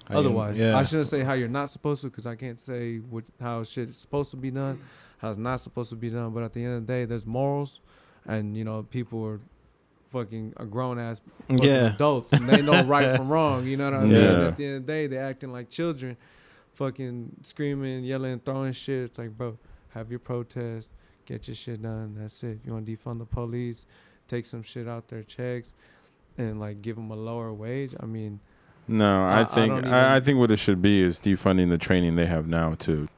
How 0.09 0.15
you- 0.15 0.21
otherwise. 0.21 0.59
yeah. 0.59 0.77
I 0.77 0.83
shouldn't 0.85 1.09
say 1.09 1.23
how 1.23 1.35
you're 1.35 1.49
not 1.49 1.71
supposed 1.71 2.03
to, 2.03 2.09
because 2.09 2.27
I 2.27 2.35
can't 2.35 2.59
say 2.59 2.99
what, 2.99 3.25
how 3.41 3.63
shit 3.63 3.91
is 3.91 3.97
supposed 3.97 4.31
to 4.33 4.37
be 4.37 4.51
done, 4.51 4.81
how 5.19 5.29
it's 5.29 5.39
not 5.39 5.61
supposed 5.61 5.91
to 5.91 5.97
be 5.97 6.09
done. 6.11 6.33
But 6.33 6.43
at 6.45 6.53
the 6.53 6.65
end 6.65 6.75
of 6.75 6.87
the 6.87 6.93
day, 6.93 7.05
there's 7.05 7.27
morals, 7.27 7.81
and 8.27 8.57
you 8.57 8.65
know, 8.65 8.83
people 8.83 9.25
are 9.25 9.41
fucking 10.07 10.55
a 10.57 10.65
grown 10.65 10.99
ass 10.99 11.21
Yeah. 11.61 11.93
adults 11.93 12.33
and 12.33 12.49
they 12.49 12.63
know 12.63 12.83
right 12.85 13.15
from 13.15 13.29
wrong. 13.29 13.67
You 13.67 13.77
know 13.77 13.85
what 13.91 13.95
I 14.01 14.03
mean? 14.05 14.13
Yeah. 14.13 14.47
At 14.47 14.57
the 14.57 14.65
end 14.65 14.77
of 14.77 14.87
the 14.87 14.93
day, 14.93 15.07
they're 15.07 15.23
acting 15.25 15.53
like 15.53 15.69
children, 15.69 16.17
fucking 16.73 17.37
screaming, 17.43 18.05
yelling, 18.05 18.41
throwing 18.41 18.73
shit. 18.73 19.05
It's 19.05 19.19
like, 19.19 19.37
bro, 19.37 19.59
have 19.91 20.11
your 20.11 20.21
protest, 20.21 20.93
get 21.27 21.47
your 21.49 21.55
shit 21.55 21.83
done. 21.83 22.17
That's 22.19 22.43
it. 22.43 22.59
If 22.61 22.67
you 22.67 22.73
want 22.73 22.87
to 22.87 22.93
defund 22.97 23.19
the 23.19 23.27
police, 23.27 23.85
take 24.27 24.47
some 24.47 24.63
shit 24.63 24.89
out 24.89 25.09
their 25.09 25.23
checks, 25.23 25.75
and 26.37 26.59
like 26.61 26.81
give 26.83 26.97
them 26.97 27.11
a 27.11 27.17
lower 27.17 27.53
wage. 27.53 27.95
I 28.01 28.07
mean, 28.07 28.41
No, 28.89 29.25
I- 29.27 29.39
I 29.39 29.41
I 29.41 29.45
think 29.45 29.73
don't 29.75 29.85
I, 29.87 30.17
I 30.17 30.21
think 30.21 30.39
what 30.39 30.51
it 30.51 30.57
should 30.59 30.81
be 30.83 31.03
is 31.03 31.21
defunding 31.21 31.69
the 31.69 31.79
training 31.79 32.17
they 32.17 32.27
have 32.27 32.47
now 32.49 32.75
to 32.81 33.09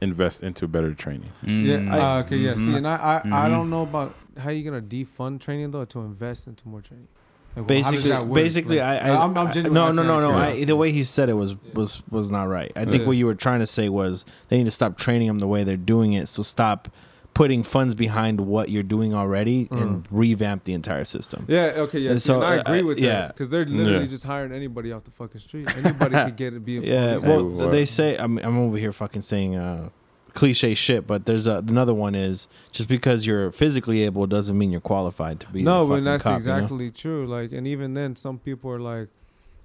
invest 0.00 0.42
into 0.42 0.66
better 0.66 0.94
training. 0.94 1.30
yeah, 1.42 1.76
Mm. 1.78 1.92
uh, 1.92 2.24
okay, 2.24 2.36
yeah. 2.36 2.54
See, 2.54 2.70
Mhm. 2.72 2.76
and 2.78 2.88
I, 2.88 2.96
I, 2.96 3.16
I 3.18 3.20
Mhm. 3.48 3.50
don't 3.50 3.70
know 3.70 3.82
about 3.82 4.14
how 4.38 4.50
you're 4.50 4.68
gonna 4.70 4.82
defund 4.84 5.40
training 5.40 5.70
though 5.70 5.84
to 5.84 6.00
invest 6.00 6.46
into 6.48 6.66
more 6.66 6.80
training. 6.80 7.06
Like, 7.54 7.56
well, 7.56 7.64
Basically, 7.82 8.32
basically, 8.34 8.76
Like, 8.78 9.02
I, 9.02 9.08
I, 9.10 9.22
I'm, 9.24 9.36
I'm 9.36 9.52
genuinely 9.52 9.74
no, 9.74 9.80
no, 9.82 9.86
asking 9.88 10.06
no, 10.06 10.20
no. 10.20 10.38
I, 10.38 10.64
the 10.64 10.74
way 10.74 10.90
he 10.90 11.02
said 11.04 11.28
it 11.28 11.34
was 11.34 11.54
was 11.74 12.02
was 12.10 12.30
not 12.30 12.44
right. 12.48 12.72
I 12.74 12.84
think 12.86 13.02
Yeah. 13.02 13.06
what 13.08 13.16
you 13.18 13.26
were 13.26 13.34
trying 13.34 13.60
to 13.60 13.66
say 13.66 13.90
was 13.90 14.24
they 14.48 14.56
need 14.56 14.64
to 14.64 14.70
stop 14.70 14.96
training 14.96 15.28
them 15.28 15.38
the 15.38 15.46
way 15.46 15.62
they're 15.62 15.76
doing 15.76 16.14
it. 16.14 16.28
So 16.28 16.42
stop 16.42 16.88
putting 17.34 17.62
funds 17.62 17.94
behind 17.94 18.40
what 18.40 18.68
you're 18.68 18.82
doing 18.82 19.14
already 19.14 19.66
and 19.70 20.06
revamp 20.10 20.64
the 20.64 20.74
entire 20.74 21.04
system. 21.04 21.46
Yeah. 21.48 21.72
Okay. 21.76 21.98
Yeah. 22.00 22.10
And 22.12 22.20
So 22.22 22.40
so, 22.40 22.46
I 22.46 22.58
uh, 22.58 22.60
agree 22.60 22.82
with 22.82 22.98
yeah. 22.98 23.08
that 23.22 23.28
because 23.28 23.50
they're 23.50 23.64
literally 23.64 24.00
Yeah. 24.04 24.06
just 24.06 24.24
hiring 24.24 24.52
anybody 24.52 24.92
off 24.92 25.04
the 25.04 25.10
fucking 25.12 25.40
street. 25.40 25.68
Anybody 25.76 26.14
could 26.14 26.36
get 26.36 26.52
it. 26.54 26.64
Be 26.64 26.76
a 26.78 26.80
Yeah, 26.82 27.14
police 27.14 27.28
well, 27.28 27.46
officer. 27.52 27.70
they 27.70 27.84
say 27.86 28.16
I'm 28.18 28.38
I'm 28.38 28.58
over 28.58 28.76
here 28.76 28.92
fucking 28.92 29.22
saying 29.22 29.56
uh, 29.56 29.88
cliche 30.34 30.74
shit, 30.74 31.06
but 31.06 31.24
there's 31.26 31.46
a, 31.46 31.56
another 31.66 31.94
one 31.94 32.14
is 32.14 32.48
just 32.70 32.88
because 32.88 33.26
you're 33.26 33.50
physically 33.50 34.02
able 34.02 34.26
doesn't 34.26 34.56
mean 34.58 34.70
you're 34.70 34.80
qualified 34.80 35.40
to 35.40 35.46
be. 35.48 35.62
no, 35.62 35.86
the 35.86 35.94
but 35.94 36.04
that's 36.04 36.22
cop, 36.22 36.40
you 36.40 36.46
know? 36.48 36.56
exactly 36.56 36.90
true. 36.90 37.26
Like, 37.26 37.52
and 37.52 37.66
even 37.66 37.94
then, 37.94 38.14
some 38.16 38.38
people 38.38 38.70
are 38.70 38.78
like, 38.80 39.08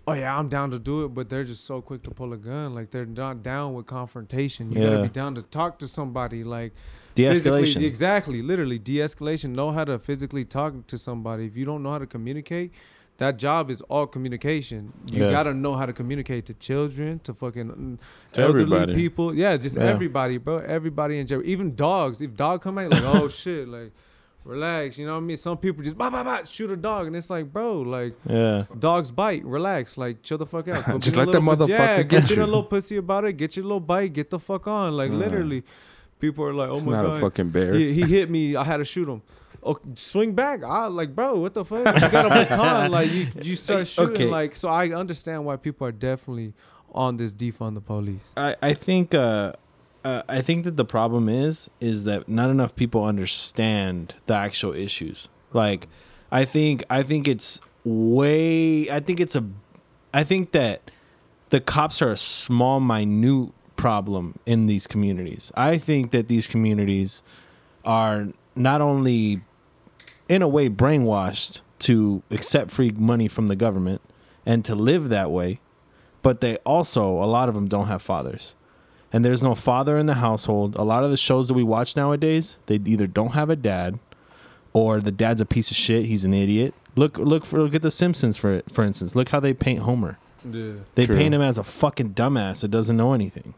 "Oh 0.08 0.14
yeah, 0.14 0.38
I'm 0.38 0.48
down 0.48 0.72
to 0.72 0.80
do 0.80 1.04
it," 1.06 1.10
but 1.14 1.28
they're 1.30 1.44
just 1.44 1.66
so 1.66 1.82
quick 1.82 2.04
to 2.04 2.12
pull 2.12 2.32
a 2.34 2.38
gun. 2.38 2.74
Like, 2.76 2.92
they're 2.92 3.06
not 3.06 3.44
down 3.44 3.74
with 3.74 3.88
confrontation. 3.88 4.72
You 4.72 4.82
Yeah. 4.82 4.90
gotta 4.90 5.04
be 5.04 5.10
down 5.10 5.36
to 5.36 5.42
talk 5.42 5.80
to 5.80 5.88
somebody. 5.88 6.44
Like, 6.46 6.72
physically- 6.74 7.07
de-escalation. 7.18 7.82
Exactly. 7.84 8.42
Literally, 8.42 8.80
de-escalation. 8.80 9.50
Know 9.56 9.72
how 9.72 9.84
to 9.86 9.98
physically 10.00 10.46
talk 10.46 10.88
to 10.88 10.98
somebody. 10.98 11.46
If 11.46 11.58
you 11.58 11.66
don't 11.66 11.84
know 11.84 11.92
how 11.92 12.00
to 12.00 12.06
communicate, 12.08 12.72
that 13.18 13.38
job 13.38 13.70
is 13.72 13.82
all 13.90 14.06
communication. 14.08 14.94
You 15.08 15.24
Yeah. 15.26 15.32
gotta 15.32 15.54
know 15.54 15.74
how 15.76 15.86
to 15.88 15.94
communicate 15.94 16.46
to 16.48 16.54
children, 16.54 17.20
to 17.24 17.34
fucking 17.34 17.98
To 18.34 18.42
elderly 18.42 18.64
everybody. 18.64 18.94
people. 18.96 19.34
Yeah, 19.34 19.58
just 19.58 19.76
Yeah. 19.76 19.84
everybody, 19.86 20.38
bro. 20.38 20.58
Everybody 20.60 21.18
in 21.20 21.26
jail. 21.28 21.42
Even 21.44 21.76
dogs. 21.76 22.22
If 22.22 22.36
dog 22.36 22.62
come 22.62 22.78
out, 22.78 22.92
like, 22.92 23.04
oh 23.06 23.28
shit, 23.42 23.68
like. 23.68 23.92
Relax, 24.46 24.98
you 24.98 25.06
know 25.06 25.12
what 25.16 25.18
I 25.18 25.26
mean. 25.26 25.36
Some 25.36 25.58
people 25.58 25.84
just 25.84 25.98
bah, 25.98 26.10
bah, 26.10 26.24
bah, 26.24 26.44
shoot 26.46 26.72
a 26.72 26.78
dog, 26.78 27.08
and 27.08 27.18
it's 27.18 27.30
like, 27.30 27.52
bro, 27.52 27.82
like 27.82 28.14
Yeah. 28.30 28.64
dogs 28.80 29.12
bite. 29.12 29.44
Relax, 29.44 29.98
like 29.98 30.24
chill 30.24 30.38
the 30.38 30.46
fuck 30.46 30.70
out. 30.70 30.86
Just 31.02 31.18
let 31.18 31.26
the 31.34 31.42
put- 31.42 31.68
Yeah, 31.68 31.98
motherfucker 31.98 31.98
get 31.98 32.08
get 32.08 32.30
you 32.30 32.44
a 32.44 32.46
little 32.46 32.64
pussy 32.64 32.96
about 32.96 33.26
it. 33.26 33.34
Get 33.34 33.58
your 33.58 33.66
little 33.66 33.82
bite. 33.82 34.14
Get 34.14 34.30
the 34.30 34.40
fuck 34.40 34.66
on. 34.66 34.94
Like 34.96 35.12
literally, 35.12 35.64
people 36.20 36.46
are 36.46 36.54
like, 36.54 36.70
oh 36.70 36.76
it's 36.76 36.86
my 36.86 36.92
not 36.94 37.06
god, 37.06 37.18
a 37.18 37.20
fucking 37.20 37.50
bear. 37.50 37.74
he, 37.74 37.94
he 37.94 38.02
hit 38.02 38.30
me. 38.30 38.56
I 38.56 38.64
had 38.64 38.78
to 38.78 38.86
shoot 38.86 39.08
him. 39.08 39.22
Oh, 39.64 39.78
swing 39.96 40.34
back. 40.34 40.64
I 40.64 40.88
like, 40.88 41.16
bro, 41.16 41.40
what 41.40 41.54
the 41.54 41.66
fuck? 41.66 41.80
You 42.02 42.10
got 42.10 42.26
a 42.26 42.30
baton. 42.30 42.92
Like 42.98 43.12
you, 43.12 43.28
you 43.42 43.56
start 43.56 43.88
shooting. 43.88 44.14
Okay. 44.14 44.26
Like 44.26 44.56
so, 44.56 44.70
I 44.70 44.90
understand 44.94 45.46
why 45.46 45.58
people 45.58 45.86
are 45.88 45.92
definitely 45.92 46.54
on 46.94 47.18
this 47.18 47.34
defund 47.34 47.74
the 47.76 47.82
police. 47.82 48.32
I, 48.38 48.56
I 48.62 48.74
think 48.74 49.14
uh, 49.14 49.54
uh, 50.04 50.22
I 50.30 50.42
think 50.42 50.64
that 50.64 50.78
the 50.78 50.86
problem 50.86 51.28
is 51.28 51.70
is 51.82 52.06
that 52.06 52.30
not 52.30 52.50
enough 52.50 52.76
people 52.76 53.04
understand 53.04 54.16
the 54.26 54.36
actual 54.36 54.74
issues. 54.74 55.28
Like 55.54 55.88
I 56.32 56.46
think 56.46 56.84
I 56.90 57.04
think 57.04 57.28
it's 57.28 57.60
way 57.84 58.90
I 58.90 59.00
think 59.00 59.20
it's 59.20 59.36
a 59.36 59.44
I 60.14 60.24
think 60.24 60.52
that 60.52 60.90
the 61.50 61.60
cops 61.60 62.02
are 62.02 62.10
a 62.10 62.18
small 62.18 62.80
minute 62.80 63.52
problem 63.78 64.40
in 64.46 64.66
these 64.66 64.88
communities. 64.88 65.52
I 65.56 65.78
think 65.78 66.12
that 66.12 66.28
these 66.28 66.48
communities 66.48 67.22
are 67.86 68.28
not 68.56 68.82
only 68.82 69.42
in 70.28 70.42
a 70.42 70.48
way 70.48 70.70
brainwashed 70.70 71.62
to 71.80 72.22
accept 72.32 72.72
free 72.72 72.92
money 72.92 73.28
from 73.28 73.48
the 73.48 73.56
government 73.56 74.02
and 74.46 74.66
to 74.66 74.76
live 74.76 75.10
that 75.10 75.32
way, 75.32 75.60
but 76.22 76.42
they 76.42 76.58
also 76.58 77.24
a 77.24 77.26
lot 77.26 77.48
of 77.48 77.56
them 77.56 77.68
don't 77.68 77.88
have 77.88 78.02
fathers 78.02 78.54
and 79.14 79.24
there's 79.24 79.42
no 79.42 79.56
father 79.56 79.98
in 79.98 80.06
the 80.08 80.16
household 80.16 80.76
a 80.76 80.84
lot 80.84 81.04
of 81.04 81.12
the 81.12 81.16
shows 81.16 81.48
that 81.48 81.54
we 81.54 81.64
watch 81.64 81.96
nowadays 81.96 82.58
they 82.66 82.76
either 82.86 83.08
don't 83.08 83.32
have 83.34 83.50
a 83.50 83.56
dad 83.56 83.98
or 84.74 85.00
the 85.00 85.12
dad's 85.12 85.40
a 85.40 85.46
piece 85.46 85.72
of 85.72 85.78
shit 85.78 86.06
he's 86.06 86.26
an 86.26 86.34
idiot 86.34 86.74
look 86.96 87.18
look 87.18 87.46
for 87.46 87.62
look 87.62 87.74
at 87.74 87.82
the 87.82 87.92
simpsons 87.92 88.36
for 88.38 88.62
for 88.70 88.84
instance 88.84 89.16
look 89.16 89.30
how 89.30 89.40
they 89.40 89.54
paint 89.54 89.80
homer 89.82 90.18
Yeah. 90.44 90.74
they 90.96 91.06
True. 91.06 91.16
paint 91.16 91.34
him 91.34 91.42
as 91.42 91.58
a 91.58 91.64
fucking 91.64 92.14
dumbass 92.16 92.60
that 92.62 92.68
doesn't 92.70 92.98
know 92.98 93.14
anything 93.14 93.54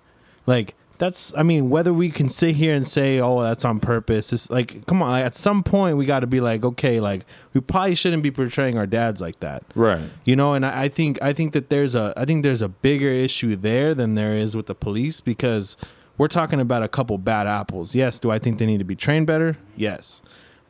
like 0.45 0.75
that's 0.97 1.33
i 1.37 1.41
mean 1.43 1.69
whether 1.69 1.93
we 1.93 2.09
can 2.09 2.27
sit 2.27 2.55
here 2.55 2.75
and 2.75 2.85
say 2.85 3.19
oh 3.19 3.41
that's 3.41 3.63
on 3.63 3.79
purpose 3.79 4.33
it's 4.33 4.49
like 4.49 4.85
come 4.85 5.01
on 5.01 5.11
Like, 5.11 5.25
at 5.25 5.33
some 5.33 5.63
point 5.63 5.95
we 5.97 6.05
got 6.05 6.19
to 6.19 6.27
be 6.27 6.41
like 6.41 6.63
okay 6.63 6.99
like 6.99 7.25
we 7.53 7.61
probably 7.61 7.95
shouldn't 7.95 8.21
be 8.21 8.31
portraying 8.31 8.77
our 8.77 8.85
dads 8.85 9.21
like 9.21 9.39
that. 9.39 9.63
Right. 9.75 10.09
you 10.25 10.35
know 10.35 10.53
and 10.53 10.65
I, 10.65 10.83
I 10.83 10.87
think 10.89 11.17
i 11.21 11.31
think 11.33 11.53
that 11.53 11.69
there's 11.69 11.95
a 11.95 12.13
i 12.17 12.25
think 12.25 12.43
there's 12.43 12.61
a 12.61 12.67
bigger 12.69 13.09
issue 13.09 13.55
there 13.55 13.95
than 13.95 14.15
there 14.15 14.35
is 14.35 14.55
with 14.55 14.65
the 14.67 14.75
police 14.75 15.21
because 15.21 15.77
we're 16.17 16.27
talking 16.27 16.59
about 16.59 16.83
a 16.83 16.89
couple 16.89 17.17
bad 17.17 17.47
apples. 17.47 17.95
Yes 17.95 18.19
do 18.19 18.29
i 18.29 18.37
think 18.37 18.57
they 18.59 18.65
need 18.65 18.79
to 18.79 18.83
be 18.83 18.95
trained 18.95 19.25
better? 19.25 19.57
Yes. 19.77 20.21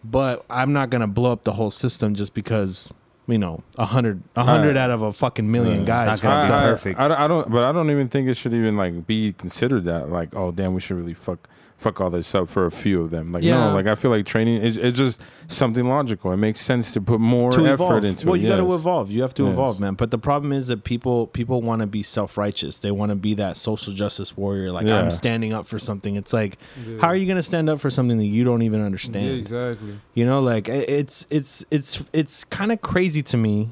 But 0.04 0.46
i'm 0.50 0.74
not 0.74 0.92
gonna 0.92 1.08
blow 1.08 1.32
up 1.32 1.44
the 1.44 1.54
whole 1.54 1.72
system 1.72 2.14
just 2.14 2.36
because 2.36 2.90
you 3.30 3.38
know 3.38 3.64
a 3.78 3.86
hundred 3.86 4.22
a 4.36 4.44
hundred 4.44 4.76
out 4.78 4.90
of 4.92 5.02
a 5.02 5.14
fucking 5.14 5.50
million 5.52 5.80
Yeah. 5.82 5.86
guys 5.86 6.16
It's 6.16 6.24
not 6.24 6.48
gonna 6.48 6.48
fucked 6.48 6.50
be. 6.50 6.66
I, 6.66 6.72
perfect. 6.72 7.00
I, 7.00 7.26
I, 7.26 7.28
don't, 7.28 7.52
but 7.52 7.64
I 7.64 7.72
don't 7.72 7.90
even 7.92 8.10
think 8.10 8.28
it 8.28 8.36
should 8.36 8.54
even 8.54 8.76
like 8.78 9.06
be 9.08 9.34
considered 9.34 9.86
that. 9.86 10.10
Like, 10.10 10.36
oh 10.36 10.52
damn, 10.52 10.74
we 10.74 10.82
should 10.82 10.98
really 10.98 11.14
fuck 11.14 11.48
fuck 11.80 12.02
all 12.02 12.10
this 12.10 12.36
up 12.36 12.48
for 12.50 12.66
a 12.66 12.72
few 12.72 13.02
of 13.02 13.10
them. 13.10 13.32
Like, 13.32 13.42
Yeah. 13.42 13.70
no, 13.70 13.74
like 13.74 13.88
I 13.88 13.96
feel 13.96 14.12
like 14.12 14.26
training 14.26 14.62
is 14.62 14.78
it's 14.78 14.98
just 14.98 15.22
something 15.48 15.88
logical. 15.88 16.32
It 16.34 16.38
makes 16.38 16.60
sense 16.60 16.92
to 16.94 17.02
put 17.02 17.20
more 17.22 17.52
to 17.54 17.66
effort 17.66 18.04
into 18.04 18.28
well, 18.28 18.36
it. 18.36 18.42
you 18.42 18.50
got 18.50 18.58
to 18.58 18.74
evolve. 18.74 19.10
You 19.10 19.22
have 19.22 19.34
to 19.36 19.44
Yes. 19.46 19.54
evolve, 19.54 19.80
man. 19.80 19.94
But 19.94 20.12
the 20.12 20.18
problem 20.18 20.52
is 20.52 20.68
that 20.68 20.84
people 20.84 21.28
people 21.28 21.62
want 21.62 21.80
to 21.80 21.88
be 21.88 22.04
self 22.04 22.38
righteous. 22.38 22.80
They 22.80 22.92
want 22.92 23.12
to 23.12 23.16
be 23.16 23.34
that 23.36 23.56
social 23.58 23.94
justice 23.94 24.36
warrior. 24.38 24.72
Like 24.72 24.86
Yeah. 24.88 25.00
I'm 25.00 25.10
standing 25.12 25.54
up 25.54 25.66
for 25.68 25.80
something. 25.80 26.16
It's 26.18 26.34
like, 26.34 26.58
Yeah. 26.86 26.98
how 27.02 27.08
are 27.08 27.16
you 27.16 27.26
gonna 27.26 27.42
stand 27.42 27.70
up 27.70 27.80
for 27.80 27.90
something 27.90 28.18
that 28.18 28.26
you 28.26 28.44
don't 28.44 28.62
even 28.62 28.82
Yeah, 28.82 28.86
understand? 28.86 29.30
exactly. 29.40 30.00
You 30.14 30.26
know, 30.26 30.42
like 30.42 30.68
it's 30.68 31.26
it's 31.30 31.64
it's 31.72 32.04
it's 32.12 32.44
kind 32.44 32.72
of 32.74 32.82
crazy 32.82 33.22
to 33.24 33.38
me, 33.38 33.70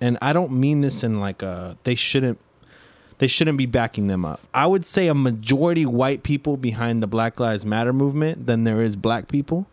and 0.00 0.18
I 0.20 0.32
don't 0.34 0.52
mean 0.52 0.82
this 0.82 1.02
in 1.02 1.20
like 1.20 1.42
a 1.42 1.78
they 1.84 1.94
shouldn't 1.94 2.38
they 3.18 3.26
shouldn't 3.26 3.58
be 3.58 3.66
backing 3.66 4.06
them 4.06 4.24
up. 4.24 4.40
I 4.52 4.66
would 4.66 4.84
say 4.84 5.08
a 5.08 5.14
majority 5.14 5.86
white 5.86 6.22
people 6.22 6.56
behind 6.56 7.02
the 7.02 7.06
Black 7.06 7.40
Lives 7.40 7.64
Matter 7.64 7.92
movement 7.92 8.46
than 8.46 8.64
there 8.64 8.82
is 8.82 8.96
black 8.96 9.28
people. 9.28 9.66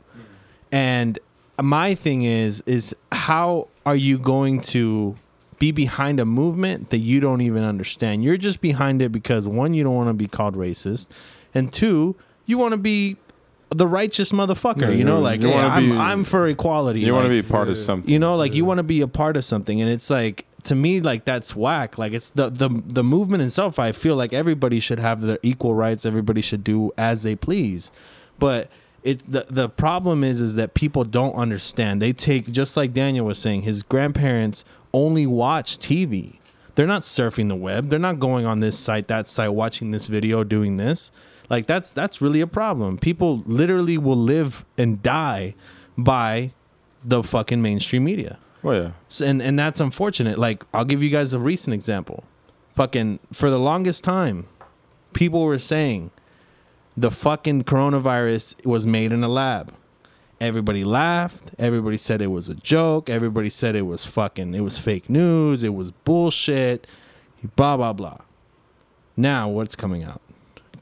And 0.72 1.20
my 1.62 1.94
thing 1.94 2.24
is 2.24 2.64
is 2.66 2.96
how 3.12 3.68
are 3.86 3.96
you 3.96 4.18
going 4.18 4.62
to 4.62 5.16
be 5.60 5.72
behind 5.72 6.20
a 6.20 6.26
movement 6.26 6.90
that 6.90 6.98
you 6.98 7.20
don't 7.20 7.42
even 7.42 7.64
understand? 7.64 8.24
You're 8.24 8.38
just 8.38 8.60
behind 8.60 9.02
it 9.02 9.12
because 9.12 9.48
one 9.48 9.74
you 9.74 9.84
don't 9.84 9.96
want 9.96 10.10
to 10.10 10.14
be 10.14 10.28
called 10.28 10.56
racist, 10.56 11.08
and 11.54 11.72
two 11.72 12.16
you 12.46 12.58
want 12.58 12.72
to 12.72 12.78
be 12.78 13.18
the 13.70 13.88
righteous 13.88 14.32
motherfucker. 14.32 14.82
Yeah, 14.82 14.90
you 14.90 15.04
know, 15.04 15.16
mm-hmm. 15.16 15.24
like 15.24 15.42
you 15.42 15.54
I'm, 15.54 15.90
be- 15.90 15.96
I'm 15.96 16.24
for 16.24 16.48
equality. 16.48 17.02
You 17.02 17.14
want 17.14 17.28
to 17.28 17.34
like, 17.34 17.46
be 17.46 17.50
part 17.50 17.70
of 17.70 17.78
something. 17.78 18.10
you 18.10 18.18
know 18.18 18.36
like 18.36 18.54
you 18.54 18.64
mm-hmm. 18.64 18.70
want 18.70 18.78
to 18.80 18.84
be 18.84 19.02
a 19.02 19.08
part 19.08 19.38
of 19.38 19.46
something 19.46 19.82
and 19.82 19.92
it's 19.92 20.10
like 20.10 20.46
to 20.64 20.76
me 20.76 21.02
like 21.02 21.26
that's 21.26 21.56
whack. 21.56 21.98
Like 21.98 22.14
it's 22.14 22.30
the 22.30 22.50
the 22.50 22.70
the 22.86 23.04
movement 23.04 23.44
itself 23.44 23.80
i 23.80 23.92
feel 23.92 24.16
like 24.16 24.34
everybody 24.34 24.80
should 24.80 25.00
have 25.00 25.22
their 25.22 25.40
equal 25.44 25.76
rights. 25.76 26.06
Everybody 26.06 26.42
should 26.42 26.64
do 26.64 26.92
as 26.98 27.24
they 27.24 27.36
please. 27.36 27.92
But 28.40 28.70
it's 29.04 29.24
the 29.24 29.46
the 29.50 29.70
problem 29.70 30.24
is 30.24 30.42
is 30.42 30.56
that 30.56 30.74
people 30.74 31.04
don't 31.04 31.36
understand. 31.36 32.02
They 32.02 32.14
take 32.14 32.52
just 32.52 32.78
like 32.78 32.94
daniel 32.94 33.26
was 33.26 33.40
saying 33.40 33.64
his 33.64 33.84
grandparents 33.84 34.64
only 34.94 35.26
watch 35.26 35.78
tv 35.80 36.38
they're 36.76 36.88
not 36.88 37.02
surfing 37.02 37.50
the 37.50 37.56
web. 37.56 37.90
They're 37.90 38.00
not 38.00 38.20
going 38.20 38.46
on 38.46 38.60
this 38.60 38.78
site 38.78 39.08
that 39.08 39.28
site 39.28 39.54
watching 39.54 39.92
this 39.92 40.08
video 40.08 40.44
doing 40.44 40.78
this. 40.78 41.12
Like 41.50 41.68
that's 41.68 41.92
that's 41.92 42.22
really 42.22 42.42
a 42.42 42.48
problem. 42.48 42.98
People 42.98 43.44
literally 43.46 43.98
will 43.98 44.18
live 44.18 44.66
and 44.78 45.02
die 45.04 45.56
by 45.98 46.52
the 47.04 47.22
fucking 47.22 47.62
mainstream 47.62 48.06
media. 48.06 48.40
Oh 48.64 48.72
yeah. 48.72 48.92
S- 49.10 49.22
and 49.22 49.42
and 49.42 49.58
that's 49.58 49.80
unfortunate. 49.80 50.38
Like 50.38 50.64
I'll 50.74 50.86
give 50.86 51.02
you 51.04 51.10
guys 51.10 51.34
a 51.34 51.40
recent 51.40 51.74
example. 51.74 52.24
Fucking 52.76 53.20
for 53.32 53.50
the 53.50 53.60
longest 53.60 54.04
time, 54.04 54.48
people 55.14 55.44
were 55.44 55.60
saying 55.60 56.12
the 56.98 57.12
fucking 57.12 57.64
coronavirus 57.66 58.66
was 58.66 58.86
made 58.88 59.12
in 59.12 59.24
a 59.24 59.28
lab. 59.28 59.74
Everybody 60.42 60.84
laughed. 60.84 61.52
Everybody 61.60 61.98
said 61.98 62.22
it 62.22 62.28
was 62.28 62.50
a 62.50 62.56
joke. 62.56 63.10
Everybody 63.10 63.50
said 63.50 63.76
it 63.76 63.84
was 63.84 64.06
fucking 64.06 64.54
it 64.56 64.62
was 64.62 64.78
fake 64.78 65.10
news. 65.10 65.64
It 65.64 65.74
was 65.74 65.92
bullshit. 65.92 66.88
Blah 67.56 67.78
blah 67.78 67.94
blah. 67.94 68.18
Now 69.16 69.50
what's 69.50 69.76
coming 69.76 70.04
out 70.04 70.22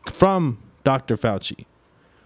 from 0.05 0.59
Dr. 0.83 1.17
Fauci? 1.17 1.65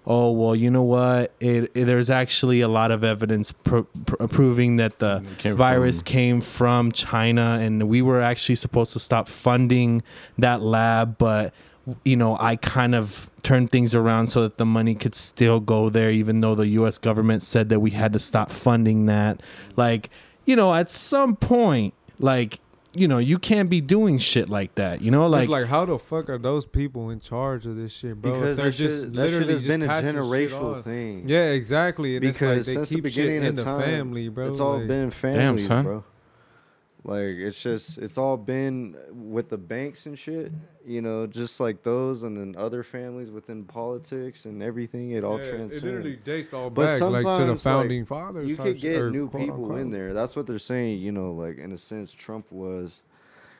Oh 0.08 0.32
well, 0.32 0.56
you 0.56 0.70
know 0.70 0.84
what? 0.84 1.32
It, 1.40 1.72
it- 1.74 1.86
there's 1.86 2.10
actually 2.10 2.62
a 2.62 2.68
lot 2.68 2.92
of 2.92 3.04
evidence 3.04 3.52
pro- 3.52 3.84
pro- 4.06 4.28
proving 4.28 4.76
that 4.78 5.00
the 5.00 5.24
came 5.40 5.56
virus 5.56 6.00
from- 6.02 6.06
came 6.06 6.42
from 6.42 6.92
China, 6.92 7.58
and 7.62 7.90
we 7.90 8.02
were 8.02 8.22
actually 8.22 8.56
supposed 8.56 8.94
to 8.94 9.00
stop 9.00 9.28
funding 9.28 10.04
that 10.38 10.62
lab, 10.62 11.18
but 11.18 11.54
you 12.04 12.16
know, 12.16 12.36
I 12.40 12.56
kind 12.56 12.96
of 12.96 13.30
turned 13.44 13.70
things 13.72 13.94
around 13.94 14.28
so 14.28 14.42
that 14.42 14.58
the 14.58 14.66
money 14.66 14.96
could 14.96 15.14
still 15.14 15.60
go 15.60 15.88
there, 15.90 16.10
even 16.10 16.40
though 16.40 16.56
the 16.56 16.68
U.S. 16.70 16.98
government 16.98 17.44
said 17.44 17.70
that 17.70 17.80
we 17.80 17.92
had 17.92 18.12
to 18.14 18.20
stop 18.20 18.50
funding 18.52 19.06
that. 19.06 19.40
Like, 19.76 20.10
you 20.46 20.56
know, 20.56 20.74
at 20.74 20.90
some 20.90 21.36
point, 21.36 21.94
like, 22.18 22.60
you 22.96 23.08
know, 23.08 23.18
you 23.18 23.38
can't 23.38 23.70
be 23.70 23.82
doing 23.82 24.18
shit 24.18 24.50
like 24.50 24.76
that. 24.76 25.02
You 25.02 25.12
know, 25.12 25.28
Like, 25.28 25.32
like, 25.32 25.42
it's 25.44 25.52
like 25.52 25.66
how 25.68 25.86
the 25.86 26.00
fuck 26.00 26.30
are 26.30 26.38
those 26.38 26.66
people 26.66 27.10
in 27.10 27.20
charge 27.20 27.66
of 27.66 27.76
this 27.76 27.94
shit, 27.94 28.22
bro? 28.22 28.34
Because 28.34 28.58
they're 28.58 28.66
that 28.68 28.72
shit, 28.74 28.90
that 28.90 29.00
shit 29.00 29.12
literally 29.14 29.52
has 29.54 29.62
just 29.62 29.68
been 29.70 29.82
a 29.84 29.88
generational 29.88 30.82
thing. 30.82 31.28
Yeah, 31.28 31.48
exactly. 31.50 32.16
And 32.16 32.22
because 32.22 32.60
it's 32.60 32.68
like 32.68 32.76
they 32.76 32.86
since 32.86 32.90
the 32.90 32.96
keep 32.96 33.04
beginning 33.04 33.42
shit 33.42 33.44
in 33.44 33.50
of 33.50 33.56
the 33.58 33.64
time, 33.64 33.82
family, 33.82 34.30
bro. 34.30 34.50
It's 34.50 34.60
all 34.60 34.78
like, 34.78 34.88
been 34.88 35.12
family, 35.12 35.62
son. 35.62 35.84
bro. 35.84 36.04
Like 37.06 37.38
it's 37.38 37.62
just 37.62 38.00
it's 38.00 38.18
all 38.18 38.36
been 38.36 38.98
with 39.12 39.50
the 39.50 39.60
banks 39.60 40.08
and 40.08 40.18
shit, 40.18 40.52
you 40.84 41.04
know, 41.04 41.28
just 41.28 41.60
like 41.60 41.84
those, 41.84 42.24
and 42.24 42.36
then 42.36 42.56
other 42.58 42.82
families 42.82 43.30
within 43.30 43.64
politics 43.64 44.46
and 44.46 44.64
everything. 44.64 45.12
It 45.12 45.24
all 45.24 45.38
yeah, 45.38 45.52
it 45.54 45.84
literally 45.84 46.16
dates 46.16 46.52
all 46.52 46.72
But 46.72 46.88
back 46.88 47.02
like 47.02 47.22
to 47.22 47.22
the 47.22 47.22
sometimes, 47.22 47.48
like, 47.48 47.62
founding 47.62 48.06
fathers. 48.06 48.50
you 48.50 48.58
could 48.58 48.80
get 48.80 49.00
or 49.00 49.12
new 49.12 49.30
quote, 49.30 49.44
people 49.44 49.76
in 49.76 49.92
there. 49.92 50.16
That's 50.16 50.36
what 50.36 50.48
they're 50.48 50.58
saying. 50.58 50.98
You 50.98 51.12
know, 51.12 51.32
like 51.32 51.60
in 51.60 51.72
a 51.72 51.78
sense, 51.78 52.12
Trump 52.12 52.52
was 52.52 53.04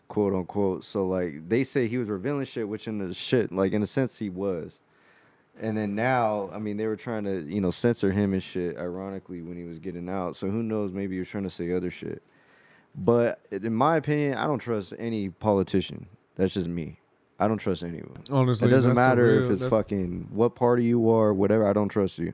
quote 0.08 0.34
unquote. 0.34 0.84
So 0.84 1.06
like 1.06 1.48
they 1.48 1.64
say 1.64 1.88
he 1.88 2.00
was 2.00 2.10
revealing 2.10 2.46
shit, 2.46 2.68
which 2.68 2.88
in 2.88 2.98
the 2.98 3.14
shit, 3.14 3.52
like 3.52 3.74
in 3.74 3.84
a 3.84 3.88
sense, 3.88 4.18
he 4.18 4.30
was. 4.30 4.80
And 5.62 5.78
then 5.78 5.94
now, 5.94 6.50
I 6.52 6.58
mean, 6.58 6.78
they 6.78 6.88
were 6.88 6.96
trying 6.96 7.26
to 7.26 7.46
you 7.48 7.62
know 7.62 7.70
censor 7.70 8.12
him 8.12 8.34
and 8.34 8.42
shit. 8.42 8.76
Ironically, 8.76 9.44
when 9.44 9.56
he 9.56 9.66
was 9.66 9.78
getting 9.78 10.10
out, 10.10 10.36
so 10.36 10.50
who 10.50 10.64
knows? 10.64 10.92
Maybe 10.92 11.14
he 11.14 11.20
was 11.20 11.30
trying 11.30 11.44
to 11.44 11.52
say 11.52 11.72
other 11.72 11.92
shit. 11.92 12.24
But 12.98 13.40
in 13.52 13.74
my 13.74 13.98
opinion, 13.98 14.36
I 14.38 14.46
don't 14.48 14.60
trust 14.60 14.94
any 14.98 15.30
politician. 15.30 16.08
That's 16.36 16.54
just 16.54 16.68
me. 16.68 17.00
I 17.40 17.48
don't 17.50 17.58
trust 17.58 17.84
anyone. 17.84 18.24
Honestly, 18.32 18.68
It 18.70 18.72
doesn't 18.72 18.96
matter 18.96 19.26
real- 19.26 19.46
if 19.46 19.52
it's 19.52 19.64
fucking 19.70 20.30
what 20.32 20.56
party 20.56 20.86
you 20.86 21.10
are, 21.10 21.34
whatever. 21.34 21.68
I 21.68 21.74
don't 21.74 21.90
trust 21.90 22.18
you. 22.18 22.34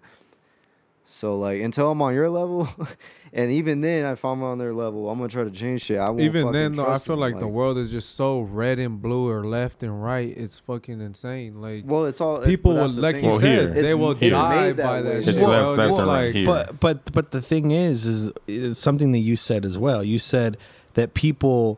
So 1.13 1.37
like 1.37 1.59
until 1.61 1.91
I'm 1.91 2.01
on 2.01 2.13
your 2.13 2.29
level, 2.29 2.69
and 3.33 3.51
even 3.51 3.81
then, 3.81 4.05
if 4.13 4.23
I'm 4.23 4.41
on 4.43 4.59
their 4.59 4.73
level, 4.73 5.09
I'm 5.09 5.17
gonna 5.17 5.27
try 5.27 5.43
to 5.43 5.51
change 5.51 5.81
shit. 5.81 5.99
I 5.99 6.07
won't 6.09 6.21
Even 6.21 6.53
then, 6.53 6.73
though, 6.75 6.87
I 6.87 6.99
feel 6.99 7.17
them, 7.17 7.19
like, 7.33 7.37
the 7.37 7.49
world 7.49 7.77
is 7.77 7.91
just 7.91 8.15
so 8.15 8.39
red 8.39 8.79
and 8.79 9.01
blue 9.01 9.27
or 9.29 9.45
left 9.45 9.83
and 9.83 10.01
right. 10.01 10.29
It's 10.37 10.57
fucking 10.57 11.01
insane. 11.01 11.59
Like 11.61 11.83
Well, 11.85 12.05
it's 12.05 12.21
all 12.21 12.39
people 12.39 12.75
will, 12.75 12.87
like 12.87 13.15
thing. 13.15 13.25
you 13.25 13.29
Well, 13.31 13.39
said, 13.41 13.73
here. 13.75 13.83
they 13.83 13.93
will 13.93 14.11
it's 14.11 14.29
die 14.31 14.71
by 14.71 15.01
that 15.01 15.13
way. 15.15 15.19
shit. 15.19 15.27
It's 15.33 15.41
Well, 15.41 15.73
left, 15.73 15.77
left, 15.79 15.89
It's 15.91 15.99
and 15.99 16.07
right 16.07 16.33
like. 16.33 16.45
But 16.45 16.79
but 16.79 17.11
but 17.13 17.31
the 17.31 17.41
thing 17.41 17.71
is, 17.71 18.05
is, 18.05 18.31
is 18.47 18.77
something 18.77 19.11
that 19.11 19.19
you 19.19 19.35
said 19.35 19.65
as 19.65 19.77
well. 19.77 20.05
You 20.05 20.17
said 20.17 20.55
that 20.93 21.13
people 21.13 21.77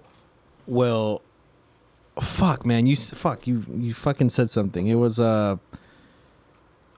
will. 0.67 1.23
Fuck, 2.21 2.67
man, 2.67 2.85
you 2.85 2.95
fuck 2.95 3.47
you 3.47 3.65
you 3.75 3.95
fucking 3.95 4.29
said 4.29 4.51
something. 4.51 4.85
It 4.85 4.95
was 4.95 5.19
uh. 5.19 5.57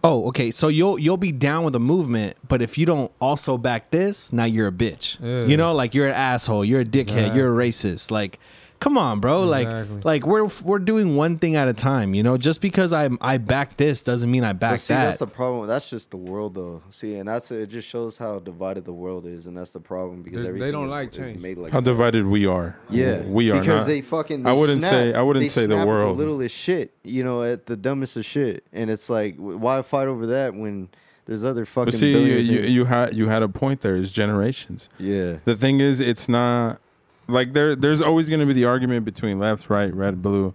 Oh, 0.06 0.28
okay. 0.28 0.52
So 0.52 0.68
you'll 0.68 1.00
you'll 1.00 1.18
be 1.18 1.32
down 1.32 1.64
with 1.64 1.74
the 1.74 1.80
movement, 1.80 2.38
but 2.48 2.62
if 2.62 2.78
you 2.78 2.86
don't 2.86 3.12
also 3.20 3.58
back 3.58 3.90
this, 3.90 4.32
now 4.32 4.44
you're 4.44 4.68
a 4.68 4.72
bitch. 4.72 5.18
Yeah. 5.20 5.46
You 5.46 5.58
know, 5.58 5.74
like 5.74 5.96
you're 5.96 6.06
an 6.06 6.14
asshole, 6.14 6.64
you're 6.64 6.82
a 6.82 6.86
dickhead, 6.86 7.36
you're 7.36 7.52
a 7.52 7.68
racist. 7.68 8.12
Like, 8.12 8.40
come 8.80 8.98
on, 8.98 9.20
bro. 9.20 9.44
Exactly. 9.52 9.96
Like 9.98 10.06
like 10.06 10.26
we're 10.26 10.50
we're 10.64 10.80
doing 10.80 11.16
one 11.16 11.38
thing 11.38 11.56
at 11.56 11.68
a 11.68 11.74
time. 11.74 12.14
You 12.14 12.24
know, 12.24 12.38
just 12.38 12.62
because 12.62 12.94
I 12.94 13.10
I 13.22 13.38
back 13.38 13.78
this 13.78 14.04
doesn't 14.04 14.30
mean 14.30 14.44
I 14.44 14.54
back 14.54 14.74
But 14.74 14.80
see, 14.82 14.94
that. 14.94 15.06
that's 15.06 15.20
the 15.20 15.28
problem. 15.28 15.68
That's 15.68 15.90
just 15.90 16.12
the 16.12 16.18
world, 16.18 16.54
though. 16.56 16.82
See, 16.92 17.16
and 17.16 17.28
that's 17.28 17.52
it. 17.52 17.68
Just 17.68 17.88
shows 17.88 18.18
how 18.18 18.40
divided 18.40 18.86
the 18.86 18.94
world 18.94 19.26
is, 19.26 19.48
and 19.48 19.58
that's 19.58 19.72
the 19.72 19.80
problem 19.80 20.22
because 20.22 20.44
There's- 20.44 20.60
they 20.60 20.72
don't 20.72 20.86
is, 20.86 20.92
like 20.92 21.12
change. 21.12 21.40
made 21.42 21.58
like 21.58 21.72
How 21.72 21.80
that. 21.80 21.90
divided 21.90 22.26
we 22.28 22.46
are. 22.46 22.78
Yeah, 22.90 23.22
we 23.24 23.52
are 23.52 23.60
because 23.60 23.82
not. 23.82 23.88
they 23.88 24.02
fucking. 24.02 24.46
I 24.46 24.54
wouldn't 24.54 24.80
snap- 24.82 24.92
say- 24.92 25.14
I 25.14 25.22
wouldn't 25.22 25.50
say 25.50 25.66
the 25.66 25.86
world. 25.86 26.18
The 26.18 26.24
littlest 26.24 26.56
shit, 26.56 26.94
you 27.04 27.24
know, 27.24 27.44
at 27.44 27.66
the 27.66 27.76
dumbest 27.76 28.18
of 28.18 28.26
shit, 28.26 28.64
and 28.74 28.90
it's 28.90 29.10
like, 29.10 29.36
why 29.38 29.82
fight 29.82 30.08
over 30.08 30.28
that 30.28 30.54
when 30.54 30.90
there's 31.26 31.44
other 31.44 31.66
fucking. 31.66 31.86
but 31.86 31.94
see, 31.94 32.12
you, 32.12 32.36
you 32.38 32.60
you 32.62 32.86
had 32.86 33.16
you 33.16 33.28
had 33.30 33.42
a 33.42 33.50
point 33.50 33.82
there. 33.82 33.96
Is 33.96 34.12
generations. 34.12 34.90
yeah, 35.00 35.38
The 35.46 35.56
thing 35.56 35.80
is, 35.80 36.00
it's 36.00 36.30
not 36.30 36.80
like 37.28 37.54
there. 37.54 37.76
There's 37.76 38.02
always 38.02 38.30
going 38.30 38.40
to 38.42 38.46
be 38.46 38.54
the 38.54 38.66
argument 38.66 39.06
between 39.06 39.40
left, 39.40 39.70
right, 39.70 39.94
red, 39.94 40.22
blue, 40.22 40.54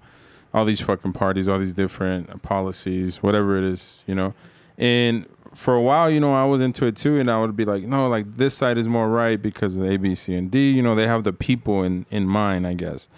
all 0.54 0.64
these 0.64 0.80
fucking 0.80 1.12
parties, 1.12 1.48
all 1.48 1.58
these 1.58 1.74
different 1.74 2.42
policies, 2.42 3.22
whatever 3.22 3.56
it 3.56 3.64
is, 3.64 4.02
you 4.06 4.14
know. 4.14 4.34
And 4.78 5.26
for 5.54 5.74
a 5.74 5.82
while, 5.82 6.08
you 6.10 6.20
know, 6.20 6.32
I 6.32 6.44
was 6.44 6.60
into 6.62 6.86
it 6.86 6.96
too, 6.96 7.18
and 7.18 7.30
I 7.30 7.40
would 7.40 7.56
be 7.56 7.64
like, 7.64 7.82
no, 7.82 8.08
like 8.08 8.36
this 8.36 8.54
side 8.54 8.78
is 8.78 8.86
more 8.88 9.08
right 9.08 9.40
because 9.40 9.76
of 9.76 9.84
A, 9.84 9.96
B, 9.96 10.14
C, 10.14 10.34
and 10.34 10.50
D. 10.50 10.70
You 10.70 10.82
know, 10.82 10.94
they 10.94 11.06
have 11.06 11.24
the 11.24 11.32
people 11.32 11.82
in 11.82 12.06
in 12.10 12.26
mind, 12.26 12.66
I 12.66 12.74
guess. 12.74 13.08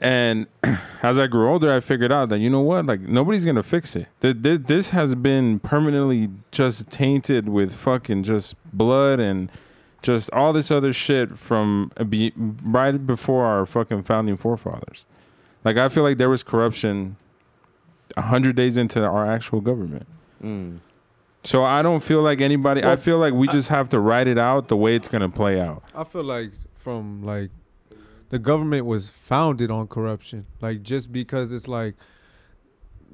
And 0.00 0.46
as 1.02 1.18
I 1.18 1.26
grew 1.26 1.50
older, 1.50 1.72
I 1.72 1.80
figured 1.80 2.12
out 2.12 2.28
that 2.28 2.38
you 2.40 2.50
know 2.50 2.60
what, 2.60 2.86
like 2.86 3.00
nobody's 3.00 3.46
gonna 3.46 3.62
fix 3.62 3.96
it. 3.96 4.08
Th- 4.20 4.42
th- 4.42 4.62
This 4.66 4.90
has 4.90 5.14
been 5.14 5.60
permanently 5.60 6.28
just 6.50 6.90
tainted 6.90 7.48
with 7.48 7.74
fucking 7.74 8.22
just 8.22 8.54
blood 8.72 9.18
and 9.20 9.50
just 10.02 10.30
all 10.32 10.52
this 10.52 10.70
other 10.70 10.92
shit 10.92 11.36
from 11.36 11.90
be- 12.08 12.32
right 12.36 13.04
before 13.06 13.44
our 13.44 13.66
fucking 13.66 14.02
founding 14.02 14.36
forefathers. 14.36 15.04
Like 15.64 15.76
I 15.76 15.88
feel 15.88 16.02
like 16.02 16.18
there 16.18 16.30
was 16.30 16.42
corruption 16.42 17.16
a 18.16 18.22
hundred 18.22 18.56
days 18.56 18.76
into 18.76 19.02
our 19.04 19.26
actual 19.30 19.60
government. 19.60 20.06
mm. 20.42 20.78
So 21.44 21.64
I 21.64 21.82
don't 21.82 22.02
feel 22.02 22.20
like 22.20 22.40
anybody. 22.40 22.82
I 22.84 22.96
feel 22.96 23.18
like 23.18 23.32
we 23.32 23.46
just 23.48 23.68
have 23.68 23.88
to 23.90 24.00
write 24.00 24.26
it 24.26 24.38
out 24.38 24.68
the 24.68 24.76
way 24.76 24.96
it's 24.96 25.08
gonna 25.08 25.28
play 25.28 25.60
out. 25.60 25.82
I 25.94 26.04
feel 26.04 26.24
like 26.24 26.52
from 26.74 27.22
like 27.22 27.50
the 28.30 28.38
government 28.38 28.86
was 28.86 29.08
founded 29.08 29.70
on 29.70 29.86
corruption. 29.86 30.46
Like 30.60 30.82
just 30.82 31.12
because 31.12 31.52
it's 31.52 31.68
like 31.68 31.94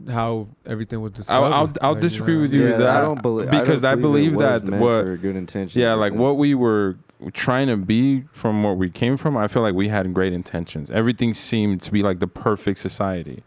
how 0.09 0.49
everything 0.67 1.01
was 1.01 1.13
discovered. 1.13 1.47
I'll 1.55 1.73
I'll 1.81 1.93
Like, 1.93 2.01
disagree 2.01 2.35
know, 2.35 2.41
with 2.43 2.53
you 2.53 2.69
yeah, 2.69 2.77
that 2.79 2.97
I 2.97 3.01
don't 3.01 3.23
believe 3.23 3.51
because 3.51 3.85
I 3.85 3.95
believe, 3.95 4.33
it 4.33 4.37
was 4.37 4.63
that 4.63 4.71
what 4.79 5.05
for 5.05 5.17
good 5.17 5.37
intentions. 5.37 5.77
yeah 5.77 5.95
like 5.95 6.13
what 6.13 6.37
we 6.37 6.55
were 6.55 6.97
trying 7.33 7.69
to 7.69 7.77
be 7.77 8.25
from 8.33 8.63
where 8.63 8.75
we 8.75 8.91
came 8.91 9.17
from. 9.17 9.37
I 9.37 9.49
feel 9.49 9.63
like 9.63 9.75
we 9.75 9.89
had 9.89 10.13
great 10.13 10.33
intentions. 10.33 10.91
Everything 10.91 11.33
seemed 11.33 11.81
to 11.83 11.93
be 11.93 12.03
like 12.03 12.19
the 12.19 12.27
perfect 12.27 12.79
society. 12.79 13.43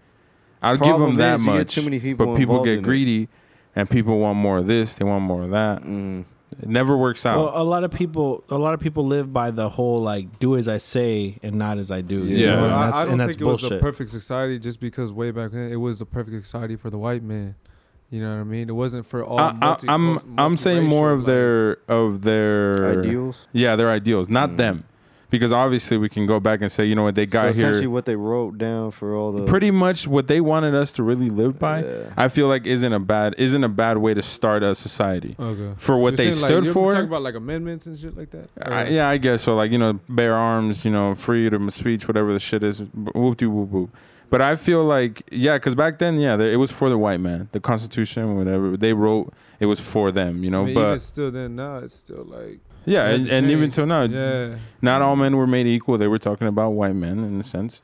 I'll 0.61 0.77
give 0.77 0.97
them 0.97 1.13
that 1.15 1.35
is 1.39 1.45
you 1.45 1.51
get 1.51 1.57
much. 1.59 1.75
too 1.75 1.81
many 1.83 1.99
people 1.99 2.25
but 2.27 2.37
people 2.37 2.63
get 2.63 2.73
in 2.73 2.79
it. 2.79 2.83
greedy, 2.83 3.27
and 3.75 3.87
people 3.89 4.17
want 4.19 4.37
more 4.39 4.57
of 4.57 4.67
this. 4.67 4.95
They 4.95 5.05
want 5.05 5.23
more 5.23 5.43
of 5.43 5.51
that. 5.51 5.83
Mm. 5.83 6.25
It 6.61 6.69
never 6.69 6.95
works 6.97 7.25
out. 7.25 7.37
Well, 7.53 7.61
a 7.61 7.63
lot 7.63 7.83
of 7.83 7.91
people, 7.91 8.43
a 8.49 8.57
lot 8.57 8.73
of 8.73 8.79
people 8.79 9.05
live 9.05 9.31
by 9.33 9.51
the 9.51 9.69
whole 9.69 9.99
like 9.99 10.39
"do 10.39 10.55
as 10.55 10.67
I 10.67 10.77
say 10.77 11.37
and 11.43 11.55
not 11.55 11.77
as 11.77 11.91
I 11.91 12.01
do." 12.01 12.23
you 12.25 12.37
Yeah. 12.45 12.63
and 12.63 12.73
I, 12.73 12.85
that's, 12.85 12.95
I 12.97 13.03
don't 13.03 13.11
and 13.11 13.19
that's 13.21 13.31
think 13.33 13.41
it 13.41 13.45
was 13.45 13.61
bullshit. 13.61 13.77
a 13.79 13.81
perfect 13.81 14.09
society 14.09 14.57
just 14.57 14.79
because 14.79 15.11
way 15.11 15.31
back 15.31 15.51
then 15.51 15.71
it 15.71 15.75
was 15.75 15.99
a 16.01 16.05
perfect 16.05 16.43
society 16.45 16.75
for 16.77 16.89
the 16.89 16.97
white 16.97 17.21
man. 17.23 17.55
You 18.09 18.21
know 18.21 18.33
what 18.35 18.39
I 18.41 18.43
mean? 18.45 18.69
It 18.69 18.75
wasn't 18.75 19.05
for 19.05 19.23
all. 19.25 19.37
I, 19.39 19.49
I, 19.49 19.53
multi- 19.53 19.89
I'm 19.89 20.39
I'm 20.39 20.55
saying 20.57 20.85
more 20.85 21.11
of 21.11 21.19
like- 21.19 21.27
their 21.27 21.77
of 21.89 22.21
their 22.21 22.99
ideals. 22.99 23.45
Yeah, 23.51 23.75
their 23.75 23.91
ideals, 23.91 24.29
not 24.29 24.51
Mm. 24.51 24.57
them, 24.57 24.83
because 25.30 25.51
obviously 25.51 25.97
we 25.97 26.09
can 26.09 26.25
go 26.25 26.39
back 26.39 26.61
and 26.61 26.71
say, 26.71 26.86
you 26.86 26.95
know 26.95 27.03
what, 27.03 27.15
they 27.15 27.25
So 27.25 27.32
got 27.32 27.47
essentially, 27.49 27.82
here. 27.82 27.89
what 27.89 28.05
they 28.05 28.15
wrote 28.15 28.57
down 28.57 28.91
for 28.91 29.15
all 29.15 29.32
the 29.32 29.45
Pretty 29.45 29.71
much 29.71 30.07
what 30.07 30.28
they 30.28 30.39
wanted 30.41 30.73
us 30.73 30.91
to 30.93 31.03
really 31.03 31.30
live 31.30 31.59
by. 31.59 31.84
Yeah. 31.84 32.13
I 32.15 32.28
feel 32.30 32.47
like 32.47 32.65
isn't 32.65 32.93
a 32.93 32.99
bad 32.99 33.36
isn't 33.38 33.63
a 33.63 33.69
bad 33.69 33.97
way 33.97 34.13
to 34.13 34.21
start 34.21 34.63
a 34.63 34.73
society. 34.75 35.36
Okay. 35.39 35.73
For 35.78 35.97
what 35.97 36.11
you're 36.11 36.17
they 36.17 36.32
saying, 36.32 36.41
like, 36.41 36.49
stood 36.49 36.63
you're 36.65 36.73
for? 36.73 36.91
Talking 36.93 37.07
about 37.07 37.23
like 37.23 37.36
amendments 37.36 37.86
and 37.88 37.97
shit 37.97 38.17
like 38.17 38.32
that. 38.32 38.49
I, 38.61 38.88
yeah, 38.88 39.09
I 39.09 39.17
guess 39.17 39.41
so. 39.41 39.55
Like 39.55 39.71
you 39.71 39.78
know, 39.78 39.99
bear 40.07 40.34
arms, 40.36 40.86
you 40.86 40.91
know, 40.91 41.13
freedom 41.15 41.67
of 41.67 41.73
speech, 41.73 42.07
whatever 42.07 42.32
the 42.34 42.39
shit 42.39 42.63
is. 42.63 42.80
Whoop 43.13 43.38
de 43.38 43.49
whoop 43.49 43.69
whoop. 43.69 43.89
But 44.30 44.41
I 44.41 44.55
feel 44.57 44.84
like 44.84 45.23
yeah, 45.32 45.55
because 45.55 45.73
back 45.75 45.99
then, 45.99 46.17
yeah, 46.19 46.38
it 46.39 46.57
was 46.57 46.71
for 46.71 46.89
the 46.89 46.97
white 46.97 47.19
man. 47.21 47.47
The 47.53 47.59
Constitution, 47.61 48.36
whatever 48.36 48.75
they 48.75 48.93
wrote, 48.93 49.34
it 49.59 49.67
was 49.67 49.80
for 49.80 50.11
them. 50.11 50.43
You 50.43 50.51
know, 50.51 50.63
I 50.63 50.65
mean, 50.65 50.73
but 50.75 50.88
even 50.88 50.99
still, 50.99 51.32
then 51.32 51.55
now 51.55 51.78
it's 51.78 51.95
still 51.95 52.25
like 52.25 52.59
yeah, 52.88 53.09
and, 53.09 53.29
and 53.29 53.51
even 53.51 53.69
till 53.69 53.85
now, 53.85 54.03
yeah. 54.03 54.55
not 54.81 55.01
all 55.01 55.17
men 55.17 55.35
were 55.35 55.45
made 55.45 55.67
equal. 55.67 55.97
They 55.97 56.07
were 56.07 56.17
talking 56.17 56.47
about 56.47 56.69
white 56.69 56.95
men 56.95 57.19
in 57.19 57.38
a 57.39 57.43
sense. 57.43 57.81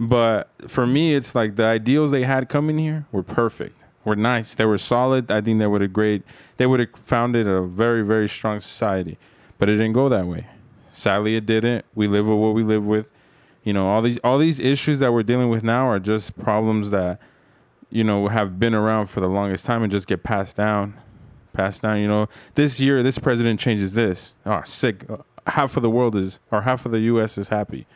But 0.00 0.50
for 0.66 0.86
me, 0.86 1.14
it's 1.14 1.34
like 1.34 1.54
the 1.54 1.64
ideals 1.64 2.10
they 2.10 2.24
had 2.24 2.48
coming 2.48 2.78
here 2.78 3.06
were 3.12 3.22
perfect, 3.22 3.76
were 4.04 4.16
nice, 4.16 4.54
they 4.54 4.64
were 4.64 4.78
solid. 4.78 5.30
I 5.30 5.40
think 5.40 5.60
they 5.60 5.68
would 5.68 5.82
have 5.82 5.92
great. 5.92 6.22
They 6.56 6.66
would 6.66 6.80
have 6.80 6.90
founded 6.96 7.46
a 7.46 7.62
very 7.62 8.02
very 8.02 8.28
strong 8.28 8.58
society, 8.58 9.18
but 9.58 9.68
it 9.68 9.72
didn't 9.72 9.92
go 9.92 10.08
that 10.08 10.26
way. 10.26 10.48
Sadly, 10.90 11.36
it 11.36 11.46
didn't. 11.46 11.84
We 11.94 12.08
live 12.08 12.26
with 12.26 12.38
what 12.38 12.54
we 12.54 12.64
live 12.64 12.84
with. 12.84 13.06
You 13.62 13.72
know, 13.72 13.86
all 13.86 14.02
these 14.02 14.18
all 14.18 14.38
these 14.38 14.58
issues 14.58 14.98
that 14.98 15.12
we're 15.12 15.22
dealing 15.22 15.48
with 15.48 15.62
now 15.62 15.86
are 15.86 16.00
just 16.00 16.36
problems 16.36 16.90
that 16.90 17.20
you 17.90 18.02
know 18.02 18.28
have 18.28 18.58
been 18.58 18.74
around 18.74 19.06
for 19.06 19.20
the 19.20 19.28
longest 19.28 19.64
time 19.64 19.82
and 19.82 19.92
just 19.92 20.08
get 20.08 20.24
passed 20.24 20.56
down, 20.56 20.94
passed 21.52 21.82
down. 21.82 21.98
You 21.98 22.08
know, 22.08 22.28
this 22.54 22.80
year 22.80 23.02
this 23.02 23.18
president 23.18 23.60
changes 23.60 23.94
this. 23.94 24.34
Oh, 24.46 24.62
sick. 24.64 25.08
Uh, 25.08 25.18
half 25.46 25.76
of 25.76 25.82
the 25.82 25.90
world 25.90 26.16
is, 26.16 26.40
or 26.50 26.62
half 26.62 26.86
of 26.86 26.92
the 26.92 27.00
U.S. 27.00 27.38
is 27.38 27.48
happy. 27.48 27.86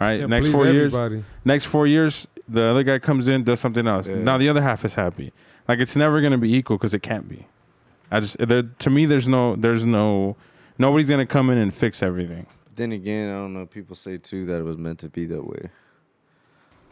All 0.00 0.06
right, 0.06 0.20
Can't 0.20 0.30
next 0.30 0.46
please 0.46 0.52
four 0.52 0.66
years, 0.66 1.24
next 1.44 1.66
four 1.66 1.86
years, 1.86 2.26
the 2.48 2.62
other 2.62 2.82
guy 2.82 2.98
comes 2.98 3.28
in, 3.28 3.44
does 3.44 3.60
something 3.60 3.86
else. 3.86 4.08
Yeah. 4.08 4.16
Now 4.16 4.38
the 4.38 4.48
other 4.48 4.62
half 4.62 4.84
is 4.84 4.94
happy. 4.94 5.32
Like 5.68 5.78
it's 5.78 5.96
never 5.96 6.20
gonna 6.20 6.38
be 6.38 6.54
equal 6.54 6.78
because 6.78 6.94
it 6.94 7.02
can't 7.02 7.28
be. 7.28 7.46
I 8.10 8.20
just 8.20 8.38
there, 8.38 8.62
to 8.62 8.90
me, 8.90 9.04
there's 9.06 9.28
no, 9.28 9.56
there's 9.56 9.84
no, 9.84 10.36
nobody's 10.78 11.10
gonna 11.10 11.26
come 11.26 11.50
in 11.50 11.58
and 11.58 11.72
fix 11.72 12.02
everything. 12.02 12.46
Then 12.74 12.92
again, 12.92 13.28
I 13.28 13.34
don't 13.34 13.52
know. 13.52 13.66
People 13.66 13.94
say 13.94 14.16
too 14.16 14.46
that 14.46 14.60
it 14.60 14.64
was 14.64 14.78
meant 14.78 14.98
to 15.00 15.08
be 15.08 15.26
that 15.26 15.46
way. 15.46 15.70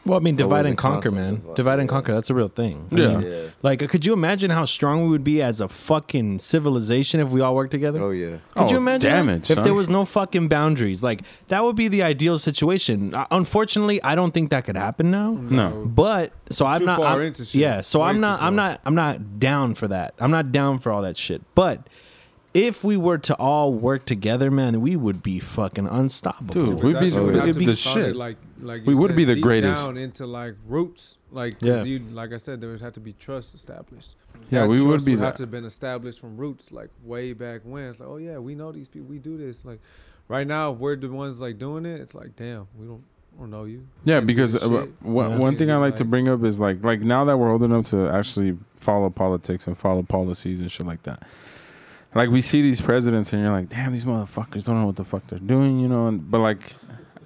Well, 0.06 0.16
I 0.16 0.20
mean, 0.22 0.36
divide 0.36 0.64
and 0.64 0.78
conquer, 0.78 1.10
man. 1.10 1.34
divide, 1.40 1.54
Divide 1.56 1.80
and 1.80 1.88
conquer. 1.88 2.14
That's 2.14 2.30
a 2.30 2.34
real 2.34 2.48
thing. 2.48 2.88
I 2.90 2.96
Yeah. 2.96 3.16
mean, 3.18 3.30
Yeah. 3.30 3.38
Like, 3.62 3.86
could 3.90 4.06
you 4.06 4.14
imagine 4.14 4.50
how 4.50 4.64
strong 4.64 5.02
we 5.02 5.08
would 5.08 5.24
be 5.24 5.42
as 5.42 5.60
a 5.60 5.68
fucking 5.68 6.38
civilization 6.38 7.20
if 7.20 7.28
we 7.28 7.40
all 7.42 7.54
worked 7.54 7.72
together? 7.72 8.00
Oh 8.02 8.10
yeah. 8.10 8.36
Could 8.54 8.62
Oh, 8.62 8.70
you 8.70 8.76
imagine 8.78 9.10
damn 9.10 9.28
it, 9.28 9.50
if 9.50 9.56
son. 9.56 9.64
there 9.64 9.74
was 9.74 9.90
no 9.90 10.04
fucking 10.06 10.48
boundaries? 10.48 11.02
Like 11.02 11.22
that 11.48 11.62
would 11.62 11.76
be 11.76 11.88
the 11.88 12.02
ideal 12.02 12.38
situation. 12.38 13.14
Uh, 13.14 13.26
unfortunately, 13.30 14.02
I 14.02 14.14
don't 14.14 14.32
think 14.32 14.48
that 14.50 14.64
could 14.64 14.76
happen 14.76 15.10
now. 15.10 15.36
No. 15.38 15.84
But 15.84 16.32
so 16.48 16.64
I'm 16.64 16.80
Too 16.80 16.86
not. 16.86 16.98
far 17.00 17.06
I'm- 17.18 17.20
into 17.22 17.44
shit. 17.44 17.60
Yeah. 17.60 17.82
So 17.82 18.00
Way 18.00 18.06
I'm 18.06 18.20
not. 18.20 18.40
I'm 18.40 18.56
not. 18.56 18.80
I'm 18.86 18.94
not 18.94 19.38
down 19.38 19.74
for 19.74 19.88
that. 19.88 20.14
I'm 20.18 20.30
not 20.30 20.52
down 20.52 20.78
for 20.78 20.90
all 20.90 21.02
that 21.02 21.18
shit. 21.18 21.42
But 21.54 21.86
if 22.54 22.82
we 22.82 22.96
were 22.96 23.18
to 23.18 23.34
all 23.34 23.74
work 23.74 24.06
together, 24.06 24.50
man, 24.50 24.80
we 24.80 24.96
would 24.96 25.22
be 25.22 25.38
fucking 25.38 25.86
unstoppable. 25.86 26.54
Dude, 26.54 26.82
we'd 26.82 26.98
be- 26.98 27.10
shit 27.10 27.22
would 27.22 27.34
we'd 27.34 27.54
be 27.54 27.58
be 27.60 27.66
the 27.66 27.74
shit. 27.76 28.16
Like, 28.16 28.36
like 28.60 28.86
We 28.86 28.94
you 28.94 29.00
would 29.00 29.10
said, 29.10 29.16
be 29.16 29.24
the 29.24 29.34
deep 29.34 29.42
greatest. 29.42 29.86
Down 29.86 29.96
into 29.96 30.26
like 30.26 30.54
roots, 30.66 31.18
like 31.30 31.56
Yeah. 31.60 31.82
you, 31.84 32.00
like 32.10 32.32
I 32.32 32.36
said, 32.36 32.60
there 32.60 32.70
would 32.70 32.80
have 32.80 32.94
to 32.94 33.00
be 33.00 33.12
trust 33.12 33.54
established. 33.54 34.16
Yeah, 34.50 34.62
That 34.62 34.68
we 34.68 34.80
would 34.82 34.90
trust 34.92 35.04
be 35.06 35.12
have 35.12 35.20
that. 35.20 35.36
to 35.36 35.42
have 35.44 35.50
been 35.50 35.64
established 35.64 36.20
from 36.20 36.36
roots, 36.36 36.70
like 36.72 36.90
way 37.04 37.32
back 37.32 37.62
when. 37.64 37.84
It's 37.84 38.00
like, 38.00 38.08
oh 38.08 38.16
yeah, 38.18 38.38
we 38.38 38.54
know 38.54 38.72
these 38.72 38.88
people, 38.88 39.08
we 39.08 39.18
do 39.18 39.36
this. 39.36 39.64
Like 39.64 39.80
right 40.28 40.46
now, 40.46 40.72
if 40.72 40.78
we're 40.78 40.96
the 40.96 41.08
ones 41.08 41.40
like 41.40 41.58
doing 41.58 41.84
it. 41.86 42.00
It's 42.00 42.14
like, 42.14 42.36
damn, 42.36 42.66
we 42.78 42.86
don't, 42.86 43.02
we 43.32 43.40
don't 43.40 43.50
know 43.50 43.64
you. 43.64 43.86
Yeah, 44.04 44.20
because 44.20 44.54
uh, 44.56 44.60
shit. 44.60 45.02
one, 45.02 45.30
Yeah. 45.30 45.36
one 45.38 45.56
thing 45.56 45.70
I 45.70 45.74
Can't, 45.74 45.82
like 45.82 45.96
to 45.96 46.04
bring 46.04 46.28
up 46.28 46.42
is 46.44 46.58
like 46.60 46.82
like 46.84 47.00
now 47.00 47.24
that 47.26 47.36
we're 47.36 47.50
old 47.52 47.62
enough 47.62 47.86
to 47.86 48.08
actually 48.08 48.56
follow 48.76 49.10
politics 49.10 49.66
and 49.66 49.76
follow 49.76 50.02
policies 50.02 50.60
and 50.60 50.70
shit 50.70 50.86
like 50.86 51.02
that. 51.04 51.22
Like 52.14 52.30
we 52.30 52.40
see 52.40 52.62
these 52.62 52.80
presidents 52.80 53.32
and 53.34 53.42
you're 53.42 53.52
like, 53.52 53.68
damn, 53.68 53.92
these 53.92 54.06
motherfuckers 54.06 54.64
don't 54.66 54.80
know 54.80 54.86
what 54.86 54.96
the 54.96 55.04
fuck 55.04 55.26
they're 55.26 55.38
doing, 55.38 55.78
you 55.78 55.88
know. 55.88 56.06
And, 56.08 56.28
but 56.30 56.38
like, 56.40 56.60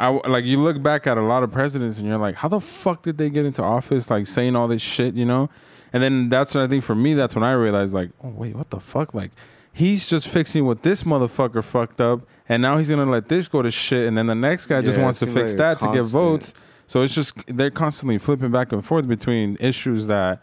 I 0.03 0.09
like 0.28 0.44
you 0.44 0.61
look 0.61 0.82
back 0.82 1.07
at 1.07 1.16
a 1.16 1.22
lot 1.22 1.42
of 1.44 1.53
presidents 1.53 1.98
and 1.98 2.09
you're 2.09 2.18
like, 2.18 2.34
how 2.34 2.48
the 2.48 2.61
fuck 2.61 3.03
did 3.03 3.18
they 3.18 3.30
get 3.30 3.46
into 3.46 3.62
office? 3.62 4.11
Like 4.11 4.26
saying 4.26 4.57
all 4.57 4.66
this 4.66 4.82
shit, 4.82 5.14
you 5.14 5.24
know. 5.24 5.48
And 5.92 6.03
then 6.03 6.28
that's 6.28 6.55
what 6.55 6.64
I 6.64 6.66
think 6.66 6.82
for 6.82 6.94
me. 6.94 7.14
That's 7.14 7.34
when 7.34 7.44
I 7.44 7.53
realized 7.53 7.94
like, 7.94 8.11
oh 8.24 8.30
wait, 8.30 8.57
what 8.57 8.70
the 8.70 8.80
fuck? 8.80 9.14
Like 9.14 9.30
he's 9.72 10.09
just 10.09 10.26
fixing 10.28 10.66
what 10.66 10.82
this 10.82 11.05
motherfucker 11.05 11.62
fucked 11.62 12.00
up, 12.00 12.22
and 12.48 12.61
now 12.61 12.78
he's 12.78 12.90
gonna 12.90 13.07
let 13.07 13.28
this 13.28 13.46
go 13.48 13.62
to 13.62 13.70
shit, 13.70 14.09
and 14.09 14.18
then 14.18 14.26
the 14.26 14.34
next 14.34 14.66
guy 14.66 14.80
just 14.82 14.96
Yeah, 14.96 15.03
it 15.03 15.05
wants 15.05 15.20
to 15.20 15.26
fix 15.26 15.53
like 15.53 15.55
a 15.55 15.57
that 15.59 15.80
to 15.80 15.92
get 15.92 16.05
votes. 16.05 16.53
So 16.86 17.03
it's 17.03 17.14
just 17.14 17.34
they're 17.46 17.70
constantly 17.70 18.18
flipping 18.18 18.50
back 18.50 18.72
and 18.72 18.84
forth 18.84 19.07
between 19.07 19.57
issues 19.61 20.09
that 20.09 20.42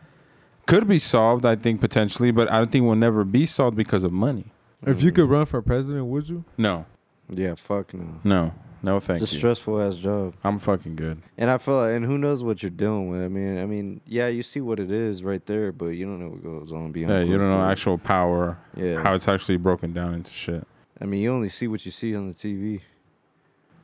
could 0.67 0.87
be 0.87 0.99
solved, 0.99 1.45
I 1.45 1.55
think 1.55 1.81
potentially, 1.81 2.31
but 2.31 2.49
I 2.51 2.59
don't 2.59 2.71
think 2.71 2.85
will 2.85 2.95
never 2.95 3.23
be 3.23 3.45
solved 3.45 3.75
because 3.75 4.03
of 4.03 4.11
money. 4.11 4.45
If 4.85 5.03
you 5.03 5.11
could 5.11 5.27
run 5.29 5.45
for 5.45 5.61
president, 5.61 6.05
would 6.05 6.29
you? 6.29 6.45
No, 6.57 6.85
Yeah. 7.29 7.55
Fuck 7.55 7.93
no. 7.93 8.19
no, 8.23 8.53
no, 8.81 8.99
thank 8.99 9.21
it's 9.21 9.31
a 9.31 9.35
you. 9.35 9.39
stressful 9.39 9.81
ass 9.81 9.95
job. 9.95 10.35
I'm 10.43 10.57
fucking 10.59 10.95
good. 10.95 11.21
And 11.37 11.49
I 11.49 11.57
feel 11.57 11.77
like, 11.77 11.93
and 11.95 12.05
who 12.05 12.17
knows 12.17 12.43
what 12.43 12.61
you're 12.63 12.69
dealing 12.69 13.09
with. 13.09 13.21
I 13.21 13.27
mean, 13.27 13.57
I 13.59 13.65
mean, 13.65 14.01
yeah, 14.05 14.27
you 14.27 14.43
see 14.43 14.61
what 14.61 14.79
it 14.79 14.91
is 14.91 15.23
right 15.23 15.45
there, 15.45 15.71
but 15.71 15.87
you 15.87 16.05
don't 16.05 16.19
know 16.19 16.29
what 16.29 16.43
goes 16.43 16.71
on 16.71 16.91
behind. 16.91 17.11
Yeah, 17.27 17.31
you 17.31 17.37
don't 17.37 17.49
know 17.49 17.57
doors. 17.57 17.71
actual 17.71 17.97
power, 17.97 18.57
Yeah. 18.75 19.01
how 19.03 19.13
it's 19.13 19.27
actually 19.27 19.57
broken 19.57 19.93
down 19.93 20.13
into 20.13 20.31
shit. 20.31 20.65
I 21.01 21.05
mean, 21.05 21.21
you 21.21 21.31
only 21.31 21.49
see 21.49 21.67
what 21.67 21.85
you 21.85 21.91
see 21.91 22.15
on 22.15 22.27
the 22.27 22.33
TV. 22.33 22.81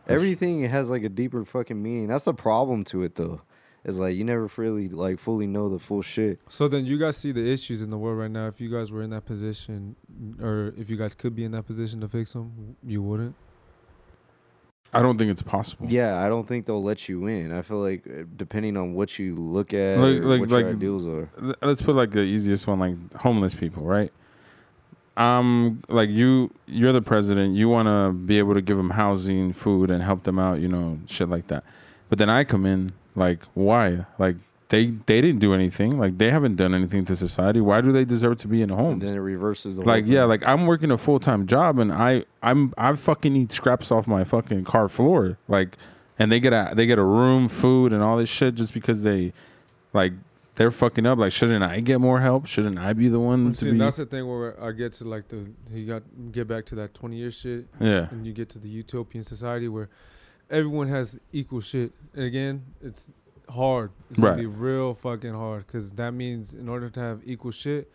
That's- 0.05 0.21
Everything 0.21 0.63
has 0.63 0.89
like 0.89 1.03
a 1.03 1.09
deeper 1.09 1.43
fucking 1.45 1.81
meaning. 1.81 2.07
That's 2.07 2.25
the 2.25 2.33
problem 2.33 2.83
to 2.85 3.03
it 3.03 3.15
though. 3.15 3.41
It's 3.83 3.97
like 3.97 4.15
you 4.15 4.23
never 4.23 4.49
really 4.57 4.89
like 4.89 5.19
fully 5.19 5.45
know 5.45 5.69
the 5.69 5.77
full 5.79 6.01
shit. 6.01 6.39
So 6.49 6.67
then 6.67 6.85
you 6.85 6.97
guys 6.97 7.17
see 7.17 7.31
the 7.31 7.47
issues 7.51 7.81
in 7.83 7.91
the 7.91 7.97
world 7.99 8.17
right 8.17 8.31
now. 8.31 8.47
If 8.47 8.59
you 8.59 8.69
guys 8.69 8.91
were 8.91 9.01
in 9.03 9.11
that 9.11 9.25
position, 9.25 9.95
or 10.41 10.73
if 10.75 10.89
you 10.89 10.97
guys 10.97 11.13
could 11.15 11.35
be 11.35 11.43
in 11.43 11.51
that 11.51 11.67
position 11.67 12.01
to 12.01 12.07
fix 12.07 12.33
them, 12.33 12.75
you 12.83 13.01
wouldn't. 13.03 13.35
I 14.95 15.01
don't 15.01 15.17
think 15.17 15.29
it's 15.31 15.41
possible. 15.43 15.87
Yeah, 15.89 16.23
I 16.25 16.29
don't 16.29 16.47
think 16.47 16.65
they'll 16.65 16.81
let 16.83 17.07
you 17.09 17.27
in. 17.27 17.51
I 17.51 17.61
feel 17.61 17.79
like 17.79 18.05
uh, 18.07 18.23
depending 18.35 18.77
on 18.77 18.93
what 18.93 19.19
you 19.19 19.35
look 19.35 19.73
at, 19.73 19.99
Like- 19.99 20.23
like- 20.23 20.39
what 20.41 20.49
your 20.49 20.61
like- 20.63 20.75
ideals 20.75 21.05
are. 21.05 21.29
Let's 21.61 21.81
put 21.81 21.95
like 21.95 22.11
the 22.11 22.21
easiest 22.21 22.65
one 22.67 22.79
like 22.79 22.95
homeless 23.21 23.53
people 23.55 23.83
right 23.83 24.11
um 25.17 25.81
like 25.87 26.09
you 26.09 26.51
you're 26.67 26.91
the 26.91 27.01
president 27.01 27.55
you 27.55 27.69
want 27.69 27.87
to 27.87 28.11
be 28.11 28.37
able 28.37 28.53
to 28.53 28.61
give 28.61 28.75
them 28.75 28.89
housing 28.89 29.53
food 29.53 29.89
and 29.89 30.03
help 30.03 30.23
them 30.23 30.37
out 30.37 30.59
you 30.59 30.67
know 30.67 30.99
shit 31.07 31.29
like 31.29 31.47
that 31.47 31.63
but 32.09 32.17
then 32.17 32.29
i 32.29 32.43
come 32.43 32.65
in 32.65 32.91
like 33.15 33.39
why 33.53 34.05
like 34.19 34.35
they 34.69 34.87
they 34.87 35.21
didn't 35.21 35.39
do 35.39 35.53
anything. 35.53 35.99
Like 35.99 36.17
they 36.17 36.31
haven't 36.31 36.55
done 36.55 36.73
anything 36.73 37.05
to 37.05 37.15
society. 37.15 37.61
Why 37.61 37.81
do 37.81 37.91
they 37.91 38.05
deserve 38.05 38.37
to 38.39 38.47
be 38.47 38.61
in 38.61 38.71
And 38.71 38.79
homes 38.79 39.03
then 39.03 39.13
it 39.13 39.19
reverses 39.19 39.75
the 39.75 39.83
whole 39.83 39.93
like 39.93 40.05
yeah 40.07 40.23
like 40.23 40.45
i'm 40.47 40.65
working 40.65 40.91
a 40.91 40.97
full-time 40.97 41.45
job 41.45 41.77
and 41.77 41.93
i 41.93 42.25
i'm 42.41 42.73
i 42.77 42.93
fucking 42.93 43.35
eat 43.35 43.51
scraps 43.51 43.91
off 43.91 44.07
my 44.07 44.23
fucking 44.23 44.63
car 44.63 44.89
floor. 44.89 45.37
Like 45.47 45.77
and 46.17 46.31
they 46.31 46.39
get 46.39 46.53
a 46.53 46.73
they 46.75 46.85
get 46.85 46.97
a 46.97 47.03
room 47.03 47.47
food 47.47 47.93
and 47.93 48.01
all 48.01 48.17
this 48.17 48.29
shit 48.29 48.55
just 48.55 48.73
because 48.73 49.03
they 49.03 49.33
like 49.93 50.13
they're 50.55 50.71
fucking 50.71 51.05
up. 51.05 51.19
Like 51.19 51.31
shouldn't 51.31 51.63
i 51.63 51.79
get 51.81 52.01
more 52.01 52.21
help? 52.21 52.47
Shouldn't 52.47 52.79
i 52.79 52.93
be 52.93 53.07
the 53.07 53.19
one 53.19 53.53
to 53.53 53.65
See, 53.65 53.71
be 53.71 53.77
that's 53.77 53.97
the 53.97 54.05
thing 54.05 54.27
where 54.27 54.61
I 54.63 54.71
get 54.71 54.93
to 54.93 55.03
like 55.03 55.27
the 55.27 55.47
he 55.71 55.85
got 55.85 56.03
get 56.31 56.47
back 56.47 56.65
to 56.67 56.75
that 56.75 56.93
twenty 56.93 57.17
year 57.17 57.31
shit, 57.31 57.67
yeah. 57.79 58.07
And 58.09 58.25
you 58.25 58.33
get 58.33 58.49
to 58.49 58.59
the 58.59 58.69
utopian 58.69 59.23
society 59.23 59.67
where 59.67 59.89
everyone 60.49 60.87
has 60.87 61.19
equal 61.31 61.61
shit. 61.61 61.91
And 62.13 62.23
again, 62.23 62.63
it's 62.81 63.11
hard. 63.49 63.91
It's 64.09 64.19
gonna 64.19 64.37
be 64.37 64.45
real 64.45 64.93
fucking 64.93 65.33
hard 65.33 65.65
because 65.67 65.93
that 65.93 66.11
means 66.13 66.53
in 66.53 66.69
order 66.69 66.89
to 66.89 66.99
have 66.99 67.21
equal 67.25 67.51
shit, 67.51 67.91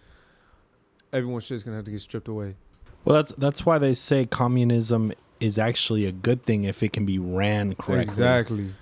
everyone's 1.13 1.45
shit's 1.45 1.63
gonna 1.63 1.77
have 1.77 1.85
to 1.87 1.91
get 1.91 2.01
stripped 2.01 2.29
away. 2.29 2.57
Well, 3.05 3.17
that's 3.17 3.33
that's 3.33 3.65
why 3.65 3.79
they 3.79 3.95
say 3.95 4.27
communism 4.27 5.13
is 5.41 5.59
actually 5.59 6.05
a 6.07 6.13
good 6.13 6.45
thing 6.45 6.65
if 6.65 6.83
it 6.83 6.93
can 6.93 7.07
be 7.07 7.19
ran 7.19 7.75
correctly. 7.75 8.03
Exactly. 8.03 8.75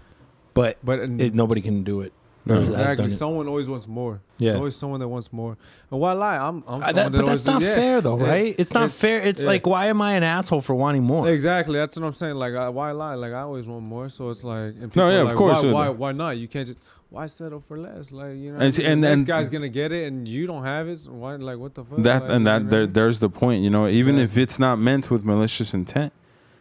But 0.55 0.79
But 0.83 0.99
it, 0.99 1.35
nobody 1.35 1.61
can 1.61 1.85
do 1.85 2.01
it. 2.01 2.13
Has 2.49 2.69
Exactly. 2.69 3.07
it. 3.07 3.11
Someone 3.13 3.47
always 3.49 3.69
wants 3.69 3.87
more. 3.87 4.21
Yeah. 4.39 4.51
There's 4.51 4.59
always 4.59 4.77
someone 4.77 5.01
that 5.01 5.09
wants 5.09 5.33
more. 5.33 5.57
And 5.91 6.01
why 6.01 6.13
lie? 6.13 6.37
I'm. 6.37 6.63
I'm 6.67 6.83
Uh, 6.83 6.93
that- 6.93 6.95
that 6.95 7.13
but 7.13 7.27
that's 7.27 7.45
not 7.45 7.63
fair, 7.63 8.01
though, 8.01 8.19
Yeah. 8.19 8.29
right? 8.29 8.55
It's 8.59 8.73
not 8.75 8.85
It's- 8.85 8.99
fair. 8.99 9.19
It's 9.21 9.43
yeah. 9.43 9.49
like, 9.49 9.67
why 9.67 9.87
am 9.87 10.01
I 10.01 10.13
an 10.13 10.23
asshole 10.23 10.61
for 10.63 10.75
wanting 10.75 11.03
more? 11.05 11.29
Exactly. 11.29 11.75
That's 11.79 11.97
what 11.99 12.07
I'm 12.07 12.13
saying. 12.13 12.37
Like, 12.37 12.55
I, 12.55 12.69
why 12.69 12.93
lie? 12.93 13.15
Like, 13.15 13.33
I 13.33 13.41
always 13.43 13.67
want 13.67 13.85
more. 13.85 14.09
So 14.09 14.31
it's 14.31 14.45
like, 14.45 14.75
and 14.81 14.91
people 14.93 15.05
No, 15.05 15.11
yeah, 15.11 15.21
are 15.21 15.25
of 15.27 15.35
course, 15.35 15.63
Why, 15.65 15.73
why? 15.73 15.89
Why 15.91 16.13
not? 16.13 16.39
You 16.39 16.49
can't 16.49 16.67
just. 16.69 16.79
Why 17.11 17.25
settle 17.25 17.61
for 17.61 17.79
less? 17.79 18.13
Like, 18.13 18.37
you 18.37 18.53
know, 18.53 18.59
And 18.59 18.75
see- 18.75 18.85
and- 18.85 19.03
and- 19.03 19.25
guy's 19.25 19.49
gonna 19.49 19.71
get 19.71 19.93
it, 19.93 20.07
and 20.09 20.29
you 20.29 20.47
don't 20.47 20.63
have 20.65 20.89
it. 20.89 21.01
So 21.01 21.13
why? 21.13 21.37
Like, 21.37 21.57
what 21.59 21.75
the 21.75 21.83
fuck? 21.83 22.03
that 22.03 22.23
Like, 22.25 22.33
and 22.33 22.41
you 22.41 22.45
that 22.45 22.63
know 22.65 22.69
there, 22.69 22.81
what 22.81 22.85
I 22.85 22.87
mean? 22.87 22.93
there's 22.93 23.21
the 23.21 23.31
point 23.31 23.63
you 23.63 23.71
know 23.71 23.89
even 23.89 24.19
if 24.19 24.37
it's 24.37 24.59
not 24.59 24.79
meant 24.79 25.11
with 25.11 25.25
malicious 25.25 25.73
intent 25.73 26.13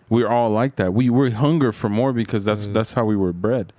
we're 0.09 0.29
all 0.29 0.49
like 0.49 0.77
that 0.77 0.93
we 0.93 1.09
we 1.09 1.31
hunger 1.31 1.73
for 1.73 1.89
more 1.89 2.13
because 2.13 2.45
that's 2.45 2.65
Yeah. 2.67 2.71
that's 2.75 2.93
how 2.93 3.03
we 3.03 3.17
were 3.17 3.33
bred 3.33 3.73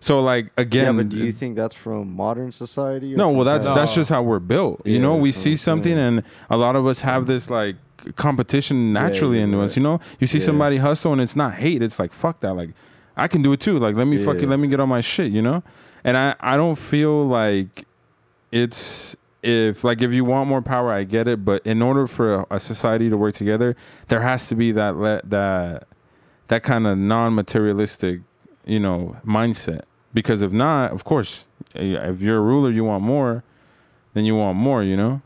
so 0.00 0.20
like 0.20 0.50
again 0.56 0.84
yeah, 0.84 0.92
but 0.92 1.08
do 1.10 1.18
you 1.18 1.30
think 1.32 1.56
that's 1.56 1.74
from 1.74 2.14
modern 2.16 2.52
society? 2.52 3.14
Or 3.14 3.16
no 3.18 3.30
well 3.30 3.44
that's 3.44 3.66
past? 3.66 3.74
that's 3.74 3.94
just 3.94 4.10
how 4.10 4.22
we're 4.22 4.38
built. 4.38 4.80
You 4.86 4.94
Yeah, 4.94 5.00
know 5.02 5.16
we 5.16 5.30
see 5.30 5.56
something 5.56 5.96
and 5.98 6.22
a 6.48 6.56
lot 6.56 6.74
of 6.76 6.86
us 6.86 7.02
have 7.02 7.26
this 7.26 7.50
like 7.50 7.76
competition 8.16 8.94
naturally 8.94 9.36
yeah, 9.38 9.44
into 9.44 9.60
us 9.60 9.76
you 9.76 9.82
know? 9.82 10.00
You 10.18 10.26
see 10.26 10.40
somebody 10.40 10.78
hustle 10.78 11.12
and 11.12 11.20
it's 11.20 11.36
not 11.36 11.54
hate 11.54 11.82
it's 11.82 11.98
like 11.98 12.14
fuck 12.14 12.40
that 12.40 12.54
like 12.54 12.70
i 13.14 13.28
can 13.28 13.42
do 13.42 13.52
it 13.52 13.60
too 13.60 13.78
like 13.78 13.94
let 13.94 14.06
me 14.06 14.16
fucking 14.16 14.48
let 14.48 14.58
me 14.58 14.68
get 14.68 14.80
on 14.80 14.88
my 14.88 15.02
shit 15.02 15.30
you 15.30 15.42
know? 15.42 15.62
And 16.02 16.16
i 16.16 16.34
i 16.40 16.56
don't 16.56 16.78
feel 16.78 17.26
like 17.26 17.84
it's 18.52 19.16
if 19.42 19.84
like 19.84 20.00
if 20.00 20.12
you 20.12 20.24
want 20.24 20.48
more 20.48 20.62
power 20.62 20.90
i 20.92 21.04
get 21.04 21.28
it 21.28 21.44
but 21.44 21.60
in 21.66 21.82
order 21.82 22.06
for 22.06 22.34
a, 22.34 22.46
a 22.52 22.60
society 22.60 23.10
to 23.10 23.18
work 23.18 23.34
together 23.34 23.76
there 24.08 24.20
has 24.22 24.48
to 24.48 24.54
be 24.54 24.72
that 24.72 24.96
le- 24.96 25.20
that 25.24 25.86
that 26.48 26.62
kind 26.62 26.86
of 26.86 26.96
non-materialistic 26.98 28.20
you 28.64 28.80
know 28.80 29.16
mindset 29.26 29.82
because 30.12 30.42
if 30.42 30.52
not 30.52 30.92
of 30.92 31.04
course 31.04 31.46
eh, 31.74 31.96
if 32.08 32.20
you're 32.20 32.38
a 32.38 32.40
ruler 32.40 32.70
you 32.70 32.84
want 32.84 33.02
more 33.02 33.44
then 34.14 34.24
you 34.24 34.36
want 34.36 34.56
more 34.58 34.82
you 34.82 34.96
know? 34.96 35.22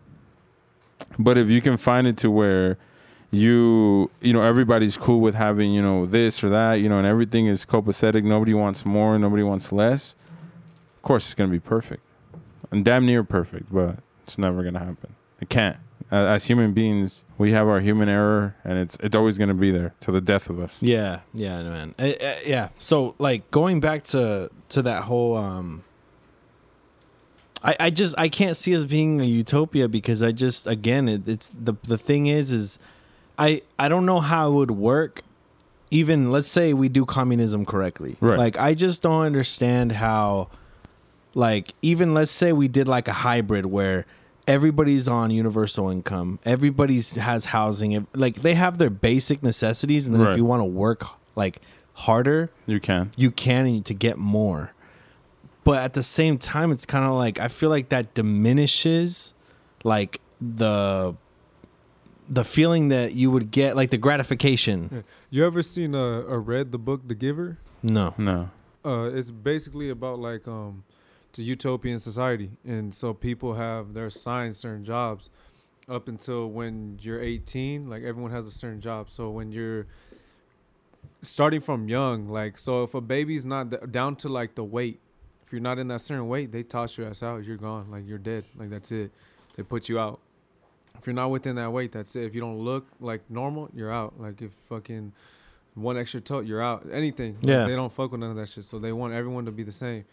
But 1.19 1.39
if 1.39 1.49
you 1.49 1.61
can 1.61 1.77
find 1.77 2.07
it 2.07 2.17
to 2.19 2.31
where 2.31 2.79
you 3.31 4.11
you 4.21 4.33
know 4.33 4.43
everybody's 4.43 4.97
cool 4.97 5.21
with 5.21 5.35
having 5.35 5.73
you 5.73 5.83
know 5.83 6.07
this 6.07 6.45
or 6.45 6.49
that 6.51 6.75
you 6.75 6.89
know 6.89 6.99
and 6.99 7.07
everything 7.07 7.47
is 7.47 7.67
copacetic 7.67 8.23
nobody 8.23 8.55
wants 8.55 8.87
more 8.87 9.19
nobody 9.19 9.43
wants 9.43 9.73
less 9.73 10.15
of 10.97 11.03
course 11.03 11.27
it's 11.27 11.35
gonna 11.35 11.51
be 11.51 11.61
perfect. 11.61 12.03
And 12.71 12.85
damn 12.85 13.07
near 13.07 13.25
perfect 13.25 13.73
but 13.73 13.99
it's 14.23 14.39
never 14.39 14.63
gonna 14.63 14.79
happen. 14.79 15.15
It 15.41 15.49
can't 15.49 15.77
as 16.17 16.47
human 16.47 16.73
beings 16.73 17.25
we 17.39 17.53
have 17.53 17.67
our 17.67 17.81
human 17.81 18.09
error 18.09 18.57
and 18.65 18.79
it's 18.79 18.97
it's 19.01 19.17
always 19.17 19.39
gonna 19.39 19.55
be 19.55 19.71
there 19.71 19.95
to 20.01 20.13
the 20.13 20.21
death 20.21 20.49
of 20.49 20.59
us 20.61 20.83
Yeah, 20.83 21.21
yeah, 21.33 21.63
man. 21.63 21.95
Uh, 21.99 22.03
uh, 22.03 22.37
yeah. 22.47 22.69
So 22.79 23.15
like 23.19 23.51
going 23.51 23.81
back 23.81 24.05
to 24.05 24.51
to 24.71 24.83
that 24.83 25.05
whole 25.05 25.37
um 25.37 25.83
I 27.63 27.77
I 27.81 27.91
just 27.91 28.15
I 28.19 28.29
can't 28.29 28.57
see 28.57 28.77
us 28.77 28.85
being 28.85 29.21
a 29.21 29.25
utopia 29.25 29.89
because 29.89 30.23
I 30.23 30.33
just 30.33 30.67
again 30.67 31.09
it, 31.09 31.29
it's 31.29 31.49
the 31.49 31.75
the 31.83 31.99
thing 31.99 32.27
is 32.27 32.53
is 32.53 32.79
I 33.39 33.63
I 33.79 33.89
don't 33.89 34.07
know 34.07 34.21
how 34.21 34.49
it 34.49 34.55
would 34.55 34.71
work 34.73 35.23
even 35.91 36.31
let's 36.33 36.49
say 36.49 36.73
we 36.75 36.89
do 36.89 37.05
communism 37.05 37.65
correctly. 37.65 38.17
Right. 38.21 38.39
Like 38.39 38.59
I 38.59 38.75
just 38.75 39.03
don't 39.03 39.23
understand 39.23 39.93
how 39.93 40.49
like 41.35 41.75
even 41.83 42.15
let's 42.15 42.31
say 42.31 42.53
we 42.53 42.69
did 42.69 42.87
like 42.89 43.09
a 43.09 43.13
hybrid 43.13 43.67
where 43.67 44.07
everybody's 44.47 45.09
on 45.09 45.31
universal 45.31 45.89
income. 45.91 46.39
Everybody's 46.45 47.17
has 47.17 47.47
housing. 47.47 48.07
Like 48.15 48.37
they 48.43 48.55
have 48.55 48.79
their 48.79 48.91
basic 48.91 49.43
necessities 49.43 50.07
and 50.07 50.15
then 50.15 50.23
Right. 50.23 50.33
if 50.33 50.37
you 50.37 50.45
want 50.45 50.61
to 50.61 50.65
work 50.65 51.05
like 51.37 51.61
harder 51.95 52.51
you 52.67 52.81
can. 52.81 53.13
you 53.17 53.31
can 53.31 53.67
and 53.67 53.85
to 53.87 53.95
get 53.95 54.19
more. 54.19 54.73
But 55.65 55.79
at 55.79 55.95
the 55.95 56.03
same 56.03 56.39
time 56.39 56.71
it's 56.73 56.85
kind 56.85 57.05
of 57.05 57.13
like 57.15 57.39
i 57.41 57.49
feel 57.49 57.71
like 57.71 57.89
that 57.89 58.13
diminishes 58.15 59.33
like 59.85 60.21
the 60.41 61.15
the 62.29 62.45
feeling 62.45 62.89
that 62.89 63.13
you 63.13 63.31
would 63.31 63.51
get 63.51 63.77
like 63.77 63.91
the 63.91 63.99
gratification. 63.99 65.05
You 65.31 65.45
ever 65.47 65.63
seen 65.63 65.95
a, 65.95 66.21
or 66.21 66.41
read 66.41 66.73
the 66.73 66.79
book 66.79 67.03
The 67.07 67.15
Giver? 67.15 67.59
no. 67.83 68.15
No. 68.19 68.51
Uh, 68.85 69.11
it's 69.15 69.31
basically 69.31 69.89
about 69.91 70.19
like 70.19 70.47
um, 70.47 70.85
it's 71.35 71.41
a 71.41 71.43
utopian 71.43 71.99
society, 71.99 72.49
and 72.65 72.95
so 72.95 73.13
people 73.13 73.55
have 73.55 73.93
they're 73.93 74.07
assigned 74.07 74.55
certain 74.55 74.85
jobs 74.85 75.31
up 75.89 76.07
until 76.07 76.49
when 76.49 76.97
you're 77.03 77.21
18. 77.21 77.91
Like 77.91 78.05
everyone 78.05 78.31
has 78.31 78.47
a 78.47 78.53
certain 78.53 78.81
job. 78.81 79.11
So 79.11 79.31
when 79.31 79.51
you're 79.51 79.89
starting 81.23 81.61
from 81.61 81.89
young, 81.89 82.29
like 82.29 82.57
so 82.57 82.85
if 82.85 82.95
a 82.95 83.01
baby's 83.01 83.45
not 83.45 83.73
th- 83.73 83.91
down 83.91 84.15
to 84.17 84.29
like 84.29 84.55
the 84.55 84.63
weight, 84.63 85.01
if 85.45 85.51
you're 85.53 85.61
not 85.61 85.81
in 85.81 85.89
that 85.89 86.03
certain 86.03 86.29
weight, 86.29 86.53
they 86.53 86.63
toss 86.63 86.97
your 86.97 87.09
ass 87.09 87.21
out. 87.21 87.45
You're 87.45 87.57
gone. 87.57 87.91
Like 87.91 88.07
you're 88.07 88.19
dead. 88.19 88.45
Like 88.57 88.71
that's 88.71 88.93
it. 88.93 89.11
They 89.57 89.65
put 89.65 89.89
you 89.89 89.99
out. 89.99 90.21
If 90.97 91.05
you're 91.09 91.15
not 91.15 91.33
within 91.33 91.57
that 91.57 91.73
weight, 91.73 91.91
that's 91.91 92.15
it. 92.15 92.23
If 92.27 92.37
you 92.37 92.43
don't 92.43 92.61
look 92.61 92.87
like 93.01 93.29
normal, 93.29 93.71
you're 93.75 93.93
out. 93.93 94.21
Like 94.21 94.41
if 94.41 94.53
fucking 94.69 95.13
one 95.75 95.99
extra 95.99 96.21
toe, 96.21 96.39
you're 96.39 96.63
out. 96.63 96.87
Anything. 96.93 97.35
Like, 97.43 97.49
Yeah. 97.49 97.65
They 97.67 97.75
don't 97.75 97.93
fuck 97.93 98.13
with 98.13 98.21
none 98.21 98.31
of 98.31 98.37
that 98.37 98.49
shit. 98.49 98.63
So 98.63 98.79
they 98.79 98.93
want 98.93 99.15
everyone 99.15 99.47
to 99.47 99.51
be 99.51 99.65
the 99.65 99.73
same. 99.73 100.05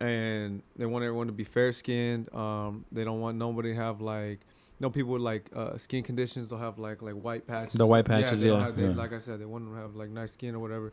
And 0.00 0.62
they 0.76 0.86
want 0.86 1.04
everyone 1.04 1.28
to 1.28 1.32
be 1.32 1.44
fair 1.44 1.72
skinned. 1.72 2.32
Um, 2.34 2.84
they 2.92 3.04
don't 3.04 3.20
want 3.20 3.38
nobody 3.38 3.70
to 3.70 3.76
have 3.76 4.00
like 4.00 4.40
no 4.80 4.90
people 4.90 5.12
with 5.12 5.22
like 5.22 5.48
uh, 5.54 5.78
skin 5.78 6.02
conditions. 6.02 6.48
They'll 6.50 6.58
have 6.58 6.78
like 6.78 7.00
like 7.00 7.14
white 7.14 7.46
patches. 7.46 7.74
The 7.74 7.86
white 7.86 8.04
patches, 8.04 8.40
they 8.42 8.50
yeah. 8.50 8.64
have- 8.64 8.76
they- 8.76 8.84
Yeah. 8.88 8.94
Like 8.94 9.12
I 9.12 9.18
said, 9.18 9.40
they 9.40 9.44
want 9.44 9.64
them 9.64 9.74
to 9.74 9.80
have 9.80 9.94
like 9.94 10.10
nice 10.10 10.32
skin 10.32 10.54
or 10.54 10.58
whatever. 10.58 10.92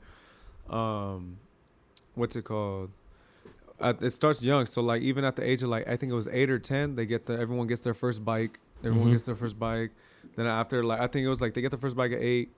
Um, 0.70 1.38
what's 2.16 2.36
it 2.36 2.44
called? 2.44 2.92
At, 3.80 4.02
it 4.04 4.12
starts 4.12 4.44
young, 4.44 4.68
so 4.68 4.82
like 4.82 5.02
even 5.02 5.26
at 5.26 5.36
the 5.36 5.44
age 5.50 5.64
of 5.64 5.70
like 5.70 5.88
I 5.88 5.96
think 5.98 6.12
it 6.12 6.16
was 6.16 6.28
eight 6.28 6.52
or 6.52 6.60
ten, 6.60 6.96
they 6.96 7.08
get 7.08 7.26
the 7.26 7.34
everyone 7.40 7.66
gets 7.68 7.82
their 7.82 7.96
first 7.96 8.24
bike. 8.24 8.60
Everyone 8.84 9.08
Mhm. 9.10 9.14
gets 9.14 9.24
their 9.26 9.36
first 9.36 9.58
bike. 9.58 9.92
Then 10.36 10.46
after 10.46 10.84
like 10.84 11.00
I 11.02 11.08
think 11.08 11.26
it 11.26 11.30
was 11.30 11.42
like 11.42 11.56
they 11.56 11.62
get 11.62 11.72
the 11.72 11.78
first 11.78 11.96
bike 11.96 12.12
at 12.12 12.20
eight, 12.22 12.52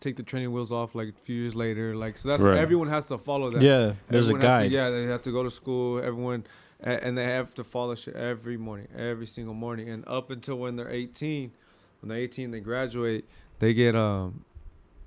take 0.00 0.16
the 0.16 0.22
training 0.22 0.52
wheels 0.52 0.72
off 0.72 0.94
like 0.94 1.08
a 1.08 1.12
few 1.12 1.36
years 1.36 1.54
later. 1.54 1.94
Like 1.94 2.18
so 2.18 2.28
that's 2.28 2.42
Right. 2.42 2.56
everyone 2.58 2.88
has 2.88 3.06
to 3.08 3.18
follow 3.18 3.50
that. 3.50 3.62
yeah 3.62 3.92
there's 4.08 4.28
Everyone 4.30 4.50
a 4.50 4.60
to- 4.62 4.68
yeah, 4.68 4.90
they 4.90 5.04
have 5.04 5.22
to 5.22 5.32
go 5.32 5.42
to 5.42 5.50
school. 5.50 5.98
Everyone, 5.98 6.44
and 6.80 7.16
they 7.16 7.24
have 7.24 7.54
to 7.54 7.64
follow 7.64 7.94
shit 7.94 8.14
every 8.16 8.56
morning, 8.56 8.88
every 8.96 9.26
single 9.26 9.54
morning, 9.54 9.88
and 9.88 10.04
up 10.06 10.30
until 10.30 10.56
when 10.56 10.76
they're 10.76 10.90
18. 10.90 11.52
When 12.00 12.08
they're 12.08 12.18
18, 12.18 12.50
they 12.50 12.60
graduate. 12.60 13.24
They 13.60 13.74
get 13.74 13.94
um, 13.94 14.44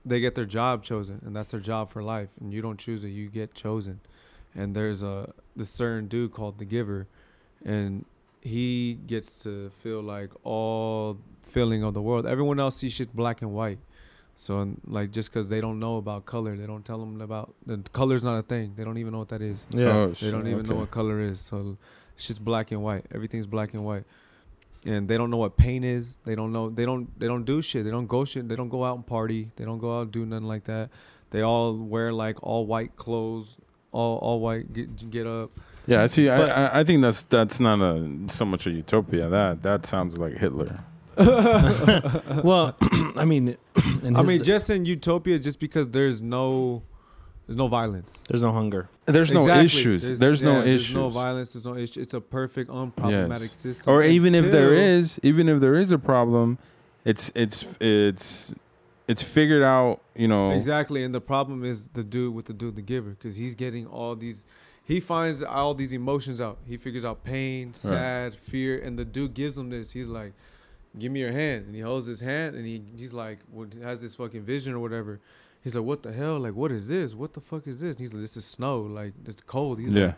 they 0.06 0.20
get 0.22 0.36
their 0.36 0.46
job 0.46 0.84
chosen, 0.84 1.22
and 1.26 1.36
that's 1.36 1.52
their 1.52 1.60
job 1.60 1.90
for 1.90 2.02
life. 2.02 2.30
And 2.40 2.54
you 2.54 2.62
don't 2.62 2.80
choose 2.80 3.04
it; 3.04 3.10
you 3.10 3.28
get 3.30 3.54
chosen. 3.54 4.00
And 4.56 4.74
there's 4.76 5.04
a 5.04 5.34
this 5.56 5.70
certain 5.70 6.08
dude 6.08 6.32
called 6.32 6.58
the 6.60 6.64
Giver, 6.66 7.08
and 7.66 8.06
he 8.42 8.94
gets 9.08 9.42
to 9.44 9.70
feel 9.72 10.02
like 10.02 10.32
all 10.44 11.18
feeling 11.44 11.84
of 11.84 11.94
the 11.94 12.02
world. 12.02 12.26
Everyone 12.26 12.60
else 12.60 12.78
sees 12.78 12.94
shit 12.94 13.14
black 13.16 13.42
and 13.42 13.52
white. 13.54 13.80
So 14.38 14.76
like 14.86 15.12
just 15.12 15.32
because 15.32 15.48
they 15.50 15.62
don't 15.62 15.80
know 15.80 15.98
about 15.98 16.26
color, 16.26 16.58
they 16.58 16.66
don't 16.68 16.84
tell 16.84 17.00
them 17.00 17.22
about 17.22 17.54
the 17.66 17.78
color's 17.94 18.24
not 18.24 18.38
a 18.38 18.42
thing. 18.42 18.74
They 18.76 18.84
don't 18.84 18.98
even 18.98 19.14
know 19.14 19.20
what 19.20 19.30
that 19.30 19.42
is. 19.42 19.66
yeah 19.70 19.88
Oh, 19.94 20.08
They 20.10 20.32
don't 20.32 20.48
even 20.48 20.66
know 20.68 20.76
what 20.76 20.92
color 20.92 21.22
is. 21.22 21.40
So 21.40 21.78
shit's 22.18 22.40
black 22.40 22.72
and 22.72 22.84
white. 22.84 23.06
Everything's 23.14 23.48
black 23.48 23.74
and 23.74 23.86
white. 23.86 24.04
And 24.86 25.08
they 25.08 25.18
don't 25.18 25.32
know 25.32 25.38
what 25.38 25.58
pain 25.58 25.84
is. 25.84 26.18
They 26.26 26.36
don't 26.36 26.52
know 26.52 26.70
they 26.70 26.86
don't 26.86 27.18
they 27.20 27.28
don't 27.28 27.44
do 27.46 27.62
shit. 27.62 27.86
They 27.86 27.92
don't 27.92 28.08
go 28.08 28.26
shit. 28.26 28.48
They 28.50 28.56
don't 28.56 28.70
go 28.70 28.84
out 28.84 28.96
and 28.98 29.08
party. 29.08 29.52
They 29.56 29.66
don't 29.66 29.80
go 29.80 29.98
out 29.98 30.02
and 30.04 30.12
do 30.12 30.26
nothing 30.26 30.48
like 30.48 30.66
that. 30.66 30.90
They 31.32 31.42
all 31.42 31.74
wear 31.76 32.12
like 32.14 32.44
all 32.44 32.66
white 32.68 32.96
clothes, 32.96 33.60
all 33.92 34.18
all 34.18 34.40
white 34.42 34.72
get 34.74 35.10
get 35.10 35.26
up. 35.26 35.50
yeah 35.88 36.04
I 36.04 36.08
see 36.08 36.28
But- 36.28 36.50
I, 36.50 36.66
I 36.66 36.80
I 36.80 36.84
think 36.84 37.02
that's 37.02 37.24
that's 37.24 37.60
not 37.60 37.80
a 37.82 37.94
so 38.28 38.44
much 38.46 38.68
a 38.68 38.72
utopia 38.72 39.30
that 39.30 39.64
that 39.64 39.86
sounds 39.86 40.18
like 40.20 40.34
hitler 40.38 40.84
well 42.44 42.76
i 43.16 43.26
mean 43.26 43.58
I 44.16 44.22
mean 44.24 44.44
just 44.44 44.70
in 44.70 44.86
utopia 44.86 45.40
just 45.40 45.60
because 45.60 45.90
there's 45.90 46.22
no 46.22 46.84
there's 47.48 47.58
no 47.58 47.68
violence. 47.68 48.22
there's 48.28 48.44
no 48.44 48.52
hunger 48.52 48.90
there's 49.06 49.32
no 49.32 49.42
Exactly. 49.42 49.66
issues 49.66 50.20
there's, 50.20 50.42
no 50.44 50.60
yeah, 50.60 50.74
issues 50.74 50.94
There's 50.94 50.96
no 50.96 51.10
violence. 51.10 51.54
There's 51.54 51.66
no 51.66 51.76
issue. 51.76 52.02
It's 52.02 52.16
a 52.16 52.22
perfect, 52.22 52.72
unproblematic 52.72 53.50
system. 53.50 53.94
or 53.94 54.02
even 54.02 54.34
if 54.34 54.52
there 54.52 54.74
is, 54.74 55.20
even 55.22 55.48
if 55.48 55.60
there 55.60 55.76
is 55.76 55.92
a 55.92 56.00
problem 56.00 56.58
it's 57.06 57.32
it's 57.36 57.78
it's 57.80 58.54
it's 59.08 59.22
figured 59.22 59.62
out 59.62 60.02
you 60.16 60.28
know 60.28 60.50
Exactly, 60.52 61.04
and 61.04 61.14
the 61.14 61.22
problem 61.22 61.64
is 61.64 61.88
the 61.90 62.04
dude 62.04 62.34
with 62.34 62.46
the 62.48 62.54
dude, 62.54 62.76
the 62.76 62.82
giver, 62.82 63.12
because 63.12 63.38
he's 63.38 63.54
getting 63.56 63.86
all 63.86 64.16
these. 64.16 64.44
He 64.84 65.00
finds 65.00 65.42
all 65.44 65.74
these 65.76 65.94
emotions 65.94 66.42
out. 66.42 66.58
He 66.66 66.78
figures 66.78 67.06
out 67.06 67.24
pain, 67.24 67.74
sad, 67.74 68.36
fear, 68.36 68.78
and 68.80 68.98
the 69.00 69.06
dude 69.06 69.34
gives 69.34 69.58
him 69.58 69.70
this. 69.70 69.92
He's 69.92 70.08
like, 70.08 70.34
"Give 70.98 71.12
me 71.12 71.20
your 71.20 71.32
hand," 71.32 71.66
and 71.68 71.76
he 71.76 71.82
holds 71.82 72.08
his 72.08 72.22
hand, 72.22 72.56
and 72.56 72.66
he 72.66 72.82
he's 72.98 73.14
like, 73.14 73.40
has 73.82 74.02
this 74.02 74.16
fucking 74.16 74.44
vision 74.44 74.74
or 74.74 74.80
whatever. 74.80 75.20
He's 75.64 75.76
like, 75.76 75.86
"What 75.86 76.04
the 76.04 76.12
hell? 76.14 76.40
Like, 76.40 76.54
what 76.56 76.72
is 76.72 76.88
this? 76.88 77.16
What 77.16 77.34
the 77.34 77.42
fuck 77.42 77.68
is 77.68 77.80
this?" 77.82 77.92
And 77.96 78.00
he's 78.00 78.14
like, 78.14 78.22
"This 78.22 78.38
is 78.38 78.46
snow. 78.46 78.82
Like, 78.82 79.14
it's 79.26 79.42
cold." 79.42 79.80
He's 79.80 79.94
yeah 79.94 80.06
like, 80.08 80.16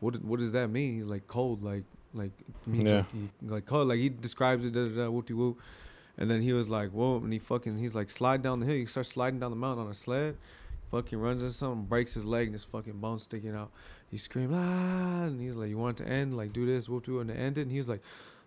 "What? 0.00 0.24
What 0.24 0.40
does 0.40 0.52
that 0.52 0.68
mean?" 0.68 0.94
He's 0.96 1.04
like, 1.10 1.26
"Cold. 1.26 1.62
Like, 1.62 1.84
like, 2.14 2.32
Yeah. 2.66 2.96
like, 2.96 3.06
he- 3.12 3.46
like 3.48 3.66
cold. 3.66 3.88
Like 3.88 3.98
he 3.98 4.08
describes 4.08 4.64
it. 4.66 4.72
Da 4.72 4.84
da 4.88 4.94
da. 5.04 5.10
Whoop 5.10 5.30
whoop." 5.30 5.58
And 6.18 6.30
then 6.30 6.42
he 6.42 6.52
was 6.52 6.68
like, 6.68 6.90
whoa, 6.90 7.16
and 7.16 7.32
he 7.32 7.38
fucking, 7.38 7.78
he's 7.78 7.94
like, 7.94 8.10
slide 8.10 8.42
down 8.42 8.60
the 8.60 8.66
hill. 8.66 8.74
He 8.74 8.84
starts 8.84 9.08
sliding 9.08 9.40
down 9.40 9.52
the 9.52 9.56
mountain 9.56 9.86
on 9.86 9.90
a 9.90 9.94
sled. 9.94 10.36
Fucking 10.90 11.18
runs 11.18 11.42
into 11.42 11.54
something, 11.54 11.86
breaks 11.86 12.12
his 12.12 12.26
leg, 12.26 12.48
and 12.48 12.54
his 12.54 12.64
fucking 12.64 12.98
bone 12.98 13.18
sticking 13.20 13.54
out. 13.54 13.70
He 14.10 14.18
screamed, 14.18 14.52
ah, 14.54 15.22
and 15.22 15.40
he's 15.40 15.56
like, 15.56 15.70
you 15.70 15.78
want 15.78 15.98
it 15.98 16.04
to 16.04 16.10
end? 16.10 16.36
Like, 16.36 16.52
do 16.52 16.66
this, 16.66 16.90
whoop, 16.90 17.08
it, 17.08 17.12
and 17.12 17.30
end 17.30 17.38
it 17.38 17.42
ended. 17.42 17.62
And 17.62 17.70
he 17.72 17.78
was 17.78 17.88
like, 17.88 18.02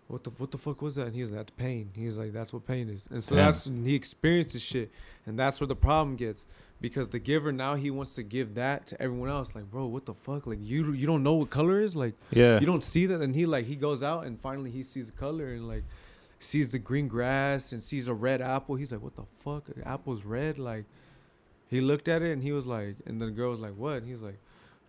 what 0.08 0.24
the, 0.24 0.30
what 0.30 0.50
the 0.50 0.58
fuck 0.58 0.82
was 0.82 0.96
that? 0.96 1.06
And 1.06 1.14
he 1.14 1.20
was 1.20 1.30
like, 1.30 1.38
that's 1.38 1.52
pain. 1.52 1.90
He's 1.94 2.18
like, 2.18 2.32
that's 2.32 2.52
what 2.52 2.66
pain 2.66 2.88
is. 2.88 3.06
And 3.10 3.22
so 3.22 3.36
Damn. 3.36 3.46
that's, 3.46 3.66
when 3.66 3.84
he 3.84 3.94
experiences 3.94 4.62
shit. 4.62 4.90
And 5.26 5.38
that's 5.38 5.60
where 5.60 5.68
the 5.68 5.76
problem 5.76 6.16
gets. 6.16 6.44
Because 6.80 7.08
the 7.08 7.18
giver, 7.18 7.50
now 7.52 7.76
he 7.76 7.90
wants 7.90 8.14
to 8.16 8.22
give 8.22 8.56
that 8.56 8.86
to 8.88 9.00
everyone 9.00 9.30
else. 9.30 9.54
Like, 9.54 9.70
bro, 9.70 9.86
what 9.86 10.04
the 10.04 10.12
fuck? 10.12 10.46
Like, 10.46 10.58
you, 10.60 10.92
you 10.92 11.06
don't 11.06 11.22
know 11.22 11.34
what 11.34 11.48
color 11.48 11.80
is? 11.80 11.96
Like, 11.96 12.14
yeah 12.30 12.60
you 12.64 12.66
don't 12.66 12.84
see 12.84 13.04
that 13.06 13.20
and 13.20 13.34
he 13.34 13.44
like 13.44 13.66
he 13.66 13.76
goes 13.76 14.02
out 14.02 14.24
and 14.24 14.40
finally 14.40 14.70
he 14.70 14.82
sees 14.82 15.10
the 15.10 15.16
color 15.16 15.48
and 15.48 15.68
like 15.68 15.84
sees 16.40 16.72
the 16.72 16.78
green 16.78 17.08
grass 17.08 17.72
and 17.72 17.82
sees 17.82 18.08
a 18.08 18.14
red 18.14 18.40
apple 18.40 18.74
he's 18.74 18.90
like 18.92 19.02
what 19.02 19.14
the 19.16 19.24
fuck 19.38 19.64
apple's 19.84 20.24
red 20.24 20.58
like 20.58 20.84
he 21.68 21.80
looked 21.80 22.08
at 22.08 22.22
it 22.22 22.32
and 22.32 22.42
he 22.42 22.52
was 22.52 22.66
like 22.66 22.96
and 23.06 23.20
the 23.20 23.30
girl 23.30 23.50
was 23.50 23.60
like 23.60 23.74
what 23.76 23.98
and 23.98 24.06
he 24.06 24.12
was 24.12 24.22
like 24.22 24.38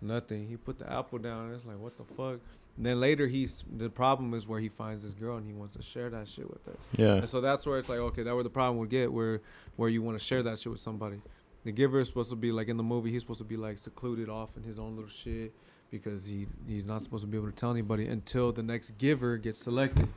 nothing 0.02 0.48
he 0.48 0.56
put 0.56 0.80
the 0.80 0.90
apple 0.92 1.18
down 1.20 1.46
and 1.48 1.54
it's 1.56 1.66
like 1.66 1.78
what 1.80 1.98
the 1.98 2.04
fuck 2.04 2.40
and 2.78 2.86
then 2.86 3.00
later 3.00 3.28
he's 3.28 3.64
the 3.78 3.90
problem 3.90 4.34
is 4.34 4.48
where 4.48 4.60
he 4.60 4.70
finds 4.70 5.04
this 5.04 5.14
girl 5.14 5.38
and 5.38 5.46
he 5.46 5.54
wants 5.54 5.76
to 5.76 5.82
share 5.82 6.10
that 6.10 6.28
shit 6.28 6.50
with 6.50 6.66
her 6.66 6.76
yeah 6.98 7.14
and 7.16 7.30
so 7.30 7.42
that's 7.42 7.66
where 7.66 7.80
it's 7.80 7.90
like, 7.90 8.00
okay, 8.00 8.24
that 8.24 8.34
where 8.34 8.44
the 8.44 8.50
problem 8.50 8.78
would 8.78 8.90
get, 8.90 9.12
where 9.12 9.42
where 9.76 9.90
you 9.90 10.02
want 10.02 10.18
to 10.18 10.24
share 10.24 10.44
that 10.44 10.60
shit 10.60 10.72
with 10.72 10.80
somebody. 10.80 11.22
The 11.64 11.72
giver 11.72 12.00
is 12.00 12.08
supposed 12.08 12.30
to 12.30 12.36
be 12.36 12.52
like 12.52 12.68
in 12.68 12.78
the 12.78 12.84
movie, 12.84 13.12
he's 13.12 13.22
supposed 13.24 13.40
to 13.40 13.46
be 13.46 13.58
like 13.58 13.78
secluded 13.78 14.30
off 14.30 14.56
in 14.56 14.64
his 14.64 14.78
own 14.78 14.96
little 14.96 15.10
shit 15.10 15.54
because 15.90 16.26
he 16.26 16.48
he's 16.68 16.86
not 16.86 17.02
supposed 17.02 17.24
to 17.24 17.28
be 17.28 17.38
able 17.38 17.48
to 17.48 17.56
tell 17.56 17.72
anybody 17.72 18.08
until 18.08 18.52
the 18.52 18.64
next 18.64 18.98
giver 18.98 19.38
gets 19.38 19.60
selected. 19.60 20.08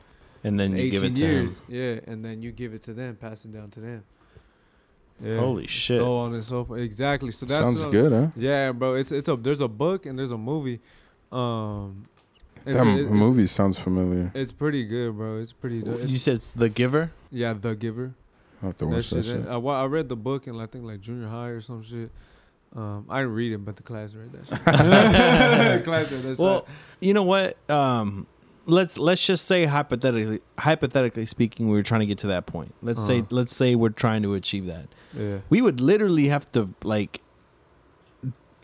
and 0.44 0.60
then 0.60 0.76
you 0.76 0.90
give 0.90 1.02
it 1.02 1.16
to 1.16 1.20
years, 1.20 1.58
him 1.60 1.64
yeah, 1.68 2.00
and 2.06 2.24
then 2.24 2.42
you 2.42 2.52
give 2.52 2.74
it 2.74 2.82
to 2.82 2.92
them, 2.92 3.16
pass 3.16 3.44
it 3.44 3.52
down 3.52 3.68
to 3.70 3.80
them. 3.80 4.04
Yeah. 5.20 5.38
Holy 5.38 5.66
shit. 5.66 5.96
So 5.96 6.16
on 6.18 6.34
and 6.34 6.44
so 6.44 6.62
forth. 6.64 6.80
Exactly. 6.80 7.32
So 7.32 7.46
that's 7.46 7.64
sounds 7.64 7.84
uh, 7.84 7.88
good 7.88 8.12
huh 8.12 8.28
Yeah, 8.36 8.72
bro. 8.72 8.94
It's 8.94 9.10
it's 9.10 9.28
a 9.28 9.36
there's 9.36 9.60
a 9.60 9.68
book 9.68 10.06
and 10.06 10.18
there's 10.18 10.30
a 10.30 10.38
movie. 10.38 10.80
Um, 11.32 12.06
it's, 12.68 12.82
that 12.82 12.86
a- 12.86 12.94
it's- 12.98 13.10
movie 13.10 13.46
sounds 13.46 13.78
familiar 13.78 14.30
It's 14.34 14.52
pretty 14.52 14.84
good, 14.84 15.16
bro. 15.16 15.38
It's 15.40 15.52
pretty. 15.52 15.82
dope. 15.82 15.98
you 16.00 16.04
It's, 16.06 16.22
said 16.22 16.34
it's 16.34 16.50
the 16.52 16.68
giver 16.68 17.12
yeah, 17.30 17.52
The 17.52 17.74
Giver. 17.74 18.14
I 18.62 18.66
have 18.66 18.78
to 18.78 18.86
That 18.86 18.90
watch 18.90 19.10
that 19.10 19.24
shit, 19.24 19.42
shit. 19.42 19.46
I, 19.48 19.56
I 19.56 19.86
read 19.86 20.08
the 20.08 20.16
book 20.16 20.46
in 20.46 20.58
I 20.58 20.66
think 20.66 20.84
like 20.84 21.00
junior 21.00 21.28
high 21.28 21.48
or 21.48 21.60
some 21.60 21.82
shit. 21.82 22.10
Um, 22.74 23.06
I 23.08 23.20
didn't 23.20 23.34
read 23.34 23.52
it, 23.52 23.64
but 23.64 23.76
the 23.76 23.82
class 23.82 24.14
read 24.14 24.32
that 24.32 24.46
shit. 24.46 25.84
class 25.84 26.10
read 26.10 26.22
that 26.22 26.28
shit. 26.30 26.38
Well, 26.38 26.66
you 27.00 27.14
know 27.14 27.22
what? 27.22 27.56
Um, 27.70 28.26
let's 28.66 28.98
let's 28.98 29.24
just 29.24 29.44
say 29.46 29.64
hypothetically, 29.64 30.40
hypothetically 30.58 31.26
speaking, 31.26 31.68
we 31.68 31.76
were 31.76 31.82
trying 31.82 32.00
to 32.00 32.06
get 32.06 32.18
to 32.18 32.26
that 32.28 32.46
point. 32.46 32.74
Let's 32.82 33.04
say 33.04 33.18
Uh-huh. 33.20 33.26
let's 33.30 33.54
say 33.54 33.74
we're 33.74 33.88
trying 33.90 34.22
to 34.22 34.34
achieve 34.34 34.66
that. 34.66 34.88
yeah. 35.14 35.38
We 35.48 35.62
would 35.62 35.80
literally 35.80 36.28
have 36.28 36.50
to 36.52 36.70
like, 36.82 37.20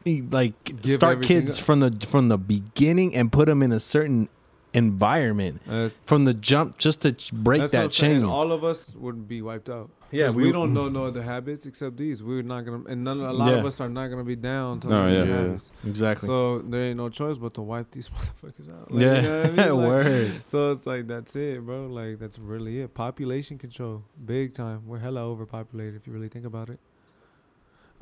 like 0.06 0.64
Give 0.64 0.90
start 0.94 1.22
kids 1.22 1.58
up. 1.58 1.64
from 1.64 1.80
the 1.80 2.06
from 2.06 2.28
the 2.28 2.38
beginning 2.38 3.14
and 3.14 3.32
put 3.32 3.46
them 3.46 3.62
in 3.62 3.72
a 3.72 3.80
certain 3.80 4.28
environment 4.72 5.60
Uh, 5.68 5.88
from 6.04 6.24
the 6.24 6.34
jump 6.34 6.76
just 6.78 7.02
to 7.02 7.14
break 7.32 7.70
that 7.70 7.84
I'm 7.84 7.90
saying. 7.90 8.20
chain. 8.22 8.24
All 8.28 8.50
of 8.52 8.64
us 8.64 8.92
would 8.96 9.28
be 9.28 9.40
wiped 9.40 9.70
out. 9.70 9.88
Yeah, 10.10 10.30
we- 10.30 10.44
we, 10.44 10.52
don't 10.52 10.72
know 10.74 10.88
no 10.88 11.06
other 11.06 11.22
habits 11.22 11.64
except 11.66 11.96
these. 11.96 12.22
We're 12.22 12.42
not 12.42 12.64
gonna, 12.64 12.82
and 12.88 13.02
none, 13.02 13.18
a 13.20 13.32
lot 13.32 13.52
of 13.54 13.64
us 13.64 13.80
are 13.80 13.88
not 13.88 14.08
gonna 14.08 14.22
be 14.24 14.36
down 14.36 14.78
to 14.80 14.88
No, 14.88 14.94
learn 15.02 15.28
new 15.28 15.52
yeah. 15.52 15.88
exactly. 15.90 16.26
So 16.26 16.58
there 16.60 16.82
ain't 16.84 16.96
no 16.98 17.08
choice 17.08 17.38
but 17.38 17.54
to 17.54 17.62
wipe 17.62 17.90
these 17.90 18.08
motherfuckers 18.14 18.68
out. 18.68 18.92
Like, 18.92 19.02
yeah, 19.02 19.16
you 19.16 19.22
know 19.22 19.40
what 19.40 19.46
I 19.46 19.68
mean? 19.68 19.78
Like, 19.78 19.88
word. 19.88 20.32
So 20.44 20.70
it's 20.72 20.86
like 20.86 21.06
that's 21.08 21.34
it, 21.34 21.64
bro. 21.66 21.86
Like 21.86 22.18
that's 22.18 22.38
really 22.38 22.80
it. 22.80 22.94
Population 22.94 23.58
control, 23.58 24.04
big 24.24 24.54
time. 24.54 24.82
We're 24.86 24.98
hella 25.00 25.22
overpopulated 25.22 25.96
if 25.96 26.06
you 26.06 26.12
really 26.12 26.28
think 26.28 26.44
about 26.44 26.68
it. 26.68 26.78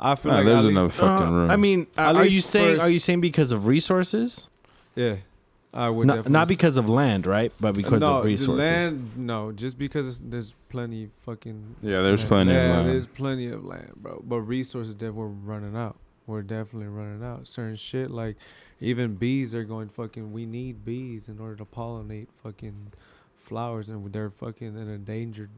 I 0.04 0.14
feel 0.16 0.32
Nah, 0.32 0.38
like 0.38 0.46
there's 0.46 0.66
at 0.66 0.72
least- 0.74 0.96
fucking 0.96 1.26
Uh, 1.26 1.30
room. 1.30 1.50
I 1.50 1.56
mean, 1.56 1.86
At 1.96 2.16
are 2.16 2.24
you 2.24 2.30
least 2.36 2.50
saying 2.50 2.80
are 2.80 2.88
you 2.90 2.98
saying 2.98 3.20
because 3.20 3.52
of 3.52 3.66
resources? 3.66 4.48
Yeah, 4.96 5.16
I 5.72 5.88
would 5.88 6.06
Not, 6.06 6.16
definitely 6.16 6.32
not 6.32 6.48
because 6.48 6.76
of 6.76 6.88
land, 6.88 7.26
right? 7.26 7.52
But 7.60 7.74
because 7.74 8.00
no, 8.02 8.16
of 8.16 8.22
the 8.24 8.28
resources. 8.30 8.68
land, 8.68 9.16
no, 9.16 9.52
just 9.52 9.78
because 9.78 10.20
there's 10.20 10.54
plenty 10.68 11.08
fucking. 11.20 11.76
yeah, 11.82 12.02
there's 12.02 12.20
land. 12.22 12.28
plenty 12.28 12.52
yeah, 12.52 12.64
of 12.64 12.70
land. 12.76 12.88
There's 12.90 13.06
plenty 13.06 13.46
of 13.48 13.64
land, 13.64 13.92
bro. 13.96 14.22
But 14.26 14.40
resources 14.40 14.96
that 14.96 15.14
we're 15.14 15.26
running 15.28 15.76
out. 15.76 15.96
We're 16.26 16.42
definitely 16.42 16.88
running 16.88 17.22
out. 17.24 17.46
Certain 17.46 17.74
shit 17.74 18.10
like 18.10 18.36
even 18.80 19.14
bees 19.14 19.54
are 19.54 19.64
going 19.64 19.88
fucking. 19.88 20.32
We 20.32 20.46
need 20.46 20.84
bees 20.84 21.28
in 21.28 21.38
order 21.40 21.56
to 21.56 21.64
pollinate 21.64 22.28
fucking 22.42 22.92
flowers, 23.36 23.88
and 23.88 24.12
they're 24.12 24.30
fucking 24.30 24.76
an 24.76 24.88
endangered 24.88 25.50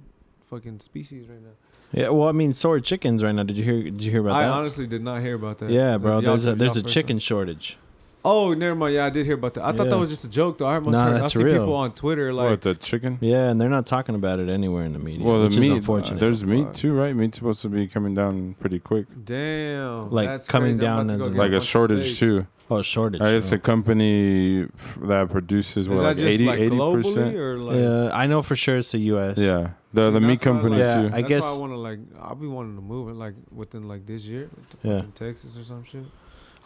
fucking 0.42 0.78
species 0.80 1.28
right 1.28 1.42
now. 1.42 1.50
Yeah, 1.94 2.08
well, 2.08 2.28
I 2.28 2.32
mean, 2.32 2.52
so 2.52 2.72
are 2.72 2.80
chickens 2.80 3.22
right 3.22 3.32
now. 3.32 3.44
Did 3.44 3.56
you 3.56 3.62
hear? 3.62 3.82
Did 3.84 4.02
you 4.02 4.10
hear 4.10 4.20
about 4.20 4.34
I 4.34 4.42
that? 4.42 4.48
I 4.50 4.52
honestly 4.58 4.86
did 4.86 5.02
not 5.02 5.22
hear 5.22 5.34
about 5.36 5.58
that. 5.58 5.70
yeah, 5.70 5.96
bro. 5.96 6.20
There's 6.20 6.46
a 6.46 6.54
there's 6.54 6.76
a 6.76 6.82
chicken 6.82 7.18
shortage. 7.20 7.78
Oh, 8.26 8.54
never 8.54 8.74
mind. 8.74 8.94
Yeah, 8.94 9.04
I 9.04 9.10
did 9.10 9.26
hear 9.26 9.34
about 9.34 9.52
that. 9.54 9.64
I 9.64 9.72
thought 9.72 9.84
Yeah. 9.84 9.90
that 9.90 9.98
was 9.98 10.08
just 10.08 10.24
a 10.24 10.28
joke, 10.30 10.56
though. 10.58 10.66
I 10.66 10.78
must 10.78 10.92
Nah, 10.92 11.04
heard, 11.04 11.16
I 11.16 11.18
that's 11.20 11.34
see 11.34 11.42
real. 11.44 11.60
people 11.60 11.74
on 11.74 11.92
Twitter 11.92 12.32
like, 12.32 12.50
what 12.50 12.62
the 12.62 12.74
chicken? 12.74 13.18
Yeah, 13.20 13.50
and 13.50 13.60
they're 13.60 13.68
not 13.68 13.84
talking 13.86 14.14
about 14.14 14.38
it 14.40 14.48
anywhere 14.48 14.84
in 14.84 14.94
the 14.94 14.98
media. 14.98 15.26
Well, 15.26 15.42
which 15.44 15.56
the 15.56 15.60
is 15.62 15.68
meat. 15.68 15.72
Uh, 15.72 15.76
unfortunate. 15.76 16.20
There's 16.20 16.44
meat 16.44 16.72
too, 16.72 16.94
right? 16.94 17.14
Meat's 17.14 17.36
supposed 17.38 17.60
to 17.62 17.68
be 17.68 17.86
coming 17.86 18.14
down 18.14 18.54
pretty 18.58 18.78
quick. 18.78 19.06
damn, 19.24 20.10
Like, 20.10 20.28
that's 20.28 20.46
coming 20.48 20.72
crazy. 20.78 20.86
I'm 20.86 21.06
down 21.06 21.06
about 21.06 21.08
to 21.08 21.14
as 21.14 21.18
go 21.18 21.24
a- 21.26 21.28
get 21.30 21.38
Like 21.38 21.48
a 21.48 21.50
bunch 21.52 21.62
of 21.64 21.68
shortage 21.68 22.00
steaks. 22.04 22.18
too. 22.18 22.46
oh, 22.70 22.80
shortage. 22.82 23.20
I 23.20 23.32
guess 23.32 23.52
oh. 23.52 23.56
a 23.56 23.58
company 23.58 24.62
f- 24.62 24.98
that 25.02 25.28
produces 25.28 25.86
what, 25.86 25.96
Is 25.96 26.02
like 26.02 26.16
that 26.16 26.22
just 26.22 26.34
80 26.34 26.46
like 26.46 26.58
80 26.60 26.76
globally 26.76 27.02
percent. 27.02 27.36
or 27.36 27.58
like? 27.58 27.76
yeah, 27.76 28.10
I 28.16 28.26
know 28.26 28.40
for 28.40 28.56
sure 28.56 28.78
it's 28.78 28.92
the 28.92 28.98
U.S. 29.12 29.36
Yeah, 29.36 29.72
the 29.92 30.06
See, 30.06 30.12
the 30.12 30.20
meat 30.20 30.26
that's 30.28 30.40
why 30.40 30.44
company 30.52 30.70
like- 30.76 30.78
Yeah, 30.78 30.94
too. 31.02 31.06
I 31.08 31.10
That's 31.10 31.28
guess- 31.28 31.42
why 31.42 31.54
I 31.54 31.58
want 31.58 31.72
to 31.74 31.76
like. 31.76 31.98
I'll 32.22 32.34
be 32.36 32.46
wanting 32.46 32.76
to 32.76 32.80
move 32.82 33.10
it 33.10 33.16
like 33.16 33.34
within 33.54 33.86
like 33.86 34.06
this 34.06 34.26
year, 34.26 34.48
to 34.80 34.88
Yeah. 34.88 34.96
fucking 34.96 35.12
Texas 35.12 35.58
or 35.58 35.62
some 35.62 35.84
shit. 35.84 36.04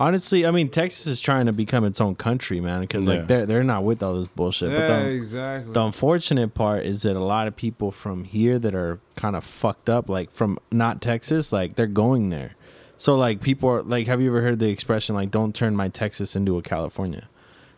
Honestly, 0.00 0.46
I 0.46 0.52
mean, 0.52 0.68
Texas 0.68 1.06
is 1.08 1.20
trying 1.20 1.46
to 1.46 1.52
become 1.52 1.84
its 1.84 2.00
own 2.00 2.14
country, 2.14 2.60
man, 2.60 2.80
because 2.82 3.04
Yeah. 3.06 3.14
like 3.14 3.26
they're 3.26 3.46
they're 3.46 3.64
not 3.64 3.82
with 3.82 4.02
all 4.02 4.14
this 4.14 4.28
bullshit. 4.28 4.70
yeah, 4.70 4.86
but 4.88 5.02
the, 5.02 5.08
exactly. 5.10 5.72
the 5.72 5.82
unfortunate 5.84 6.54
part 6.54 6.84
is 6.86 7.02
that 7.02 7.16
a 7.16 7.20
lot 7.24 7.48
of 7.48 7.56
people 7.56 7.90
from 7.90 8.22
here 8.24 8.58
that 8.60 8.74
are 8.76 9.00
kind 9.16 9.34
of 9.34 9.42
fucked 9.42 9.90
up, 9.90 10.08
like 10.08 10.30
from 10.30 10.58
not 10.70 11.00
Texas, 11.00 11.52
like 11.52 11.74
they're 11.74 11.86
going 11.86 12.30
there. 12.30 12.54
So 12.96 13.16
like 13.16 13.40
people 13.40 13.68
are 13.70 13.82
like, 13.82 14.06
have 14.06 14.20
you 14.20 14.28
ever 14.28 14.40
heard 14.40 14.58
the 14.60 14.70
expression 14.70 15.14
like 15.16 15.30
"Don't 15.32 15.54
turn 15.54 15.74
my 15.74 15.88
Texas 15.88 16.36
into 16.36 16.56
a 16.58 16.62
California"? 16.62 17.28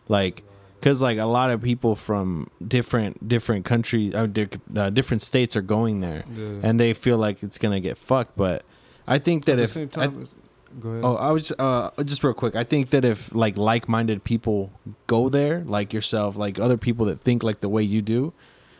Like, 0.07 0.43
because 0.79 1.01
like 1.01 1.17
a 1.17 1.25
lot 1.25 1.49
of 1.49 1.61
people 1.61 1.95
from 1.95 2.49
different 2.67 3.27
different 3.27 3.65
countries, 3.65 4.13
uh, 4.13 4.27
di- 4.27 4.47
uh, 4.75 4.89
different 4.91 5.21
states 5.23 5.55
are 5.55 5.61
going 5.61 6.01
there, 6.01 6.23
yeah. 6.35 6.53
and 6.63 6.79
they 6.79 6.93
feel 6.93 7.17
like 7.17 7.41
it's 7.43 7.57
gonna 7.57 7.79
get 7.79 7.97
fucked. 7.97 8.35
But 8.37 8.63
I 9.07 9.17
think 9.19 9.45
that 9.45 9.53
at 9.53 9.57
the 9.57 9.63
if 9.63 9.69
same 9.71 9.89
I- 9.95 10.05
time, 10.05 10.09
it's- 10.21 10.35
go 10.79 10.89
ahead. 10.89 11.05
Oh, 11.05 11.15
I 11.15 11.31
was 11.31 11.51
uh 11.59 11.89
just 12.03 12.23
real 12.23 12.33
quick. 12.33 12.55
I 12.55 12.63
think 12.63 12.89
that 12.91 13.03
if 13.05 13.33
like 13.35 13.57
like-minded 13.57 14.23
people 14.23 14.71
go 15.07 15.29
there, 15.29 15.63
like 15.65 15.93
yourself, 15.93 16.35
like 16.35 16.59
other 16.59 16.77
people 16.77 17.05
that 17.07 17.19
think 17.21 17.43
like 17.43 17.61
the 17.61 17.69
way 17.69 17.83
you 17.83 18.01
do, 18.01 18.33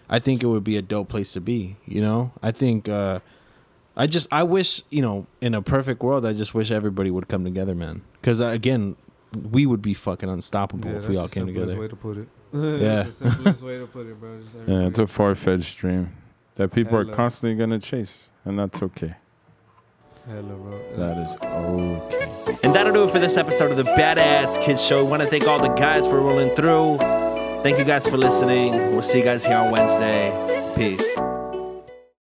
I 0.10 0.20
think 0.20 0.44
it 0.44 0.48
would 0.48 0.64
be 0.64 0.78
a 0.78 0.82
dope 0.82 1.10
place 1.10 1.34
to 1.34 1.42
be. 1.42 1.78
You 1.86 2.02
know, 2.02 2.32
I 2.42 2.52
think. 2.52 2.88
uh 2.90 3.20
I 3.98 4.08
just 4.08 4.30
I 4.32 4.44
wish 4.44 4.84
you 4.90 5.02
know 5.02 5.28
in 5.42 5.54
a 5.54 5.62
perfect 5.62 6.02
world 6.02 6.26
I 6.26 6.32
just 6.32 6.54
wish 6.54 6.72
everybody 6.72 7.12
would 7.12 7.28
come 7.28 7.44
together, 7.44 7.76
man. 7.76 8.04
Because 8.14 8.40
again, 8.40 8.96
we 9.52 9.66
would 9.66 9.82
be 9.82 9.94
fucking 9.94 10.30
unstoppable 10.30 10.90
yeah, 10.90 10.98
if 11.00 11.10
we 11.10 11.18
all 11.18 11.28
the 11.28 11.36
came 11.36 11.46
together. 11.46 11.78
way 11.78 11.90
to 11.90 11.96
put 11.96 12.18
it. 12.18 12.28
Yeah. 12.54 13.04
that's 13.04 13.20
the 13.20 13.32
simplest 13.32 13.62
way 13.64 13.78
to 13.80 13.88
put 13.88 14.08
it, 14.08 14.18
bro. 14.20 14.40
Just 14.42 14.56
Yeah, 14.66 14.88
it's 14.88 14.98
a 15.00 15.08
far 15.08 15.36
fetched 15.36 15.78
dream 15.78 16.16
that 16.56 16.72
people 16.72 16.98
are 16.98 17.06
constantly 17.06 17.58
gonna 17.58 17.80
chase, 17.80 18.30
and 18.46 18.58
that's 18.58 18.82
okay. 18.82 19.16
Hella, 20.28 20.42
bro. 20.42 20.96
That 20.98 21.18
is 21.18 21.36
okay. 21.42 22.58
And 22.64 22.76
that'll 22.76 22.94
do 22.94 23.04
it 23.08 23.12
for 23.12 23.20
this 23.20 23.38
episode 23.38 23.72
of 23.72 23.78
the 23.78 23.84
Badass 23.84 24.64
Kids 24.64 24.86
Show. 24.86 25.04
We 25.04 25.10
want 25.10 25.24
to 25.24 25.28
thank 25.28 25.48
all 25.48 25.60
the 25.60 25.74
guys 25.74 26.08
for 26.08 26.20
rolling 26.20 26.56
through. 26.56 26.98
Thank 27.64 27.80
you 27.80 27.86
guys 27.86 28.08
for 28.08 28.18
listening. 28.18 28.74
We'll 28.92 29.02
see 29.02 29.20
you 29.20 29.24
guys 29.24 29.46
here 29.46 29.58
on 29.58 29.72
Wednesday. 29.72 30.32
Peace. 30.76 31.31